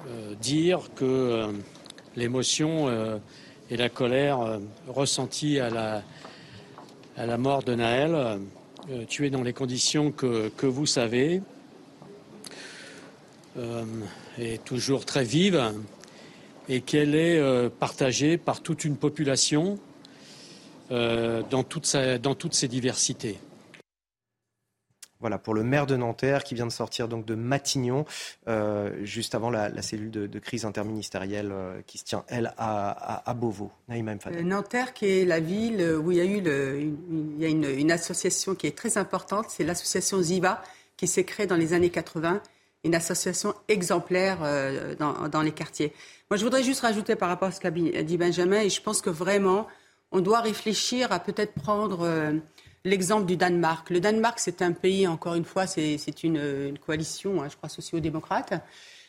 euh, 0.09 0.35
dire 0.41 0.83
que 0.95 1.53
l'émotion 2.15 2.89
et 3.69 3.77
la 3.77 3.89
colère 3.89 4.61
ressenties 4.87 5.59
à 5.59 5.69
la, 5.69 6.03
à 7.17 7.27
la 7.27 7.37
mort 7.37 7.65
de 7.65 7.75
Naël, 7.75 8.39
tué 9.09 9.31
dans 9.31 9.43
les 9.43 9.53
conditions 9.53 10.13
que, 10.13 10.49
que 10.51 10.67
vous 10.67 10.87
savez, 10.87 11.43
est 14.39 14.65
toujours 14.65 15.05
très 15.05 15.25
vive 15.25 15.75
et 16.69 16.81
qu'elle 16.81 17.15
est 17.15 17.39
euh, 17.39 17.69
partagée 17.69 18.39
par 18.39 18.61
toute 18.61 18.85
une 18.85 18.97
population 18.97 19.79
euh, 20.91 21.43
dans, 21.51 21.65
toute 21.65 21.97
dans 22.23 22.35
toutes 22.35 22.55
ses 22.55 22.69
diversités. 22.69 23.39
Voilà, 25.19 25.39
pour 25.39 25.55
le 25.55 25.65
maire 25.65 25.87
de 25.87 25.97
Nanterre 25.97 26.45
qui 26.45 26.55
vient 26.55 26.67
de 26.67 26.73
sortir 26.73 27.09
donc 27.09 27.25
de 27.25 27.35
Matignon, 27.35 28.05
euh, 28.49 28.93
juste 29.03 29.35
avant 29.35 29.49
la, 29.49 29.81
cellule 29.81 30.11
de, 30.11 30.39
crise 30.39 30.67
interministérielle 30.67 31.53
qui 31.87 31.97
se 31.97 32.05
tient, 32.05 32.23
elle, 32.29 32.53
à, 32.59 33.29
à, 33.29 33.35
Beauvau. 33.35 33.73
Nanterre, 34.43 34.93
qui 34.93 35.07
est 35.07 35.25
la 35.25 35.41
ville 35.41 35.83
où 35.83 36.13
il 36.13 36.19
y 36.19 36.21
a 36.21 36.25
eu 36.25 36.37
il 36.37 37.43
y 37.43 37.47
a 37.47 37.49
une, 37.49 37.65
une, 37.65 37.91
association 37.91 38.55
qui 38.55 38.67
est 38.67 38.77
très 38.77 38.99
importante, 38.99 39.47
c'est 39.49 39.65
l'association 39.65 40.21
Ziva, 40.21 40.63
qui 40.99 41.07
s'est 41.07 41.25
créée 41.25 41.47
dans 41.47 41.57
les 41.57 41.73
années 41.73 41.91
80 41.91 42.43
une 42.87 42.95
association 42.95 43.55
exemplaire 43.69 44.39
euh, 44.43 44.95
dans, 44.95 45.43
les 45.43 45.53
quartiers. 45.53 45.93
Moi, 46.29 46.39
je 46.39 46.45
voudrais 46.45 46.65
juste 46.65 46.81
rajouter 46.81 47.15
par 47.15 47.29
rapport 47.29 47.49
à 47.49 47.53
ce 47.53 47.61
qu'a 47.61 47.71
dit 47.71 48.17
Benjamin, 48.17 48.61
et 48.61 48.69
je 48.69 48.83
pense 48.83 49.01
que 49.01 49.11
vraiment, 49.11 49.69
on 50.11 50.21
doit 50.21 50.41
réfléchir 50.41 51.13
à 51.13 51.21
peut-être 51.21 51.53
prendre 51.53 52.01
euh, 52.03 52.33
l'exemple 52.83 53.27
du 53.27 53.37
Danemark. 53.37 53.91
Le 53.91 54.01
Danemark, 54.01 54.41
c'est 54.41 54.61
un 54.61 54.73
pays, 54.73 55.07
encore 55.07 55.35
une 55.35 55.45
fois, 55.45 55.69
c'est 55.69 56.25
une, 56.25 56.77
coalition, 56.85 57.43
hein, 57.43 57.49
je 57.49 57.57
crois, 57.57 57.69
socio-démocrate. 57.69 58.55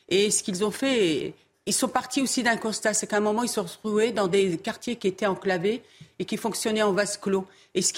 Et 0.10 0.30
ce 0.30 0.44
qu'ils 0.44 0.64
ont 0.64 0.69
fait, 0.69 1.34
ils 1.65 1.73
sont 1.73 1.88
partis 1.88 2.22
aussi 2.22 2.44
d'un 2.44 2.56
constat, 2.56 2.94
c'est 2.94 3.07
qu'à 3.07 3.18
un 3.18 3.22
moment, 3.22 3.41
ils 3.41 3.49
se 3.49 3.60
retrouvés 3.60 4.11
dans 4.11 4.27
des 4.27 4.60
quartiers 4.60 4.95
qui 4.95 5.07
étaient 5.07 5.26
enclavés 5.26 5.81
et 6.19 6.26
qui 6.26 6.38
fonctionnaient 6.38 6.84
en 6.84 6.94
vase 6.94 7.18
clos. 7.18 7.48
Et 7.73 7.81
ce 7.81 7.94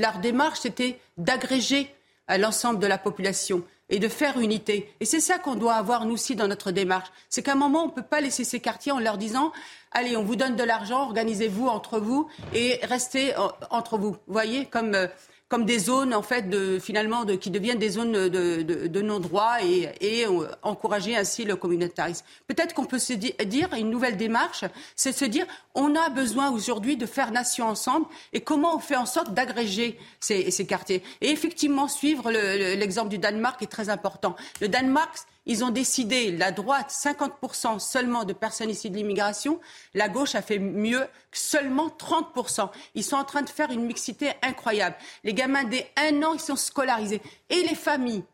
leur 0.00 0.18
démarche, 0.18 0.58
c'était 0.62 0.98
d'agréger 1.16 1.94
à 2.26 2.38
l'ensemble 2.38 2.80
de 2.80 2.88
la 2.88 2.98
population 2.98 3.62
et 3.90 3.98
de 3.98 4.08
faire 4.08 4.38
unité. 4.38 4.92
Et 5.00 5.04
c'est 5.04 5.20
ça 5.20 5.38
qu'on 5.38 5.54
doit 5.54 5.74
avoir, 5.74 6.04
nous 6.04 6.14
aussi, 6.14 6.36
dans 6.36 6.48
notre 6.48 6.70
démarche. 6.70 7.08
C'est 7.28 7.42
qu'à 7.42 7.52
un 7.52 7.56
moment, 7.56 7.84
on 7.84 7.86
ne 7.86 7.92
peut 7.92 8.02
pas 8.02 8.20
laisser 8.20 8.44
ces 8.44 8.60
quartiers 8.60 8.92
en 8.92 8.98
leur 8.98 9.18
disant 9.18 9.52
Allez, 9.92 10.16
on 10.16 10.22
vous 10.22 10.36
donne 10.36 10.56
de 10.56 10.64
l'argent, 10.64 11.04
organisez-vous 11.04 11.66
entre 11.66 11.98
vous 11.98 12.28
et 12.54 12.78
restez 12.82 13.32
entre 13.70 13.96
vous. 13.96 14.10
Vous 14.10 14.32
voyez, 14.32 14.66
comme 14.66 14.94
euh, 14.94 15.06
comme 15.48 15.64
des 15.64 15.78
zones 15.78 16.14
en 16.14 16.22
fait 16.22 16.48
de, 16.48 16.78
finalement 16.78 17.24
de, 17.24 17.34
qui 17.34 17.50
deviennent 17.50 17.78
des 17.78 17.90
zones 17.90 18.12
de, 18.12 18.62
de, 18.62 18.86
de 18.86 19.00
non-droit 19.00 19.58
et, 19.62 19.88
et 20.00 20.26
euh, 20.26 20.46
encourager 20.62 21.16
ainsi 21.16 21.44
le 21.44 21.56
communautarisme. 21.56 22.24
Peut-être 22.46 22.74
qu'on 22.74 22.84
peut 22.84 22.98
se 22.98 23.14
dire 23.14 23.72
une 23.74 23.90
nouvelle 23.90 24.16
démarche, 24.16 24.64
c'est 24.94 25.12
se 25.12 25.24
dire 25.24 25.46
on 25.74 25.94
a 25.94 26.10
besoin 26.10 26.50
aujourd'hui 26.50 26.96
de 26.96 27.06
faire 27.06 27.30
nation 27.30 27.66
ensemble 27.66 28.06
et 28.32 28.40
comment 28.40 28.76
on 28.76 28.78
fait 28.78 28.96
en 28.96 29.06
sorte 29.06 29.32
d'agréger 29.32 29.98
ces, 30.20 30.50
ces, 30.50 30.66
quartiers. 30.66 31.02
Et 31.20 31.30
effectivement 31.30 31.88
suivre 31.88 32.30
l'exemple 32.30 33.08
du 33.08 33.18
Danemark 33.18 33.62
est 33.62 33.66
très 33.66 33.88
important. 33.88 34.36
Le 34.60 34.68
Danemark 34.68 35.14
ils 35.48 35.64
ont 35.64 35.70
décidé, 35.70 36.30
la 36.30 36.52
droite, 36.52 36.90
50% 36.90 37.78
seulement 37.78 38.24
de 38.24 38.34
personnes 38.34 38.68
ici 38.68 38.90
de 38.90 38.96
l'immigration. 38.96 39.58
La 39.94 40.10
gauche 40.10 40.34
a 40.34 40.42
fait 40.42 40.58
mieux, 40.58 41.06
seulement 41.32 41.88
30%. 41.88 42.68
Ils 42.94 43.02
sont 43.02 43.16
en 43.16 43.24
train 43.24 43.40
de 43.40 43.48
faire 43.48 43.70
une 43.70 43.84
mixité 43.84 44.32
incroyable. 44.42 44.94
Les 45.24 45.32
gamins 45.32 45.64
dès 45.64 45.90
un 45.96 46.22
an, 46.22 46.34
ils 46.34 46.40
sont 46.40 46.54
scolarisés. 46.54 47.22
Et 47.48 47.62
les 47.62 47.74
familles, 47.74 48.24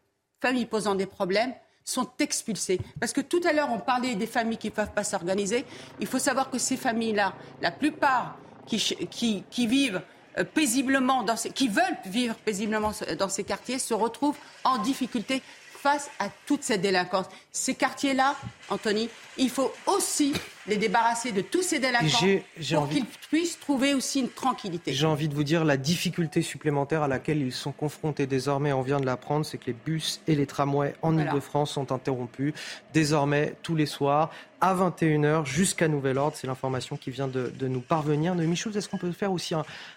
familles 0.41 0.66
posant 0.66 0.97
des 0.97 1.07
problèmes, 1.07 1.55
sont 1.85 2.11
expulsées. 2.19 2.81
Parce 2.99 3.12
que 3.12 3.20
tout 3.20 3.41
à 3.45 3.53
l'heure, 3.53 3.70
on 3.70 3.78
parlait 3.78 4.16
des 4.16 4.27
familles 4.27 4.59
qui 4.59 4.69
ne 4.69 4.73
peuvent 4.73 4.93
pas 4.93 5.05
s'organiser. 5.05 5.65
Il 6.01 6.09
faut 6.09 6.19
savoir 6.19 6.51
que 6.51 6.59
ces 6.59 6.77
familles-là, 6.77 7.35
la 7.62 7.70
plupart 7.70 8.39
qui, 8.66 8.78
qui, 8.78 9.45
qui 9.51 9.66
vivent 9.69 10.03
euh, 10.39 10.43
paisiblement, 10.43 11.23
dans 11.23 11.36
ces, 11.36 11.51
qui 11.51 11.69
veulent 11.69 11.97
vivre 12.07 12.35
paisiblement 12.35 12.91
dans 13.19 13.28
ces 13.28 13.45
quartiers, 13.45 13.78
se 13.78 13.95
retrouvent 13.95 14.39
en 14.65 14.78
difficulté 14.78 15.43
face 15.85 16.11
à 16.19 16.31
toute 16.47 16.62
cette 16.62 16.81
délinquance. 16.81 17.27
Ces 17.52 17.74
quartiers-là, 17.74 18.36
Anthony, 18.70 19.11
il 19.36 19.51
faut 19.51 19.70
aussi 19.85 20.32
les 20.66 20.77
débarrasser 20.77 21.32
de 21.32 21.41
tous 21.41 21.62
ces 21.62 21.78
délinquants 21.78 22.41
pour 22.74 22.89
qu'ils 22.89 23.05
puissent 23.05 23.59
trouver 23.59 23.95
aussi 23.95 24.20
une 24.20 24.31
tranquillité. 24.31 24.93
J'ai 24.93 25.07
envie 25.07 25.28
de 25.28 25.35
vous 25.35 25.45
dire 25.45 25.65
la 25.65 25.77
difficulté 25.77 26.43
supplémentaire 26.43 27.03
à 27.03 27.09
laquelle 27.09 27.43
ils 27.43 27.53
sont 27.53 27.73
confrontés 27.73 28.27
désormais, 28.27 28.73
on 28.73 28.82
vient 28.82 29.01
de 29.01 29.07
l'apprendre, 29.07 29.45
c'est 29.45 29.59
que 29.59 29.66
les 29.66 29.73
bus 29.73 30.20
et 30.27 30.35
les 30.35 30.47
tramways 30.47 30.95
en 31.03 31.19
Ile-de-France 31.19 31.73
sont 31.73 31.93
interrompus 31.93 32.55
désormais 32.93 33.55
tous 33.62 33.74
les 33.74 33.86
soirs 33.86 34.31
à 34.61 34.74
21h 34.74 35.45
jusqu'à 35.45 35.89
nouvel 35.89 36.16
ordre. 36.16 36.36
C'est 36.36 36.47
l'information 36.47 36.97
qui 36.97 37.11
vient 37.11 37.28
de, 37.28 37.53
nous 37.61 37.81
parvenir. 37.81 38.35
Noémie 38.35 38.57
Schultz, 38.57 38.77
est-ce 38.77 38.89
qu'on 38.89 38.99
peut 38.99 39.12
faire 39.12 39.32
aussi 39.32 39.55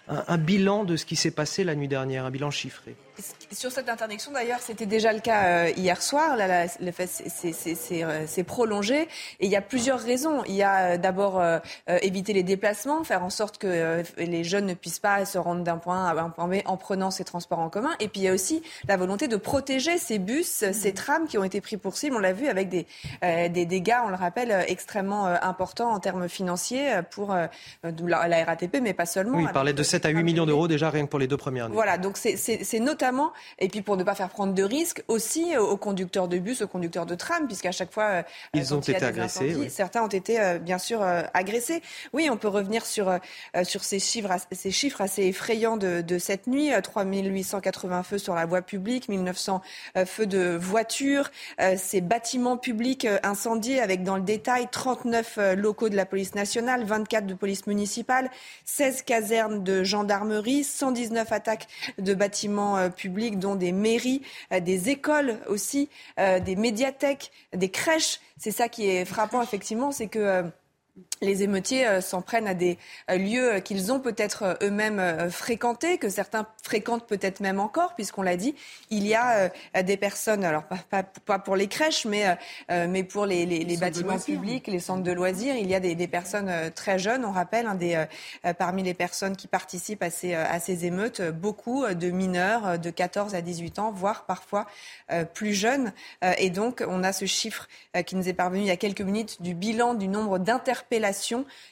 un 0.08 0.38
bilan 0.38 0.84
de 0.84 0.96
ce 0.96 1.06
qui 1.06 1.16
s'est 1.16 1.30
passé 1.30 1.64
la 1.64 1.74
nuit 1.74 1.88
dernière, 1.88 2.26
un 2.26 2.30
bilan 2.30 2.50
chiffré? 2.50 2.94
Sur 3.50 3.72
cette 3.72 3.88
interdiction, 3.88 4.30
d'ailleurs, 4.30 4.60
c'était 4.60 4.86
déjà 4.86 5.12
le 5.12 5.18
cas 5.18 5.44
euh, 5.44 5.70
hier 5.76 6.00
soir. 6.00 6.36
Là, 6.36 6.66
le 6.80 6.92
fait 6.92 7.10
euh, 7.44 8.24
c'est 8.26 8.44
prolongé. 8.44 9.02
Et 9.40 9.46
il 9.46 9.50
y 9.50 9.56
a 9.56 9.60
plusieurs 9.60 9.98
raisons. 9.98 10.44
Il 10.46 10.54
y 10.58 10.62
a 10.62 10.92
euh, 10.92 10.96
d'abord 10.96 11.42
éviter 11.86 12.32
les 12.32 12.42
déplacements, 12.42 13.04
faire 13.04 13.22
en 13.22 13.30
sorte 13.30 13.58
que 13.58 14.02
les 14.18 14.44
jeunes 14.44 14.66
ne 14.66 14.74
puissent 14.74 14.98
pas 14.98 15.24
se 15.24 15.38
rendre 15.38 15.62
d'un 15.62 15.78
point 15.78 16.06
A 16.06 16.10
à 16.10 16.22
un 16.22 16.30
point 16.30 16.48
B 16.48 16.56
en 16.64 16.76
prenant 16.76 17.10
ces 17.10 17.24
transports 17.24 17.58
en 17.58 17.68
commun. 17.68 17.90
Et 18.00 18.08
puis 18.08 18.20
il 18.20 18.24
y 18.24 18.28
a 18.28 18.32
aussi 18.32 18.62
la 18.86 18.96
volonté 18.96 19.28
de 19.28 19.36
protéger 19.36 19.98
ces 19.98 20.18
bus, 20.18 20.64
ces 20.72 20.94
trams 20.94 21.26
qui 21.26 21.38
ont 21.38 21.44
été 21.44 21.60
pris 21.60 21.76
pour 21.76 21.96
cible. 21.96 22.16
On 22.16 22.20
l'a 22.20 22.32
vu 22.32 22.48
avec 22.48 22.68
des, 22.68 22.86
des 23.22 23.66
dégâts, 23.66 23.96
on 24.04 24.08
le 24.08 24.16
rappelle, 24.16 24.64
extrêmement 24.68 25.26
importants 25.26 25.90
en 25.90 26.00
termes 26.00 26.28
financiers 26.28 27.00
pour 27.10 27.34
la, 27.84 28.44
RATP, 28.44 28.78
mais 28.82 28.94
pas 28.94 29.06
seulement. 29.06 29.38
Oui, 29.38 29.44
il 29.46 29.52
parlait 29.52 29.72
de 29.72 29.82
7 29.82 30.06
à 30.06 30.10
8 30.10 30.22
millions 30.22 30.46
d'euros 30.46 30.68
déjà 30.68 30.90
rien 30.90 31.04
que 31.04 31.10
pour 31.10 31.18
les 31.18 31.26
deux 31.26 31.36
premières 31.36 31.66
années. 31.66 31.74
Voilà, 31.74 31.98
donc 31.98 32.16
c'est 32.16 32.80
notamment 32.80 33.32
et 33.58 33.68
puis 33.68 33.82
pour 33.82 33.96
ne 33.96 34.04
pas 34.04 34.14
faire 34.14 34.28
prendre 34.28 34.54
de 34.54 34.62
risques 34.62 35.02
aussi 35.08 35.56
aux 35.56 35.76
conducteurs 35.76 36.28
de 36.28 36.38
bus, 36.38 36.62
aux 36.62 36.68
conducteurs 36.68 37.06
de 37.06 37.14
tram, 37.14 37.46
puisqu'à 37.46 37.72
chaque 37.72 37.92
fois, 37.92 38.04
euh, 38.04 38.22
ils 38.54 38.74
ont 38.74 38.80
été 38.80 39.02
agressés. 39.02 39.68
Certains 39.68 40.02
ont 40.02 40.08
été 40.08 40.38
euh, 40.54 40.58
bien 40.58 40.78
sûr 40.78 41.02
euh, 41.02 41.22
agressés. 41.34 41.82
Oui, 42.12 42.28
on 42.30 42.36
peut 42.36 42.48
revenir 42.48 42.86
sur, 42.86 43.18
sur 43.64 43.84
ces, 43.84 43.98
chiffres, 43.98 44.30
assez 44.30 45.22
effrayants 45.22 45.76
de, 45.76 46.18
cette 46.18 46.46
nuit. 46.46 46.70
3880 46.82 48.02
feux 48.02 48.18
sur 48.18 48.34
la 48.34 48.46
voie 48.46 48.62
publique, 48.62 49.08
1900 49.08 49.62
feux 50.06 50.26
de 50.26 50.56
voitures, 50.56 51.30
ces 51.76 52.00
bâtiments 52.00 52.56
publics 52.56 53.06
incendiés 53.22 53.80
avec 53.80 54.02
dans 54.02 54.16
le 54.16 54.22
détail 54.22 54.68
39 54.70 55.38
locaux 55.56 55.88
de 55.88 55.96
la 55.96 56.06
police 56.06 56.34
nationale, 56.34 56.84
24 56.84 57.26
de 57.26 57.34
police 57.34 57.66
municipale, 57.66 58.30
16 58.64 59.02
casernes 59.02 59.64
de 59.64 59.82
gendarmerie, 59.84 60.64
119 60.64 61.32
attaques 61.32 61.66
de 61.98 62.14
bâtiments 62.14 62.90
publics, 62.90 63.38
dont 63.38 63.54
des 63.54 63.72
mairies, 63.72 64.22
euh, 64.52 64.60
des 64.60 64.90
écoles 64.90 65.38
aussi, 65.48 65.88
euh, 66.18 66.40
des 66.40 66.56
médiathèques, 66.56 67.30
des 67.54 67.70
crèches. 67.70 68.20
C'est 68.38 68.52
ça 68.52 68.68
qui 68.68 68.88
est 68.88 69.04
frappant, 69.04 69.42
effectivement, 69.42 69.90
c'est 69.90 70.08
que 70.08 70.18
euh, 70.18 70.42
les 71.20 71.42
émeutiers 71.42 71.86
euh, 71.86 72.00
s'en 72.00 72.22
prennent 72.22 72.46
à 72.46 72.54
des 72.54 72.78
euh, 73.10 73.16
lieux 73.16 73.60
qu'ils 73.60 73.92
ont 73.92 74.00
peut-être 74.00 74.42
euh, 74.42 74.54
eux-mêmes 74.62 75.30
fréquentés, 75.30 75.98
que 75.98 76.08
certains 76.08 76.46
fréquentent 76.62 77.06
peut-être 77.06 77.40
même 77.40 77.60
encore, 77.60 77.94
puisqu'on 77.94 78.22
l'a 78.22 78.36
dit, 78.36 78.54
il 78.90 79.06
y 79.06 79.14
a 79.14 79.50
des 79.82 79.96
personnes, 79.96 80.44
alors 80.44 80.64
pas, 80.64 81.38
pour 81.38 81.56
les 81.56 81.66
crèches, 81.66 82.04
mais, 82.04 82.36
mais 82.68 83.04
pour 83.04 83.26
les, 83.26 83.76
bâtiments 83.76 84.18
publics, 84.18 84.66
les 84.66 84.80
centres 84.80 85.02
de 85.02 85.12
loisirs, 85.12 85.56
il 85.56 85.68
y 85.68 85.74
a 85.74 85.80
des, 85.80 86.08
personnes 86.08 86.52
très 86.74 86.98
jeunes, 86.98 87.24
on 87.24 87.32
rappelle, 87.32 87.66
hein, 87.66 87.74
des, 87.74 88.04
parmi 88.58 88.82
les 88.82 88.94
personnes 88.94 89.36
qui 89.36 89.46
participent 89.46 90.02
à 90.02 90.10
ces, 90.10 90.34
à 90.34 90.60
ces 90.60 90.84
émeutes, 90.84 91.22
beaucoup 91.22 91.86
de 91.86 92.10
mineurs 92.10 92.78
de 92.78 92.90
14 92.90 93.34
à 93.34 93.40
18 93.40 93.78
ans, 93.78 93.92
voire 93.92 94.24
parfois 94.26 94.66
plus 95.34 95.54
jeunes. 95.54 95.92
Et 96.38 96.50
donc, 96.50 96.84
on 96.86 97.02
a 97.02 97.12
ce 97.12 97.24
chiffre 97.24 97.68
qui 98.06 98.16
nous 98.16 98.28
est 98.28 98.34
parvenu 98.34 98.62
il 98.62 98.66
y 98.66 98.70
a 98.70 98.76
quelques 98.76 99.00
minutes 99.00 99.40
du 99.40 99.54
bilan 99.54 99.94
du 99.94 100.08
nombre 100.08 100.38
d'interpellations 100.38 100.87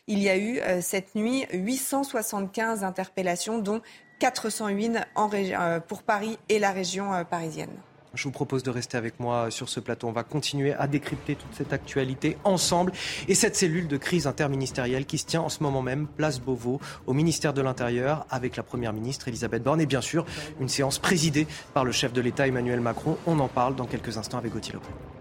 il 0.07 0.19
y 0.19 0.29
a 0.29 0.37
eu 0.37 0.59
euh, 0.61 0.81
cette 0.81 1.15
nuit 1.15 1.47
875 1.53 2.85
interpellations, 2.85 3.59
dont 3.59 3.81
408 4.19 4.99
en 5.15 5.31
euh, 5.33 5.81
pour 5.81 6.03
Paris 6.03 6.39
et 6.49 6.59
la 6.59 6.73
région 6.73 7.13
euh, 7.13 7.25
parisienne. 7.25 7.71
Je 8.15 8.25
vous 8.25 8.31
propose 8.31 8.63
de 8.63 8.71
rester 8.71 8.97
avec 8.97 9.21
moi 9.21 9.51
sur 9.51 9.69
ce 9.69 9.79
plateau. 9.79 10.09
On 10.09 10.13
va 10.13 10.23
continuer 10.23 10.73
à 10.73 10.87
décrypter 10.87 11.35
toute 11.35 11.53
cette 11.53 11.75
actualité 11.75 12.39
ensemble 12.45 12.93
et 13.29 13.35
cette 13.35 13.57
cellule 13.57 13.89
de 13.89 13.99
crise 13.99 14.27
interministérielle 14.27 15.05
qui 15.05 15.19
se 15.19 15.27
tient 15.27 15.43
en 15.43 15.51
ce 15.51 15.63
moment 15.63 15.83
même, 15.83 16.07
place 16.07 16.41
Beauvau, 16.41 16.81
au 17.07 17.13
ministère 17.13 17.53
de 17.53 17.61
l'Intérieur, 17.61 18.27
avec 18.31 18.57
la 18.57 18.63
Première 18.63 18.95
ministre 18.95 19.29
Elisabeth 19.29 19.63
Borne 19.63 19.83
et 19.83 19.87
bien 19.87 20.01
sûr 20.01 20.25
une 20.61 20.71
séance 20.71 20.99
présidée 20.99 21.47
par 21.75 21.85
le 21.85 21.93
chef 21.93 22.15
de 22.15 22.23
l'État 22.23 22.47
Emmanuel 22.47 22.81
Macron. 22.81 23.19
On 23.27 23.39
en 23.39 23.49
parle 23.49 23.77
dans 23.77 23.87
quelques 23.87 24.17
instants 24.17 24.39
avec 24.39 24.53
Gauthier 24.53 24.73
Lopez. 24.73 25.16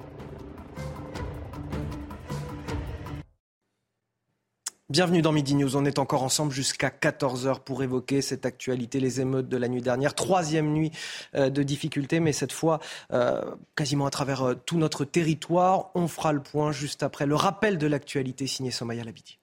Bienvenue 4.91 5.24
dans 5.24 5.32
Midi 5.32 5.56
News. 5.56 5.76
On 5.78 5.84
est 5.84 5.98
encore 5.98 6.22
ensemble 6.22 6.52
jusqu'à 6.52 6.90
14h 6.90 7.62
pour 7.62 7.82
évoquer 7.82 8.22
cette 8.22 8.45
actualité, 8.45 8.99
les 8.99 9.20
émeutes 9.20 9.49
de 9.49 9.57
la 9.57 9.68
nuit 9.68 9.82
dernière. 9.82 10.14
Troisième 10.14 10.72
nuit 10.74 10.91
euh, 11.34 11.49
de 11.49 11.64
difficultés, 11.64 12.20
mais 12.20 12.34
cette 12.34 12.52
fois 12.52 12.80
euh, 13.12 13.41
quasiment 13.76 14.06
à 14.06 14.12
travers 14.12 14.44
euh, 14.44 14.53
tout 14.53 14.78
notre 14.78 15.03
territoire. 15.03 15.90
On 15.95 16.07
fera 16.07 16.34
le 16.34 16.44
point 16.44 16.72
juste 16.72 17.02
après 17.02 17.26
le 17.26 17.34
rappel 17.34 17.80
de 17.80 17.88
l'actualité 17.88 18.45
signé 18.45 18.70
Somaya 18.70 19.03
Labidi. 19.03 19.40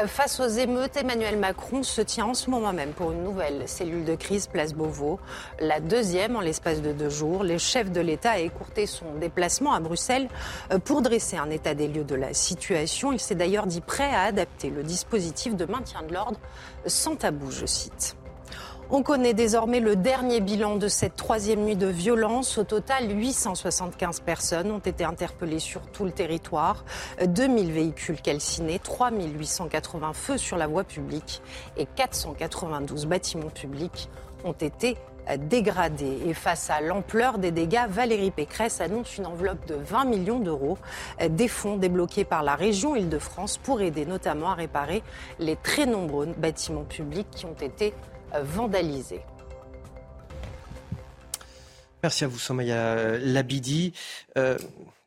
Euh, 0.00 0.06
face 0.06 0.40
aux 0.40 0.48
émeutes, 0.48 0.96
Emmanuel 0.96 1.38
Macron 1.38 1.82
se 1.82 2.00
tient 2.00 2.26
en 2.26 2.34
ce 2.34 2.50
moment 2.50 2.72
même 2.72 2.92
pour 2.92 3.12
une 3.12 3.22
nouvelle 3.22 3.68
cellule 3.68 4.04
de 4.04 4.14
crise 4.14 4.46
place 4.46 4.72
Beauvau. 4.72 5.18
La 5.58 5.80
deuxième 5.80 6.36
en 6.36 6.40
l'espace 6.40 6.82
de 6.82 6.92
deux 6.92 7.08
jours. 7.08 7.44
Le 7.44 7.58
chef 7.58 7.90
de 7.90 8.00
l'État 8.00 8.32
a 8.32 8.38
écourté 8.38 8.86
son 8.86 9.14
déplacement 9.20 9.72
à 9.72 9.80
Bruxelles 9.80 10.28
euh, 10.72 10.78
pour 10.78 11.02
dresser 11.02 11.36
un 11.36 11.50
état 11.50 11.74
des 11.74 11.88
lieux 11.88 12.04
de 12.04 12.14
la 12.14 12.34
situation. 12.34 13.12
Il 13.12 13.20
s'est 13.20 13.34
d'ailleurs 13.34 13.66
dit 13.66 13.80
prêt 13.80 14.10
à 14.12 14.22
adapter 14.22 14.70
le 14.70 14.82
dispositif 14.82 15.56
de 15.56 15.64
maintien 15.64 16.02
de 16.02 16.14
l'ordre 16.14 16.40
sans 16.86 17.16
tabou, 17.16 17.50
je 17.50 17.66
cite. 17.66 18.16
On 18.92 19.04
connaît 19.04 19.34
désormais 19.34 19.78
le 19.78 19.94
dernier 19.94 20.40
bilan 20.40 20.74
de 20.74 20.88
cette 20.88 21.14
troisième 21.14 21.60
nuit 21.60 21.76
de 21.76 21.86
violence. 21.86 22.58
Au 22.58 22.64
total, 22.64 23.08
875 23.08 24.18
personnes 24.18 24.72
ont 24.72 24.80
été 24.80 25.04
interpellées 25.04 25.60
sur 25.60 25.82
tout 25.82 26.04
le 26.04 26.10
territoire, 26.10 26.84
2000 27.24 27.70
véhicules 27.70 28.20
calcinés, 28.20 28.80
3880 28.80 30.12
feux 30.12 30.38
sur 30.38 30.56
la 30.56 30.66
voie 30.66 30.82
publique 30.82 31.40
et 31.76 31.86
492 31.86 33.06
bâtiments 33.06 33.50
publics 33.50 34.08
ont 34.42 34.54
été 34.54 34.96
dégradés. 35.38 36.18
Et 36.26 36.34
face 36.34 36.68
à 36.68 36.80
l'ampleur 36.80 37.38
des 37.38 37.52
dégâts, 37.52 37.86
Valérie 37.88 38.32
Pécresse 38.32 38.80
annonce 38.80 39.16
une 39.18 39.26
enveloppe 39.26 39.66
de 39.68 39.76
20 39.76 40.06
millions 40.06 40.40
d'euros, 40.40 40.78
des 41.28 41.46
fonds 41.46 41.76
débloqués 41.76 42.24
par 42.24 42.42
la 42.42 42.56
région 42.56 42.96
Île-de-France 42.96 43.56
pour 43.58 43.82
aider 43.82 44.04
notamment 44.04 44.50
à 44.50 44.54
réparer 44.54 45.04
les 45.38 45.54
très 45.54 45.86
nombreux 45.86 46.26
bâtiments 46.36 46.82
publics 46.82 47.30
qui 47.30 47.46
ont 47.46 47.54
été 47.60 47.94
vandalisé. 48.42 49.20
Merci 52.02 52.24
à 52.24 52.28
vous, 52.28 52.38
Somaya 52.38 53.18
Labidi. 53.18 53.92
Euh, 54.38 54.56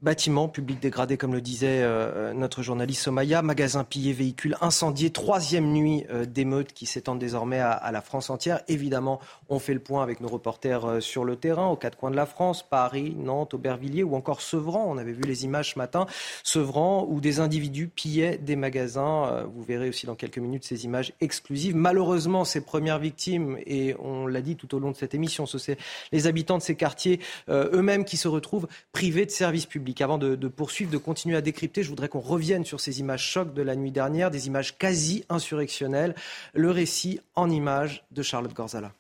Bâtiments 0.04 0.50
publics 0.50 0.82
dégradés, 0.82 1.16
comme 1.16 1.34
le 1.34 1.40
disait 1.40 1.80
euh, 1.82 2.34
notre 2.34 2.62
journaliste 2.62 3.04
Somaya, 3.04 3.42
magasins 3.42 3.86
pillés, 3.86 4.12
véhicules 4.12 4.58
incendiés, 4.60 5.12
troisième 5.12 5.72
nuit 5.72 6.04
euh, 6.10 6.26
d'émeutes 6.26 6.74
qui 6.74 6.86
s'étendent 6.86 7.20
désormais 7.20 7.60
à, 7.60 7.90
la 7.90 8.02
France 8.02 8.30
entière. 8.30 8.60
Évidemment, 8.68 9.22
on 9.48 9.60
fait 9.60 9.74
le 9.74 9.80
point 9.80 10.04
avec 10.04 10.20
nos 10.20 10.28
reporters 10.28 10.84
euh, 10.84 11.00
sur 11.00 11.24
le 11.24 11.38
terrain, 11.38 11.68
aux 11.68 11.78
quatre 11.78 11.98
coins 11.98 12.12
de 12.12 12.18
la 12.18 12.26
France, 12.26 12.68
Paris, 12.70 13.16
Nantes, 13.18 13.54
Aubervilliers 13.54 14.04
ou 14.04 14.18
encore 14.18 14.42
Sevran. 14.42 14.84
On 14.90 14.98
avait 14.98 15.14
vu 15.14 15.22
les 15.22 15.46
images 15.46 15.72
ce 15.72 15.80
matin, 15.80 16.06
Sevran, 16.44 17.08
où 17.10 17.22
des 17.22 17.40
individus 17.40 17.88
pillaient 17.88 18.38
des 18.38 18.58
magasins. 18.58 19.46
vous 19.56 19.64
verrez 19.64 19.88
aussi 19.88 20.06
dans 20.06 20.16
quelques 20.16 20.38
minutes 20.38 20.66
ces 20.66 20.84
images 20.84 21.14
exclusives. 21.22 21.78
Malheureusement, 21.78 22.44
ces 22.44 22.60
premières 22.60 23.00
victimes, 23.00 23.58
et 23.66 23.96
on 24.00 24.28
l'a 24.28 24.42
dit 24.42 24.58
tout 24.58 24.76
au 24.76 24.80
long 24.80 24.92
de 24.92 24.98
cette 24.98 25.16
émission, 25.16 25.46
ce 25.46 25.58
sont 25.58 25.76
les 26.12 26.28
habitants 26.28 26.58
de 26.58 26.64
ces 26.64 26.76
quartiers 26.76 27.22
eux-mêmes 27.50 28.04
qui 28.04 28.18
se 28.18 28.28
retrouvent 28.28 28.68
privés 28.92 29.26
de 29.26 29.32
services 29.32 29.66
publics. 29.66 29.93
Avant 30.02 30.18
de, 30.18 30.36
poursuivre, 30.48 30.92
de 30.92 30.98
continuer 30.98 31.36
à 31.38 31.42
décrypter, 31.42 31.84
je 31.84 31.90
voudrais 31.90 32.10
qu'on 32.10 32.20
revienne 32.20 32.66
sur 32.66 32.80
ces 32.80 33.00
images 33.00 33.26
chocs 33.26 33.54
de 33.54 33.62
la 33.62 33.76
nuit 33.76 33.92
dernière, 33.92 34.32
des 34.32 34.48
images 34.48 34.78
quasi 34.78 35.24
insurrectionnelles. 35.30 36.16
Le 36.54 36.72
récit 36.72 37.20
en 37.36 37.50
images 37.50 38.04
de 38.12 38.22
Charlotte 38.22 38.54
Gorzala. 38.54 38.92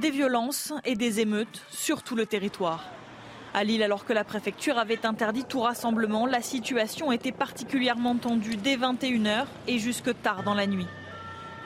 Des 0.00 0.10
violences 0.10 0.72
et 0.84 0.94
des 0.94 1.20
émeutes 1.20 1.62
sur 1.70 2.02
tout 2.02 2.14
le 2.14 2.26
territoire. 2.26 2.84
À 3.52 3.64
Lille, 3.64 3.82
alors 3.82 4.04
que 4.04 4.12
la 4.12 4.22
préfecture 4.22 4.78
avait 4.78 5.04
interdit 5.04 5.44
tout 5.44 5.60
rassemblement, 5.60 6.26
la 6.26 6.40
situation 6.40 7.10
était 7.10 7.32
particulièrement 7.32 8.16
tendue 8.16 8.56
dès 8.56 8.76
21h 8.76 9.46
et 9.66 9.78
jusque 9.80 10.14
tard 10.22 10.44
dans 10.44 10.54
la 10.54 10.68
nuit. 10.68 10.86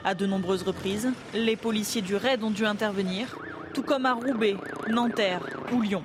À 0.03 0.15
de 0.15 0.25
nombreuses 0.25 0.63
reprises, 0.63 1.11
les 1.35 1.55
policiers 1.55 2.01
du 2.01 2.15
RAID 2.15 2.43
ont 2.43 2.51
dû 2.51 2.65
intervenir, 2.65 3.37
tout 3.73 3.83
comme 3.83 4.07
à 4.07 4.13
Roubaix, 4.13 4.55
Nanterre 4.87 5.41
ou 5.71 5.81
Lyon. 5.81 6.03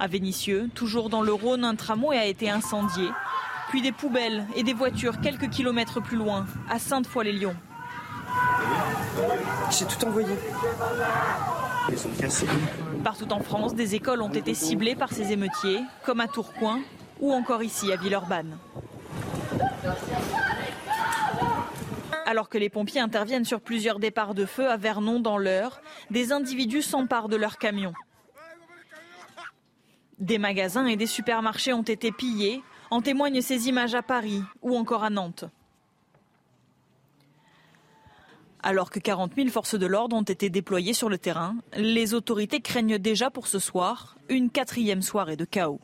À 0.00 0.08
Vénissieux, 0.08 0.68
toujours 0.74 1.08
dans 1.08 1.22
le 1.22 1.32
Rhône, 1.32 1.64
un 1.64 1.76
tramway 1.76 2.18
a 2.18 2.26
été 2.26 2.50
incendié. 2.50 3.08
Puis 3.68 3.80
des 3.80 3.92
poubelles 3.92 4.46
et 4.56 4.62
des 4.62 4.72
voitures 4.72 5.20
quelques 5.20 5.48
kilomètres 5.48 6.02
plus 6.02 6.16
loin, 6.16 6.46
à 6.68 6.78
Sainte-Foy-les-Lyons. 6.78 7.56
J'ai 9.70 9.84
tout 9.86 10.04
envoyé. 10.04 10.34
Partout 13.04 13.32
en 13.32 13.40
France, 13.40 13.74
des 13.74 13.94
écoles 13.94 14.22
ont 14.22 14.32
été 14.32 14.54
ciblées 14.54 14.96
par 14.96 15.12
ces 15.12 15.32
émeutiers, 15.32 15.80
comme 16.04 16.20
à 16.20 16.26
Tourcoing 16.26 16.80
ou 17.20 17.32
encore 17.32 17.62
ici 17.62 17.92
à 17.92 17.96
Villeurbanne. 17.96 18.58
Alors 22.26 22.48
que 22.48 22.58
les 22.58 22.70
pompiers 22.70 23.00
interviennent 23.00 23.44
sur 23.44 23.60
plusieurs 23.60 23.98
départs 23.98 24.34
de 24.34 24.46
feu 24.46 24.68
à 24.68 24.76
Vernon 24.76 25.20
dans 25.20 25.38
l'heure, 25.38 25.80
des 26.10 26.32
individus 26.32 26.82
s'emparent 26.82 27.28
de 27.28 27.36
leurs 27.36 27.58
camions. 27.58 27.92
Des 30.24 30.38
magasins 30.38 30.86
et 30.86 30.96
des 30.96 31.06
supermarchés 31.06 31.74
ont 31.74 31.82
été 31.82 32.10
pillés, 32.10 32.62
en 32.90 33.02
témoignent 33.02 33.42
ces 33.42 33.68
images 33.68 33.94
à 33.94 34.00
Paris 34.00 34.42
ou 34.62 34.74
encore 34.74 35.04
à 35.04 35.10
Nantes. 35.10 35.44
Alors 38.62 38.88
que 38.88 39.00
40 39.00 39.32
000 39.36 39.48
forces 39.50 39.78
de 39.78 39.84
l'ordre 39.84 40.16
ont 40.16 40.22
été 40.22 40.48
déployées 40.48 40.94
sur 40.94 41.10
le 41.10 41.18
terrain, 41.18 41.56
les 41.76 42.14
autorités 42.14 42.62
craignent 42.62 42.96
déjà 42.96 43.28
pour 43.28 43.46
ce 43.46 43.58
soir 43.58 44.16
une 44.30 44.48
quatrième 44.48 45.02
soirée 45.02 45.36
de 45.36 45.44
chaos. 45.44 45.80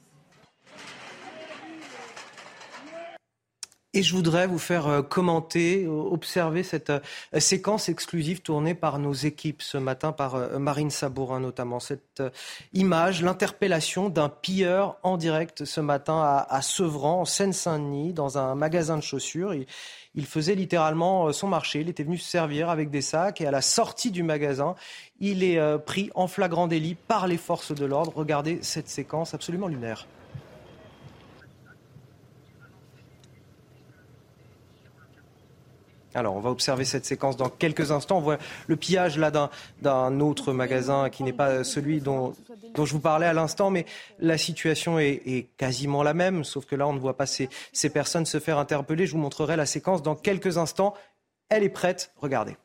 Et 3.92 4.04
je 4.04 4.14
voudrais 4.14 4.46
vous 4.46 4.60
faire 4.60 4.86
euh, 4.86 5.02
commenter, 5.02 5.84
euh, 5.84 5.90
observer 5.90 6.62
cette 6.62 6.90
euh, 6.90 7.00
séquence 7.40 7.88
exclusive 7.88 8.40
tournée 8.40 8.76
par 8.76 9.00
nos 9.00 9.12
équipes 9.12 9.62
ce 9.62 9.78
matin, 9.78 10.12
par 10.12 10.60
Marine 10.60 10.90
Sabourin 10.90 11.40
notamment. 11.40 11.80
Cette 11.80 12.22
image, 12.72 13.20
l'interpellation 13.20 14.08
d'un 14.08 14.28
pilleur 14.28 14.96
en 15.02 15.16
direct 15.16 15.64
ce 15.64 15.80
matin 15.80 16.44
à 16.48 16.62
Sevran, 16.62 17.22
en 17.22 17.24
Seine-Saint-Denis, 17.24 18.12
dans 18.12 18.38
un 18.38 18.54
magasin 18.54 18.96
de 18.96 19.02
chaussures. 19.02 19.54
Il, 20.14 20.26
faisait 20.26 20.54
littéralement 20.54 21.32
son 21.32 21.48
marché, 21.48 21.80
il 21.80 21.88
était 21.88 22.04
venu 22.04 22.18
se 22.18 22.28
servir 22.28 22.68
avec 22.68 22.90
des 22.90 23.00
sacs 23.00 23.40
et 23.40 23.46
à 23.46 23.50
la 23.50 23.62
sortie 23.62 24.10
du 24.10 24.22
magasin, 24.22 24.74
il 25.18 25.42
est 25.42 25.60
pris 25.84 26.10
en 26.14 26.28
flagrant 26.28 26.66
délit 26.66 26.94
par 26.94 27.26
les 27.26 27.38
forces 27.38 27.74
de 27.74 27.84
l'ordre. 27.86 28.12
Regardez 28.14 28.58
cette 28.62 28.88
séquence 28.88 29.34
absolument 29.34 29.68
lunaire. 29.68 30.06
Alors, 36.14 36.34
on 36.34 36.40
va 36.40 36.50
observer 36.50 36.84
cette 36.84 37.04
séquence 37.04 37.36
dans 37.36 37.48
quelques 37.48 37.92
instants. 37.92 38.18
On 38.18 38.22
voit 38.22 38.38
le 38.66 38.76
pillage 38.76 39.16
là 39.16 39.30
d'un 39.80 40.20
autre 40.20 40.52
magasin 40.52 41.08
qui 41.08 41.22
n'est 41.22 41.32
pas 41.32 41.62
celui 41.62 42.00
dont, 42.00 42.34
je 42.76 42.92
vous 42.92 43.00
parlais 43.00 43.26
à 43.26 43.32
l'instant, 43.32 43.70
mais 43.70 43.86
la 44.18 44.36
situation 44.36 44.98
est, 44.98 45.48
quasiment 45.56 46.02
la 46.02 46.14
même, 46.14 46.44
sauf 46.44 46.66
que 46.66 46.74
là, 46.74 46.88
on 46.88 46.92
ne 46.92 46.98
voit 46.98 47.16
pas 47.16 47.26
ces, 47.26 47.48
personnes 47.92 48.26
se 48.26 48.40
faire 48.40 48.58
interpeller. 48.58 49.06
Je 49.06 49.12
vous 49.12 49.18
montrerai 49.18 49.56
la 49.56 49.66
séquence 49.66 50.02
dans 50.02 50.16
quelques 50.16 50.58
instants. 50.58 50.94
Elle 51.48 51.62
est 51.62 51.68
prête. 51.68 52.12
Regardez. 52.16 52.56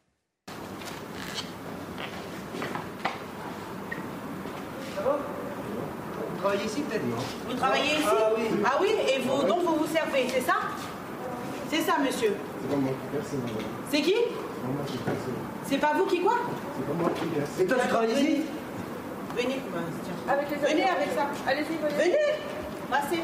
Vous 6.46 6.52
travaillez 6.52 6.66
ici 6.66 6.82
peut-être 6.82 7.04
Vous 7.48 7.56
travaillez 7.56 7.94
ici? 7.94 8.04
Ah 8.08 8.30
oui. 8.38 8.44
ah 8.64 8.78
oui, 8.80 8.90
et 9.10 9.20
vous, 9.22 9.48
donc 9.48 9.64
vous 9.64 9.76
vous 9.78 9.88
servez, 9.88 10.28
c'est 10.30 10.42
ça? 10.42 10.75
C'est 11.76 11.82
ça, 11.82 11.98
monsieur 12.00 12.34
c'est 13.92 14.02
qui 14.02 14.16
C'est 15.66 15.78
pas 15.78 15.92
vous 15.98 16.06
qui 16.06 16.22
quoi 16.22 16.38
C'est 16.78 16.88
pas 16.88 16.94
moi 16.94 17.12
qui 17.14 17.26
verse. 17.38 17.60
Et 17.60 17.66
toi, 17.66 17.78
tu 17.82 17.88
travailles 17.90 18.12
ici 18.14 18.42
Venez, 19.36 19.60
avec 20.30 20.50
les 20.50 20.56
Venez 20.56 20.84
avec 20.84 21.10
ça. 21.14 21.28
Allez-y, 21.46 21.76
venez. 21.76 22.04
Venez 22.04 22.18
Passez. 22.90 23.22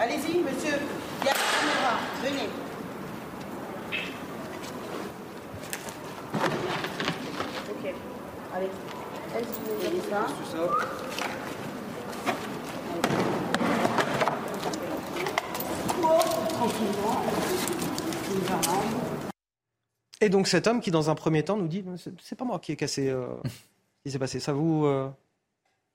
Allez-y, 0.00 0.38
monsieur. 0.40 0.78
Il 1.20 1.26
y 1.26 1.28
a 1.28 1.34
la 1.34 1.46
caméra. 1.54 1.94
Venez. 2.24 2.48
Ok. 7.70 7.94
Allez. 8.56 8.70
Ça? 10.10 10.26
Et 20.20 20.28
donc 20.28 20.48
cet 20.48 20.66
homme 20.66 20.80
qui, 20.80 20.90
dans 20.90 21.10
un 21.10 21.14
premier 21.14 21.44
temps, 21.44 21.56
nous 21.56 21.68
dit 21.68 21.84
c'est 22.20 22.34
pas 22.34 22.44
moi 22.44 22.58
qui 22.58 22.72
ai 22.72 22.76
cassé. 22.76 23.08
Euh, 23.08 23.28
qui 24.04 24.10
s'est 24.10 24.18
passé. 24.18 24.40
Ça 24.40 24.52
vous, 24.52 24.86
euh, 24.86 25.08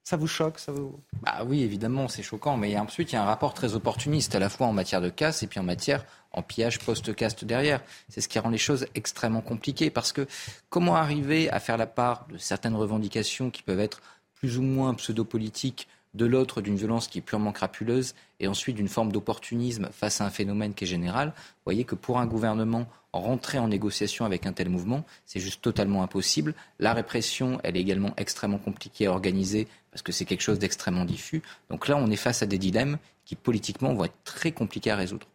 ça 0.03 0.17
vous 0.17 0.27
choque 0.27 0.59
ça 0.59 0.71
vous... 0.71 0.99
Bah 1.21 1.43
oui, 1.45 1.63
évidemment, 1.63 2.07
c'est 2.07 2.23
choquant. 2.23 2.57
Mais 2.57 2.77
ensuite, 2.77 3.11
il 3.11 3.15
y 3.15 3.17
a 3.17 3.23
un 3.23 3.25
rapport 3.25 3.53
très 3.53 3.75
opportuniste, 3.75 4.35
à 4.35 4.39
la 4.39 4.49
fois 4.49 4.67
en 4.67 4.73
matière 4.73 5.01
de 5.01 5.09
casse 5.09 5.43
et 5.43 5.47
puis 5.47 5.59
en 5.59 5.63
matière 5.63 6.05
en 6.31 6.41
pillage 6.41 6.79
post-caste 6.79 7.45
derrière. 7.45 7.81
C'est 8.09 8.21
ce 8.21 8.27
qui 8.27 8.39
rend 8.39 8.49
les 8.49 8.57
choses 8.57 8.87
extrêmement 8.95 9.41
compliquées. 9.41 9.89
Parce 9.89 10.11
que 10.11 10.27
comment 10.69 10.95
arriver 10.95 11.49
à 11.49 11.59
faire 11.59 11.77
la 11.77 11.87
part 11.87 12.27
de 12.27 12.37
certaines 12.37 12.75
revendications 12.75 13.49
qui 13.49 13.63
peuvent 13.63 13.79
être 13.79 14.01
plus 14.33 14.57
ou 14.57 14.61
moins 14.61 14.93
pseudo-politiques 14.93 15.87
de 16.13 16.25
l'autre 16.25 16.61
d'une 16.61 16.75
violence 16.75 17.07
qui 17.07 17.19
est 17.19 17.21
purement 17.21 17.51
crapuleuse, 17.51 18.15
et 18.39 18.47
ensuite 18.47 18.75
d'une 18.75 18.87
forme 18.87 19.11
d'opportunisme 19.11 19.89
face 19.91 20.21
à 20.21 20.25
un 20.25 20.29
phénomène 20.29 20.73
qui 20.73 20.83
est 20.83 20.87
général, 20.87 21.29
vous 21.29 21.63
voyez 21.65 21.83
que 21.83 21.95
pour 21.95 22.19
un 22.19 22.25
gouvernement, 22.25 22.87
rentrer 23.13 23.59
en 23.59 23.67
négociation 23.67 24.25
avec 24.25 24.45
un 24.45 24.53
tel 24.53 24.69
mouvement, 24.69 25.05
c'est 25.25 25.39
juste 25.39 25.61
totalement 25.61 26.03
impossible. 26.03 26.55
La 26.79 26.93
répression, 26.93 27.59
elle 27.63 27.77
est 27.77 27.81
également 27.81 28.13
extrêmement 28.17 28.57
compliquée 28.57 29.05
à 29.05 29.11
organiser 29.11 29.67
parce 29.91 30.01
que 30.01 30.11
c'est 30.11 30.25
quelque 30.25 30.41
chose 30.41 30.59
d'extrêmement 30.59 31.05
diffus. 31.05 31.43
Donc 31.69 31.87
là, 31.87 31.95
on 31.95 32.09
est 32.09 32.15
face 32.15 32.41
à 32.41 32.47
des 32.47 32.57
dilemmes 32.57 32.97
qui, 33.25 33.35
politiquement, 33.35 33.93
vont 33.93 34.05
être 34.05 34.17
très 34.23 34.51
compliqués 34.51 34.91
à 34.91 34.95
résoudre. 34.95 35.27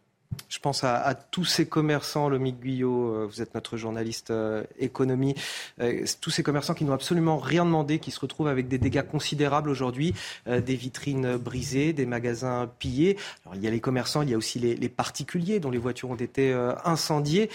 Je 0.49 0.57
pense 0.57 0.83
à, 0.83 1.13
tous 1.13 1.45
ces 1.45 1.67
commerçants, 1.67 2.27
Lomique 2.29 2.59
Guyot, 2.59 3.13
euh, 3.13 3.27
vous 3.29 3.41
êtes 3.41 3.53
notre 3.53 3.77
journaliste 3.77 4.31
euh, 4.31 4.63
économie, 4.79 5.35
euh, 5.79 6.05
tous 6.21 6.31
ces 6.31 6.43
commerçants 6.43 6.73
qui 6.73 6.85
n'ont 6.85 6.93
absolument 6.93 7.37
rien 7.37 7.65
demandé, 7.65 7.99
qui 7.99 8.11
se 8.11 8.19
retrouvent 8.19 8.47
avec 8.47 8.67
des 8.67 8.77
dégâts 8.77 9.03
considérables 9.03 9.69
aujourd'hui, 9.69 10.13
des 10.47 10.75
vitrines 10.75 11.37
brisées, 11.37 11.93
des 11.93 12.05
magasins 12.05 12.69
pillés. 12.79 13.17
Alors, 13.45 13.55
il 13.55 13.63
y 13.63 13.67
a 13.67 13.71
les 13.71 13.79
commerçants, 13.79 14.21
il 14.21 14.29
y 14.29 14.33
a 14.33 14.37
aussi 14.37 14.59
les, 14.59 14.89
particuliers 14.89 15.59
dont 15.59 15.69
les 15.69 15.77
voitures 15.77 16.09
ont 16.09 16.15
été 16.15 16.51
incendiées. 16.83 17.49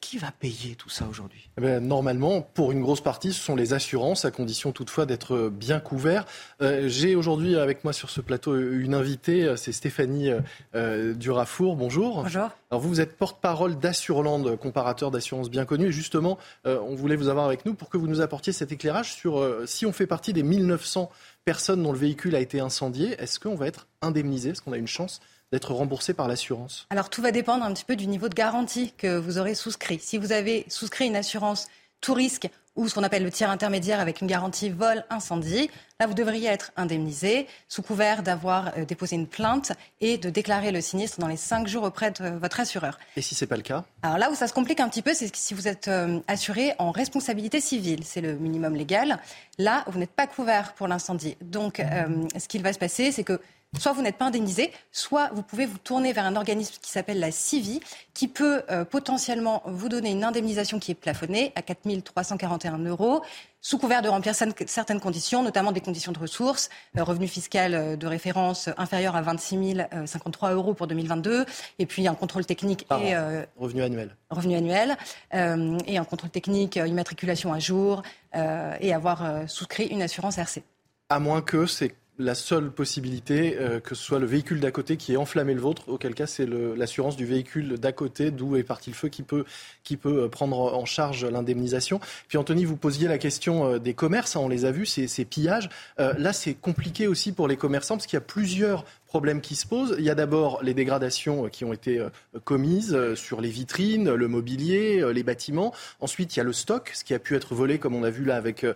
qui 0.00 0.18
va 0.18 0.30
payer 0.32 0.74
tout 0.76 0.88
ça 0.88 1.06
aujourd'hui? 1.08 1.50
Eh 1.58 1.60
ben, 1.60 1.86
Normalement, 1.86 2.40
pour 2.40 2.72
une 2.72 2.80
grosse 2.80 3.02
partie, 3.02 3.32
ce 3.32 3.40
sont 3.40 3.56
les 3.56 3.72
assurances, 3.72 4.24
à 4.24 4.30
condition 4.30 4.72
toutefois 4.72 5.06
d'être 5.06 5.50
bien 5.50 5.80
couverts. 5.80 6.24
J'ai 6.60 7.14
aujourd'hui 7.14 7.56
avec 7.56 7.84
moi 7.84 7.92
sur 7.92 8.10
ce 8.10 8.20
plateau 8.20 8.56
une 8.56 8.94
invitée, 8.94 9.54
c'est 9.56 9.72
Stéphanie 9.72 10.30
Durafour. 10.74 11.76
Bonjour. 11.76 11.93
Bonjour. 11.94 12.50
Alors 12.70 12.82
vous, 12.82 12.88
vous 12.88 13.00
êtes 13.00 13.16
porte-parole 13.16 13.78
d'Assureland, 13.78 14.56
comparateur 14.56 15.10
d'assurance 15.10 15.50
bien 15.50 15.64
connu. 15.64 15.86
Et 15.86 15.92
justement, 15.92 16.38
euh, 16.66 16.78
on 16.80 16.94
voulait 16.94 17.16
vous 17.16 17.28
avoir 17.28 17.46
avec 17.46 17.64
nous 17.66 17.74
pour 17.74 17.88
que 17.88 17.96
vous 17.96 18.08
nous 18.08 18.20
apportiez 18.20 18.52
cet 18.52 18.72
éclairage 18.72 19.14
sur 19.14 19.38
euh, 19.38 19.64
si 19.66 19.86
on 19.86 19.92
fait 19.92 20.06
partie 20.06 20.32
des 20.32 20.42
1900 20.42 21.10
personnes 21.44 21.82
dont 21.82 21.92
le 21.92 21.98
véhicule 21.98 22.34
a 22.34 22.40
été 22.40 22.60
incendié, 22.60 23.14
est-ce 23.20 23.38
qu'on 23.38 23.54
va 23.54 23.66
être 23.66 23.86
indemnisé? 24.02 24.50
Est-ce 24.50 24.62
qu'on 24.62 24.72
a 24.72 24.78
une 24.78 24.88
chance 24.88 25.20
d'être 25.52 25.72
remboursé 25.72 26.14
par 26.14 26.26
l'assurance? 26.26 26.86
Alors 26.90 27.10
tout 27.10 27.22
va 27.22 27.30
dépendre 27.30 27.64
un 27.64 27.72
petit 27.72 27.84
peu 27.84 27.96
du 27.96 28.06
niveau 28.06 28.28
de 28.28 28.34
garantie 28.34 28.92
que 28.96 29.16
vous 29.16 29.38
aurez 29.38 29.54
souscrit. 29.54 30.00
Si 30.00 30.18
vous 30.18 30.32
avez 30.32 30.64
souscrit 30.68 31.06
une 31.06 31.16
assurance 31.16 31.68
tout 32.00 32.14
risque 32.14 32.48
ou 32.76 32.88
ce 32.88 32.94
qu'on 32.94 33.02
appelle 33.02 33.22
le 33.22 33.30
tiers 33.30 33.50
intermédiaire 33.50 34.00
avec 34.00 34.20
une 34.20 34.26
garantie 34.26 34.70
vol 34.70 35.04
incendie. 35.10 35.70
Là, 36.00 36.06
vous 36.06 36.14
devriez 36.14 36.48
être 36.48 36.72
indemnisé 36.76 37.46
sous 37.68 37.82
couvert 37.82 38.22
d'avoir 38.22 38.72
euh, 38.76 38.84
déposé 38.84 39.16
une 39.16 39.28
plainte 39.28 39.72
et 40.00 40.18
de 40.18 40.28
déclarer 40.28 40.72
le 40.72 40.80
sinistre 40.80 41.20
dans 41.20 41.28
les 41.28 41.36
cinq 41.36 41.68
jours 41.68 41.84
auprès 41.84 42.10
de 42.10 42.30
votre 42.30 42.58
assureur. 42.58 42.98
Et 43.16 43.22
si 43.22 43.34
ce 43.34 43.44
n'est 43.44 43.48
pas 43.48 43.56
le 43.56 43.62
cas? 43.62 43.84
Alors 44.02 44.18
là 44.18 44.30
où 44.30 44.34
ça 44.34 44.48
se 44.48 44.52
complique 44.52 44.80
un 44.80 44.88
petit 44.88 45.02
peu, 45.02 45.14
c'est 45.14 45.34
si 45.34 45.54
vous 45.54 45.68
êtes 45.68 45.88
euh, 45.88 46.20
assuré 46.26 46.74
en 46.78 46.90
responsabilité 46.90 47.60
civile, 47.60 48.00
c'est 48.04 48.20
le 48.20 48.34
minimum 48.34 48.74
légal. 48.74 49.18
Là, 49.58 49.84
vous 49.86 49.98
n'êtes 49.98 50.12
pas 50.12 50.26
couvert 50.26 50.74
pour 50.74 50.88
l'incendie. 50.88 51.36
Donc, 51.40 51.78
euh, 51.78 52.26
ce 52.36 52.48
qu'il 52.48 52.62
va 52.62 52.72
se 52.72 52.78
passer, 52.78 53.12
c'est 53.12 53.24
que 53.24 53.40
soit 53.78 53.92
vous 53.92 54.02
n'êtes 54.02 54.16
pas 54.16 54.26
indemnisé, 54.26 54.72
soit 54.92 55.30
vous 55.32 55.42
pouvez 55.42 55.66
vous 55.66 55.78
tourner 55.78 56.12
vers 56.12 56.24
un 56.24 56.36
organisme 56.36 56.74
qui 56.80 56.90
s'appelle 56.90 57.20
la 57.20 57.30
CIVI, 57.30 57.80
qui 58.12 58.28
peut 58.28 58.62
euh, 58.70 58.84
potentiellement 58.84 59.62
vous 59.66 59.88
donner 59.88 60.10
une 60.10 60.24
indemnisation 60.24 60.78
qui 60.78 60.92
est 60.92 60.94
plafonnée 60.94 61.52
à 61.54 61.62
4 61.62 62.02
341 62.02 62.78
euros, 62.84 63.22
sous 63.60 63.78
couvert 63.78 64.02
de 64.02 64.08
remplir 64.08 64.34
certaines 64.34 65.00
conditions, 65.00 65.42
notamment 65.42 65.72
des 65.72 65.80
conditions 65.80 66.12
de 66.12 66.18
ressources, 66.18 66.68
euh, 66.96 67.02
revenu 67.02 67.26
fiscal 67.26 67.74
euh, 67.74 67.96
de 67.96 68.06
référence 68.06 68.68
inférieur 68.76 69.16
à 69.16 69.22
26 69.22 69.76
053 70.06 70.52
euros 70.52 70.74
pour 70.74 70.86
2022, 70.86 71.44
et 71.78 71.86
puis 71.86 72.06
un 72.06 72.14
contrôle 72.14 72.46
technique 72.46 72.86
et 72.90 73.14
revenu 73.56 73.82
annuel. 73.82 74.16
Revenu 74.30 74.56
annuel 74.56 74.96
et 75.32 75.98
un 75.98 76.04
contrôle 76.04 76.30
technique, 76.30 76.76
immatriculation 76.76 77.52
à 77.52 77.58
jour 77.58 78.02
et 78.34 78.92
avoir 78.92 79.48
souscrit 79.48 79.86
une 79.86 80.02
assurance 80.02 80.38
RC. 80.38 80.62
À 81.08 81.18
moins 81.18 81.42
que 81.42 81.66
c'est 81.66 81.94
la 82.18 82.34
seule 82.34 82.70
possibilité 82.70 83.56
euh, 83.58 83.80
que 83.80 83.94
ce 83.94 84.04
soit 84.04 84.18
le 84.18 84.26
véhicule 84.26 84.60
d'à 84.60 84.70
côté 84.70 84.96
qui 84.96 85.12
ait 85.12 85.16
enflammé 85.16 85.54
le 85.54 85.60
vôtre, 85.60 85.88
auquel 85.88 86.14
cas 86.14 86.26
c'est 86.26 86.46
l'assurance 86.46 87.16
du 87.16 87.26
véhicule 87.26 87.78
d'à 87.78 87.92
côté 87.92 88.30
d'où 88.30 88.56
est 88.56 88.62
parti 88.62 88.90
le 88.90 88.96
feu 88.96 89.08
qui 89.08 89.22
peut, 89.22 89.44
qui 89.82 89.96
peut 89.96 90.24
euh, 90.24 90.28
prendre 90.28 90.56
en 90.56 90.84
charge 90.84 91.24
l'indemnisation. 91.24 92.00
Puis 92.28 92.38
Anthony, 92.38 92.64
vous 92.64 92.76
posiez 92.76 93.08
la 93.08 93.18
question 93.18 93.66
euh, 93.66 93.78
des 93.78 93.94
commerces, 93.94 94.36
on 94.36 94.48
les 94.48 94.64
a 94.64 94.70
vus, 94.70 94.86
ces 94.86 95.24
pillages. 95.24 95.68
là 95.98 96.32
c'est 96.32 96.54
compliqué 96.54 97.06
aussi 97.06 97.32
pour 97.32 97.48
les 97.48 97.56
commerçants 97.56 97.96
parce 97.96 98.06
qu'il 98.06 98.16
y 98.16 98.18
a 98.18 98.20
plusieurs 98.20 98.84
problèmes 99.14 99.40
qui 99.40 99.54
se 99.54 99.64
posent. 99.64 99.94
Il 99.96 100.04
y 100.04 100.10
a 100.10 100.16
d'abord 100.16 100.60
les 100.64 100.74
dégradations 100.74 101.48
qui 101.48 101.64
ont 101.64 101.72
été 101.72 102.04
commises 102.42 103.14
sur 103.14 103.40
les 103.40 103.48
vitrines, 103.48 104.12
le 104.12 104.26
mobilier, 104.26 105.12
les 105.12 105.22
bâtiments. 105.22 105.72
Ensuite, 106.00 106.34
il 106.34 106.40
y 106.40 106.40
a 106.40 106.44
le 106.44 106.52
stock, 106.52 106.90
ce 106.92 107.04
qui 107.04 107.14
a 107.14 107.20
pu 107.20 107.36
être 107.36 107.54
volé, 107.54 107.78
comme 107.78 107.94
on 107.94 108.02
a 108.02 108.10
vu 108.10 108.24
là 108.24 108.34
avec 108.34 108.66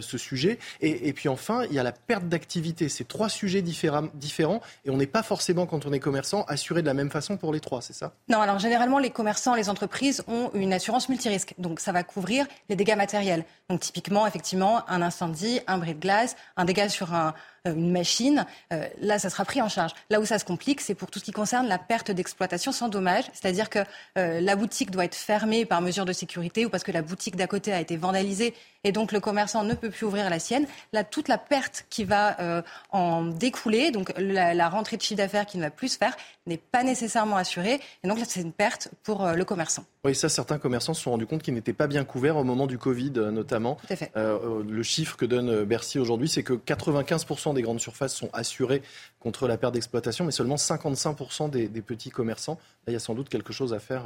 ce 0.00 0.16
sujet. 0.16 0.58
Et, 0.80 1.12
puis 1.12 1.28
enfin, 1.28 1.64
il 1.68 1.74
y 1.74 1.78
a 1.78 1.82
la 1.82 1.92
perte 1.92 2.26
d'activité. 2.26 2.88
C'est 2.88 3.06
trois 3.06 3.28
sujets 3.28 3.60
différents, 3.60 4.62
et 4.86 4.90
on 4.90 4.96
n'est 4.96 5.06
pas 5.06 5.22
forcément, 5.22 5.66
quand 5.66 5.84
on 5.84 5.92
est 5.92 6.00
commerçant, 6.00 6.44
assuré 6.48 6.80
de 6.80 6.86
la 6.86 6.94
même 6.94 7.10
façon 7.10 7.36
pour 7.36 7.52
les 7.52 7.60
trois, 7.60 7.82
c'est 7.82 7.92
ça? 7.92 8.14
Non, 8.30 8.40
alors 8.40 8.58
généralement, 8.58 8.98
les 8.98 9.10
commerçants, 9.10 9.54
les 9.54 9.68
entreprises 9.68 10.24
ont 10.26 10.50
une 10.54 10.72
assurance 10.72 11.10
multirisque. 11.10 11.54
Donc 11.58 11.80
ça 11.80 11.92
va 11.92 12.02
couvrir 12.02 12.46
les 12.70 12.76
dégâts 12.76 12.96
matériels. 12.96 13.44
Donc 13.68 13.80
typiquement, 13.80 14.26
effectivement, 14.26 14.88
un 14.88 15.02
incendie, 15.02 15.60
un 15.66 15.76
bris 15.76 15.94
de 15.94 16.00
glace, 16.00 16.34
un 16.56 16.64
dégât 16.64 16.88
sur 16.88 17.12
un, 17.12 17.28
euh, 17.28 17.32
une 17.64 17.92
machine, 17.92 18.44
euh, 18.72 18.86
là, 19.00 19.18
ça 19.18 19.30
sera 19.30 19.44
pris 19.44 19.62
en 19.62 19.68
charge. 19.68 19.92
Là 20.10 20.20
où 20.20 20.24
ça 20.24 20.38
se 20.38 20.44
complique, 20.44 20.80
c'est 20.80 20.94
pour 20.94 21.10
tout 21.10 21.20
ce 21.20 21.24
qui 21.24 21.30
concerne 21.30 21.68
la 21.68 21.78
perte 21.78 22.10
d'exploitation 22.10 22.72
sans 22.72 22.88
dommage, 22.88 23.24
c'est-à-dire 23.32 23.70
que 23.70 23.78
euh, 24.18 24.40
la 24.40 24.56
boutique 24.56 24.90
doit 24.90 25.04
être 25.04 25.14
fermée 25.14 25.64
par 25.64 25.80
mesure 25.80 26.04
de 26.04 26.12
sécurité 26.12 26.66
ou 26.66 26.70
parce 26.70 26.82
que 26.82 26.90
la 26.90 27.02
boutique 27.02 27.36
d'à 27.36 27.46
côté 27.46 27.72
a 27.72 27.80
été 27.80 27.96
vandalisée 27.96 28.54
et 28.84 28.92
donc 28.92 29.12
le 29.12 29.20
commerçant 29.20 29.64
ne 29.64 29.74
peut 29.74 29.90
plus 29.90 30.06
ouvrir 30.06 30.28
la 30.30 30.38
sienne. 30.38 30.66
Là, 30.92 31.04
toute 31.04 31.28
la 31.28 31.38
perte 31.38 31.86
qui 31.90 32.04
va 32.04 32.62
en 32.90 33.24
découler, 33.24 33.90
donc 33.90 34.12
la, 34.18 34.68
rentrée 34.68 34.96
de 34.96 35.02
chiffre 35.02 35.18
d'affaires 35.18 35.46
qui 35.46 35.58
ne 35.58 35.62
va 35.62 35.70
plus 35.70 35.88
se 35.88 35.98
faire, 35.98 36.16
n'est 36.46 36.58
pas 36.58 36.82
nécessairement 36.82 37.36
assurée. 37.36 37.80
Et 38.02 38.08
donc 38.08 38.18
là, 38.18 38.24
c'est 38.26 38.40
une 38.40 38.52
perte 38.52 38.88
pour 39.02 39.26
le 39.26 39.44
commerçant. 39.44 39.84
Oui, 40.04 40.14
ça, 40.14 40.28
certains 40.28 40.58
commerçants 40.58 40.94
se 40.94 41.02
sont 41.02 41.12
rendus 41.12 41.26
compte 41.26 41.42
qu'ils 41.42 41.54
n'étaient 41.54 41.72
pas 41.72 41.86
bien 41.86 42.04
couverts 42.04 42.36
au 42.36 42.44
moment 42.44 42.66
du 42.66 42.78
Covid, 42.78 43.12
notamment. 43.12 43.76
Tout 43.86 43.92
à 43.92 43.96
fait. 43.96 44.12
le 44.16 44.82
chiffre 44.82 45.16
que 45.16 45.26
donne 45.26 45.64
Bercy 45.64 45.98
aujourd'hui, 45.98 46.28
c'est 46.28 46.42
que 46.42 46.54
95% 46.54 47.54
des 47.54 47.62
grandes 47.62 47.80
surfaces 47.80 48.14
sont 48.14 48.30
assurées 48.32 48.82
contre 49.20 49.46
la 49.46 49.56
perte 49.56 49.74
d'exploitation, 49.74 50.24
mais 50.24 50.32
seulement 50.32 50.56
55% 50.56 51.50
des, 51.50 51.68
petits 51.82 52.10
commerçants. 52.10 52.58
Là, 52.86 52.90
il 52.90 52.92
y 52.92 52.96
a 52.96 53.00
sans 53.00 53.14
doute 53.14 53.28
quelque 53.28 53.52
chose 53.52 53.72
à 53.72 53.78
faire 53.78 54.04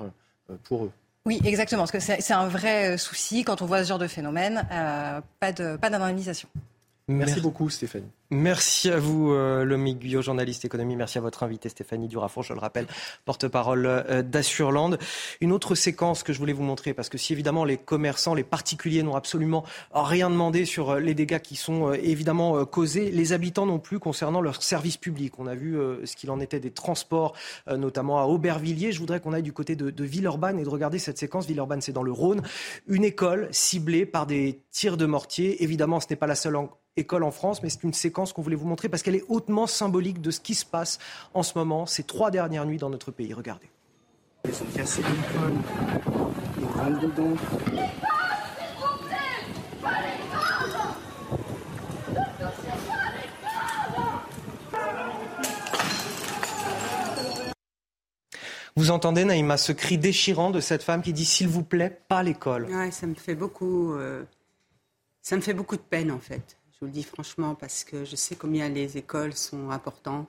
euh, 0.51 0.57
pour 0.65 0.85
eux. 0.85 0.93
Oui, 1.27 1.40
exactement, 1.44 1.82
parce 1.82 1.90
que 1.90 1.98
c'est 1.98 2.32
un 2.32 2.47
vrai 2.47 2.94
euh, 2.94 2.97
souci 2.97 3.43
quand 3.43 3.61
on 3.61 3.66
voit 3.66 3.82
ce 3.82 3.89
genre 3.89 3.98
de 3.98 4.07
phénomène. 4.07 4.65
Euh, 4.70 5.20
pas 5.40 5.51
d'indemnisation. 5.90 6.48
Merci 7.09 7.41
beaucoup 7.41 7.70
Stéphanie. 7.70 8.11
Merci 8.31 8.91
à 8.91 8.99
vous, 8.99 9.31
euh, 9.31 9.65
Lomi 9.65 9.95
Guyot, 9.95 10.23
journaliste 10.23 10.65
économie. 10.65 10.97
Merci 10.97 11.19
à 11.19 11.20
votre 11.20 11.45
invité 11.45 11.69
Stéphanie 11.69 12.09
Durafour, 12.09 12.43
je 12.43 12.53
le 12.53 12.59
rappelle, 12.59 12.89
porte-parole 13.24 13.87
euh, 13.87 14.23
d'Assurland. 14.23 14.99
Une 15.41 15.53
autre 15.53 15.77
séquence 15.77 16.24
que 16.24 16.33
je 16.33 16.41
voulais 16.41 16.53
vous 16.53 16.65
montrer, 16.65 16.95
parce 16.95 17.09
que 17.09 17.16
si 17.16 17.33
évidemment 17.33 17.65
les 17.65 17.77
commerçants, 17.77 18.35
les 18.35 18.43
particuliers 18.43 19.05
n'ont 19.05 19.15
absolument 19.15 19.62
rien 19.95 20.28
demandé 20.31 20.65
sur 20.65 20.91
euh, 20.91 20.99
les 20.99 21.15
dégâts 21.15 21.39
qui 21.39 21.55
sont 21.55 21.93
évidemment 21.93 22.65
causés, 22.65 23.12
les 23.12 23.33
habitants 23.33 23.66
non 23.66 23.78
plus 23.78 24.01
concernant 24.01 24.41
leurs 24.41 24.65
services 24.65 24.97
publics. 24.97 25.39
On 25.39 25.47
a 25.47 25.55
vu 25.55 25.78
ce 26.05 26.16
qu'il 26.16 26.33
en 26.33 26.41
était 26.41 26.59
des 26.59 26.73
transports, 26.73 27.35
notamment 27.69 28.19
à 28.19 28.24
Aubervilliers. 28.24 28.91
Je 28.91 28.99
voudrais 28.99 29.20
qu'on 29.20 29.33
aille 29.33 29.43
du 29.43 29.53
côté 29.53 29.77
de, 29.77 29.91
de 29.91 30.05
Villeurbanne 30.05 30.59
et 30.59 30.65
de 30.65 30.69
regarder 30.69 30.99
cette 30.99 31.19
séquence. 31.19 31.47
Villeurbanne, 31.47 31.81
c'est 31.81 31.93
dans 31.93 32.03
le 32.03 32.12
Rhône. 32.12 32.43
Une 32.89 33.05
école 33.05 33.49
ciblée 33.53 34.07
par 34.07 34.27
des 34.27 34.61
tirs 34.73 34.97
de 34.97 35.07
mortier. 35.07 35.62
Évidemment, 35.62 36.01
ce 36.01 36.07
n'est 36.11 36.16
pas 36.16 36.27
la 36.27 36.35
seule 36.35 36.57
école 36.97 37.23
en 37.23 37.31
France, 37.31 37.62
mais 37.62 37.68
c'est 37.68 37.85
une 37.85 37.94
séquence 37.94 38.32
qu'on 38.32 38.43
voulait 38.43 38.56
vous 38.56 38.66
montrer 38.66 38.89
parce 38.89 39.02
qu'elle 39.02 39.16
est 39.16 39.24
hautement 39.28 39.66
symbolique 39.66 40.20
de 40.20 40.31
ce 40.31 40.40
qui 40.40 40.55
se 40.55 40.64
passe 40.64 40.98
en 41.35 41.43
ce 41.43 41.56
moment, 41.56 41.86
ces 41.86 42.02
trois 42.02 42.31
dernières 42.31 42.66
nuits 42.66 42.78
dans 42.78 42.90
notre 42.90 43.10
pays. 43.10 43.32
Regardez. 43.35 43.68
Ils 44.44 44.55
ont 44.55 44.77
cassé 44.77 45.02
l'école, 45.02 45.55
ils 46.59 46.64
rentrent 46.64 47.01
dedans. 47.01 47.36
Vous 58.78 58.90
entendez, 58.90 59.24
Naïma, 59.24 59.56
ce 59.56 59.73
cri 59.73 59.97
déchirant 59.97 60.51
de 60.51 60.60
cette 60.60 60.82
femme 60.82 61.01
qui 61.01 61.14
dit 61.14 61.24
S'il 61.24 61.48
vous 61.48 61.62
plaît, 61.62 61.98
pas 62.09 62.23
l'école. 62.23 62.68
Ça 62.93 63.06
me 63.06 63.14
fait 63.14 63.35
beaucoup. 63.35 63.94
Euh, 63.94 64.23
ça 65.23 65.35
me 65.35 65.40
fait 65.40 65.55
beaucoup 65.55 65.77
de 65.77 65.82
peine, 65.82 66.12
en 66.12 66.20
fait. 66.20 66.56
Je 66.77 66.81
vous 66.82 66.89
le 66.89 66.93
dis 66.93 67.05
franchement 67.05 67.55
parce 67.55 67.85
que 67.85 68.05
je 68.05 68.16
sais 68.16 68.36
combien 68.36 68.69
les 68.69 68.98
écoles 68.98 69.32
sont 69.32 69.70
importantes. 69.70 70.28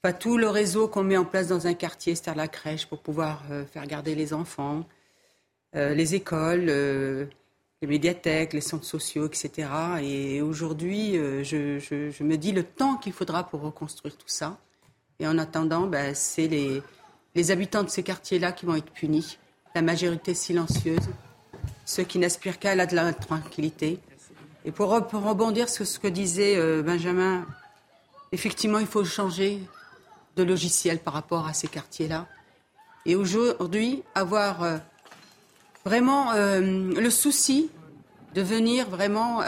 Pas 0.00 0.14
tout 0.14 0.38
le 0.38 0.48
réseau 0.48 0.88
qu'on 0.88 1.02
met 1.02 1.18
en 1.18 1.26
place 1.26 1.48
dans 1.48 1.66
un 1.66 1.74
quartier, 1.74 2.14
c'est-à-dire 2.14 2.40
la 2.40 2.48
crèche 2.48 2.86
pour 2.86 3.00
pouvoir 3.00 3.42
euh, 3.50 3.66
faire 3.66 3.86
garder 3.86 4.14
les 4.14 4.32
enfants, 4.32 4.86
euh, 5.76 5.92
les 5.92 6.14
écoles, 6.14 6.64
euh, 6.70 7.26
les 7.82 7.88
médiathèques, 7.88 8.54
les 8.54 8.62
centres 8.62 8.86
sociaux, 8.86 9.26
etc. 9.26 9.68
Et 10.00 10.40
aujourd'hui, 10.40 11.12
je, 11.44 12.22
me 12.22 12.36
dis 12.36 12.52
le 12.52 12.64
temps 12.64 12.96
qu'il 12.96 13.12
faudra 13.12 13.44
pour 13.46 13.60
reconstruire 13.60 14.16
tout 14.16 14.28
ça. 14.28 14.56
Et 15.18 15.26
en 15.26 15.36
attendant, 15.36 15.88
ben, 15.88 16.14
c'est 16.14 16.48
les, 16.48 16.82
les 17.34 17.50
habitants 17.50 17.82
de 17.82 17.90
ces 17.90 18.02
quartiers-là 18.02 18.52
qui 18.52 18.64
vont 18.64 18.76
être 18.76 18.90
punis, 18.90 19.36
la 19.74 19.82
majorité 19.82 20.32
silencieuse, 20.32 21.10
ceux 21.84 22.04
qui 22.04 22.18
n'aspirent 22.18 22.58
qu'à 22.58 22.74
la 22.74 22.86
tranquillité. 23.12 23.98
Et 24.64 24.70
pour, 24.70 24.90
rebondir 24.90 25.68
sur 25.68 25.86
ce 25.86 25.98
que 25.98 26.06
disait 26.06 26.56
euh, 26.56 26.82
Benjamin, 26.82 27.44
effectivement, 28.30 28.78
il 28.78 28.86
faut 28.86 29.04
changer 29.04 29.60
de 30.36 30.44
logiciel 30.44 30.98
par 30.98 31.14
rapport 31.14 31.48
à 31.48 31.52
ces 31.52 31.66
quartiers-là. 31.66 32.26
Et 33.04 33.16
aujourd'hui, 33.16 34.04
avoir 34.14 34.62
euh, 34.62 34.78
vraiment 35.84 36.32
euh, 36.32 36.60
le 36.60 37.10
souci 37.10 37.70
de 38.34 38.40
venir 38.40 38.88
vraiment 38.88 39.42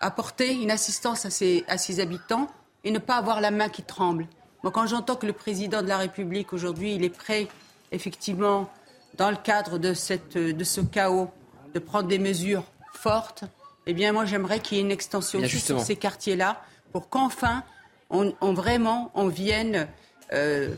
apporter 0.00 0.52
une 0.52 0.72
assistance 0.72 1.24
à 1.24 1.30
ces, 1.30 1.64
à 1.68 1.78
ces 1.78 2.00
habitants 2.00 2.50
et 2.82 2.90
ne 2.90 2.98
pas 2.98 3.14
avoir 3.14 3.40
la 3.40 3.52
main 3.52 3.68
qui 3.68 3.84
tremble. 3.84 4.26
Moi, 4.64 4.72
quand 4.72 4.88
j'entends 4.88 5.14
que 5.14 5.26
le 5.26 5.32
président 5.32 5.80
de 5.80 5.86
la 5.86 5.98
République 5.98 6.52
aujourd'hui, 6.52 6.96
il 6.96 7.04
est 7.04 7.16
prêt, 7.16 7.46
effectivement, 7.92 8.68
dans 9.16 9.30
le 9.30 9.36
cadre 9.36 9.78
de, 9.78 9.94
cette, 9.94 10.36
de 10.36 10.64
ce 10.64 10.80
chaos, 10.80 11.30
de 11.72 11.78
prendre 11.78 12.08
des 12.08 12.18
mesures 12.18 12.64
fortes, 12.92 13.44
eh 13.86 13.94
bien, 13.94 14.12
moi, 14.12 14.24
j'aimerais 14.24 14.60
qu'il 14.60 14.78
y 14.78 14.80
ait 14.80 14.84
une 14.84 14.90
extension 14.90 15.40
sur 15.46 15.80
ces 15.80 15.96
quartiers-là 15.96 16.62
pour 16.92 17.08
qu'enfin, 17.08 17.64
on, 18.10 18.34
vraiment, 18.52 19.10
on 19.14 19.28
vienne. 19.28 19.88
Euh, 20.32 20.74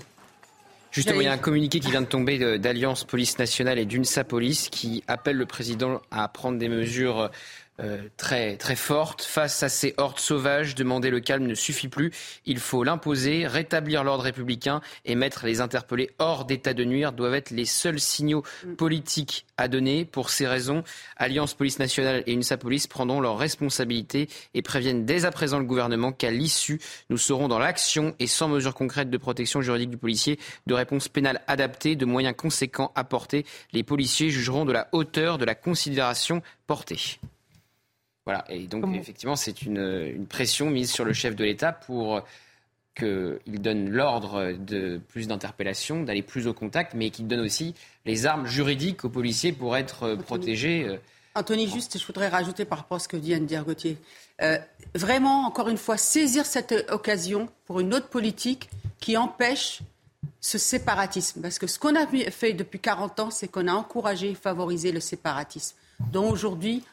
Justement, 0.91 1.21
il 1.21 1.25
y 1.25 1.29
a 1.29 1.33
un 1.33 1.39
communiqué 1.39 1.81
qui 1.81 1.91
vient 1.91 2.03
de 2.03 2.07
tomber 2.07 2.59
d'Alliance 2.59 3.03
Police 3.03 3.39
Nationale 3.39 3.81
et 3.81 3.85
d'UNSA 3.85 4.23
Police 4.23 4.69
qui 4.69 5.03
appelle 5.09 5.37
le 5.37 5.47
président 5.47 6.01
à 6.13 6.29
prendre 6.29 6.57
des 6.57 6.69
mesures 6.69 7.31
euh, 7.81 8.03
très, 8.17 8.57
très 8.57 8.77
forte. 8.77 9.23
Face 9.23 9.63
à 9.65 9.69
ces 9.69 9.95
hordes 9.97 10.21
sauvages, 10.21 10.77
demander 10.77 11.11
le 11.11 11.19
calme 11.19 11.47
ne 11.47 11.55
suffit 11.55 11.89
plus. 11.89 12.13
Il 12.47 12.61
faut 12.61 12.85
l'imposer, 12.85 13.49
rétablir 13.49 14.05
l'ordre 14.05 14.23
républicain 14.23 14.81
et 15.05 15.17
mettre 15.17 15.45
les 15.45 15.61
interpellés 15.61 16.11
hors 16.21 16.45
d'état 16.45 16.73
de 16.73 16.85
nuire 16.85 17.13
doivent 17.13 17.35
être 17.35 17.51
les 17.51 17.65
seuls 17.65 17.99
signaux 17.99 18.45
mm. 18.65 18.75
politiques 18.77 19.47
à 19.57 19.67
donner. 19.67 20.05
Pour 20.05 20.31
ces 20.31 20.47
raisons, 20.47 20.85
Alliance 21.17 21.55
Police 21.55 21.81
Nationale 21.81 22.23
et 22.27 22.35
UNSA 22.35 22.59
Police 22.59 22.87
prendront 22.87 23.21
leurs 23.21 23.39
responsabilités 23.39 24.29
et 24.55 24.63
préviennent 24.63 25.05
dès 25.05 25.25
à 25.25 25.33
présent 25.33 25.59
le 25.59 25.65
gouvernement 25.65 26.13
qu'à 26.13 26.31
l'issue, 26.31 26.81
nous 27.11 27.19
serons 27.19 27.49
dans 27.49 27.59
l'action 27.59 28.15
et 28.21 28.29
sans 28.29 28.49
mesures 28.49 28.75
concrètes 28.75 29.11
de 29.11 29.19
protection 29.19 29.63
juridique 29.63 29.91
du 29.91 29.99
policier, 29.99 30.39
de 30.67 30.75
réponse 30.75 31.09
pénale 31.09 31.43
adaptée, 31.49 31.97
de 31.97 32.05
moyens 32.05 32.37
conséquents 32.37 32.93
apportés. 32.95 33.45
Les 33.73 33.83
policiers 33.83 34.31
jugeront 34.31 34.65
de 34.65 34.73
la 34.73 34.89
hauteur 34.93 35.39
de 35.39 35.45
la 35.45 35.57
considération 35.57 36.41
portée. 36.69 37.19
Voilà, 38.27 38.45
et 38.49 38.67
donc 38.67 38.85
effectivement, 38.95 39.37
c'est 39.37 39.63
une, 39.63 40.27
pression 40.29 40.71
mise 40.71 40.91
sur 40.91 41.05
le 41.05 41.13
chef 41.13 41.37
de 41.37 41.45
l'État 41.45 41.73
pour 41.73 42.23
qu'il 42.95 43.61
donne 43.61 43.91
l'ordre 43.91 44.53
de 44.53 45.01
plus 45.09 45.27
d'interpellations, 45.27 46.03
d'aller 46.03 46.23
plus 46.23 46.47
au 46.47 46.55
contact, 46.55 46.95
mais 46.95 47.11
qu'il 47.11 47.27
donne 47.27 47.41
aussi 47.41 47.75
les 48.07 48.25
armes 48.25 48.47
juridiques 48.47 49.05
aux 49.05 49.11
policiers 49.11 49.53
pour 49.53 49.77
être 49.77 50.15
protégés. 50.15 50.85
Euh. 50.85 50.97
Anthony, 51.35 51.69
juste, 51.69 51.99
je 51.99 52.07
voudrais 52.07 52.29
rajouter 52.29 52.65
par 52.65 52.79
rapport 52.79 52.97
à 52.97 53.01
ce 53.01 53.09
que 53.09 53.17
dit 53.17 53.35
Anne 53.35 53.47
Gauthier. 53.47 53.99
Euh, 54.41 54.59
vraiment, 54.95 55.47
encore 55.47 55.69
une 55.69 55.77
fois, 55.77 55.97
saisir 55.97 56.47
cette 56.47 56.87
occasion 56.91 57.49
pour 57.67 57.81
une 57.81 57.93
autre 57.93 58.09
politique 58.09 58.71
qui 59.01 59.17
empêche 59.17 59.81
ce 60.41 60.59
séparatisme. 60.59 61.41
Parce 61.43 61.59
que 61.59 61.67
ce 61.67 61.79
qu'on 61.79 61.97
a 61.97 62.07
fait 62.31 62.53
depuis 62.53 62.79
40 62.79 63.21
ans, 63.21 63.31
c'est 63.31 63.49
qu'on 63.49 63.67
a 63.67 63.73
encouragé 63.73 64.31
et 64.31 64.35
favorisé 64.35 64.93
le 64.93 65.01
séparatisme. 65.01 65.77
Donc 66.13 66.33
aujourd'hui, 66.33 66.85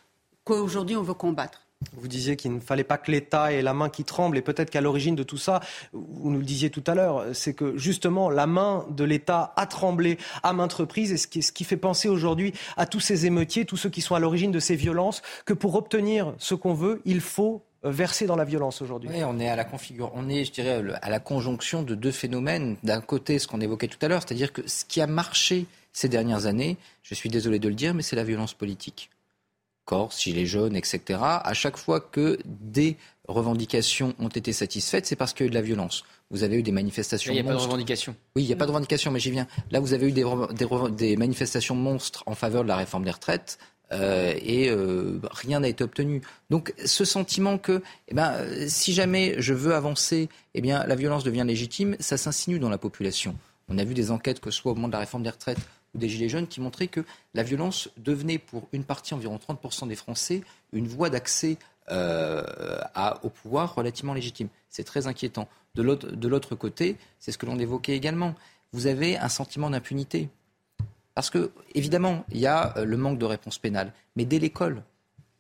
qu'aujourd'hui 0.44 0.96
on 0.96 1.04
veut 1.04 1.14
combattre. 1.14 1.62
Vous 1.94 2.08
disiez 2.08 2.36
qu'il 2.36 2.54
ne 2.54 2.60
fallait 2.60 2.84
pas 2.84 2.98
que 2.98 3.12
l'État 3.12 3.52
ait 3.52 3.62
la 3.62 3.74
main 3.74 3.90
qui 3.90 4.04
tremble 4.04 4.38
et 4.38 4.42
peut-être 4.42 4.70
qu'à 4.70 4.82
l'origine 4.82 5.16
de 5.16 5.24
tout 5.24 5.38
ça, 5.38 5.62
vous 5.94 6.30
nous 6.30 6.38
le 6.38 6.46
disiez 6.46 6.70
tout 6.70 6.84
à 6.86 6.94
l'heure, 6.94 7.26
c'est 7.34 7.54
que 7.54 7.76
justement 7.78 8.30
la 8.30 8.46
main 8.46 8.86
de 8.92 9.04
l'État 9.04 9.54
a 9.56 9.66
tremblé 9.66 10.18
à 10.44 10.54
maintes 10.54 10.74
reprises 10.74 11.12
et 11.12 11.18
ce 11.18 11.28
qui, 11.28 11.42
ce 11.42 11.52
qui 11.52 11.64
fait 11.64 11.78
penser 11.78 12.08
aujourd'hui 12.08 12.54
à 12.78 12.86
tous 12.86 13.00
ces 13.00 13.26
émeutiers, 13.26 13.66
tous 13.66 13.78
ceux 13.78 13.90
qui 13.90 14.02
sont 14.02 14.14
à 14.14 14.20
l'origine 14.20 14.52
de 14.52 14.60
ces 14.60 14.76
violences, 14.76 15.24
que 15.46 15.54
pour 15.54 15.76
obtenir 15.76 16.36
ce 16.38 16.54
qu'on 16.54 16.76
veut, 16.76 17.02
il 17.06 17.20
faut 17.20 17.64
euh, 17.84 17.90
verser 17.90 18.28
dans 18.28 18.36
la 18.36 18.46
violence 18.46 18.84
aujourd'hui. 18.84 19.10
Oui, 19.12 19.24
on 19.24 19.40
est 19.40 19.50
à 19.50 19.56
la 19.56 19.66
configure, 19.66 20.12
on 20.14 20.30
est, 20.30 20.46
je 20.46 20.52
dirais, 20.52 20.84
à 21.02 21.10
la 21.10 21.20
conjonction 21.20 21.82
de 21.82 21.96
deux 21.96 22.12
phénomènes. 22.12 22.78
D'un 22.84 23.02
côté, 23.02 23.40
ce 23.40 23.48
qu'on 23.48 23.60
évoquait 23.60 23.88
tout 23.88 24.04
à 24.04 24.08
l'heure, 24.08 24.22
c'est-à-dire 24.22 24.54
que 24.54 24.62
ce 24.68 24.86
qui 24.86 25.02
a 25.02 25.08
marché 25.08 25.66
ces 25.94 26.10
dernières 26.10 26.46
années, 26.46 26.78
je 27.02 27.16
suis 27.16 27.30
désolé 27.30 27.58
de 27.58 27.68
le 27.68 27.76
dire, 27.76 27.96
mais 27.96 28.04
c'est 28.04 28.16
la 28.16 28.24
violence 28.24 28.54
politique 28.54 29.10
Corse, 29.86 30.22
Gilets 30.22 30.46
jaunes, 30.46 30.76
etc., 30.76 31.20
à 31.22 31.54
chaque 31.54 31.78
fois 31.78 32.00
que 32.00 32.38
des 32.46 32.98
revendications 33.28 34.14
ont 34.20 34.28
été 34.28 34.54
satisfaites, 34.54 35.06
c'est 35.06 35.16
parce 35.16 35.34
qu'il 35.34 35.46
y 35.46 35.46
a 35.46 35.48
eu 35.48 35.50
de 35.50 35.56
la 35.56 35.62
violence. 35.62 36.04
Vous 36.30 36.44
avez 36.44 36.58
eu 36.58 36.64
des 36.64 36.72
manifestations. 36.72 37.32
Il 37.32 37.36
n'y 37.36 37.42
a 37.42 37.44
pas 37.44 37.54
de 37.54 37.62
revendications. 37.62 38.16
Oui, 38.36 38.44
il 38.44 38.48
n'y 38.48 38.54
a 38.54 38.56
pas 38.56 38.66
de 38.66 38.72
revendications, 38.72 39.12
mais 39.12 39.20
j'y 39.20 39.32
viens. 39.32 39.48
Là, 39.72 39.80
vous 39.80 39.94
avez 39.94 40.08
eu 40.08 40.12
des, 40.12 40.26
des, 40.92 41.18
manifestations 41.18 41.76
monstres 41.76 42.24
en 42.26 42.36
faveur 42.36 42.64
de 42.64 42.70
la 42.70 42.78
réforme 42.78 43.04
des 43.04 43.12
retraites. 43.12 43.58
Euh, 43.92 44.34
et 44.42 44.70
euh, 44.70 45.20
rien 45.32 45.60
n'a 45.60 45.68
été 45.68 45.84
obtenu. 45.84 46.22
Donc 46.50 46.74
ce 46.86 47.04
sentiment 47.04 47.58
que, 47.58 47.82
eh 48.08 48.14
ben, 48.14 48.48
si 48.70 48.94
jamais 48.94 49.36
je 49.40 49.54
veux 49.54 49.76
avancer, 49.76 50.30
eh 50.54 50.62
bien, 50.62 50.86
la 50.86 50.96
violence 50.96 51.26
devient 51.26 51.44
légitime, 51.46 51.98
ça 52.00 52.16
s'insinue 52.16 52.60
dans 52.60 52.70
la 52.70 52.78
population. 52.78 53.36
On 53.68 53.78
a 53.78 53.84
vu 53.84 53.94
des 53.94 54.12
enquêtes, 54.12 54.40
que 54.40 54.50
ce 54.50 54.60
soit 54.60 54.72
au 54.72 54.76
moment 54.76 54.88
de 54.88 54.94
la 54.94 55.00
réforme 55.00 55.24
des 55.24 55.30
retraites 55.30 55.60
ou 55.94 55.98
des 55.98 56.10
Gilets 56.10 56.30
jaunes, 56.30 56.48
qui 56.48 56.62
montraient 56.62 56.88
que 56.88 57.04
la 57.34 57.44
violence 57.44 57.90
devenait 57.98 58.38
pour 58.38 58.68
une 58.72 58.84
partie, 58.84 59.14
environ 59.14 59.38
30% 59.38 59.88
des 59.88 59.96
Français, 59.96 60.42
une 60.74 60.88
voie 60.88 61.10
d'accès 61.10 61.58
euh, 61.90 62.44
au 63.24 63.30
pouvoir 63.30 63.76
relativement 63.76 64.14
légitime. 64.14 64.48
C'est 64.70 64.84
très 64.84 65.08
inquiétant. 65.08 65.48
De 65.76 65.84
l'autre 65.84 66.56
côté, 66.56 66.98
c'est 67.20 67.32
ce 67.32 67.38
que 67.38 67.46
l'on 67.46 67.60
évoquait 67.60 67.96
également, 67.96 68.36
vous 68.74 68.88
avez 68.88 69.18
un 69.18 69.30
sentiment 69.30 69.70
d'impunité. 69.70 70.30
Parce 71.14 71.30
que, 71.30 71.52
évidemment, 71.76 72.26
il 72.32 72.40
y 72.40 72.48
a 72.48 72.78
euh, 72.78 72.86
le 72.86 72.98
manque 72.98 73.18
de 73.18 73.26
réponse 73.26 73.58
pénale. 73.58 73.94
Mais 74.16 74.26
dès 74.26 74.40
l'école. 74.40 74.84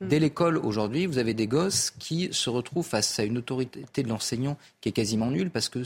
Dès 0.01 0.17
l'école, 0.17 0.57
aujourd'hui, 0.57 1.05
vous 1.05 1.19
avez 1.19 1.35
des 1.35 1.45
gosses 1.45 1.91
qui 1.91 2.29
se 2.31 2.49
retrouvent 2.49 2.85
face 2.85 3.19
à 3.19 3.23
une 3.23 3.37
autorité 3.37 4.03
de 4.03 4.09
l'enseignant 4.09 4.57
qui 4.81 4.89
est 4.89 4.91
quasiment 4.91 5.29
nulle, 5.29 5.51
parce 5.51 5.69
que, 5.69 5.83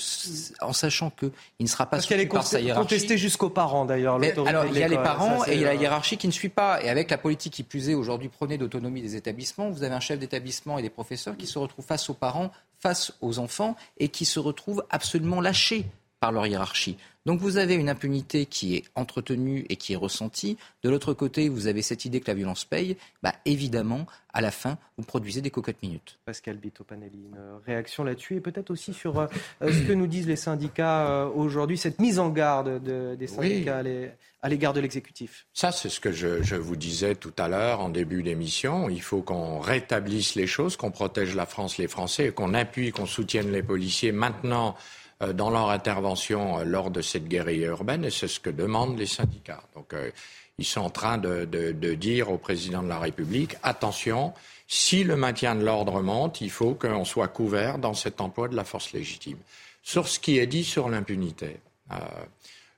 en 0.61 0.71
sachant 0.71 1.09
qu'il 1.09 1.31
ne 1.59 1.67
sera 1.67 1.85
pas 1.85 1.99
suivi 1.99 2.25
par 2.25 2.47
sa 2.47 2.61
hiérarchie. 2.61 2.87
contestée 2.87 3.17
jusqu'aux 3.17 3.49
parents, 3.49 3.83
d'ailleurs. 3.83 4.19
Alors, 4.45 4.65
il 4.65 4.77
y 4.77 4.83
a 4.83 4.87
les 4.87 4.95
parents 4.95 5.45
et 5.45 5.55
il 5.55 5.61
y 5.61 5.65
a 5.65 5.73
la 5.73 5.75
hiérarchie 5.75 6.17
qui 6.17 6.27
ne 6.27 6.31
suit 6.31 6.49
pas. 6.49 6.81
Et 6.81 6.89
avec 6.89 7.11
la 7.11 7.17
politique 7.17 7.53
qui 7.53 7.63
plus 7.63 7.89
est 7.89 7.93
aujourd'hui 7.93 8.29
prônée 8.29 8.57
d'autonomie 8.57 9.01
des 9.01 9.17
établissements, 9.17 9.69
vous 9.69 9.83
avez 9.83 9.95
un 9.95 9.99
chef 9.99 10.17
d'établissement 10.17 10.79
et 10.79 10.81
des 10.81 10.89
professeurs 10.89 11.35
qui 11.35 11.47
se 11.47 11.59
retrouvent 11.59 11.85
face 11.85 12.09
aux 12.09 12.13
parents, 12.13 12.51
face 12.79 13.13
aux 13.19 13.39
enfants, 13.39 13.75
et 13.97 14.07
qui 14.07 14.23
se 14.23 14.39
retrouvent 14.39 14.85
absolument 14.89 15.41
lâchés 15.41 15.85
par 16.25 16.31
leur 16.31 16.47
hiérarchie. 16.47 16.97
Donc 17.27 17.39
vous 17.39 17.57
avez 17.57 17.75
une 17.75 17.87
impunité 17.87 18.47
qui 18.47 18.75
est 18.75 18.85
entretenue 18.95 19.63
et 19.69 19.75
qui 19.75 19.93
est 19.93 19.95
ressentie. 19.95 20.57
De 20.81 20.89
l'autre 20.89 21.13
côté, 21.13 21.49
vous 21.49 21.67
avez 21.67 21.83
cette 21.83 22.03
idée 22.03 22.19
que 22.19 22.25
la 22.31 22.33
violence 22.33 22.65
paye. 22.65 22.97
Bah, 23.21 23.35
évidemment, 23.45 24.07
à 24.33 24.41
la 24.41 24.49
fin, 24.49 24.79
vous 24.97 25.03
produisez 25.03 25.41
des 25.41 25.51
cocottes 25.51 25.83
minutes. 25.83 26.17
Pascal 26.25 26.57
Bito-Panelli, 26.57 27.25
une 27.27 27.37
réaction 27.63 28.03
là-dessus 28.03 28.37
et 28.37 28.39
peut-être 28.39 28.71
aussi 28.71 28.91
sur 28.91 29.19
euh, 29.19 29.27
ce 29.61 29.87
que 29.87 29.93
nous 29.93 30.07
disent 30.07 30.25
les 30.25 30.35
syndicats 30.35 31.07
euh, 31.07 31.27
aujourd'hui, 31.27 31.77
cette 31.77 31.99
mise 31.99 32.17
en 32.17 32.29
garde 32.29 32.83
des 32.83 33.27
syndicats 33.27 33.83
à 34.41 34.49
l'égard 34.49 34.73
de 34.73 34.79
l'exécutif. 34.79 35.45
Ça, 35.53 35.71
c'est 35.71 35.89
ce 35.89 35.99
que 35.99 36.11
je, 36.11 36.41
je, 36.41 36.55
vous 36.55 36.75
disais 36.75 37.13
tout 37.13 37.33
à 37.37 37.47
l'heure 37.47 37.81
en 37.81 37.89
début 37.89 38.23
d'émission. 38.23 38.89
Il 38.89 39.01
faut 39.01 39.21
qu'on 39.21 39.59
rétablisse 39.59 40.33
les 40.33 40.47
choses, 40.47 40.75
qu'on 40.75 40.91
protège 40.91 41.35
la 41.35 41.45
France, 41.45 41.77
les 41.77 41.87
Français, 41.87 42.31
qu'on 42.31 42.55
appuie, 42.55 42.91
qu'on 42.91 43.05
soutienne 43.05 43.51
les 43.51 43.61
policiers 43.61 44.11
maintenant 44.11 44.75
euh, 44.75 45.04
dans 45.33 45.49
leur 45.49 45.69
intervention 45.69 46.59
euh, 46.59 46.63
lors 46.63 46.91
de 46.91 47.01
cette 47.01 47.27
guérilla 47.27 47.67
urbaine, 47.67 48.05
et 48.05 48.09
c'est 48.09 48.27
ce 48.27 48.39
que 48.39 48.49
demandent 48.49 48.97
les 48.97 49.05
syndicats. 49.05 49.63
Donc, 49.75 49.93
euh, 49.93 50.09
ils 50.57 50.65
sont 50.65 50.81
en 50.81 50.89
train 50.89 51.17
de, 51.17 51.43
dire 51.95 52.31
au 52.31 52.37
président 52.37 52.81
de 52.81 52.87
la 52.87 52.99
République 52.99 53.57
attention, 53.61 54.33
si 54.67 55.03
le 55.03 55.17
maintien 55.17 55.53
de 55.55 55.63
l'ordre 55.63 56.01
monte, 56.01 56.39
il 56.39 56.49
faut 56.49 56.75
qu'on 56.75 57.03
soit 57.03 57.27
couvert 57.27 57.77
dans 57.77 57.93
cet 57.93 58.21
emploi 58.21 58.47
de 58.47 58.55
la 58.55 58.63
force 58.63 58.93
légitime. 58.93 59.37
Sur 59.83 60.07
ce 60.07 60.17
qui 60.17 60.39
est 60.39 60.47
dit 60.47 60.63
sur 60.63 60.87
l'impunité, 60.87 61.57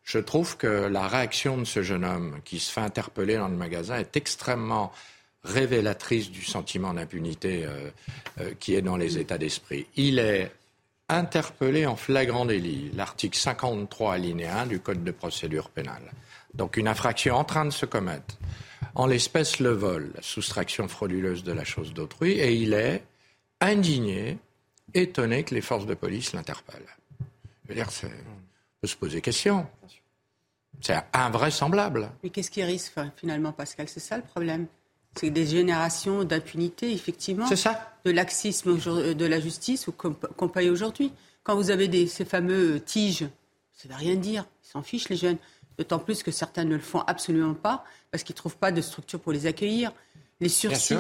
je 0.04 0.18
trouve 0.18 0.58
que 0.58 0.88
la 0.88 1.08
réaction 1.08 1.56
de 1.56 1.66
ce 1.66 1.84
jeune 1.84 2.04
homme 2.04 2.40
qui 2.44 2.58
se 2.60 2.72
fait 2.72 2.82
interpeller 2.82 3.38
dans 3.38 3.48
le 3.48 3.56
magasin 3.56 3.98
est 3.98 4.18
extrêmement 4.18 4.92
révélatrice 5.44 6.32
du 6.32 6.44
sentiment 6.44 6.96
d'impunité 6.96 7.68
qui 8.60 8.74
est 8.74 8.82
dans 8.82 8.98
les 8.98 9.20
états 9.20 9.38
d'esprit. 9.38 9.86
Il 9.96 10.18
est 10.18 10.52
interpellé 11.10 11.86
en 11.86 11.96
flagrant 11.96 12.46
délit, 12.46 12.92
l'article 12.94 13.38
53 13.38 14.14
alinéa 14.14 14.62
1 14.62 14.68
du 14.68 14.80
Code 14.80 15.04
de 15.04 15.12
procédure 15.12 15.70
pénale. 15.70 16.12
Donc 16.54 16.78
une 16.78 16.88
infraction 16.88 17.36
en 17.36 17.44
train 17.44 17.66
de 17.66 17.72
se 17.72 17.86
commettre. 17.86 18.38
En 18.96 19.06
l'espèce, 19.06 19.60
le 19.60 19.70
vol, 19.70 20.12
la 20.16 20.22
soustraction 20.22 20.88
frauduleuse 20.88 21.44
de 21.44 21.52
la 21.52 21.64
chose 21.64 21.94
d'autrui, 21.94 22.32
et 22.34 22.54
il 22.54 22.74
est 22.74 23.04
indigné, 23.62 24.38
étonné 24.94 25.44
que 25.44 25.54
les 25.56 25.62
forces 25.62 25.86
de 25.86 25.94
police 25.94 26.34
l'interpellent. 26.34 26.96
Je 27.64 27.70
veux 27.70 27.76
dire, 27.76 27.88
on 28.04 28.08
peut 28.82 28.88
se 28.88 28.96
poser 28.96 29.22
question. 29.22 29.68
C'est 30.82 30.98
invraisemblable. 31.14 32.12
Mais 32.24 32.30
qu'est-ce 32.30 32.52
qui 32.52 32.64
risque 32.64 32.94
finalement, 33.16 33.52
Pascal? 33.52 33.88
C'est 33.88 34.00
ça 34.00 34.18
le 34.18 34.24
problème. 34.24 34.68
C'est 35.20 35.30
des 35.30 35.48
générations 35.48 36.24
d'impunité, 36.24 36.92
effectivement. 36.92 37.48
C'est 37.48 37.56
ça. 37.56 37.92
De 38.06 38.12
laxisme 38.12 38.78
de 38.78 39.26
la 39.26 39.40
justice 39.40 39.88
qu'on 39.98 40.48
paye 40.48 40.70
aujourd'hui. 40.70 41.12
Quand 41.44 41.56
vous 41.56 41.72
avez 41.72 41.88
des, 41.88 42.08
ces 42.08 42.26
fameux 42.26 42.80
tiges, 42.80 43.28
ça 43.74 43.88
ne 43.88 43.94
veut 43.94 44.00
rien 44.00 44.16
dire. 44.16 44.46
Ils 44.66 44.70
s'en 44.70 44.82
fichent, 44.82 45.10
les 45.10 45.16
jeunes. 45.16 45.38
D'autant 45.78 46.00
plus 46.00 46.24
que 46.24 46.32
certains 46.32 46.64
ne 46.64 46.76
le 46.76 46.82
font 46.82 47.02
absolument 47.02 47.54
pas 47.54 47.84
parce 48.12 48.24
qu'ils 48.24 48.34
ne 48.34 48.38
trouvent 48.38 48.58
pas 48.58 48.72
de 48.72 48.82
structure 48.82 49.20
pour 49.20 49.32
les 49.32 49.46
accueillir. 49.46 49.92
Les 50.40 50.50
sursis, 50.50 50.96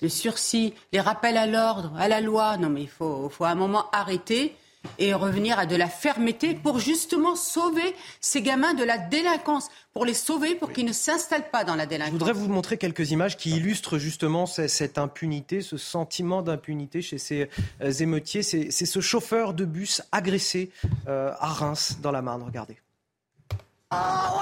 les 0.00 0.08
sursis, 0.08 0.74
les 0.92 1.00
rappels 1.00 1.36
à 1.36 1.46
l'ordre, 1.46 1.92
à 1.96 2.08
la 2.08 2.20
loi. 2.20 2.56
Non, 2.56 2.68
mais 2.68 2.82
il 2.82 2.88
faut, 2.88 3.28
faut 3.28 3.44
à 3.44 3.50
un 3.50 3.54
moment 3.54 3.90
arrêter 3.90 4.54
et 4.98 5.14
revenir 5.14 5.58
à 5.58 5.66
de 5.66 5.76
la 5.76 5.88
fermeté 5.88 6.54
pour 6.54 6.78
justement 6.78 7.36
sauver 7.36 7.94
ces 8.20 8.42
gamins 8.42 8.74
de 8.74 8.84
la 8.84 8.98
délinquance, 8.98 9.68
pour 9.92 10.04
les 10.04 10.14
sauver, 10.14 10.54
pour 10.54 10.72
qu'ils 10.72 10.86
ne 10.86 10.92
s'installent 10.92 11.50
pas 11.50 11.64
dans 11.64 11.74
la 11.74 11.86
délinquance. 11.86 12.12
Je 12.12 12.18
voudrais 12.18 12.32
vous 12.32 12.48
montrer 12.48 12.78
quelques 12.78 13.10
images 13.10 13.36
qui 13.36 13.50
illustrent 13.50 13.98
justement 13.98 14.46
cette 14.46 14.98
impunité, 14.98 15.60
ce 15.60 15.76
sentiment 15.76 16.42
d'impunité 16.42 17.02
chez 17.02 17.18
ces 17.18 17.48
euh, 17.80 17.92
émeutiers. 17.92 18.42
C'est 18.42 18.70
ce 18.70 19.00
chauffeur 19.00 19.54
de 19.54 19.64
bus 19.64 20.02
agressé 20.12 20.70
euh, 21.08 21.32
à 21.38 21.48
Reims, 21.48 21.98
dans 22.00 22.12
la 22.12 22.22
Marne. 22.22 22.42
Regardez. 22.42 22.78
Ah, 23.90 24.34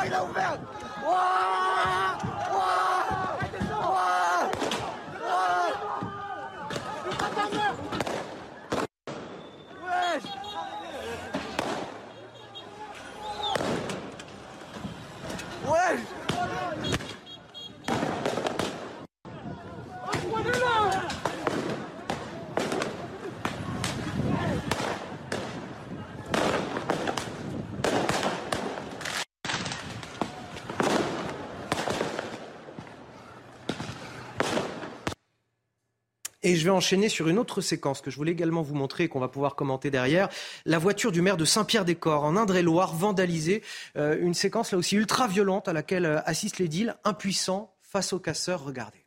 Et 36.46 36.54
je 36.54 36.64
vais 36.64 36.70
enchaîner 36.70 37.08
sur 37.08 37.26
une 37.26 37.40
autre 37.40 37.60
séquence 37.60 38.00
que 38.00 38.08
je 38.08 38.16
voulais 38.16 38.30
également 38.30 38.62
vous 38.62 38.76
montrer 38.76 39.02
et 39.02 39.08
qu'on 39.08 39.18
va 39.18 39.26
pouvoir 39.26 39.56
commenter 39.56 39.90
derrière. 39.90 40.28
La 40.64 40.78
voiture 40.78 41.10
du 41.10 41.20
maire 41.20 41.36
de 41.36 41.44
Saint-Pierre-des-Corps 41.44 42.22
en 42.22 42.36
Indre-et-Loire 42.36 42.94
vandalisée. 42.94 43.64
Euh, 43.96 44.16
une 44.20 44.32
séquence 44.32 44.70
là 44.70 44.78
aussi 44.78 44.94
ultra 44.94 45.26
violente 45.26 45.66
à 45.66 45.72
laquelle 45.72 46.06
euh, 46.06 46.20
assistent 46.24 46.60
les 46.60 46.68
deals 46.68 46.94
impuissants 47.02 47.74
face 47.82 48.12
aux 48.12 48.20
casseurs. 48.20 48.62
Regardez. 48.62 49.04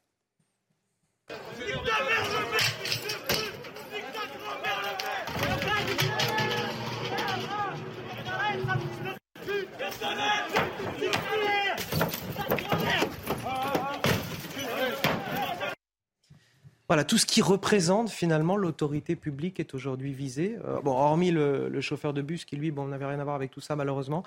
Voilà, 16.89 17.03
tout 17.03 17.19
ce 17.19 17.27
qui 17.27 17.43
représente 17.43 18.09
finalement 18.09 18.57
l'autorité 18.57 19.15
publique 19.15 19.59
est 19.59 19.75
aujourd'hui 19.75 20.11
visé. 20.11 20.57
Euh, 20.65 20.81
bon, 20.81 20.93
hormis 20.93 21.29
le, 21.29 21.79
chauffeur 21.81 22.13
de 22.15 22.23
bus 22.23 22.45
qui, 22.45 22.55
lui, 22.55 22.71
bon, 22.71 22.87
n'avait 22.87 23.05
rien 23.05 23.19
à 23.19 23.23
voir 23.23 23.35
avec 23.35 23.51
tout 23.51 23.61
ça, 23.61 23.75
malheureusement. 23.75 24.23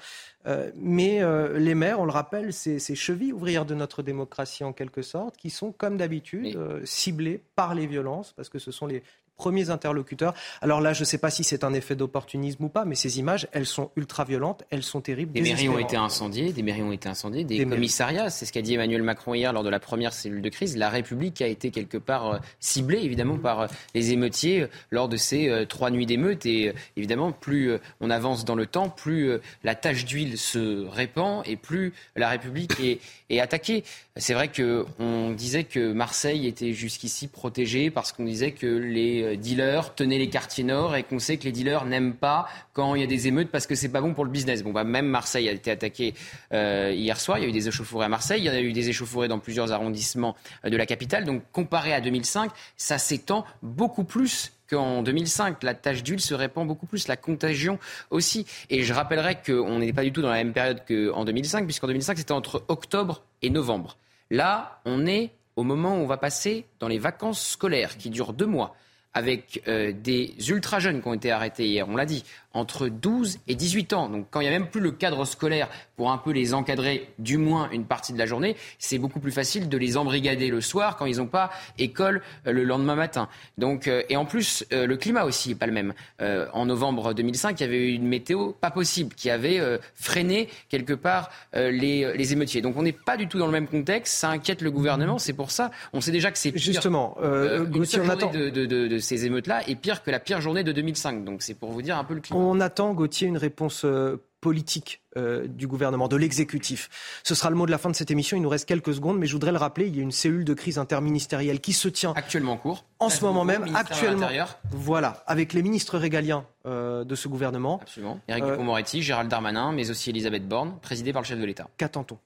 Euh, 0.47 0.71
mais 0.77 1.21
euh, 1.23 1.59
les 1.59 1.75
maires, 1.75 1.99
on 1.99 2.05
le 2.05 2.13
rappelle, 2.13 2.53
c'est 2.53 2.79
ces 2.79 2.95
chevilles 2.95 3.33
ouvrières 3.33 3.65
de 3.67 3.75
notre 3.75 4.05
démocratie, 4.05 4.63
en 4.63 4.73
quelque 4.73 5.03
sorte, 5.03 5.37
qui 5.37 5.51
sont, 5.51 5.73
comme 5.73 5.97
d'habitude, 5.97 6.57
ciblées 6.85 7.43
par 7.57 7.75
les 7.75 7.89
violences, 7.89 8.33
parce 8.33 8.49
que 8.49 8.61
ce 8.61 8.71
sont 8.71 8.87
les 8.87 9.03
premiers 9.37 9.71
interlocuteurs. 9.71 10.35
Alors 10.61 10.81
là, 10.81 10.93
je 10.93 11.01
ne 11.01 11.05
sais 11.05 11.19
pas 11.19 11.31
si 11.31 11.45
c'est 11.45 11.65
un 11.65 11.73
effet 11.75 11.97
d'opportunisme 11.97 12.65
ou 12.65 12.69
pas, 12.69 12.85
mais 12.85 12.95
ces 12.95 13.19
images, 13.19 13.49
elles 13.53 13.67
sont 13.67 13.91
ultra 13.97 14.25
violentes, 14.25 14.65
elles 14.71 14.83
sont 14.83 15.01
terribles. 15.01 15.33
Des 15.33 15.41
mairies 15.41 15.69
ont 15.69 15.79
été 15.79 15.97
incendiées, 15.97 16.53
des 16.53 16.63
mairies 16.63 16.83
ont 16.83 16.93
été 16.93 17.09
incendiées, 17.09 17.45
des, 17.45 17.65
commissariats. 17.65 18.31
C'est 18.31 18.47
ce 18.47 18.53
qu'a 18.53 18.63
dit 18.63 18.75
Emmanuel 18.75 19.03
Macron 19.03 19.35
hier 19.35 19.53
lors 19.53 19.65
de 19.65 19.69
la 19.69 19.81
première 19.81 20.13
cellule 20.13 20.43
de 20.43 20.49
crise. 20.49 20.77
La 20.77 20.91
République 20.91 21.43
a 21.43 21.47
été 21.47 21.71
quelque 21.71 21.99
part 21.99 22.35
euh, 22.35 22.39
ciblée, 22.61 23.01
évidemment, 23.03 23.39
par 23.39 23.61
euh, 23.61 23.67
les 23.95 24.13
émeutiers 24.13 24.63
euh, 24.63 24.69
lors 24.91 25.09
de 25.09 25.17
ces 25.17 25.67
trois 25.69 25.91
nuits 25.91 26.07
d'émeutes. 26.07 26.47
Et 26.47 26.73
évidemment, 26.97 27.33
plus 27.33 27.73
on 28.01 28.11
avance 28.11 28.45
dans 28.45 28.55
le 28.55 28.67
temps, 28.67 28.89
plus 28.89 29.39
la 29.65 29.75
tache 29.75 30.05
d'huile 30.05 30.39
se 30.39 30.87
répand 30.87 31.43
et 31.47 31.57
plus 31.57 31.93
la 32.17 32.29
République 32.29 32.79
est, 32.81 33.01
est 33.31 33.41
attaquée. 33.41 33.85
C'est 34.17 34.35
vrai 34.35 34.49
qu'on 34.49 35.31
disait 35.31 35.65
que 35.65 35.93
Marseille 35.93 36.47
était 36.47 36.73
jusqu'ici 36.73 37.29
protégée 37.29 37.91
parce 37.91 38.13
qu'on 38.13 38.25
disait 38.25 38.53
que 38.53 38.67
les 38.67 39.22
euh, 39.23 39.37
dealers 39.37 39.95
tenaient 39.95 40.19
les 40.19 40.29
quartiers 40.29 40.65
nord 40.65 40.97
et 40.97 41.03
qu'on 41.03 41.19
sait 41.19 41.37
que 41.37 41.45
les 41.45 41.53
dealers 41.53 41.85
n'aiment 41.85 42.15
pas 42.15 42.49
quand 42.73 42.95
il 42.95 43.01
y 43.01 43.05
a 43.05 43.07
des 43.07 43.29
émeutes 43.29 43.51
parce 43.51 43.67
que 43.67 43.75
c'est 43.75 43.89
pas 43.89 44.01
bon 44.01 44.15
pour 44.15 44.25
le 44.25 44.31
business. 44.31 44.63
Bon, 44.63 44.73
bah, 44.73 44.85
même 44.85 45.07
Marseille 45.07 45.49
a 45.49 45.53
été 45.53 45.71
attaqué 45.71 46.15
euh, 46.53 46.93
hier 46.95 47.19
soir. 47.21 47.39
Il 47.39 47.43
y 47.43 47.45
a 47.47 47.49
eu 47.49 47.53
des 47.53 47.69
échauffourées 47.69 48.07
à 48.07 48.09
Marseille. 48.09 48.41
Il 48.41 48.45
y 48.45 48.51
en 48.51 48.55
a 48.55 48.61
eu 48.61 48.73
des 48.73 48.89
échauffourées 48.89 49.29
dans 49.29 49.39
plusieurs 49.39 49.73
arrondissements 49.73 50.37
euh, 50.65 50.71
de 50.71 50.77
la 50.77 50.87
capitale. 50.87 51.25
Donc, 51.25 51.43
comparé 51.53 51.93
à 51.93 52.01
2005, 52.01 52.51
ça 52.77 52.99
s'étend 52.99 53.45
beaucoup 53.63 54.05
plus 54.05 54.53
qu'en 54.71 55.03
2005. 55.03 55.63
La 55.63 55.75
tâche 55.75 56.03
d'huile 56.03 56.21
se 56.21 56.35
répand 56.35 56.67
beaucoup 56.67 56.87
plus, 56.87 57.09
la 57.09 57.17
contagion 57.17 57.79
aussi. 58.11 58.47
Et 58.71 58.83
je 58.83 58.93
rappellerai 58.93 59.39
qu'on 59.45 59.79
n'est 59.79 59.93
pas 59.93 60.05
du 60.05 60.13
tout 60.13 60.23
dans 60.23 60.31
la 60.31 60.37
même 60.37 60.53
période 60.53 60.83
qu'en 60.87 61.25
2005, 61.25 61.65
puisqu'en 61.65 61.87
2005, 61.87 62.19
c'était 62.19 62.33
entre 62.33 62.65
octobre 62.69 63.23
et 63.43 63.51
novembre. 63.51 63.97
Là, 64.31 64.81
on 64.85 65.07
est 65.07 65.31
au 65.57 65.63
moment 65.63 65.97
où 65.97 66.01
on 66.01 66.07
va 66.07 66.17
passer 66.17 66.67
dans 66.81 66.89
les 66.89 66.99
vacances 66.99 67.47
scolaires 67.51 67.97
qui 67.97 68.11
durent 68.11 68.33
deux 68.33 68.47
mois 68.47 68.75
avec 69.15 69.63
euh, 69.69 69.93
des 69.93 70.35
ultra 70.49 70.79
jeunes 70.79 71.03
qui 71.03 71.09
ont 71.09 71.15
été 71.15 71.31
arrêtés 71.31 71.67
hier, 71.67 71.89
on 71.89 71.97
l'a 71.97 72.07
dit, 72.07 72.25
entre 72.55 72.89
12 72.89 73.39
et 73.49 73.55
18 73.55 73.93
ans. 73.93 74.09
Donc 74.09 74.27
quand 74.31 74.41
il 74.41 74.45
n'y 74.45 74.49
a 74.49 74.59
même 74.59 74.69
plus 74.69 74.81
le 74.81 74.91
cadre 74.91 75.25
scolaire 75.25 75.69
pour 75.97 76.11
un 76.11 76.19
peu 76.19 76.31
les 76.33 76.55
encadrer, 76.55 77.09
du 77.19 77.37
moins 77.39 77.71
une 77.71 77.85
partie 77.85 78.13
de 78.13 78.19
la 78.19 78.27
journée, 78.27 78.57
c'est 78.79 78.99
beaucoup 78.99 79.21
plus 79.21 79.33
facile 79.33 79.69
de 79.69 79.79
les 79.79 79.97
embrigader 79.97 80.49
le 80.49 80.61
soir 80.61 80.97
quand 80.97 81.07
ils 81.07 81.19
n'ont 81.19 81.27
pas 81.27 81.51
école 81.79 82.23
euh, 82.47 82.53
le 82.53 82.65
lendemain 82.65 82.95
matin. 82.95 83.29
Donc, 83.59 83.89
euh, 83.89 84.03
et 84.09 84.17
en 84.17 84.25
plus, 84.25 84.65
le 84.71 84.97
climat 84.97 85.25
aussi 85.25 85.51
n'est 85.51 85.55
pas 85.55 85.67
le 85.67 85.73
même. 85.73 85.95
en 86.21 86.67
novembre 86.67 87.15
2005, 87.15 87.61
il 87.61 87.63
y 87.63 87.67
avait 87.67 87.91
eu 87.91 87.93
une 87.95 88.07
météo 88.07 88.53
pas 88.53 88.71
possible 88.71 89.15
qui 89.15 89.31
avait 89.31 89.61
freiné 89.95 90.49
quelque 90.69 90.93
part 90.93 91.31
les, 91.55 92.17
les 92.17 92.33
émeutiers. 92.33 92.61
Donc 92.61 92.77
on 92.77 92.83
n'est 92.83 92.93
pas 92.93 93.17
du 93.17 93.29
tout 93.29 93.39
dans 93.39 93.47
le 93.47 93.53
même 93.53 93.67
contexte. 93.67 94.15
Ça 94.15 94.31
inquiète 94.31 94.63
le 94.63 94.71
gouvernement. 94.71 95.19
C'est 95.19 95.33
pour 95.33 95.51
ça. 95.51 95.71
On 95.93 96.01
sait 96.01 96.11
déjà 96.11 96.31
que 96.31 96.39
c'est 96.39 96.57
justement 96.57 97.17
une 97.21 97.85
seule 97.85 98.03
on 98.03 98.33
de, 98.33 98.51
de, 98.51 98.89
de 98.89 98.99
ces 98.99 99.27
émeutes-là 99.27 99.69
est 99.69 99.75
pire 99.75 100.03
que 100.03 100.11
la 100.11 100.21
pire 100.21 100.41
journée 100.41 100.65
de 100.65 100.73
2005. 100.73 101.25
Donc 101.25 101.43
c'est 101.43 101.55
pour 101.55 101.71
vous 101.71 101.83
dire 101.83 101.99
un 101.99 102.05
peu 102.05 102.15
le 102.15 102.21
climat. 102.21 102.41
On 102.41 102.42
attend, 102.61 102.95
Gauthier, 102.95 103.29
une 103.29 103.37
réponse 103.37 103.85
euh, 103.85 104.17
politique 104.43 105.01
euh, 105.17 105.47
du 105.47 105.67
gouvernement, 105.67 106.09
de 106.09 106.17
l'exécutif. 106.17 106.91
Ce 107.23 107.35
sera 107.35 107.49
le 107.49 107.57
mot 107.57 107.65
de 107.65 107.71
la 107.71 107.79
fin 107.79 107.89
de 107.89 107.95
cette 107.95 108.11
émission. 108.11 108.37
Il 108.37 108.43
nous 108.43 108.49
reste 108.49 108.67
quelques 108.67 108.93
secondes, 108.93 109.19
mais 109.19 109.27
je 109.27 109.33
voudrais 109.33 109.53
le 109.53 109.59
rappeler, 109.59 109.87
il 109.87 109.97
y 109.97 110.01
a 110.01 110.03
une 110.03 110.13
cellule 110.13 110.45
de 110.45 110.53
crise 110.53 110.79
interministérielle 110.79 111.61
qui 111.61 111.73
se 111.73 111.89
tient 111.89 112.13
actuellement 112.15 112.53
en 112.53 112.57
cours, 112.57 112.85
en 112.99 113.09
ce 113.09 113.25
moment 113.25 113.45
même, 113.45 113.65
actuellement. 113.75 114.29
Voilà, 114.73 115.23
avec 115.27 115.53
les 115.53 115.63
ministres 115.63 115.97
régaliens 115.97 116.45
euh, 116.67 117.05
de 117.05 117.15
ce 117.15 117.29
gouvernement. 117.29 117.79
Absolument. 117.83 118.21
Éric 118.29 118.45
Dupond-Moretti, 118.45 119.03
Gérald 119.03 119.31
Darmanin, 119.31 119.73
mais 119.73 119.91
aussi 119.91 120.11
Elisabeth 120.11 120.47
Borne, 120.47 120.77
présidée 120.83 121.13
par 121.13 121.23
le 121.23 121.27
chef 121.27 121.39
de 121.39 121.45
l'État. 121.45 121.69
Qu'attend-on? 121.79 122.19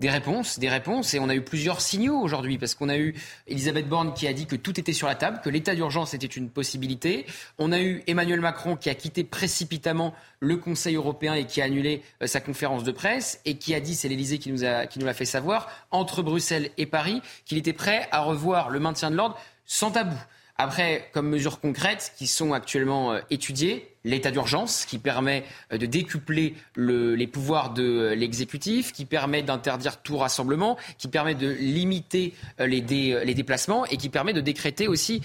Des 0.00 0.08
réponses, 0.08 0.58
des 0.58 0.70
réponses, 0.70 1.12
et 1.12 1.20
on 1.20 1.28
a 1.28 1.34
eu 1.34 1.42
plusieurs 1.42 1.82
signaux 1.82 2.18
aujourd'hui, 2.18 2.56
parce 2.56 2.74
qu'on 2.74 2.88
a 2.88 2.96
eu 2.96 3.14
Elisabeth 3.46 3.86
Borne 3.86 4.14
qui 4.14 4.26
a 4.26 4.32
dit 4.32 4.46
que 4.46 4.56
tout 4.56 4.80
était 4.80 4.94
sur 4.94 5.06
la 5.06 5.14
table, 5.14 5.40
que 5.44 5.50
l'état 5.50 5.74
d'urgence 5.74 6.14
était 6.14 6.26
une 6.26 6.48
possibilité. 6.48 7.26
On 7.58 7.70
a 7.70 7.80
eu 7.80 8.02
Emmanuel 8.06 8.40
Macron 8.40 8.76
qui 8.76 8.88
a 8.88 8.94
quitté 8.94 9.24
précipitamment 9.24 10.14
le 10.40 10.56
Conseil 10.56 10.96
européen 10.96 11.34
et 11.34 11.44
qui 11.44 11.60
a 11.60 11.66
annulé 11.66 12.02
euh, 12.22 12.26
sa 12.26 12.40
conférence 12.40 12.82
de 12.82 12.92
presse, 12.92 13.40
et 13.44 13.58
qui 13.58 13.74
a 13.74 13.80
dit, 13.80 13.94
c'est 13.94 14.08
l'Elysée 14.08 14.38
qui 14.38 14.50
nous 14.50 14.64
a, 14.64 14.86
qui 14.86 14.98
nous 14.98 15.06
l'a 15.06 15.14
fait 15.14 15.26
savoir, 15.26 15.68
entre 15.90 16.22
Bruxelles 16.22 16.70
et 16.78 16.86
Paris, 16.86 17.20
qu'il 17.44 17.58
était 17.58 17.74
prêt 17.74 18.08
à 18.10 18.22
revoir 18.22 18.70
le 18.70 18.80
maintien 18.80 19.10
de 19.10 19.16
l'ordre 19.16 19.38
sans 19.66 19.90
tabou. 19.90 20.16
Après, 20.56 21.10
comme 21.12 21.28
mesures 21.28 21.60
concrètes 21.60 22.12
qui 22.16 22.26
sont 22.26 22.54
actuellement 22.54 23.12
euh, 23.12 23.20
étudiées, 23.28 23.89
l'état 24.04 24.30
d'urgence 24.30 24.84
qui 24.84 24.98
permet 24.98 25.44
euh, 25.72 25.78
de 25.78 25.86
décupler 25.86 26.54
les 26.76 27.26
pouvoirs 27.26 27.72
de 27.72 27.82
euh, 27.82 28.14
l'exécutif, 28.14 28.92
qui 28.92 29.04
permet 29.04 29.42
d'interdire 29.42 29.98
tout 30.02 30.16
rassemblement, 30.16 30.76
qui 30.98 31.08
permet 31.08 31.34
de 31.34 31.48
limiter 31.48 32.34
euh, 32.60 32.66
les, 32.66 32.80
les 32.80 33.34
déplacements 33.34 33.84
et 33.86 33.96
qui 33.96 34.08
permet 34.08 34.32
de 34.32 34.40
décréter 34.40 34.88
aussi 34.88 35.22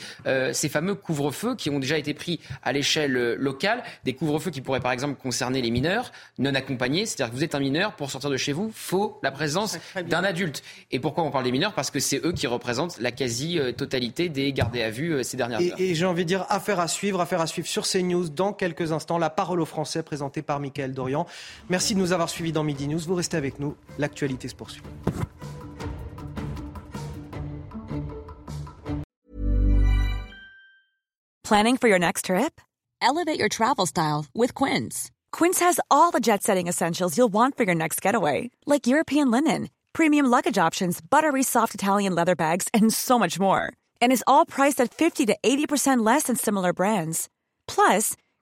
ces 0.53 0.69
fameux 0.69 0.95
couvre-feux 0.95 1.55
qui 1.55 1.69
ont 1.69 1.79
déjà 1.79 1.97
été 1.97 2.13
pris 2.13 2.39
à 2.63 2.73
l'échelle 2.73 3.35
locale, 3.35 3.83
des 4.03 4.13
couvre-feux 4.13 4.51
qui 4.51 4.61
pourraient 4.61 4.79
par 4.79 4.91
exemple 4.91 5.19
concerner 5.21 5.61
les 5.61 5.71
mineurs 5.71 6.11
non 6.37 6.53
accompagnés, 6.55 7.05
c'est-à-dire 7.05 7.31
que 7.31 7.37
vous 7.37 7.43
êtes 7.43 7.55
un 7.55 7.59
mineur, 7.59 7.95
pour 7.95 8.11
sortir 8.11 8.29
de 8.29 8.37
chez 8.37 8.51
vous, 8.51 8.71
faut 8.73 9.19
la 9.23 9.31
présence 9.31 9.77
d'un 10.07 10.23
adulte. 10.23 10.63
Et 10.91 10.99
pourquoi 10.99 11.23
on 11.23 11.31
parle 11.31 11.43
des 11.45 11.51
mineurs? 11.51 11.73
Parce 11.73 11.91
que 11.91 11.99
c'est 11.99 12.23
eux 12.25 12.33
qui 12.33 12.47
représentent 12.47 12.99
la 12.99 13.11
quasi-totalité 13.11 14.29
des 14.29 14.51
gardés 14.53 14.81
à 14.81 14.89
vue 14.89 15.23
ces 15.23 15.37
dernières 15.37 15.61
et, 15.61 15.71
heures. 15.71 15.79
Et 15.79 15.95
j'ai 15.95 16.05
envie 16.05 16.23
de 16.23 16.29
dire 16.29 16.45
affaire 16.49 16.79
à 16.79 16.87
suivre, 16.87 17.21
affaire 17.21 17.41
à 17.41 17.47
suivre 17.47 17.67
sur 17.67 17.87
CNews 17.87 18.29
dans 18.29 18.53
quelques 18.53 18.64
instants. 18.91 19.17
La 19.17 19.29
parole 19.29 19.61
aux 19.61 19.65
Français 19.65 20.03
présentée 20.03 20.41
par 20.41 20.59
Mickaël 20.59 20.93
Dorian. 20.93 21.27
Merci 21.69 21.93
de 21.93 21.99
nous 21.99 22.11
avoir 22.13 22.29
suivis 22.29 22.51
dans 22.51 22.63
Midi 22.63 22.87
News. 22.87 22.99
Vous 22.99 23.15
restez 23.15 23.37
avec 23.37 23.59
nous. 23.59 23.75
L'actualité 23.99 24.47
se 24.47 24.55
poursuit. 24.55 24.81
Planning 31.43 31.77
for 31.77 31.87
your 31.87 31.99
next 31.99 32.25
trip? 32.25 32.59
Elevate 33.03 33.37
your 33.37 33.49
travel 33.49 33.85
style 33.85 34.25
with 34.33 34.55
Quince. 34.55 35.11
Quince 35.31 35.59
has 35.59 35.79
all 35.91 36.09
the 36.09 36.19
jet 36.19 36.41
setting 36.41 36.67
essentials 36.67 37.17
you'll 37.17 37.33
want 37.33 37.55
for 37.55 37.65
your 37.65 37.75
next 37.75 38.01
getaway, 38.01 38.49
like 38.65 38.87
European 38.87 39.29
linen, 39.29 39.69
premium 39.93 40.25
luggage 40.25 40.57
options, 40.57 40.99
buttery 41.01 41.43
soft 41.43 41.75
Italian 41.75 42.15
leather 42.15 42.35
bags, 42.35 42.67
and 42.73 42.91
so 42.91 43.19
much 43.19 43.39
more. 43.39 43.71
And 44.01 44.11
is 44.11 44.23
all 44.25 44.45
priced 44.45 44.81
at 44.81 44.91
50 44.91 45.27
to 45.27 45.37
80% 45.43 46.03
less 46.03 46.23
than 46.23 46.35
similar 46.35 46.73
brands. 46.73 47.29
Plus, 47.67 48.15